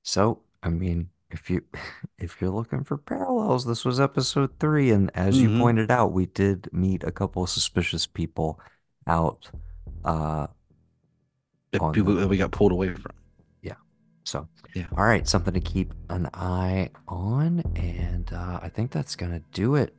So, 0.04 0.42
I 0.62 0.70
mean, 0.70 1.10
if 1.36 1.50
you 1.50 1.64
if 2.20 2.42
you're 2.42 2.52
looking 2.52 2.84
for 2.84 2.98
parallels, 2.98 3.66
this 3.66 3.86
was 3.86 4.00
episode 4.00 4.60
three, 4.60 4.92
and 4.92 5.12
as 5.16 5.42
you 5.44 5.50
hmm 5.50 5.52
pointed 5.52 5.92
out, 5.92 6.14
we 6.14 6.28
did 6.28 6.70
meet 6.74 7.04
a 7.04 7.12
couple 7.12 7.44
of 7.44 7.50
suspicious 7.50 8.08
people 8.08 8.60
out 9.08 9.52
uh 10.06 10.48
on 11.80 11.92
people 11.92 12.16
that 12.16 12.28
we 12.28 12.38
got 12.38 12.52
pulled 12.52 12.72
away 12.72 12.94
from. 12.94 13.12
yeah. 13.62 13.76
So, 14.24 14.48
Yeah. 14.74 14.88
all 14.98 15.06
right, 15.06 15.28
something 15.28 15.54
to 15.54 15.60
keep 15.60 15.94
an 16.10 16.30
eye 16.34 16.90
on, 17.08 17.62
and 17.76 18.32
uh, 18.34 18.60
I 18.62 18.70
think 18.70 18.92
that's 18.92 19.16
gonna 19.16 19.42
do 19.52 19.76
it 19.76 19.94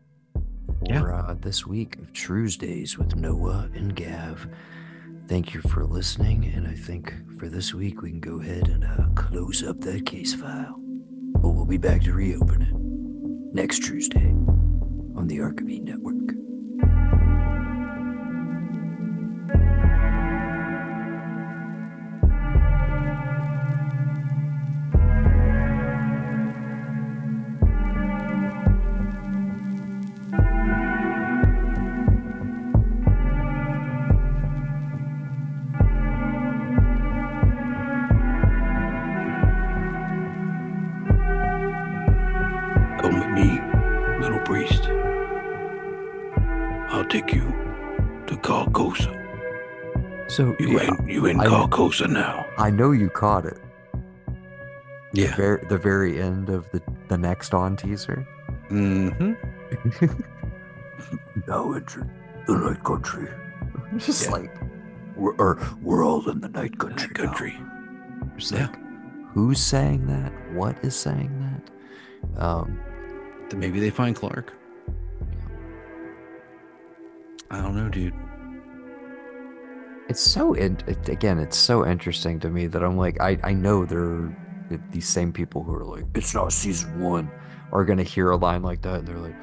Yeah. 0.89 1.05
for 1.05 1.13
uh, 1.15 1.35
this 1.35 1.67
week 1.67 1.99
of 1.99 2.13
Tuesdays 2.13 2.99
with 2.99 3.17
Noah 3.17 3.71
and 3.75 3.95
Gav. 3.95 4.49
Thank 5.29 5.55
you 5.55 5.63
for 5.63 5.85
listening, 5.87 6.47
and 6.55 6.67
I 6.69 6.75
think 6.75 7.15
for 7.39 7.49
this 7.49 7.75
week 7.75 8.03
we 8.03 8.11
can 8.11 8.21
go 8.21 8.41
ahead 8.41 8.69
and 8.69 8.85
uh, 8.85 9.09
close 9.15 9.65
up 9.65 9.81
that 9.83 10.07
case 10.07 10.35
file. 10.35 10.81
But 11.47 11.53
we'll 11.53 11.65
be 11.65 11.79
back 11.79 12.03
to 12.03 12.13
reopen 12.13 12.63
it 12.63 13.55
next 13.55 13.85
Tuesday 13.85 14.31
on 15.15 15.29
the 15.29 15.39
Archivy 15.39 15.81
Network. 15.81 16.46
Yeah, 51.43 51.43
I- 51.51 51.67
Carcosa 51.67 52.09
now. 52.11 52.47
I 52.59 52.71
know 52.71 52.93
you 52.93 53.09
caught 53.11 53.45
it. 53.47 53.59
The, 55.13 55.23
Yeah. 55.23 55.57
the 55.69 55.79
very 55.79 56.21
end 56.21 56.49
of 56.51 56.71
the, 56.73 56.83
the 57.09 57.17
next 57.19 57.55
on 57.55 57.77
teaser. 57.77 58.27
Mm-hmm. 58.71 59.33
now 61.47 61.73
entering 61.73 62.11
the 62.47 62.55
night 62.57 62.83
country. 62.85 63.29
Just 63.97 64.25
Yeah. 64.27 64.31
like, 64.33 64.57
we're, 65.17 65.35
or 65.37 65.59
we're 65.83 66.05
all 66.05 66.29
in 66.29 66.41
the 66.41 66.49
night 66.49 66.79
country. 66.79 67.09
now. 67.17 67.25
Country. 67.25 67.55
Yeah. 68.51 68.67
like, 68.67 68.77
who's 69.33 69.61
saying 69.61 70.07
that? 70.09 70.33
What 70.53 70.77
is 70.85 70.95
saying 70.95 71.31
that? 72.35 72.43
Um, 72.43 72.79
maybe 73.55 73.81
they 73.81 73.91
find 73.91 74.15
Clark. 74.15 74.53
I 77.51 77.61
don't 77.63 77.77
know, 77.77 77.89
dude. 77.89 78.13
It's 80.09 80.21
so 80.21 80.55
in, 80.55 80.79
it, 80.87 81.09
again, 81.09 81.39
it's 81.39 81.57
so 81.59 81.87
interesting 81.87 82.39
to 82.41 82.49
me 82.49 82.67
that 82.69 82.83
I'm 82.83 82.97
like, 82.97 83.21
I 83.21 83.39
I 83.43 83.53
know 83.53 83.85
there 83.85 84.01
are 84.05 84.37
these 84.91 85.07
same 85.09 85.33
people 85.33 85.63
who 85.63 85.75
are 85.75 85.85
like, 85.85 86.05
it's 86.15 86.35
not 86.35 86.53
season 86.53 87.01
one, 87.01 87.31
are 87.73 87.85
gonna 87.85 88.03
hear 88.03 88.31
a 88.31 88.37
line 88.37 88.63
like 88.63 88.83
that 88.83 89.01
and 89.01 89.09
they're 89.09 89.19
like, 89.19 89.35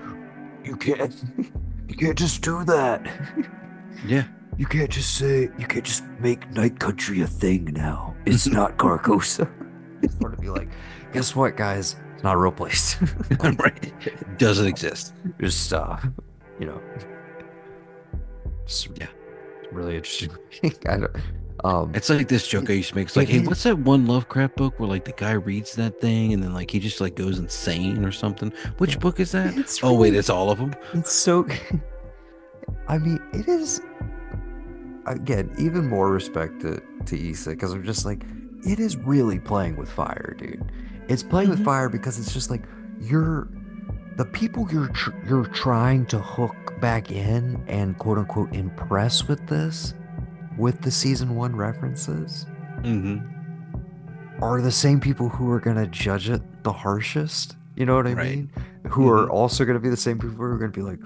you 0.63 0.75
can't, 0.75 1.13
you 1.87 1.95
can't 1.95 2.17
just 2.17 2.41
do 2.41 2.63
that. 2.65 3.07
Yeah. 4.05 4.23
You 4.57 4.65
can't 4.65 4.89
just 4.89 5.15
say, 5.17 5.49
you 5.57 5.65
can't 5.65 5.85
just 5.85 6.03
make 6.19 6.49
night 6.51 6.77
country 6.79 7.21
a 7.21 7.27
thing 7.27 7.65
now. 7.73 8.15
It's 8.25 8.47
not 8.47 8.77
Carcosa. 8.81 9.49
it's 10.01 10.17
sort 10.19 10.33
of 10.33 10.41
be 10.41 10.49
like, 10.49 10.67
guess 11.13 11.35
what, 11.35 11.55
guys? 11.55 11.95
It's 12.15 12.23
not 12.23 12.35
a 12.35 12.37
real 12.37 12.51
place. 12.51 12.97
right. 13.39 13.93
Doesn't 14.37 14.65
exist. 14.67 15.13
just, 15.39 15.71
uh, 15.71 15.97
you 16.59 16.65
know, 16.65 16.81
just, 18.65 18.89
Yeah. 18.99 19.07
Really 19.73 19.95
interesting. 19.97 20.31
I 20.87 20.97
don't, 20.97 21.15
um, 21.63 21.91
It's 21.95 22.09
like 22.09 22.27
this 22.27 22.47
joke 22.47 22.69
I 22.69 22.73
used 22.73 22.89
to 22.89 22.95
make. 22.95 23.07
It's 23.07 23.15
like, 23.15 23.29
hey, 23.29 23.39
what's 23.39 23.63
that 23.63 23.77
one 23.79 24.05
Lovecraft 24.05 24.55
book 24.55 24.79
where 24.79 24.89
like 24.89 25.05
the 25.05 25.13
guy 25.13 25.31
reads 25.33 25.75
that 25.75 25.99
thing 26.01 26.33
and 26.33 26.41
then 26.43 26.53
like 26.53 26.69
he 26.71 26.79
just 26.79 26.99
like 27.01 27.15
goes 27.15 27.39
insane 27.39 28.03
or 28.05 28.11
something? 28.11 28.51
Which 28.77 28.93
Yeah. 28.93 28.99
book 28.99 29.19
is 29.19 29.31
that? 29.31 29.57
It's 29.57 29.83
oh 29.83 29.93
wait, 29.93 30.13
it's 30.15 30.29
all 30.29 30.49
of 30.51 30.59
them. 30.59 30.73
It's 30.93 31.11
so. 31.13 31.47
I 32.87 32.97
mean, 32.97 33.19
it 33.33 33.47
is. 33.47 33.81
Again, 35.05 35.53
even 35.57 35.87
more 35.87 36.11
respect 36.11 36.61
to 36.61 36.81
to 37.05 37.29
Issa 37.29 37.51
because 37.51 37.73
I'm 37.73 37.83
just 37.83 38.05
like, 38.05 38.23
it 38.65 38.79
is 38.79 38.95
really 38.97 39.39
playing 39.39 39.75
with 39.75 39.89
fire, 39.89 40.35
dude. 40.37 40.63
It's 41.09 41.23
playing 41.23 41.49
with 41.49 41.59
Mhm. 41.59 41.65
fire 41.65 41.89
because 41.89 42.17
it's 42.19 42.33
just 42.33 42.49
like 42.49 42.63
you're 43.01 43.49
the 44.17 44.25
people 44.25 44.67
you're 44.71 44.89
tr- 44.89 45.11
you're 45.27 45.45
trying 45.47 46.05
to 46.07 46.19
hook 46.19 46.55
back 46.79 47.11
in 47.11 47.63
and 47.67 47.97
quote 47.97 48.17
unquote 48.17 48.53
impress 48.53 49.27
with 49.27 49.45
this, 49.47 49.93
with 50.57 50.81
the 50.81 50.91
season 50.91 51.35
one 51.35 51.55
references, 51.55 52.45
Mm-hmm. 52.81 54.43
are 54.43 54.61
the 54.61 54.71
same 54.71 54.99
people 54.99 55.29
who 55.29 55.49
are 55.51 55.59
gonna 55.59 55.87
judge 55.87 56.29
it 56.29 56.41
the 56.63 56.73
harshest. 56.73 57.55
You 57.75 57.85
know 57.85 57.95
what 57.95 58.07
I 58.07 58.13
Right. 58.13 58.35
mean? 58.35 58.51
Who 58.89 59.09
are 59.09 59.27
Mhm. 59.27 59.31
also 59.31 59.65
gonna 59.65 59.79
be 59.79 59.89
the 59.89 59.97
same 59.97 60.17
people 60.19 60.35
who 60.35 60.43
are 60.43 60.57
gonna 60.57 60.71
be 60.71 60.81
like, 60.81 60.99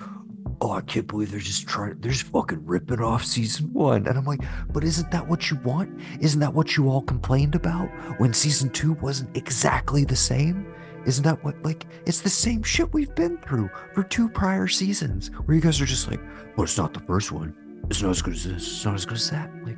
"Oh, 0.60 0.72
I 0.72 0.82
can't 0.82 1.08
believe 1.08 1.32
they're 1.32 1.40
just 1.40 1.68
trying. 1.68 1.98
They're 2.02 2.12
just 2.12 2.24
fucking 2.26 2.66
ripping 2.66 3.00
off 3.00 3.24
season 3.24 3.72
one." 3.74 4.08
And 4.08 4.18
I'm 4.18 4.26
like, 4.26 4.42
"But 4.74 4.84
isn't 4.84 5.12
that 5.12 5.28
what 5.30 5.50
you 5.52 5.58
want? 5.64 5.90
Isn't 6.20 6.40
that 6.42 6.54
what 6.54 6.76
you 6.76 6.90
all 6.90 7.02
complained 7.04 7.54
about 7.56 7.90
when 8.18 8.34
season 8.34 8.70
two 8.72 8.94
wasn't 8.94 9.30
exactly 9.38 10.04
the 10.04 10.16
same? 10.16 10.66
Isn't 11.08 11.24
that 11.24 11.42
what 11.42 11.56
like 11.64 11.88
it's 12.06 12.20
the 12.20 12.30
same 12.30 12.62
shit 12.62 12.94
we've 12.94 13.16
been 13.16 13.38
through 13.38 13.70
for 13.94 14.04
two 14.04 14.28
prior 14.28 14.68
seasons 14.68 15.32
where 15.46 15.56
you 15.56 15.62
guys 15.62 15.80
are 15.80 15.86
just 15.86 16.12
like, 16.12 16.20
well, 16.58 16.66
it's 16.66 16.78
not 16.78 16.94
the 16.94 17.00
first 17.00 17.32
one. 17.32 17.56
It's 17.90 18.02
not 18.02 18.10
as 18.10 18.22
good 18.22 18.34
as 18.34 18.44
this. 18.44 18.68
It's 18.68 18.86
not 18.86 18.96
as 18.96 19.06
good 19.06 19.16
as 19.16 19.30
that. 19.30 19.50
Like, 19.66 19.78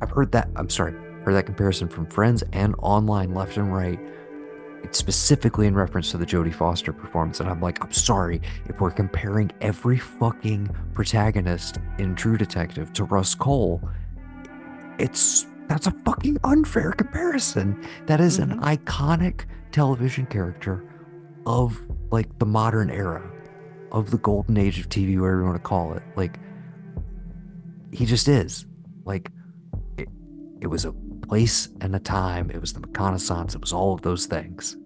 I've 0.00 0.10
heard 0.10 0.32
that. 0.32 0.48
I'm 0.56 0.70
sorry, 0.70 0.92
heard 1.24 1.34
that 1.34 1.44
comparison 1.44 1.88
from 1.88 2.06
friends 2.06 2.42
and 2.54 2.74
online, 2.78 3.34
left 3.34 3.58
and 3.58 3.72
right. 3.72 4.00
It's 4.82 4.96
specifically 4.96 5.66
in 5.66 5.74
reference 5.74 6.10
to 6.12 6.16
the 6.16 6.24
Jodie 6.24 6.54
Foster 6.54 6.94
performance, 6.94 7.40
and 7.40 7.48
I'm 7.50 7.60
like, 7.60 7.84
I'm 7.84 7.92
sorry 7.92 8.40
if 8.66 8.80
we're 8.80 8.90
comparing 8.90 9.52
every 9.60 9.98
fucking 9.98 10.74
protagonist 10.94 11.80
in 11.98 12.14
True 12.14 12.38
Detective 12.38 12.94
to 12.94 13.04
Rust 13.04 13.38
Cole. 13.38 13.86
It's 14.98 15.46
that's 15.68 15.86
a 15.86 15.90
fucking 15.90 16.38
unfair 16.44 16.92
comparison. 16.92 17.86
That 18.06 18.22
is 18.22 18.38
an 18.38 18.50
mm-hmm. 18.50 18.64
iconic 18.64 19.44
television 19.74 20.24
character 20.26 20.84
of 21.46 21.80
like 22.12 22.38
the 22.38 22.46
modern 22.46 22.90
era, 22.90 23.28
of 23.90 24.12
the 24.12 24.18
golden 24.18 24.56
age 24.56 24.78
of 24.78 24.88
TV, 24.88 25.18
whatever 25.20 25.40
you 25.40 25.44
want 25.44 25.56
to 25.56 25.68
call 25.68 25.92
it. 25.94 26.02
Like, 26.14 26.38
he 27.92 28.06
just 28.06 28.28
is. 28.28 28.66
Like, 29.04 29.30
it, 29.98 30.08
it 30.60 30.68
was 30.68 30.84
a 30.84 30.92
place 31.26 31.68
and 31.80 31.94
a 31.96 31.98
time. 31.98 32.50
It 32.50 32.60
was 32.60 32.72
the 32.72 32.80
reconnaissance. 32.80 33.56
It 33.56 33.60
was 33.60 33.72
all 33.72 33.92
of 33.92 34.02
those 34.02 34.26
things. 34.26 34.76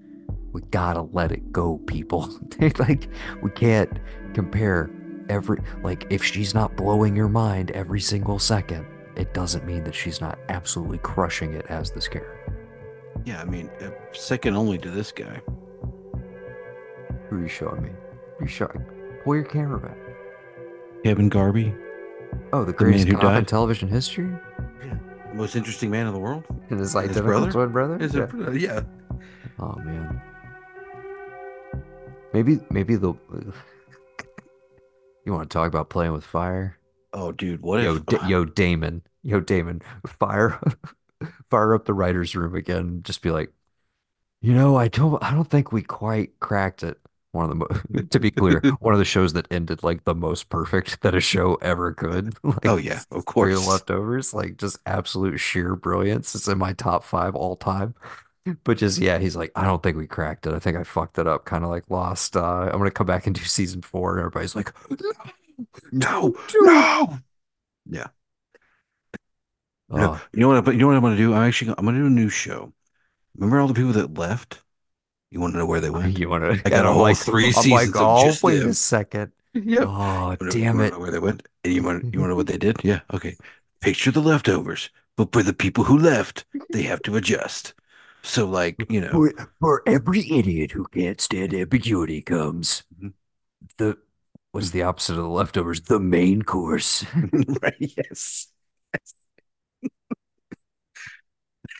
we 0.52 0.62
gotta 0.70 1.02
let 1.02 1.32
it 1.32 1.52
go, 1.52 1.78
people. 1.86 2.28
like 2.78 3.08
we 3.42 3.50
can't 3.50 3.98
compare 4.32 4.90
every 5.28 5.58
like 5.82 6.06
if 6.08 6.24
she's 6.24 6.54
not 6.54 6.76
blowing 6.76 7.14
your 7.14 7.28
mind 7.28 7.70
every 7.72 8.00
single 8.00 8.38
second, 8.38 8.86
it 9.16 9.34
doesn't 9.34 9.66
mean 9.66 9.84
that 9.84 9.94
she's 9.94 10.22
not 10.22 10.38
absolutely 10.48 10.98
crushing 10.98 11.52
it 11.52 11.66
as 11.68 11.90
this 11.90 12.08
character. 12.08 12.57
Yeah, 13.28 13.42
I 13.42 13.44
mean, 13.44 13.68
uh, 13.82 13.90
second 14.14 14.56
only 14.56 14.78
to 14.78 14.88
this 14.90 15.12
guy. 15.12 15.42
Who 17.28 17.36
are 17.36 17.42
you 17.42 17.48
showing 17.48 17.82
me? 17.82 17.90
You 18.40 18.46
showing? 18.46 18.82
Pull 19.22 19.34
your 19.34 19.44
camera 19.44 19.78
back. 19.78 19.98
Kevin 21.04 21.28
Garvey, 21.28 21.74
Oh, 22.54 22.60
the 22.60 22.68
man 22.72 22.76
greatest 22.76 23.06
who 23.06 23.18
cop 23.18 23.36
in 23.36 23.44
television 23.44 23.86
history, 23.90 24.30
Yeah, 24.82 24.96
most 25.34 25.56
interesting 25.56 25.90
man 25.90 26.06
in 26.06 26.14
the 26.14 26.18
world. 26.18 26.44
and 26.70 26.80
his 26.80 26.94
And 26.94 27.06
his 27.10 27.20
brother? 27.20 27.52
twin 27.52 27.70
brother. 27.70 27.98
Is 27.98 28.14
Yeah. 28.14 28.28
it? 28.32 28.60
Yeah. 28.62 28.80
Oh 29.58 29.74
man. 29.84 30.22
Maybe 32.32 32.60
maybe 32.70 32.96
the 32.96 33.12
you 35.26 35.34
want 35.34 35.50
to 35.50 35.54
talk 35.54 35.68
about 35.68 35.90
playing 35.90 36.12
with 36.12 36.24
fire? 36.24 36.78
Oh, 37.12 37.32
dude, 37.32 37.60
what 37.60 37.82
Yo, 37.82 37.96
if? 37.96 38.06
D- 38.06 38.16
yo, 38.26 38.46
Damon, 38.46 39.02
yo, 39.22 39.40
Damon, 39.40 39.82
fire, 40.06 40.58
fire 41.50 41.74
up 41.74 41.84
the 41.86 41.94
writers' 41.94 42.36
room 42.36 42.54
again. 42.54 42.78
And 42.78 43.04
Just 43.04 43.22
be 43.22 43.30
like, 43.30 43.52
you 44.40 44.54
know, 44.54 44.76
I 44.76 44.88
don't, 44.88 45.22
I 45.22 45.32
don't 45.32 45.48
think 45.50 45.72
we 45.72 45.82
quite 45.82 46.38
cracked 46.40 46.82
it. 46.82 46.98
One 47.32 47.44
of 47.44 47.50
the, 47.50 47.56
mo- 47.56 48.02
to 48.10 48.20
be 48.20 48.30
clear, 48.30 48.60
one 48.80 48.94
of 48.94 48.98
the 49.00 49.04
shows 49.04 49.34
that 49.34 49.46
ended 49.50 49.82
like 49.82 50.04
the 50.04 50.14
most 50.14 50.48
perfect 50.48 51.02
that 51.02 51.14
a 51.14 51.20
show 51.20 51.56
ever 51.56 51.92
could. 51.94 52.34
Like, 52.44 52.66
oh 52.66 52.76
yeah, 52.76 53.00
of 53.10 53.24
course. 53.26 53.66
leftovers, 53.66 54.34
like 54.34 54.56
just 54.56 54.78
absolute 54.86 55.38
sheer 55.38 55.76
brilliance. 55.76 56.34
It's 56.34 56.48
in 56.48 56.58
my 56.58 56.72
top 56.74 57.04
five 57.04 57.34
all 57.36 57.56
time. 57.56 57.94
But 58.64 58.78
just 58.78 58.98
yeah, 58.98 59.18
he's 59.18 59.36
like, 59.36 59.52
I 59.56 59.64
don't 59.64 59.82
think 59.82 59.96
we 59.98 60.06
cracked 60.06 60.46
it. 60.46 60.54
I 60.54 60.58
think 60.58 60.76
I 60.76 60.84
fucked 60.84 61.18
it 61.18 61.26
up, 61.26 61.44
kind 61.44 61.64
of 61.64 61.70
like 61.70 61.84
Lost. 61.90 62.36
Uh, 62.36 62.70
I'm 62.72 62.78
gonna 62.78 62.90
come 62.90 63.06
back 63.06 63.26
and 63.26 63.34
do 63.36 63.42
season 63.42 63.82
four, 63.82 64.12
and 64.12 64.20
everybody's 64.20 64.56
like, 64.56 64.72
No, 65.92 66.36
dude. 66.46 66.62
no. 66.64 67.18
Yeah. 67.86 68.08
No, 69.90 70.14
oh, 70.14 70.20
you 70.32 70.40
know 70.40 70.48
what? 70.48 70.64
But 70.64 70.72
you 70.74 70.78
know 70.80 70.86
what 70.88 70.96
I'm 70.96 71.02
gonna 71.02 71.16
do? 71.16 71.34
I'm 71.34 71.42
actually 71.48 71.74
I'm 71.78 71.84
gonna 71.84 71.98
do 71.98 72.06
a 72.06 72.10
new 72.10 72.28
show. 72.28 72.72
Remember 73.36 73.60
all 73.60 73.68
the 73.68 73.74
people 73.74 73.92
that 73.94 74.14
left? 74.18 74.62
You 75.30 75.40
want 75.40 75.54
to 75.54 75.58
know 75.58 75.66
where 75.66 75.80
they 75.80 75.90
went? 75.90 76.18
you 76.18 76.28
want 76.28 76.44
to? 76.44 76.62
I 76.64 76.70
got 76.70 76.86
a 76.86 76.88
I'm 76.88 76.94
whole 76.94 77.02
like, 77.02 77.16
three 77.16 77.52
I'm 77.52 77.52
seasons 77.52 77.94
like, 77.94 77.96
of 77.96 77.96
oh, 77.96 78.24
just 78.24 78.42
wait 78.42 78.60
them. 78.60 78.70
a 78.70 78.74
second. 78.74 79.32
Yep. 79.54 79.90
Oh, 79.90 80.36
Wanna- 80.40 80.50
damn 80.50 80.76
wanna 80.76 80.88
it. 80.88 80.92
know 80.92 80.98
Where 80.98 81.10
they 81.10 81.18
went? 81.18 81.42
And 81.64 81.72
you 81.74 81.82
want 81.82 82.04
you 82.12 82.20
want 82.20 82.28
to 82.28 82.30
know 82.30 82.36
what 82.36 82.46
they 82.48 82.58
did? 82.58 82.78
Yeah. 82.84 83.00
Okay. 83.12 83.36
Picture 83.80 84.10
the 84.10 84.20
leftovers, 84.20 84.90
but 85.16 85.32
for 85.32 85.42
the 85.42 85.52
people 85.54 85.84
who 85.84 85.98
left, 85.98 86.44
they 86.72 86.82
have 86.82 87.02
to 87.02 87.16
adjust. 87.16 87.74
So, 88.22 88.46
like 88.46 88.84
you 88.90 89.00
know, 89.00 89.10
For, 89.10 89.32
for 89.60 89.82
every 89.86 90.30
idiot 90.30 90.72
who 90.72 90.84
can't 90.86 91.20
stand 91.20 91.54
ambiguity 91.54 92.20
comes 92.22 92.82
Mhm. 93.00 93.12
the 93.78 93.98
what's 94.52 94.70
the 94.70 94.82
opposite 94.82 95.12
of 95.14 95.24
the 95.24 95.28
leftovers? 95.28 95.82
The 95.82 96.00
main 96.00 96.42
course. 96.42 97.04
right? 97.62 97.74
Yes. 97.80 98.48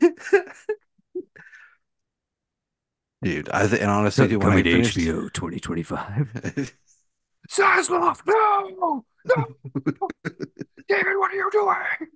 Dude, 3.22 3.48
I 3.48 3.66
think, 3.66 3.82
and 3.82 3.90
honestly, 3.90 4.28
dude, 4.28 4.42
when 4.42 4.52
I 4.52 4.62
finished, 4.62 4.96
HBO 4.96 5.32
2025. 5.32 6.74
Zaslav, 7.50 8.20
no! 8.26 9.04
No! 9.24 9.44
David, 10.88 11.16
what 11.16 11.32
are 11.32 11.34
you 11.34 11.50
doing? 11.50 12.10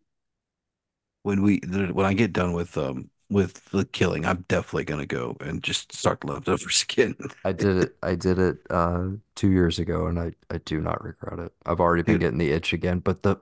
when 1.22 1.42
we 1.42 1.60
when 1.68 2.06
I 2.06 2.14
get 2.14 2.32
done 2.32 2.52
with 2.52 2.76
um 2.76 3.10
with 3.32 3.64
the 3.70 3.84
killing, 3.86 4.26
I'm 4.26 4.44
definitely 4.48 4.84
gonna 4.84 5.06
go 5.06 5.36
and 5.40 5.62
just 5.62 5.92
start 5.94 6.20
the 6.20 6.28
leftovers 6.28 6.82
again. 6.90 7.16
I 7.44 7.52
did 7.52 7.76
it. 7.76 7.96
I 8.02 8.14
did 8.14 8.38
it 8.38 8.59
uh 8.70 9.10
two 9.34 9.50
years 9.50 9.78
ago, 9.78 10.06
and 10.06 10.18
I 10.18 10.32
I 10.50 10.59
do 10.59 10.80
not 10.80 11.02
regret 11.02 11.38
it. 11.40 11.52
I've 11.66 11.80
already 11.80 12.02
been 12.02 12.18
Dude. 12.18 12.20
getting 12.20 12.38
the 12.38 12.52
itch 12.52 12.72
again, 12.72 13.00
but 13.00 13.22
the 13.22 13.36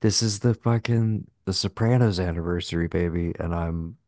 this 0.00 0.22
is 0.22 0.40
the 0.40 0.54
fucking 0.54 1.30
The 1.44 1.52
Sopranos 1.52 2.18
anniversary, 2.18 2.88
baby, 2.88 3.34
and 3.38 3.54
I'm 3.54 3.98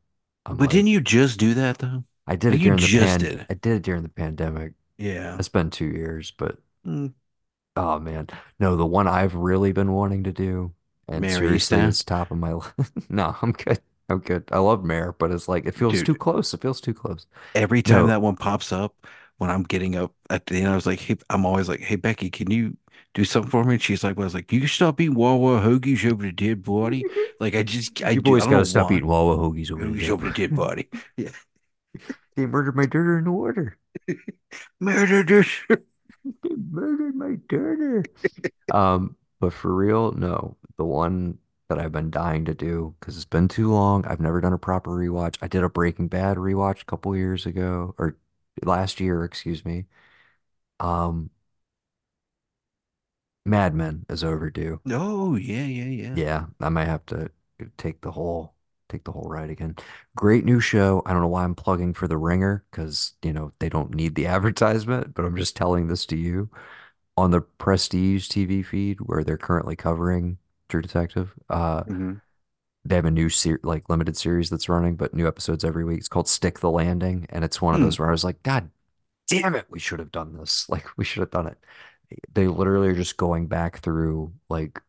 I'm 0.46 0.58
But 0.58 0.64
like 0.64 0.70
didn't 0.70 0.86
you 0.88 1.02
just 1.02 1.38
do 1.38 1.52
that 1.52 1.78
though? 1.78 2.04
I 2.26 2.36
did 2.36 2.54
it 2.54 2.62
during 2.62 2.82
the 2.82 2.88
pan 2.88 3.18
did. 3.20 3.46
I 3.48 3.54
did 3.54 3.76
it 3.76 3.82
during 3.82 4.02
the 4.02 4.08
pandemic. 4.08 4.74
Yeah. 4.98 5.36
It's 5.38 5.48
been 5.50 5.70
two 5.70 5.86
years, 5.86 6.30
but 6.32 6.58
Mm. 6.86 7.14
oh 7.76 7.98
man, 7.98 8.28
no, 8.58 8.76
the 8.76 8.86
one 8.86 9.06
I've 9.08 9.34
really 9.34 9.72
been 9.72 9.92
wanting 9.92 10.24
to 10.24 10.32
do, 10.32 10.74
and 11.08 11.30
Mary 11.30 11.30
seriously, 11.30 11.82
it's 11.86 12.04
top 12.04 12.30
of 12.30 12.38
my 12.38 12.52
list. 12.54 12.72
No, 13.08 13.36
I'm 13.42 13.52
good. 13.52 13.80
I'm 14.08 14.18
good. 14.18 14.44
I 14.52 14.58
love 14.58 14.84
Mare, 14.84 15.12
but 15.12 15.30
it's 15.30 15.48
like 15.48 15.66
it 15.66 15.74
feels 15.74 15.94
Dude, 15.94 16.06
too 16.06 16.14
close. 16.14 16.52
It 16.52 16.60
feels 16.60 16.80
too 16.80 16.94
close. 16.94 17.26
every 17.54 17.82
time 17.82 18.02
No, 18.02 18.06
that 18.08 18.22
one 18.22 18.36
pops 18.36 18.72
up, 18.72 18.94
when 19.38 19.50
I'm 19.50 19.62
getting 19.62 19.96
up 19.96 20.12
at 20.30 20.46
the 20.46 20.58
end, 20.58 20.68
I 20.68 20.74
was 20.74 20.86
like, 20.86 21.00
hey, 21.00 21.16
I'm 21.30 21.46
always 21.46 21.68
like, 21.68 21.80
hey 21.80 21.96
Becky, 21.96 22.30
can 22.30 22.50
you 22.50 22.76
do 23.14 23.24
something 23.24 23.50
for 23.50 23.64
me? 23.64 23.74
And 23.74 23.82
she's 23.82 24.04
like, 24.04 24.16
well, 24.16 24.24
I 24.24 24.26
was 24.26 24.34
like, 24.34 24.52
you 24.52 24.60
can 24.60 24.68
stop 24.68 25.00
eating 25.00 25.14
Wawa 25.14 25.60
hoagies 25.60 26.10
over 26.10 26.22
the 26.22 26.32
dead 26.32 26.62
body. 26.62 27.04
Like 27.40 27.56
I 27.56 27.64
just 27.64 28.02
I 28.02 28.10
you 28.10 28.22
boys 28.22 28.46
gotta 28.46 28.64
stop 28.64 28.92
eating 28.92 29.08
Wawa 29.08 29.36
hoagies 29.36 29.70
over 29.72 29.84
the 29.84 29.98
dead. 29.98 30.10
over 30.10 30.28
the 30.28 30.34
dead 30.34 30.54
body. 30.54 30.88
Yeah. 31.16 31.30
They 32.36 32.46
murdered 32.46 32.76
my 32.76 32.86
daughter 32.86 33.18
in 33.18 33.24
the 33.24 33.32
water. 33.32 33.76
murdered 34.80 35.28
this. 35.28 35.48
They 35.68 36.54
murdered 36.70 37.14
my 37.14 37.36
daughter. 37.48 38.04
Um, 38.72 39.16
but 39.40 39.52
for 39.52 39.74
real, 39.74 40.12
no. 40.12 40.56
The 40.76 40.84
one 40.84 41.38
that 41.68 41.78
I've 41.78 41.92
been 41.92 42.10
dying 42.10 42.44
to 42.46 42.54
do 42.54 42.94
because 43.00 43.16
it's 43.16 43.24
been 43.24 43.48
too 43.48 43.70
long. 43.72 44.06
I've 44.06 44.20
never 44.20 44.40
done 44.40 44.52
a 44.52 44.58
proper 44.58 44.90
rewatch. 44.92 45.36
I 45.42 45.48
did 45.48 45.62
a 45.64 45.68
Breaking 45.68 46.08
Bad 46.08 46.36
rewatch 46.38 46.82
a 46.82 46.84
couple 46.86 47.16
years 47.16 47.46
ago, 47.46 47.94
or 47.98 48.16
last 48.64 49.00
year, 49.00 49.24
excuse 49.24 49.64
me. 49.64 49.86
Um, 50.80 51.30
Mad 53.46 53.74
Men 53.74 54.04
is 54.10 54.22
overdue. 54.22 54.80
Oh 54.90 55.36
yeah, 55.36 55.64
yeah, 55.66 55.84
yeah. 55.88 56.20
Yeah, 56.22 56.46
I 56.60 56.68
might 56.68 56.86
have 56.86 57.04
to 57.06 57.30
take 57.76 58.00
the 58.00 58.12
whole 58.12 58.54
take 58.88 59.04
the 59.04 59.12
whole 59.12 59.28
ride 59.28 59.50
again. 59.50 59.74
Great 60.14 60.44
new 60.44 60.60
show. 60.60 61.02
I 61.06 61.12
don't 61.12 61.22
know 61.22 61.28
why 61.28 61.44
I'm 61.44 61.54
plugging 61.54 61.94
for 61.94 62.06
The 62.06 62.18
Ringer 62.18 62.64
because, 62.70 63.14
you 63.22 63.32
know, 63.32 63.50
they 63.58 63.68
don't 63.70 63.94
need 63.94 64.14
the 64.14 64.26
advertisement, 64.28 65.14
but 65.14 65.24
I'm 65.24 65.36
just 65.36 65.56
telling 65.56 65.88
this 65.88 66.06
to 66.06 66.16
you 66.16 66.50
on 67.16 67.30
the 67.32 67.40
Prestige 67.42 68.28
TV 68.28 68.62
feed 68.62 69.00
where 69.02 69.24
they're 69.24 69.38
currently 69.38 69.76
covering 69.76 70.38
True 70.68 70.82
Detective. 70.82 71.34
Uh, 71.48 71.84
Mhm. 71.86 72.20
they 72.84 72.96
have 72.96 73.04
a 73.06 73.10
new 73.10 73.28
ser 73.28 73.60
like 73.62 73.88
limited 73.88 74.16
series 74.16 74.50
that's 74.50 74.68
running, 74.68 74.96
but 74.96 75.14
new 75.14 75.26
episodes 75.26 75.64
every 75.64 75.84
week. 75.84 75.98
It's 75.98 76.08
called 76.08 76.28
Stick 76.28 76.60
the 76.60 76.70
Landing, 76.70 77.26
and 77.30 77.44
it's 77.44 77.62
one 77.62 77.74
of 77.74 77.80
Hmm. 77.80 77.86
those 77.86 77.98
where 77.98 78.08
I 78.08 78.12
was 78.12 78.24
like, 78.24 78.42
God 78.42 78.70
damn 79.28 79.54
it, 79.56 79.66
we 79.70 79.80
should 79.80 80.00
have 80.00 80.12
done 80.12 80.36
this. 80.38 80.66
Like 80.70 80.86
we 80.98 81.04
should 81.04 81.20
have 81.22 81.30
done 81.32 81.48
it. 81.48 81.58
They 82.34 82.48
literally 82.48 82.88
are 82.90 82.94
just 82.96 83.16
going 83.18 83.48
back 83.48 83.80
through 83.80 84.34
like 84.50 84.80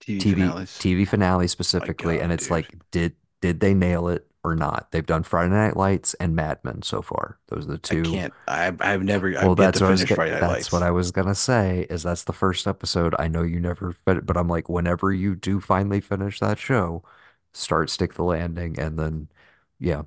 TV 0.00 0.20
TV 0.20 0.34
finales. 0.34 0.78
TV 0.78 1.06
finale 1.06 1.48
specifically, 1.48 2.20
and 2.20 2.32
it's 2.32 2.46
dude. 2.46 2.52
like, 2.52 2.76
did 2.92 3.16
did 3.42 3.60
they 3.60 3.74
nail 3.74 4.08
it 4.08 4.27
or 4.44 4.54
not? 4.56 4.88
They've 4.92 5.06
done 5.06 5.22
Friday 5.24 5.50
Night 5.54 5.76
Lights 5.76 6.14
and 6.14 6.34
Mad 6.36 6.58
Men 6.64 6.82
so 6.82 7.02
far. 7.02 7.38
Those 7.48 7.66
are 7.66 7.72
the 7.72 7.78
two. 7.78 8.00
I 8.00 8.02
can't. 8.10 8.34
I 8.46 8.72
I've 8.80 9.02
never. 9.02 9.30
Well, 9.40 9.54
I've 9.54 9.56
that's 9.56 9.80
what 9.80 9.88
I 9.88 9.90
was 9.90 10.02
finish 10.02 10.04
go- 10.04 10.14
Friday 10.14 10.34
Night 10.34 10.46
that's 10.46 10.46
Lights. 10.46 10.72
what 10.72 10.82
I 10.82 10.90
was 10.90 11.10
gonna 11.12 11.34
say 11.34 11.86
is 11.90 12.02
that's 12.02 12.24
the 12.24 12.32
first 12.32 12.66
episode. 12.66 13.14
I 13.18 13.28
know 13.28 13.42
you 13.42 13.60
never 13.60 13.92
fit 13.92 14.26
but 14.26 14.36
I'm 14.36 14.48
like, 14.48 14.68
whenever 14.68 15.12
you 15.12 15.34
do 15.36 15.60
finally 15.60 16.00
finish 16.00 16.40
that 16.40 16.58
show, 16.58 17.02
start 17.54 17.90
Stick 17.90 18.14
the 18.14 18.24
Landing, 18.24 18.78
and 18.78 18.98
then 18.98 19.28
yeah. 19.78 20.02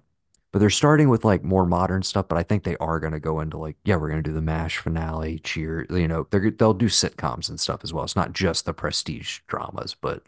But 0.51 0.59
they're 0.59 0.69
starting 0.69 1.09
with 1.09 1.25
like 1.25 1.43
more 1.43 1.65
modern 1.65 2.03
stuff, 2.03 2.27
but 2.29 2.37
I 2.37 2.43
think 2.43 2.63
they 2.63 2.77
are 2.77 2.99
gonna 2.99 3.19
go 3.21 3.39
into 3.41 3.57
like, 3.57 3.77
yeah, 3.85 3.95
we're 3.97 4.09
gonna 4.09 4.21
do 4.23 4.33
the 4.33 4.41
MASH 4.41 4.79
finale, 4.79 5.39
cheer, 5.39 5.85
you 5.89 6.07
know, 6.07 6.27
they're 6.31 6.51
they'll 6.51 6.73
do 6.73 6.87
sitcoms 6.87 7.49
and 7.49 7.59
stuff 7.59 7.81
as 7.83 7.93
well. 7.93 8.03
It's 8.05 8.15
not 8.17 8.33
just 8.33 8.65
the 8.65 8.73
prestige 8.73 9.39
dramas, 9.47 9.95
but 9.95 10.23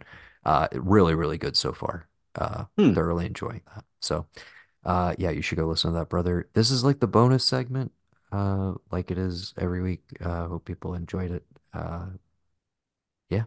uh 0.46 0.68
really, 0.74 1.16
really 1.16 1.38
good 1.38 1.58
so 1.58 1.74
far. 1.74 2.08
Uh 2.36 2.66
Hmm. 2.78 2.94
thoroughly 2.94 3.26
enjoying 3.26 3.62
that. 3.76 3.86
So 4.02 4.28
uh 4.86 5.16
yeah, 5.18 5.32
you 5.32 5.42
should 5.42 5.58
go 5.58 5.68
listen 5.68 5.92
to 5.94 6.00
that, 6.00 6.10
brother. 6.10 6.50
This 6.54 6.72
is 6.72 6.84
like 6.84 7.00
the 7.00 7.08
bonus 7.08 7.46
segment, 7.46 7.92
uh, 8.32 8.74
like 8.92 9.12
it 9.12 9.18
is 9.18 9.54
every 9.58 9.82
week. 9.82 10.04
Uh 10.22 10.48
hope 10.48 10.66
people 10.66 10.96
enjoyed 10.96 11.32
it. 11.32 11.46
Uh 11.74 12.08
yeah, 13.30 13.44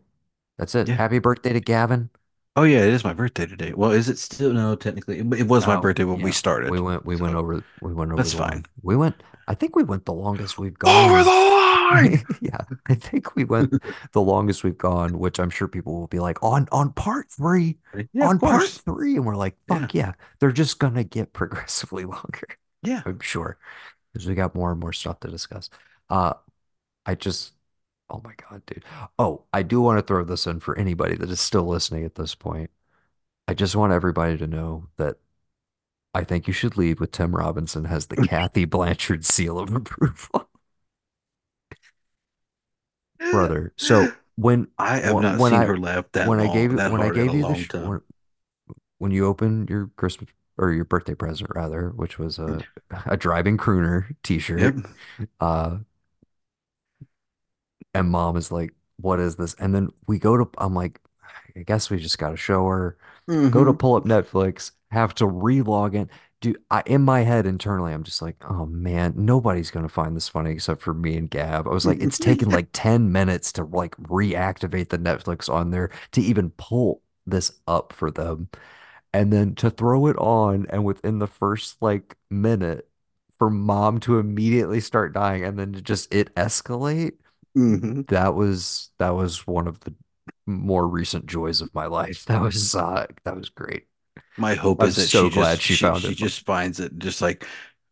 that's 0.59 0.75
it. 0.75 0.89
Yeah. 0.89 0.97
Happy 0.97 1.19
birthday 1.19 1.53
to 1.55 1.61
Gavin. 1.61 2.11
Oh 2.57 2.63
yeah, 2.63 2.79
it 2.79 2.93
is 2.93 3.05
my 3.05 3.13
birthday 3.13 3.45
today. 3.47 3.73
Well, 3.75 3.91
is 3.91 4.09
it 4.09 4.19
still? 4.19 4.53
No, 4.53 4.75
technically, 4.77 5.19
it, 5.19 5.47
was 5.47 5.67
my 5.67 5.77
Oh, 5.77 5.81
birthday 5.81 6.05
when 6.05 6.23
we 6.23 6.33
started. 6.33 6.71
We 6.71 6.81
went 6.81 7.05
we 7.05 7.17
went 7.17 7.35
over 7.35 7.63
we 7.81 7.93
went 7.93 8.13
over 8.13 8.23
that's 8.23 8.33
fine. 8.33 8.51
line. 8.51 8.65
We 8.83 8.97
went 8.97 9.23
I 9.47 9.55
think 9.55 9.77
we 9.77 9.83
went 9.85 10.07
the 10.07 10.15
longest 10.15 10.59
we've 10.59 10.79
Over 10.87 11.23
gone. 11.23 11.25
the 11.25 11.31
line. 11.31 11.76
Yeah, 12.41 12.59
I 12.89 12.95
think 12.95 13.35
we 13.35 13.45
went 13.45 13.73
the 14.13 14.21
longest 14.21 14.65
we've 14.65 14.77
gone, 14.79 15.19
which 15.19 15.39
I'm 15.39 15.51
sure 15.51 15.69
people 15.69 15.99
will 15.99 16.07
be 16.07 16.21
like, 16.21 16.43
on 16.43 16.69
on 16.73 16.93
part 16.93 17.31
three, 17.31 17.79
Yeah, 18.13 18.29
on 18.29 18.39
part 18.39 18.69
three, 18.69 19.17
and 19.17 19.25
we're 19.27 19.37
like, 19.37 19.57
fuck 19.69 19.95
yeah, 19.95 20.13
they're 20.39 20.53
just 20.53 20.79
gonna 20.79 21.05
get 21.05 21.33
progressively 21.33 22.05
longer. 22.05 22.49
Yeah. 22.83 23.03
I'm 23.05 23.21
sure, 23.21 23.59
because 24.13 24.29
we 24.29 24.35
got 24.35 24.55
more 24.55 24.71
and 24.73 24.81
more 24.81 24.93
stuff 24.93 25.21
to 25.21 25.29
discuss. 25.29 25.71
Uh, 26.11 26.35
I 27.07 27.15
just, 27.15 27.55
oh 28.11 28.21
my 28.25 28.35
God, 28.51 28.65
dude. 28.67 28.85
Oh, 29.19 29.45
I 29.53 29.63
do 29.63 29.81
want 29.81 29.99
to 29.99 30.03
throw 30.03 30.25
this 30.25 30.47
in 30.47 30.61
for 30.61 30.79
anybody 30.79 31.17
that 31.17 31.31
is 31.31 31.41
still 31.41 31.65
listening 31.67 32.05
at 32.05 32.17
this 32.17 32.35
point. 32.35 32.71
I 33.49 33.55
just 33.55 33.77
want 33.77 33.93
everybody 33.93 34.39
to 34.39 34.47
know 34.47 34.89
that 34.99 35.19
I 36.15 36.25
think 36.25 36.47
you 36.49 36.53
should 36.53 36.77
leave 36.77 37.01
with 37.01 37.13
Tim 37.13 37.37
Robinson 37.37 37.85
has 37.85 38.07
the 38.07 38.17
Kathy 38.23 38.65
Blanchard 38.65 39.25
seal 39.25 39.59
of 39.59 39.75
approval, 39.75 40.46
brother. 43.31 43.73
So 43.77 44.15
when 44.37 44.69
I 44.79 45.01
have 45.01 45.19
wh- 45.19 45.21
not 45.21 45.41
when 45.41 45.43
seen 45.43 45.63
I 45.63 45.69
her 45.69 45.77
laugh 45.77 46.11
that 46.13 46.33
when 46.33 46.41
I 46.41 46.49
gave 46.49 46.73
you 46.73 46.79
that 46.79 46.93
when 46.93 47.03
I 47.03 47.11
hard 47.11 47.19
in 47.19 47.29
a 47.29 47.33
gave 47.33 47.35
you 47.35 47.45
the 47.45 47.57
long 47.57 47.67
time. 47.67 47.93
when, 47.93 48.01
when 48.99 49.13
you 49.13 49.27
opened 49.27 49.71
your 49.71 49.91
Christmas 49.97 50.31
or 50.59 50.73
your 50.73 50.85
birthday 50.85 51.15
present 51.15 51.51
rather, 51.55 51.91
which 51.91 52.19
was 52.19 52.39
a 52.39 52.67
a 53.07 53.17
driving 53.17 53.57
crooner 53.59 54.15
t-shirt, 54.23 54.79
uh, 55.41 55.79
and 57.95 58.11
mom 58.11 58.37
is 58.37 58.53
like, 58.53 58.73
"What 58.97 59.21
is 59.21 59.37
this?" 59.37 59.55
And 59.55 59.75
then 59.75 59.89
we 60.07 60.19
go 60.19 60.37
to 60.37 60.49
I'm 60.59 60.75
like, 60.75 61.01
I 61.57 61.63
guess 61.63 61.91
we 61.91 61.99
just 61.99 62.19
got 62.19 62.31
to 62.31 62.37
show 62.37 62.67
her. 62.69 62.97
Go 63.51 63.65
to 63.65 63.73
hmm 63.73 63.75
pull 63.75 63.97
up 63.97 64.05
Netflix, 64.05 64.73
have 64.91 65.15
to 65.17 65.27
re-log 65.27 65.95
in. 65.95 66.11
Dude, 66.43 66.59
I 66.71 66.83
in 66.87 67.03
my 67.03 67.21
head 67.21 67.47
internally, 67.47 67.93
I'm 67.93 68.05
just 68.05 68.21
like, 68.23 68.37
oh 68.49 68.67
man, 68.67 69.15
nobody's 69.17 69.71
gonna 69.71 69.89
find 69.89 70.15
this 70.15 70.29
funny 70.29 70.51
except 70.53 70.83
for 70.83 70.93
me 70.95 71.17
and 71.17 71.31
Gav. 71.31 71.67
I 71.67 71.71
was 71.71 71.87
like, 71.87 71.99
it's 72.01 72.19
taken 72.19 72.51
like 72.51 72.69
10 72.73 73.11
minutes 73.11 73.53
to 73.53 73.65
like 73.65 73.97
reactivate 73.97 74.91
the 74.91 74.99
Netflix 74.99 75.49
on 75.53 75.71
there 75.71 75.91
to 76.13 76.21
even 76.21 76.51
pull 76.51 77.03
this 77.27 77.53
up 77.67 77.93
for 77.93 78.11
them. 78.11 78.49
And 79.13 79.33
then 79.33 79.55
to 79.57 79.71
throw 79.71 80.07
it 80.09 80.17
on, 80.19 80.67
and 80.71 80.85
within 80.85 81.19
the 81.21 81.27
first 81.27 81.81
like 81.83 82.17
minute, 82.31 82.89
for 83.39 83.51
mom 83.51 84.01
to 84.01 84.19
immediately 84.19 84.81
start 84.81 85.15
dying 85.15 85.45
and 85.45 85.59
then 85.59 85.73
to 85.73 85.83
just 85.83 86.13
it 86.15 86.35
escalate, 86.37 87.15
hmm 87.55 88.03
that 88.09 88.35
was 88.35 88.91
that 88.99 89.11
was 89.11 89.47
one 89.47 89.67
of 89.69 89.81
the 89.81 89.95
more 90.47 90.87
recent 90.89 91.27
joys 91.27 91.61
of 91.63 91.75
my 91.75 91.87
life. 91.87 92.25
That 92.29 92.43
was 92.43 92.75
uh 92.75 93.07
that 93.25 93.37
was 93.37 93.49
great. 93.51 93.87
My 94.37 94.55
hope 94.55 94.83
is 94.83 94.97
that 94.97 95.09
she 95.09 95.09
so 95.09 95.25
just 95.29 95.35
glad 95.35 95.61
she 95.61 95.75
she 95.75 95.85
found 95.85 96.03
she 96.03 96.13
it. 96.13 96.17
just 96.17 96.45
finds 96.45 96.81
it 96.81 96.99
just 96.99 97.23
like 97.23 97.47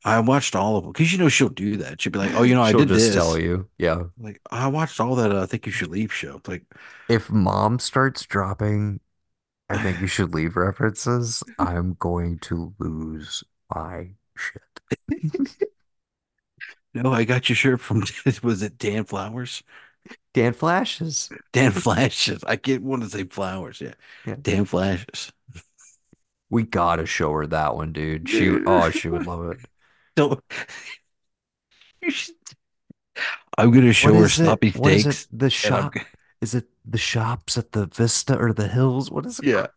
I 0.05 0.21
watched 0.21 0.55
all 0.55 0.77
of 0.77 0.85
them 0.85 0.93
because 0.93 1.11
you 1.13 1.19
know 1.19 1.31
she'll 1.31 1.49
do 1.49 1.79
that. 1.79 2.01
She'll 2.01 2.13
be 2.13 2.19
like, 2.19 2.35
"Oh, 2.35 2.43
you 2.43 2.55
know, 2.55 2.63
I 2.63 2.73
did 2.73 2.89
just 2.89 3.15
tell 3.15 3.39
you. 3.41 3.69
Yeah. 3.79 4.03
Like, 4.19 4.41
I 4.51 4.67
watched 4.69 5.01
all 5.01 5.15
that. 5.15 5.33
Uh, 5.33 5.43
I 5.43 5.47
think 5.47 5.65
you 5.65 5.73
should 5.73 5.89
leave 5.89 6.13
show. 6.13 6.43
Like, 6.47 6.65
If 7.09 7.31
mom 7.31 7.79
starts 7.79 8.27
dropping, 8.27 9.01
I 9.71 9.83
think 9.83 10.01
you 10.03 10.07
should 10.07 10.35
leave 10.35 10.57
references. 10.57 11.43
I'm 11.59 11.97
going 11.99 12.39
to 12.41 12.75
lose 12.79 13.43
my 13.75 14.11
shit. 14.37 15.57
no, 16.95 17.13
I 17.13 17.25
got 17.25 17.49
your 17.49 17.57
shirt 17.57 17.81
from 17.81 18.05
was 18.43 18.63
it 18.63 18.79
Dan 18.79 19.05
Flowers? 19.05 19.63
Dan 20.35 20.53
Flashes. 20.53 21.31
Dan 21.53 21.71
Flashes. 21.73 22.45
I 22.45 22.57
can't 22.57 22.83
want 22.83 23.03
to 23.05 23.09
say 23.09 23.25
flowers. 23.25 23.81
Yeah, 23.81 23.95
Yeah. 24.27 24.37
Dan 24.41 24.65
Flashes. 24.67 25.33
We 26.51 26.63
gotta 26.63 27.07
show 27.07 27.33
her 27.33 27.47
that 27.49 27.75
one, 27.77 27.93
dude. 27.93 28.29
She 28.29 28.59
oh, 28.67 28.91
she 28.91 29.09
would 29.09 29.27
love 29.27 29.51
it. 29.53 29.59
So 30.17 30.41
you 32.01 32.11
should, 32.11 32.35
I'm 33.57 33.71
gonna 33.71 33.93
show 33.93 34.15
her 34.19 34.27
is 34.27 34.39
it? 34.39 34.45
sloppy 34.45 34.71
What 34.73 34.93
is 34.93 35.07
it? 35.07 35.15
steaks, 35.15 35.29
The 35.33 35.51
and 35.63 35.77
I'm 35.77 35.91
shop? 35.91 35.95
Is 36.41 36.55
it 36.55 36.69
the 36.85 36.99
shops 36.99 37.57
at 37.59 37.73
the 37.73 37.87
Vista 37.87 38.37
or 38.37 38.53
the 38.53 38.69
Hills? 38.69 39.11
What 39.11 39.27
is 39.27 39.39
it 39.39 39.45
yeah, 39.45 39.55
called? 39.55 39.71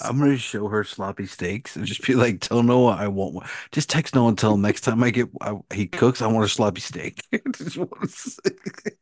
I'm 0.00 0.18
gonna 0.18 0.38
show 0.38 0.68
her 0.68 0.84
sloppy 0.84 1.26
steaks 1.26 1.76
and 1.76 1.86
just 1.86 2.02
be 2.06 2.14
like, 2.14 2.40
tell 2.40 2.62
Noah 2.62 2.96
I 2.96 3.08
want 3.08 3.34
one. 3.34 3.48
Just 3.72 3.90
text 3.90 4.14
Noah 4.14 4.28
and 4.30 4.38
tell 4.38 4.54
him 4.54 4.62
next 4.62 4.82
time 4.82 5.02
I 5.04 5.10
get 5.10 5.28
I, 5.40 5.56
he 5.74 5.86
cooks, 5.86 6.22
I 6.22 6.26
want 6.28 6.44
a 6.46 6.48
sloppy 6.48 6.80
steak. 6.80 7.20
Just 7.56 7.76
want 7.78 7.92
to- 8.10 8.92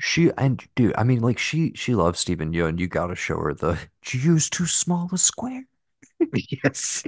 She 0.00 0.30
and 0.36 0.66
dude, 0.76 0.94
I 0.96 1.04
mean, 1.04 1.20
like 1.20 1.38
she 1.38 1.72
she 1.74 1.94
loves 1.94 2.18
Steven 2.20 2.52
Yeun. 2.52 2.78
You 2.80 2.88
gotta 2.88 3.14
show 3.14 3.38
her 3.40 3.54
the. 3.54 3.78
Did 4.02 4.14
you 4.24 4.32
use 4.32 4.50
too 4.50 4.66
small 4.66 5.08
a 5.12 5.18
square? 5.18 5.66
Yes, 6.32 7.04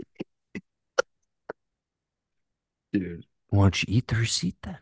dude. 2.93 3.27
Why 3.49 3.65
don't 3.65 3.83
you 3.83 3.87
eat 3.97 4.09
the 4.09 4.17
receipt 4.17 4.57
then? 4.63 4.79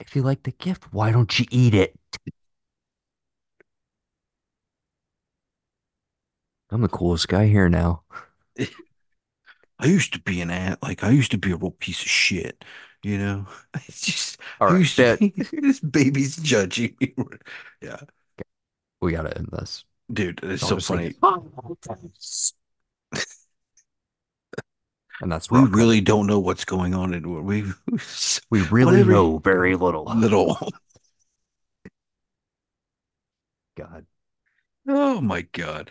If 0.00 0.14
you 0.14 0.22
like 0.22 0.42
the 0.42 0.52
gift, 0.52 0.92
why 0.92 1.12
don't 1.12 1.38
you 1.38 1.46
eat 1.50 1.74
it? 1.74 1.96
I'm 6.70 6.82
the 6.82 6.88
coolest 6.88 7.28
guy 7.28 7.46
here 7.46 7.68
now. 7.68 8.02
I 9.78 9.86
used 9.86 10.12
to 10.14 10.20
be 10.20 10.40
an 10.40 10.50
ant. 10.50 10.82
Like 10.82 11.04
I 11.04 11.10
used 11.10 11.30
to 11.32 11.38
be 11.38 11.52
a 11.52 11.56
real 11.56 11.70
piece 11.72 12.02
of 12.02 12.08
shit. 12.08 12.64
You 13.02 13.18
know, 13.18 13.46
it's 13.74 14.00
just 14.00 14.38
All 14.60 14.68
right, 14.68 14.86
that 14.96 15.20
be 15.20 15.32
this 15.60 15.80
baby's 15.80 16.36
judging 16.36 16.96
me. 17.00 17.14
Yeah, 17.82 18.00
we 19.00 19.12
gotta 19.12 19.36
end 19.36 19.48
this. 19.52 19.84
dude, 20.12 20.40
it's 20.42 20.66
so 20.66 20.76
just 20.76 20.88
say, 20.88 21.12
funny. 21.12 21.14
Oh, 21.22 21.76
and 25.20 25.30
that's 25.30 25.50
We 25.50 25.60
really 25.60 26.00
don't 26.00 26.26
know 26.26 26.38
what's 26.40 26.64
going 26.64 26.94
on 26.94 27.14
in 27.14 27.44
we 27.44 27.64
We 28.50 28.62
really 28.68 28.92
whatever- 28.92 29.12
know 29.12 29.38
very 29.38 29.76
little. 29.76 30.04
little. 30.16 30.56
God, 33.76 34.06
Oh 34.86 35.20
my 35.20 35.42
god! 35.42 35.90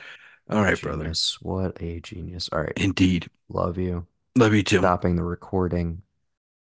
All 0.50 0.62
right, 0.62 0.80
brother. 0.80 1.04
genius. 1.04 1.38
What 1.42 1.82
a 1.82 2.00
genius. 2.00 2.50
All 2.52 2.62
right, 2.62 2.74
Indeed, 2.78 3.28
love 3.50 3.78
you. 3.78 4.08
love 4.38 4.54
you 4.54 4.64
too. 4.64 4.78
Stopping 4.80 5.16
the 5.16 5.24
recording. 5.24 6.02